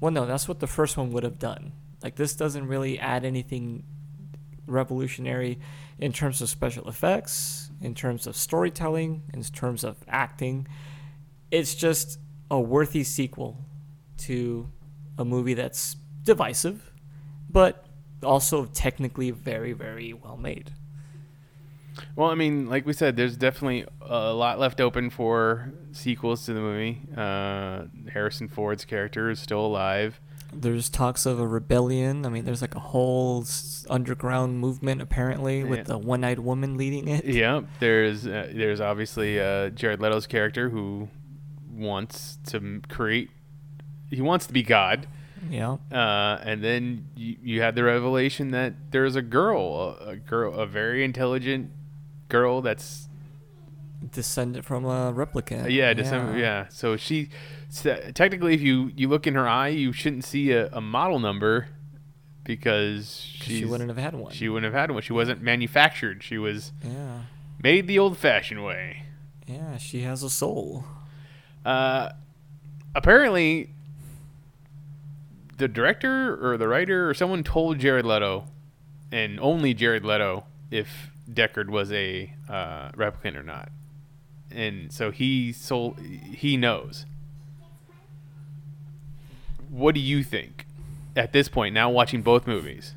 well 0.00 0.10
no, 0.10 0.26
that's 0.26 0.48
what 0.48 0.60
the 0.60 0.66
first 0.66 0.96
one 0.96 1.12
would 1.12 1.22
have 1.22 1.38
done. 1.38 1.72
Like 2.02 2.16
this 2.16 2.34
doesn't 2.34 2.66
really 2.66 2.98
add 2.98 3.24
anything 3.24 3.84
revolutionary 4.68 5.58
in 5.98 6.12
terms 6.12 6.40
of 6.40 6.48
special 6.48 6.88
effects, 6.88 7.70
in 7.80 7.94
terms 7.94 8.26
of 8.26 8.36
storytelling, 8.36 9.22
in 9.32 9.42
terms 9.42 9.84
of 9.84 9.96
acting. 10.08 10.66
It's 11.50 11.74
just 11.74 12.18
a 12.50 12.60
worthy 12.60 13.04
sequel 13.04 13.56
to 14.18 14.68
a 15.18 15.24
movie 15.24 15.54
that's 15.54 15.96
divisive, 16.22 16.92
but 17.50 17.86
also 18.22 18.66
technically 18.66 19.30
very, 19.30 19.72
very 19.72 20.12
well 20.12 20.36
made. 20.36 20.72
Well, 22.14 22.30
I 22.30 22.34
mean, 22.34 22.68
like 22.68 22.86
we 22.86 22.92
said, 22.92 23.16
there's 23.16 23.36
definitely 23.36 23.84
a 24.00 24.32
lot 24.32 24.58
left 24.58 24.80
open 24.80 25.10
for 25.10 25.72
sequels 25.92 26.44
to 26.46 26.54
the 26.54 26.60
movie. 26.60 27.00
Uh, 27.16 27.84
Harrison 28.12 28.48
Ford's 28.48 28.84
character 28.84 29.30
is 29.30 29.40
still 29.40 29.64
alive. 29.64 30.20
There's 30.52 30.88
talks 30.88 31.26
of 31.26 31.38
a 31.38 31.46
rebellion. 31.46 32.24
I 32.24 32.30
mean, 32.30 32.44
there's 32.44 32.62
like 32.62 32.74
a 32.74 32.80
whole 32.80 33.42
s- 33.42 33.86
underground 33.90 34.58
movement 34.60 35.02
apparently 35.02 35.62
with 35.62 35.78
Yeah. 35.80 35.84
the 35.84 35.98
one-eyed 35.98 36.38
woman 36.38 36.76
leading 36.76 37.06
it. 37.08 37.24
Yeah, 37.26 37.62
there's 37.80 38.26
uh, 38.26 38.50
there's 38.54 38.80
obviously 38.80 39.38
uh, 39.38 39.68
Jared 39.70 40.00
Leto's 40.00 40.26
character 40.26 40.70
who 40.70 41.08
wants 41.70 42.38
to 42.46 42.80
create. 42.88 43.30
He 44.10 44.22
wants 44.22 44.46
to 44.46 44.52
be 44.54 44.62
God, 44.62 45.06
Yeah. 45.50 45.76
uh, 45.92 46.38
and 46.42 46.64
then 46.64 47.08
you, 47.14 47.36
you 47.42 47.60
had 47.60 47.74
the 47.74 47.84
revelation 47.84 48.50
that 48.52 48.72
there's 48.90 49.16
a 49.16 49.22
girl, 49.22 49.98
a, 50.00 50.10
a 50.12 50.16
girl, 50.16 50.54
a 50.54 50.66
very 50.66 51.04
intelligent 51.04 51.70
girl 52.30 52.62
that's 52.62 53.04
Descended 54.12 54.64
from 54.64 54.84
a 54.84 55.12
replicant. 55.12 55.70
yeah, 55.72 55.92
December, 55.92 56.38
yeah. 56.38 56.68
So 56.70 56.96
she, 56.96 57.28
so 57.68 57.96
technically, 58.14 58.54
if 58.54 58.60
you 58.60 58.90
you 58.96 59.08
look 59.08 59.26
in 59.26 59.34
her 59.34 59.48
eye, 59.48 59.68
you 59.68 59.92
shouldn't 59.92 60.24
see 60.24 60.52
a, 60.52 60.68
a 60.72 60.80
model 60.80 61.18
number 61.18 61.68
because 62.44 63.20
She 63.20 63.64
wouldn't 63.66 63.90
have 63.90 63.98
had 63.98 64.14
one. 64.14 64.32
she 64.32 64.48
wouldn't 64.48 64.72
have 64.72 64.80
had 64.80 64.90
one. 64.90 65.02
She 65.02 65.12
wasn't 65.12 65.42
manufactured. 65.42 66.22
She 66.22 66.38
was 66.38 66.72
yeah. 66.82 67.22
made 67.62 67.86
the 67.86 67.98
old-fashioned 67.98 68.64
way. 68.64 69.02
Yeah, 69.46 69.76
she 69.76 70.00
has 70.02 70.22
a 70.22 70.30
soul. 70.30 70.84
Uh, 71.64 72.10
apparently, 72.94 73.70
the 75.58 75.68
director 75.68 76.38
or 76.42 76.56
the 76.56 76.68
writer 76.68 77.08
or 77.08 77.12
someone 77.14 77.42
told 77.44 77.78
Jared 77.78 78.06
Leto, 78.06 78.44
and 79.12 79.38
only 79.40 79.74
Jared 79.74 80.04
Leto, 80.04 80.44
if 80.70 81.10
Deckard 81.30 81.68
was 81.68 81.92
a 81.92 82.32
uh, 82.48 82.90
replicant 82.92 83.36
or 83.36 83.42
not, 83.42 83.70
and 84.50 84.90
so 84.92 85.10
he 85.10 85.52
sold. 85.52 85.98
He 86.00 86.56
knows. 86.56 87.04
What 89.70 89.94
do 89.94 90.00
you 90.00 90.22
think 90.22 90.66
at 91.16 91.32
this 91.32 91.48
point? 91.48 91.74
Now 91.74 91.90
watching 91.90 92.22
both 92.22 92.46
movies, 92.46 92.94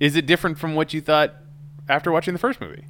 is 0.00 0.16
it 0.16 0.26
different 0.26 0.58
from 0.58 0.74
what 0.74 0.92
you 0.92 1.00
thought 1.00 1.34
after 1.88 2.12
watching 2.12 2.34
the 2.34 2.38
first 2.38 2.60
movie? 2.60 2.84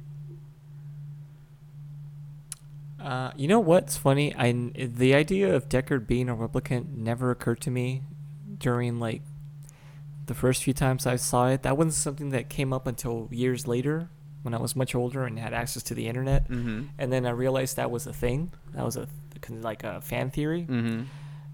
Uh, 3.01 3.31
you 3.37 3.47
know 3.47 3.59
what's 3.59 3.97
funny? 3.97 4.35
I 4.35 4.51
the 4.75 5.15
idea 5.15 5.55
of 5.55 5.69
Deckard 5.69 6.05
being 6.05 6.27
a 6.29 6.35
replicant 6.35 6.97
never 6.97 7.31
occurred 7.31 7.61
to 7.61 7.71
me 7.71 8.03
during 8.57 8.99
like 8.99 9.21
the 10.25 10.35
first 10.35 10.63
few 10.63 10.73
times 10.73 11.07
I 11.07 11.15
saw 11.15 11.47
it. 11.47 11.63
That 11.63 11.77
wasn't 11.77 11.93
something 11.95 12.29
that 12.31 12.49
came 12.49 12.73
up 12.73 12.87
until 12.87 13.29
years 13.31 13.67
later 13.67 14.09
when 14.43 14.53
I 14.53 14.57
was 14.57 14.75
much 14.75 14.95
older 14.95 15.25
and 15.25 15.39
had 15.39 15.53
access 15.53 15.83
to 15.83 15.93
the 15.93 16.07
internet. 16.07 16.49
Mm-hmm. 16.49 16.83
And 16.97 17.11
then 17.11 17.25
I 17.25 17.31
realized 17.31 17.77
that 17.77 17.89
was 17.89 18.05
a 18.05 18.13
thing. 18.13 18.51
That 18.73 18.85
was 18.85 18.97
a 18.97 19.07
like 19.49 19.83
a 19.83 20.01
fan 20.01 20.29
theory. 20.29 20.67
Mm-hmm. 20.69 21.03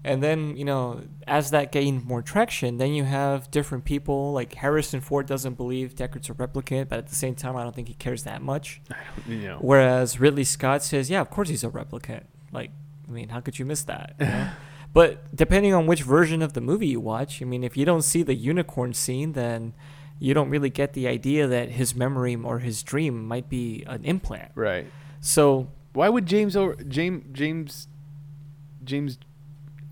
And 0.06 0.22
then, 0.22 0.56
you 0.56 0.64
know, 0.64 1.02
as 1.26 1.50
that 1.50 1.72
gained 1.72 2.04
more 2.04 2.22
traction, 2.22 2.78
then 2.78 2.92
you 2.92 3.02
have 3.04 3.50
different 3.50 3.84
people. 3.84 4.32
Like 4.32 4.54
Harrison 4.54 5.00
Ford 5.00 5.26
doesn't 5.26 5.54
believe 5.54 5.96
Deckard's 5.96 6.30
a 6.30 6.34
replicant, 6.34 6.88
but 6.88 6.98
at 6.98 7.08
the 7.08 7.16
same 7.16 7.34
time, 7.34 7.56
I 7.56 7.64
don't 7.64 7.74
think 7.74 7.88
he 7.88 7.94
cares 7.94 8.22
that 8.22 8.40
much. 8.40 8.80
You 9.26 9.36
know. 9.38 9.58
Whereas 9.60 10.20
Ridley 10.20 10.44
Scott 10.44 10.84
says, 10.84 11.10
yeah, 11.10 11.20
of 11.20 11.28
course 11.30 11.48
he's 11.48 11.64
a 11.64 11.68
replicant. 11.68 12.22
Like, 12.52 12.70
I 13.08 13.10
mean, 13.10 13.30
how 13.30 13.40
could 13.40 13.58
you 13.58 13.64
miss 13.64 13.82
that? 13.82 14.14
you 14.20 14.26
know? 14.26 14.50
but 14.92 15.34
depending 15.34 15.74
on 15.74 15.86
which 15.86 16.02
version 16.02 16.40
of 16.40 16.52
the 16.52 16.60
movie 16.60 16.86
you 16.86 17.00
watch, 17.00 17.42
I 17.42 17.44
mean, 17.44 17.64
if 17.64 17.76
you 17.76 17.84
don't 17.84 18.02
see 18.02 18.22
the 18.22 18.34
unicorn 18.34 18.94
scene, 18.94 19.32
then 19.32 19.74
you 20.20 20.34
don't 20.34 20.50
really 20.50 20.70
get 20.70 20.92
the 20.92 21.08
idea 21.08 21.46
that 21.46 21.70
his 21.70 21.94
memory 21.94 22.36
or 22.36 22.60
his 22.60 22.82
dream 22.82 23.26
might 23.26 23.48
be 23.48 23.82
an 23.86 24.04
implant. 24.04 24.52
Right. 24.54 24.86
So 25.20 25.68
Why 25.92 26.08
would 26.08 26.26
James 26.26 26.56
o- 26.56 26.76
James 26.88 27.24
James 27.32 27.88
James 28.84 29.18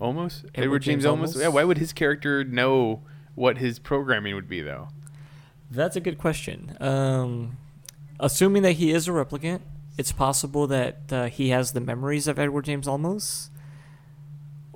Olmos 0.01 0.43
Edward, 0.55 0.79
James, 0.79 1.03
James 1.03 1.33
Olmos 1.33 1.39
yeah 1.39 1.47
why 1.47 1.63
would 1.63 1.77
his 1.77 1.93
character 1.93 2.43
know 2.43 3.01
what 3.35 3.57
his 3.57 3.79
programming 3.79 4.35
would 4.35 4.47
be 4.49 4.61
though 4.61 4.89
That's 5.71 5.95
a 5.95 5.99
good 5.99 6.17
question. 6.17 6.77
Um, 6.79 7.57
assuming 8.19 8.61
that 8.63 8.73
he 8.73 8.91
is 8.91 9.07
a 9.07 9.11
replicant, 9.11 9.61
it's 9.97 10.11
possible 10.11 10.67
that 10.67 10.97
uh, 11.11 11.25
he 11.27 11.49
has 11.49 11.71
the 11.73 11.81
memories 11.81 12.27
of 12.27 12.37
Edward 12.39 12.65
James 12.65 12.87
Olmos, 12.87 13.49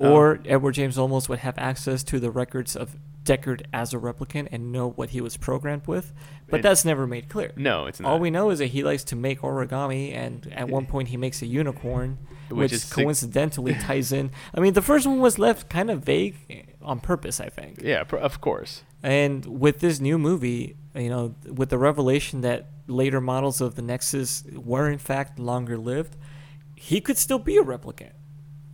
Oh. 0.01 0.13
or 0.13 0.39
Edward 0.45 0.73
James 0.73 0.95
Olmos 0.97 1.27
would 1.29 1.39
have 1.39 1.57
access 1.57 2.03
to 2.05 2.19
the 2.19 2.31
records 2.31 2.75
of 2.75 2.95
Deckard 3.23 3.61
as 3.73 3.93
a 3.93 3.97
replicant 3.97 4.47
and 4.51 4.71
know 4.71 4.89
what 4.91 5.09
he 5.11 5.21
was 5.21 5.37
programmed 5.37 5.85
with. 5.87 6.13
But 6.49 6.59
It- 6.61 6.63
that's 6.63 6.83
never 6.85 7.05
made 7.05 7.29
clear. 7.29 7.51
no 7.55 7.85
it's 7.85 7.99
not 7.99 8.09
All 8.09 8.19
we 8.19 8.29
know 8.31 8.49
is 8.49 8.59
that 8.59 8.67
he 8.67 8.83
likes 8.83 9.03
to 9.05 9.15
make 9.15 9.41
origami, 9.41 10.13
and 10.15 10.51
at 10.53 10.69
one 10.69 10.85
point 10.85 11.09
he 11.09 11.17
makes 11.17 11.41
a 11.41 11.45
unicorn, 11.45 12.17
Which 12.49 12.57
which, 12.57 12.73
is 12.73 12.83
sig- 12.83 12.91
coincidentally 13.03 13.73
ties 13.87 14.11
in. 14.11 14.31
I 14.55 14.59
mean, 14.59 14.73
the 14.73 14.81
first 14.81 15.05
one 15.05 15.19
was 15.19 15.37
left 15.37 15.69
kind 15.69 15.91
of 15.91 16.03
vague 16.03 16.35
on 16.81 16.99
purpose, 16.99 17.39
I 17.39 17.49
think. 17.49 17.81
yeah 17.83 18.03
pr- 18.03 18.17
of 18.17 18.41
course 18.41 18.83
And 19.03 19.45
with 19.45 19.79
this 19.79 19.99
new 19.99 20.17
movie, 20.17 20.75
you 20.95 21.09
know, 21.09 21.35
with 21.45 21.69
the 21.69 21.77
revelation 21.77 22.41
that 22.41 22.67
later 22.87 23.21
models 23.21 23.61
of 23.61 23.75
the 23.75 23.81
Nexus 23.81 24.43
were 24.55 24.89
in 24.89 24.97
fact 24.97 25.37
longer 25.39 25.77
lived, 25.77 26.17
he 26.75 26.99
could 27.01 27.17
still 27.17 27.39
be 27.39 27.57
a 27.57 27.63
replicant. 27.63 28.11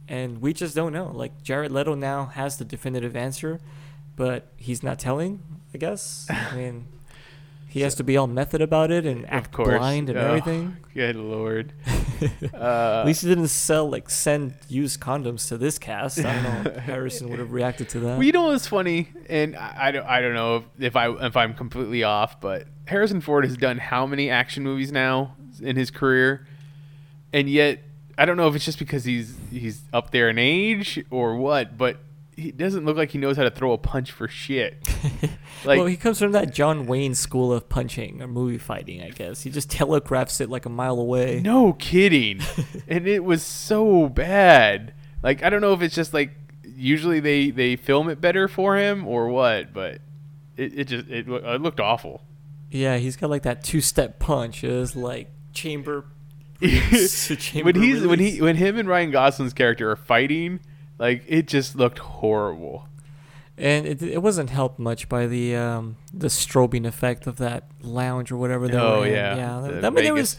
And 0.08 0.40
we 0.40 0.54
just 0.54 0.76
don't 0.76 0.94
know. 0.94 1.12
Like 1.14 1.42
Jared 1.44 1.72
Leto 1.72 1.96
now 1.96 2.26
has 2.28 2.58
the 2.58 2.66
definitive 2.66 3.16
answer, 3.16 3.60
but 4.16 4.52
he's 4.58 4.82
not 4.84 5.00
telling, 5.00 5.42
I 5.74 5.78
guess. 5.78 6.26
I 6.30 6.56
mean, 6.56 6.88
he 7.68 7.82
has 7.82 7.96
to 7.96 8.04
be 8.04 8.16
all 8.16 8.28
method 8.28 8.62
about 8.62 8.90
it 8.92 9.06
and 9.06 9.30
act 9.30 9.52
course 9.52 9.78
blind 9.78 10.10
and 10.10 10.18
Oh, 10.18 10.22
everything. 10.28 10.78
good 10.94 11.18
lord 11.18 11.74
uh, 12.54 12.56
At 13.02 13.06
least 13.06 13.22
he 13.24 13.28
didn't 13.28 13.50
sell 13.50 13.90
like 13.90 14.10
send 14.10 14.54
used 14.70 15.02
condoms 15.02 15.50
to 15.50 15.58
this 15.58 15.78
cast. 15.78 16.20
I 16.20 16.42
don't 16.42 16.44
know 16.64 16.72
if 16.72 16.78
Harrison 16.78 17.28
would 17.30 17.40
have 17.40 17.52
reacted 17.52 17.90
to 17.90 18.00
that. 18.00 18.06
well, 18.18 18.24
you 18.24 18.32
know 18.32 18.44
what's 18.46 18.66
funny 18.68 19.10
and 19.28 19.58
I, 19.58 19.88
I 19.88 19.92
don't 19.92 20.06
I 20.06 20.22
don't 20.22 20.34
know 20.34 20.56
if, 20.58 20.64
if 20.80 20.96
I 20.96 21.10
if 21.26 21.36
I'm 21.36 21.54
completely 21.54 22.04
off 22.04 22.40
but 22.40 22.66
Harrison 22.86 23.20
Ford 23.20 23.44
has 23.44 23.58
done 23.58 23.78
how 23.78 24.06
many 24.06 24.30
action 24.30 24.64
movies 24.64 24.94
now 24.94 25.36
in 25.62 25.76
his 25.76 25.92
career 25.92 26.48
and 27.34 27.50
yet 27.50 27.80
I 28.18 28.26
don't 28.26 28.38
know 28.38 28.48
if 28.48 28.56
it's 28.56 28.64
just 28.64 28.80
because 28.80 29.04
he's 29.04 29.36
he's 29.52 29.82
up 29.92 30.12
there 30.12 30.30
in 30.30 30.38
age 30.38 31.04
or 31.10 31.36
what 31.36 31.78
but 31.78 31.98
he 32.36 32.52
doesn't 32.52 32.86
look 32.86 32.98
like 32.98 33.12
he 33.12 33.18
knows 33.18 33.38
how 33.38 33.44
to 33.44 33.52
throw 33.52 33.72
a 33.72 33.78
punch 33.78 34.12
for 34.12 34.28
shit 34.28 34.86
like 35.66 35.78
well, 35.78 35.88
he 35.88 35.98
comes 35.98 36.20
from 36.20 36.32
that 36.34 36.54
John 36.54 36.86
Wayne 36.86 37.16
school 37.16 37.52
of 37.54 37.70
punching 37.70 38.22
or 38.22 38.28
movie 38.28 38.58
fighting, 38.58 39.02
I 39.02 39.10
guess. 39.10 39.42
He 39.42 39.50
just 39.50 39.70
telegraphs 39.72 40.42
it 40.42 40.50
like 40.50 40.66
a 40.66 40.70
mile 40.70 41.00
away. 41.00 41.42
No 41.44 41.74
kidding. 41.74 42.42
and 42.88 43.08
it 43.08 43.24
was 43.24 43.44
so 43.44 44.10
bad. 44.10 44.94
Like 45.24 45.44
I 45.44 45.50
don't 45.50 45.62
know 45.62 45.74
if 45.74 45.82
it's 45.82 45.96
just 45.96 46.14
like 46.14 46.32
usually 46.64 47.20
they 47.20 47.52
they 47.52 47.76
film 47.76 48.10
it 48.10 48.22
better 48.22 48.48
for 48.48 48.78
him 48.78 49.08
or 49.08 49.30
what, 49.30 49.74
but 49.74 50.02
it, 50.58 50.80
it 50.80 50.84
just 50.86 51.08
it, 51.08 51.28
it 51.28 51.62
looked 51.62 51.80
awful. 51.80 52.22
Yeah, 52.70 52.98
he's 52.98 53.16
got 53.16 53.30
like 53.30 53.44
that 53.44 53.64
two-step 53.64 54.20
punch. 54.20 54.64
It 54.64 54.72
was 54.72 54.96
like 54.96 55.30
chamber. 55.54 56.06
chamber 56.62 57.66
when 57.66 57.76
he's 57.76 58.06
when 58.06 58.20
he 58.20 58.42
when 58.42 58.56
him 58.56 58.78
and 58.78 58.88
Ryan 58.88 59.12
Gosling's 59.12 59.54
character 59.54 59.92
are 59.92 59.96
fighting, 59.96 60.60
like 60.98 61.24
it 61.28 61.48
just 61.48 61.76
looked 61.76 62.00
horrible. 62.00 62.88
and 63.58 63.86
it, 63.86 64.02
it 64.02 64.22
wasn't 64.22 64.50
helped 64.50 64.80
much 64.80 65.08
by 65.10 65.28
the 65.28 65.56
um, 65.56 65.96
the 66.14 66.28
strobing 66.28 66.86
effect 66.86 67.28
of 67.28 67.38
that 67.38 67.64
lounge 67.82 68.32
or 68.32 68.38
whatever. 68.38 68.68
They 68.68 68.78
Oh, 68.78 69.00
were 69.02 69.08
in. 69.08 69.14
yeah, 69.14 69.36
yeah. 69.36 69.60
the 69.62 69.88
I 69.88 69.90
mean, 69.90 70.04
there 70.04 70.14
Vegas. 70.14 70.36
was. 70.36 70.38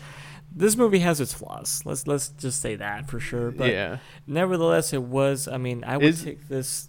This 0.59 0.77
movie 0.77 1.01
has 1.01 1.21
its 1.21 1.35
flaws. 1.35 1.83
Let's 1.85 2.07
let's 2.07 2.29
just 2.31 2.61
say 2.63 2.77
that 2.77 3.09
for 3.11 3.21
sure. 3.21 3.51
But 3.51 3.71
yeah. 3.71 3.99
nevertheless, 4.27 4.93
it 4.95 5.03
was. 5.03 5.49
I 5.49 5.59
mean, 5.59 5.85
I 5.85 5.97
would 5.99 6.07
Is- 6.07 6.25
take 6.25 6.49
this. 6.49 6.89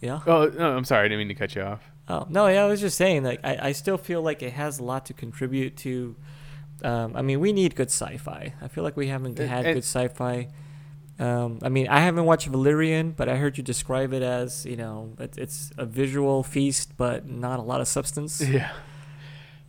Yeah. 0.00 0.20
Oh 0.26 0.46
no, 0.58 0.76
I'm 0.76 0.84
sorry, 0.84 1.04
I 1.04 1.08
didn't 1.08 1.18
mean 1.18 1.28
to 1.28 1.34
cut 1.34 1.54
you 1.54 1.62
off. 1.62 1.82
Oh 2.08 2.26
no, 2.28 2.48
yeah, 2.48 2.64
I 2.64 2.66
was 2.66 2.80
just 2.80 2.96
saying 2.96 3.22
like 3.22 3.38
I, 3.44 3.68
I 3.68 3.72
still 3.72 3.98
feel 3.98 4.22
like 4.22 4.42
it 4.42 4.54
has 4.54 4.78
a 4.80 4.82
lot 4.82 5.06
to 5.06 5.12
contribute 5.14 5.76
to. 5.78 6.16
Um, 6.82 7.14
I 7.14 7.22
mean, 7.22 7.38
we 7.40 7.52
need 7.52 7.76
good 7.76 7.90
sci-fi. 7.90 8.54
I 8.62 8.68
feel 8.68 8.82
like 8.82 8.96
we 8.96 9.08
haven't 9.08 9.38
had 9.38 9.66
and- 9.66 9.74
good 9.74 9.84
sci-fi. 9.84 10.48
Um, 11.20 11.58
I 11.62 11.68
mean, 11.68 11.86
I 11.88 12.00
haven't 12.00 12.24
watched 12.24 12.46
Valerian, 12.48 13.12
but 13.12 13.28
I 13.28 13.36
heard 13.36 13.58
you 13.58 13.62
describe 13.62 14.12
it 14.14 14.22
as 14.22 14.64
you 14.64 14.76
know 14.76 15.12
it, 15.18 15.36
it's 15.36 15.70
a 15.76 15.84
visual 15.84 16.42
feast, 16.42 16.96
but 16.96 17.28
not 17.28 17.58
a 17.58 17.62
lot 17.62 17.80
of 17.80 17.88
substance. 17.88 18.40
Yeah. 18.50 18.70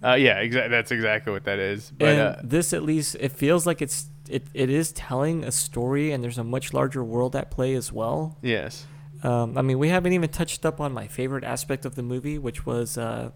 Uh, 0.04 0.16
yeah, 0.16 0.40
exactly. 0.40 0.72
That's 0.72 0.92
exactly 0.92 1.32
what 1.32 1.44
that 1.44 1.60
is. 1.60 1.92
But 1.92 2.08
and 2.08 2.20
uh, 2.22 2.36
this, 2.44 2.74
at 2.74 2.82
least, 2.82 3.16
it 3.20 3.32
feels 3.32 3.68
like 3.68 3.84
it's 3.84 4.08
it, 4.28 4.44
it 4.54 4.70
is 4.72 4.92
telling 4.94 5.44
a 5.44 5.52
story, 5.52 6.12
and 6.12 6.24
there's 6.24 6.40
a 6.40 6.44
much 6.44 6.74
larger 6.74 7.04
world 7.04 7.36
at 7.36 7.52
play 7.52 7.76
as 7.76 7.92
well. 7.92 8.36
yes, 8.42 8.88
Um, 9.22 9.56
I 9.58 9.62
mean, 9.62 9.78
we 9.78 9.90
haven't 9.90 10.14
even 10.14 10.30
touched 10.30 10.66
up 10.66 10.80
on 10.82 10.92
my 10.92 11.06
favorite 11.08 11.44
aspect 11.44 11.86
of 11.86 11.94
the 11.94 12.02
movie, 12.02 12.40
which 12.40 12.66
was 12.66 12.98
uh, 12.98 13.30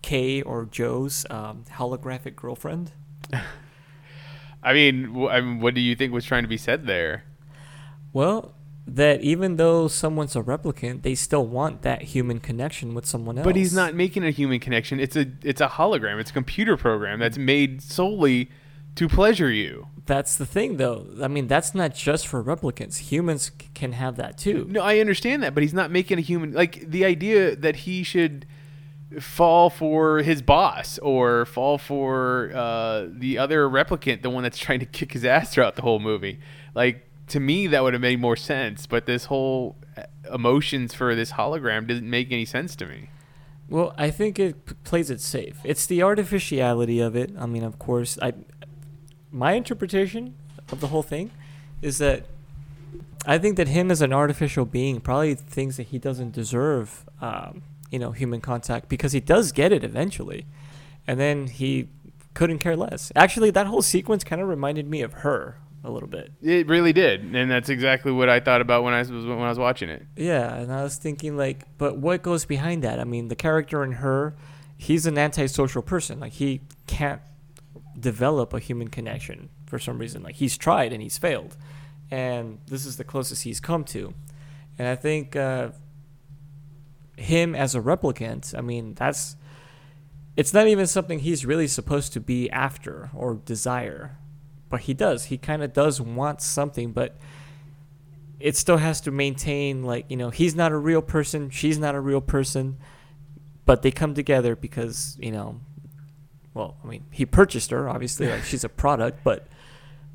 K 0.00 0.40
or 0.40 0.64
Joe's 0.64 1.26
um, 1.28 1.64
holographic 1.72 2.34
girlfriend. 2.36 2.92
I 4.64 4.72
mean, 4.72 5.26
I 5.28 5.40
mean, 5.40 5.60
what 5.60 5.74
do 5.74 5.80
you 5.80 5.94
think 5.94 6.12
was 6.12 6.24
trying 6.24 6.42
to 6.42 6.48
be 6.48 6.56
said 6.56 6.86
there? 6.86 7.24
Well, 8.12 8.54
that 8.86 9.22
even 9.22 9.56
though 9.56 9.88
someone's 9.88 10.36
a 10.36 10.42
replicant, 10.42 11.02
they 11.02 11.14
still 11.14 11.46
want 11.46 11.82
that 11.82 12.02
human 12.02 12.38
connection 12.40 12.94
with 12.94 13.06
someone 13.06 13.38
else. 13.38 13.44
But 13.44 13.56
he's 13.56 13.74
not 13.74 13.94
making 13.94 14.24
a 14.24 14.30
human 14.30 14.60
connection. 14.60 15.00
It's 15.00 15.16
a 15.16 15.26
it's 15.42 15.60
a 15.60 15.68
hologram. 15.68 16.20
It's 16.20 16.30
a 16.30 16.34
computer 16.34 16.76
program 16.76 17.18
that's 17.18 17.38
made 17.38 17.82
solely 17.82 18.50
to 18.96 19.08
pleasure 19.08 19.50
you. 19.50 19.88
That's 20.06 20.36
the 20.36 20.46
thing, 20.46 20.76
though. 20.76 21.06
I 21.22 21.28
mean, 21.28 21.46
that's 21.46 21.74
not 21.74 21.94
just 21.94 22.26
for 22.26 22.44
replicants. 22.44 22.98
Humans 22.98 23.52
c- 23.58 23.68
can 23.74 23.92
have 23.92 24.16
that 24.16 24.36
too. 24.36 24.66
No, 24.68 24.82
I 24.82 24.98
understand 24.98 25.42
that, 25.42 25.54
but 25.54 25.62
he's 25.62 25.72
not 25.74 25.90
making 25.90 26.18
a 26.18 26.20
human 26.20 26.52
like 26.52 26.90
the 26.90 27.04
idea 27.04 27.56
that 27.56 27.76
he 27.76 28.02
should 28.02 28.46
fall 29.20 29.70
for 29.70 30.18
his 30.18 30.42
boss 30.42 30.98
or 30.98 31.46
fall 31.46 31.78
for 31.78 32.50
uh, 32.54 33.06
the 33.08 33.38
other 33.38 33.68
replicant, 33.68 34.22
the 34.22 34.30
one 34.30 34.42
that's 34.42 34.58
trying 34.58 34.80
to 34.80 34.86
kick 34.86 35.12
his 35.12 35.24
ass 35.24 35.52
throughout 35.52 35.76
the 35.76 35.82
whole 35.82 36.00
movie. 36.00 36.40
Like 36.74 37.06
to 37.28 37.40
me, 37.40 37.66
that 37.68 37.82
would 37.82 37.94
have 37.94 38.02
made 38.02 38.20
more 38.20 38.36
sense. 38.36 38.86
But 38.86 39.06
this 39.06 39.26
whole 39.26 39.76
uh, 39.96 40.02
emotions 40.32 40.94
for 40.94 41.14
this 41.14 41.32
hologram 41.32 41.86
doesn't 41.86 42.08
make 42.08 42.32
any 42.32 42.44
sense 42.44 42.76
to 42.76 42.86
me. 42.86 43.10
Well, 43.68 43.94
I 43.96 44.10
think 44.10 44.38
it 44.38 44.66
p- 44.66 44.74
plays 44.84 45.10
it 45.10 45.20
safe. 45.20 45.58
It's 45.64 45.86
the 45.86 46.02
artificiality 46.02 47.00
of 47.00 47.16
it. 47.16 47.32
I 47.38 47.46
mean, 47.46 47.62
of 47.62 47.78
course, 47.78 48.18
I 48.20 48.34
my 49.30 49.52
interpretation 49.52 50.34
of 50.70 50.80
the 50.80 50.88
whole 50.88 51.02
thing 51.02 51.30
is 51.82 51.98
that 51.98 52.24
I 53.26 53.38
think 53.38 53.56
that 53.56 53.68
him 53.68 53.90
as 53.90 54.02
an 54.02 54.12
artificial 54.12 54.64
being 54.64 55.00
probably 55.00 55.34
thinks 55.34 55.76
that 55.78 55.84
he 55.88 55.98
doesn't 55.98 56.32
deserve, 56.32 57.04
um, 57.20 57.62
you 57.94 58.00
know, 58.00 58.10
human 58.10 58.40
contact 58.40 58.88
because 58.88 59.12
he 59.12 59.20
does 59.20 59.52
get 59.52 59.70
it 59.70 59.84
eventually, 59.84 60.46
and 61.06 61.20
then 61.20 61.46
he 61.46 61.88
couldn't 62.34 62.58
care 62.58 62.74
less. 62.74 63.12
Actually, 63.14 63.52
that 63.52 63.68
whole 63.68 63.82
sequence 63.82 64.24
kind 64.24 64.42
of 64.42 64.48
reminded 64.48 64.90
me 64.90 65.00
of 65.00 65.12
her 65.12 65.60
a 65.84 65.90
little 65.92 66.08
bit. 66.08 66.32
It 66.42 66.66
really 66.66 66.92
did, 66.92 67.22
and 67.36 67.48
that's 67.48 67.68
exactly 67.68 68.10
what 68.10 68.28
I 68.28 68.40
thought 68.40 68.60
about 68.60 68.82
when 68.82 68.92
I 68.92 68.98
was 68.98 69.10
when 69.12 69.38
I 69.38 69.48
was 69.48 69.60
watching 69.60 69.90
it. 69.90 70.04
Yeah, 70.16 70.56
and 70.56 70.72
I 70.72 70.82
was 70.82 70.96
thinking 70.96 71.36
like, 71.36 71.66
but 71.78 71.96
what 71.98 72.24
goes 72.24 72.44
behind 72.44 72.82
that? 72.82 72.98
I 72.98 73.04
mean, 73.04 73.28
the 73.28 73.36
character 73.36 73.84
in 73.84 73.92
her, 73.92 74.34
he's 74.76 75.06
an 75.06 75.16
antisocial 75.16 75.82
person. 75.82 76.18
Like 76.18 76.32
he 76.32 76.62
can't 76.88 77.22
develop 78.00 78.52
a 78.52 78.58
human 78.58 78.88
connection 78.88 79.50
for 79.66 79.78
some 79.78 79.98
reason. 79.98 80.24
Like 80.24 80.34
he's 80.34 80.58
tried 80.58 80.92
and 80.92 81.00
he's 81.00 81.16
failed, 81.16 81.56
and 82.10 82.58
this 82.66 82.86
is 82.86 82.96
the 82.96 83.04
closest 83.04 83.44
he's 83.44 83.60
come 83.60 83.84
to. 83.84 84.14
And 84.80 84.88
I 84.88 84.96
think 84.96 85.36
uh, 85.36 85.68
him 87.16 87.54
as 87.54 87.74
a 87.74 87.80
replicant, 87.80 88.56
I 88.56 88.60
mean, 88.60 88.94
that's 88.94 89.36
it's 90.36 90.52
not 90.52 90.66
even 90.66 90.86
something 90.86 91.20
he's 91.20 91.46
really 91.46 91.68
supposed 91.68 92.12
to 92.14 92.20
be 92.20 92.50
after 92.50 93.10
or 93.14 93.34
desire, 93.34 94.18
but 94.68 94.80
he 94.80 94.94
does. 94.94 95.26
He 95.26 95.38
kind 95.38 95.62
of 95.62 95.72
does 95.72 96.00
want 96.00 96.40
something, 96.42 96.92
but 96.92 97.16
it 98.44 98.56
still 98.56 98.76
has 98.76 99.00
to 99.00 99.10
maintain 99.10 99.82
like 99.82 100.04
you 100.10 100.16
know 100.18 100.28
he's 100.30 100.54
not 100.54 100.70
a 100.70 100.76
real 100.76 101.00
person 101.00 101.48
she's 101.48 101.78
not 101.78 101.94
a 101.94 102.00
real 102.00 102.20
person 102.20 102.76
but 103.64 103.80
they 103.80 103.90
come 103.90 104.12
together 104.12 104.54
because 104.54 105.16
you 105.18 105.32
know 105.32 105.58
well 106.52 106.76
i 106.84 106.86
mean 106.86 107.04
he 107.10 107.24
purchased 107.24 107.70
her 107.70 107.88
obviously 107.88 108.28
like 108.28 108.44
she's 108.44 108.62
a 108.62 108.68
product 108.84 109.20
but 109.24 109.46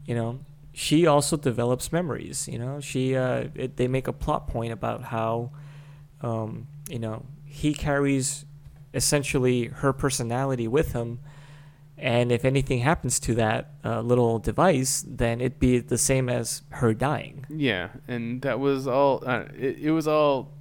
you 0.05 0.13
know 0.13 0.39
she 0.73 1.07
also 1.07 1.35
develops 1.37 1.91
memories 1.91 2.47
you 2.47 2.59
know 2.59 2.79
she 2.79 3.15
uh 3.15 3.45
it, 3.55 3.77
they 3.77 3.87
make 3.87 4.07
a 4.07 4.13
plot 4.13 4.47
point 4.47 4.71
about 4.71 5.01
how 5.05 5.49
um 6.21 6.67
you 6.89 6.99
know 6.99 7.25
he 7.45 7.73
carries 7.73 8.45
essentially 8.93 9.67
her 9.67 9.93
personality 9.93 10.67
with 10.67 10.93
him 10.93 11.19
and 11.97 12.31
if 12.31 12.43
anything 12.45 12.79
happens 12.79 13.19
to 13.19 13.35
that 13.35 13.71
uh, 13.83 14.01
little 14.01 14.39
device 14.39 15.03
then 15.07 15.39
it'd 15.41 15.59
be 15.59 15.79
the 15.79 15.97
same 15.97 16.29
as 16.29 16.63
her 16.69 16.93
dying 16.93 17.45
Yeah, 17.49 17.89
and 18.07 18.41
that 18.43 18.59
was 18.59 18.87
all. 18.87 19.23
Uh, 19.25 19.45
it, 19.57 19.79
it 19.79 19.91
was 19.91 20.07
all 20.07 20.53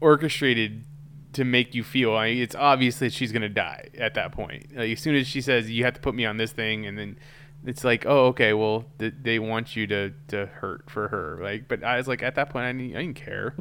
orchestrated 0.00 0.84
to 1.32 1.44
make 1.44 1.74
you 1.74 1.82
feel. 1.82 2.14
I 2.14 2.28
it's 2.28 2.54
obvious 2.54 2.98
that 3.00 3.12
she's 3.12 3.32
gonna 3.32 3.48
die 3.48 3.88
at 3.98 4.14
that 4.14 4.32
point. 4.32 4.74
Like, 4.74 4.90
as 4.92 5.00
soon 5.00 5.14
as 5.16 5.26
she 5.26 5.40
says, 5.40 5.70
"You 5.70 5.84
have 5.84 5.94
to 5.94 6.00
put 6.00 6.14
me 6.14 6.24
on 6.24 6.36
this 6.36 6.52
thing," 6.52 6.86
and 6.86 6.96
then 6.96 7.18
it's 7.66 7.84
like, 7.84 8.04
"Oh, 8.06 8.26
okay. 8.28 8.52
Well, 8.54 8.84
th- 8.98 9.14
they 9.22 9.38
want 9.38 9.76
you 9.76 9.86
to 9.88 10.12
to 10.28 10.46
hurt 10.46 10.88
for 10.88 11.08
her." 11.08 11.38
Like, 11.42 11.68
but 11.68 11.82
I 11.84 11.96
was 11.96 12.06
like, 12.08 12.22
at 12.22 12.34
that 12.36 12.50
point, 12.50 12.64
I 12.66 12.72
didn't, 12.72 12.96
I 12.96 13.00
didn't 13.02 13.16
care. 13.16 13.54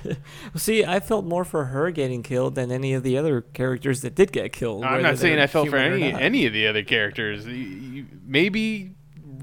See, 0.56 0.84
I 0.84 1.00
felt 1.00 1.24
more 1.24 1.44
for 1.44 1.66
her 1.66 1.90
getting 1.90 2.22
killed 2.22 2.54
than 2.54 2.70
any 2.70 2.92
of 2.94 3.02
the 3.02 3.16
other 3.18 3.40
characters 3.40 4.00
that 4.02 4.14
did 4.14 4.32
get 4.32 4.52
killed. 4.52 4.84
I'm 4.84 5.02
not 5.02 5.18
saying 5.18 5.38
I 5.38 5.46
felt 5.46 5.68
for 5.68 5.76
any 5.76 6.12
any 6.12 6.46
of 6.46 6.52
the 6.52 6.66
other 6.66 6.82
characters. 6.84 7.46
You- 7.46 7.52
you- 7.54 8.06
Maybe 8.24 8.92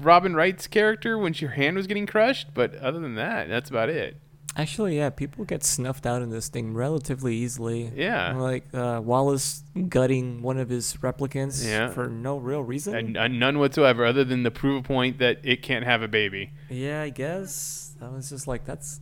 Robin 0.00 0.34
Wright's 0.34 0.66
character 0.66 1.18
when 1.18 1.34
her 1.34 1.48
hand 1.48 1.76
was 1.76 1.86
getting 1.86 2.06
crushed, 2.06 2.54
but 2.54 2.74
other 2.76 3.00
than 3.00 3.16
that, 3.16 3.48
that's 3.48 3.68
about 3.68 3.88
it. 3.88 4.16
Actually, 4.58 4.96
yeah, 4.96 5.08
people 5.08 5.44
get 5.44 5.62
snuffed 5.62 6.04
out 6.04 6.20
in 6.20 6.30
this 6.30 6.48
thing 6.48 6.74
relatively 6.74 7.36
easily. 7.36 7.92
Yeah. 7.94 8.32
Like 8.34 8.64
uh, 8.74 9.00
Wallace 9.02 9.62
gutting 9.88 10.42
one 10.42 10.58
of 10.58 10.68
his 10.68 10.94
replicants 10.94 11.64
Yeah. 11.64 11.90
for 11.90 12.08
no 12.08 12.38
real 12.38 12.64
reason. 12.64 12.96
And, 12.96 13.16
and 13.16 13.38
none 13.38 13.60
whatsoever, 13.60 14.04
other 14.04 14.24
than 14.24 14.42
to 14.42 14.50
prove 14.50 14.80
a 14.80 14.82
point 14.82 15.18
that 15.20 15.38
it 15.44 15.62
can't 15.62 15.84
have 15.84 16.02
a 16.02 16.08
baby. 16.08 16.50
Yeah, 16.68 17.02
I 17.02 17.10
guess 17.10 17.94
that 18.00 18.10
was 18.10 18.30
just 18.30 18.48
like 18.48 18.64
that's 18.64 19.00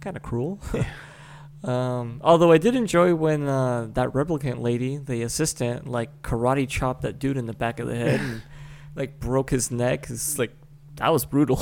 kind 0.00 0.16
of 0.16 0.22
cruel. 0.22 0.60
um, 1.62 2.22
although 2.24 2.50
I 2.50 2.56
did 2.56 2.74
enjoy 2.74 3.14
when 3.14 3.46
uh, 3.46 3.88
that 3.92 4.08
replicant 4.14 4.62
lady, 4.62 4.96
the 4.96 5.20
assistant, 5.22 5.86
like 5.86 6.22
karate 6.22 6.66
chopped 6.66 7.02
that 7.02 7.18
dude 7.18 7.36
in 7.36 7.44
the 7.44 7.52
back 7.52 7.80
of 7.80 7.86
the 7.86 7.96
head 7.96 8.20
and 8.20 8.42
like 8.94 9.20
broke 9.20 9.50
his 9.50 9.70
neck. 9.70 10.06
It's 10.08 10.38
like 10.38 10.56
that 10.94 11.12
was 11.12 11.26
brutal. 11.26 11.60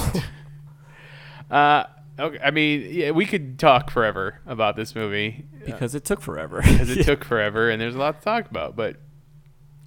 Uh, 1.50 1.84
okay. 2.18 2.38
I 2.42 2.50
mean, 2.50 2.86
yeah, 2.90 3.10
we 3.10 3.26
could 3.26 3.58
talk 3.58 3.90
forever 3.90 4.40
about 4.46 4.76
this 4.76 4.94
movie 4.94 5.44
because 5.64 5.94
it 5.94 6.04
took 6.04 6.20
forever. 6.20 6.60
because 6.62 6.90
it 6.90 7.04
took 7.06 7.24
forever, 7.24 7.70
and 7.70 7.80
there's 7.80 7.94
a 7.94 7.98
lot 7.98 8.18
to 8.18 8.24
talk 8.24 8.50
about. 8.50 8.76
But 8.76 8.96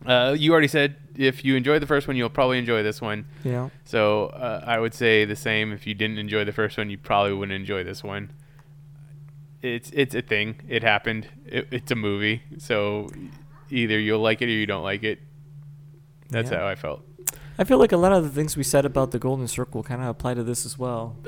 uh, 0.06 0.36
you 0.38 0.52
already 0.52 0.68
said 0.68 0.96
if 1.16 1.44
you 1.44 1.56
enjoyed 1.56 1.82
the 1.82 1.88
first 1.88 2.08
one, 2.08 2.16
you'll 2.18 2.30
probably 2.30 2.60
enjoy 2.60 2.84
this 2.84 3.02
one. 3.02 3.26
know. 3.44 3.72
So 3.86 4.28
uh, 4.28 4.64
I 4.66 4.80
would 4.80 4.94
say 4.94 5.26
the 5.26 5.36
same. 5.36 5.72
If 5.72 5.88
you 5.88 5.94
didn't 5.94 6.18
enjoy 6.20 6.44
the 6.46 6.54
first 6.54 6.78
one, 6.78 6.90
you 6.90 6.98
probably 6.98 7.34
wouldn't 7.34 7.56
enjoy 7.56 7.84
this 7.84 8.04
one. 8.04 8.32
It's 9.62 9.90
it's 9.92 10.14
a 10.16 10.22
thing. 10.22 10.62
It 10.68 10.84
happened. 10.84 11.28
It, 11.46 11.68
it's 11.72 11.92
a 11.92 11.96
movie. 11.96 12.44
So 12.60 13.10
either 13.70 14.00
you'll 14.00 14.20
like 14.22 14.42
it 14.42 14.46
or 14.46 14.52
you 14.52 14.66
don't 14.68 14.84
like 14.84 15.04
it. 15.04 15.20
That's 16.30 16.52
Yeah. 16.52 16.60
how 16.60 16.68
I 16.68 16.76
felt. 16.76 17.04
I 17.60 17.64
feel 17.64 17.80
like 17.80 17.92
a 17.92 17.98
lot 17.98 18.12
of 18.12 18.24
the 18.24 18.30
things 18.30 18.56
we 18.56 18.64
said 18.64 18.86
about 18.86 19.12
the 19.12 19.20
Golden 19.20 19.48
Circle 19.48 19.84
kind 19.84 20.02
of 20.02 20.08
apply 20.08 20.36
to 20.36 20.44
this 20.44 20.66
as 20.66 20.78
well. 20.78 21.16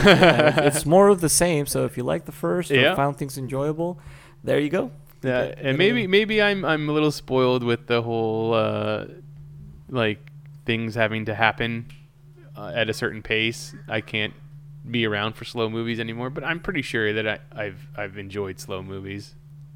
Uh, 0.00 0.52
it's 0.64 0.86
more 0.86 1.08
of 1.08 1.20
the 1.20 1.28
same. 1.28 1.66
So 1.66 1.84
if 1.84 1.96
you 1.98 2.02
like 2.04 2.24
the 2.24 2.32
first 2.32 2.70
or 2.70 2.96
found 2.96 3.18
things 3.18 3.36
enjoyable, 3.36 3.98
there 4.42 4.58
you 4.58 4.70
go. 4.70 4.90
Yeah, 5.22 5.38
Okay, 5.40 5.60
and 5.62 5.76
maybe 5.76 6.06
maybe 6.06 6.40
I'm 6.40 6.64
I'm 6.64 6.88
a 6.88 6.92
little 6.92 7.10
spoiled 7.10 7.62
with 7.62 7.86
the 7.86 8.00
whole 8.00 8.54
uh, 8.54 9.04
like 9.90 10.18
things 10.64 10.94
having 10.94 11.26
to 11.26 11.34
happen 11.34 11.86
uh, 12.56 12.72
at 12.74 12.88
a 12.88 12.94
certain 12.94 13.20
pace. 13.22 13.74
I 13.88 14.00
can't 14.00 14.32
be 14.90 15.04
around 15.06 15.34
for 15.34 15.44
slow 15.44 15.68
movies 15.68 16.00
anymore, 16.00 16.30
but 16.30 16.42
I'm 16.44 16.60
pretty 16.60 16.80
sure 16.82 17.12
that 17.12 17.28
I, 17.28 17.38
I've 17.64 17.86
I've 17.94 18.16
enjoyed 18.16 18.58
slow 18.58 18.82
movies 18.82 19.34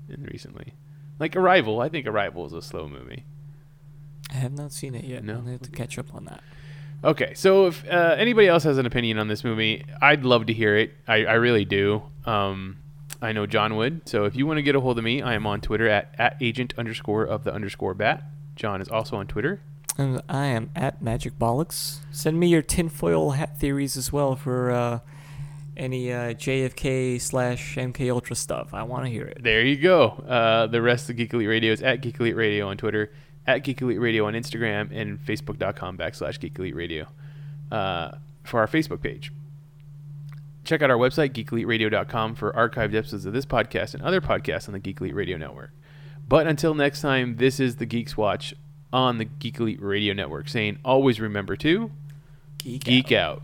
in 0.09 0.23
recently. 0.25 0.73
Like 1.19 1.37
Arrival, 1.37 1.81
I 1.81 1.91
think 1.91 2.07
Arrival 2.07 2.47
is 2.47 2.55
a 2.55 2.63
slow 2.63 2.89
movie. 2.89 3.25
I 4.35 4.39
have 4.39 4.53
not 4.53 4.73
seen 4.73 4.95
it 4.95 5.05
yet. 5.05 5.25
No? 5.25 5.43
I 5.47 5.53
have 5.53 5.63
to 5.63 5.71
catch 5.71 5.99
up 5.99 6.15
on 6.15 6.25
that. 6.25 6.43
Okay, 7.05 7.35
so 7.35 7.67
if 7.67 7.85
uh, 7.89 8.17
anybody 8.19 8.49
else 8.49 8.65
has 8.65 8.79
an 8.79 8.87
opinion 8.87 9.19
on 9.19 9.29
this 9.29 9.45
movie, 9.45 9.85
I'd 10.01 10.25
love 10.25 10.47
to 10.47 10.53
hear 10.53 10.77
it. 10.77 10.95
I, 11.07 11.25
I 11.27 11.35
really 11.35 11.65
do. 11.65 12.03
Um, 12.25 12.79
I 13.21 13.33
know 13.33 13.47
John 13.47 13.77
would. 13.77 14.09
So 14.09 14.25
if 14.25 14.35
you 14.35 14.47
want 14.47 14.59
to 14.59 14.63
get 14.63 14.75
a 14.75 14.81
hold 14.81 14.99
of 14.99 15.05
me, 15.05 15.23
I 15.23 15.35
am 15.35 15.47
on 15.47 15.61
Twitter 15.61 15.89
at, 15.89 16.15
at 16.19 16.37
agent 16.41 16.75
underscore 16.77 17.25
of 17.25 17.45
the 17.45 17.53
underscore 17.53 17.95
bat. 17.95 18.25
John 18.57 18.81
is 18.81 18.89
also 18.89 19.17
on 19.17 19.27
Twitter. 19.27 19.61
And 19.97 20.23
I 20.29 20.47
am 20.47 20.71
at 20.75 21.01
Magic 21.03 21.39
Bollocks. 21.39 21.99
Send 22.11 22.41
me 22.41 22.49
your 22.49 22.63
tinfoil 22.63 23.33
hat 23.33 23.59
theories 23.59 23.97
as 23.97 24.13
well 24.13 24.35
for 24.35 24.71
uh, 24.71 24.99
any 25.77 26.13
uh, 26.13 26.35
JFK 26.35 27.21
slash 27.21 27.77
MK 27.77 28.11
Ultra 28.11 28.35
stuff. 28.35 28.75
I 28.75 28.83
want 28.83 29.05
to 29.05 29.11
hear 29.11 29.27
it. 29.27 29.43
There 29.43 29.63
you 29.63 29.77
go. 29.77 30.09
Uh, 30.09 30.67
the 30.67 30.83
rest 30.83 31.11
of 31.11 31.17
Geek 31.17 31.33
Elite 31.33 31.49
Radio 31.49 31.73
is 31.73 31.83
at 31.83 32.01
Geek 32.01 32.19
Elite 32.19 32.37
Radio 32.37 32.69
on 32.69 32.77
Twitter, 32.77 33.13
at 33.47 33.65
Geek 33.65 33.81
Elite 33.83 34.01
Radio 34.01 34.27
on 34.27 34.35
Instagram, 34.35 34.91
and 34.93 35.19
Facebook.com 35.19 35.99
backslash 35.99 36.41
Geek 36.41 36.59
Elite 36.59 36.75
Radio 36.75 37.07
uh, 37.71 38.13
for 38.43 38.61
our 38.61 38.67
Facebook 38.67 39.03
page. 39.03 39.33
Check 40.65 40.81
out 40.81 40.91
our 40.91 40.97
website, 40.97 41.33
geekeliteradio.com, 41.33 42.37
for 42.37 42.53
archived 42.53 42.95
episodes 42.95 43.27
of 43.27 43.35
this 43.35 43.45
podcast 43.45 43.93
and 43.93 44.03
other 44.03 44.23
podcasts 44.23 44.67
on 44.67 44.73
the 44.73 44.79
Geek 44.79 45.01
Elite 45.01 45.15
Radio 45.15 45.37
Network. 45.37 45.71
But 46.27 46.47
until 46.47 46.75
next 46.75 47.03
time, 47.03 47.37
this 47.37 47.61
is 47.61 47.77
the 47.77 47.85
Geeks 47.85 48.17
Watch 48.17 48.55
on 48.93 49.19
the 49.19 49.27
Geek 49.27 49.59
Elite 49.61 49.83
Radio 49.83 50.15
Network 50.15 50.49
saying 50.49 50.79
always 50.85 51.21
remember 51.21 51.57
to 51.57 51.91
Geek, 52.59 52.85
geek 52.85 53.13
out. 53.13 53.39
out. 53.39 53.43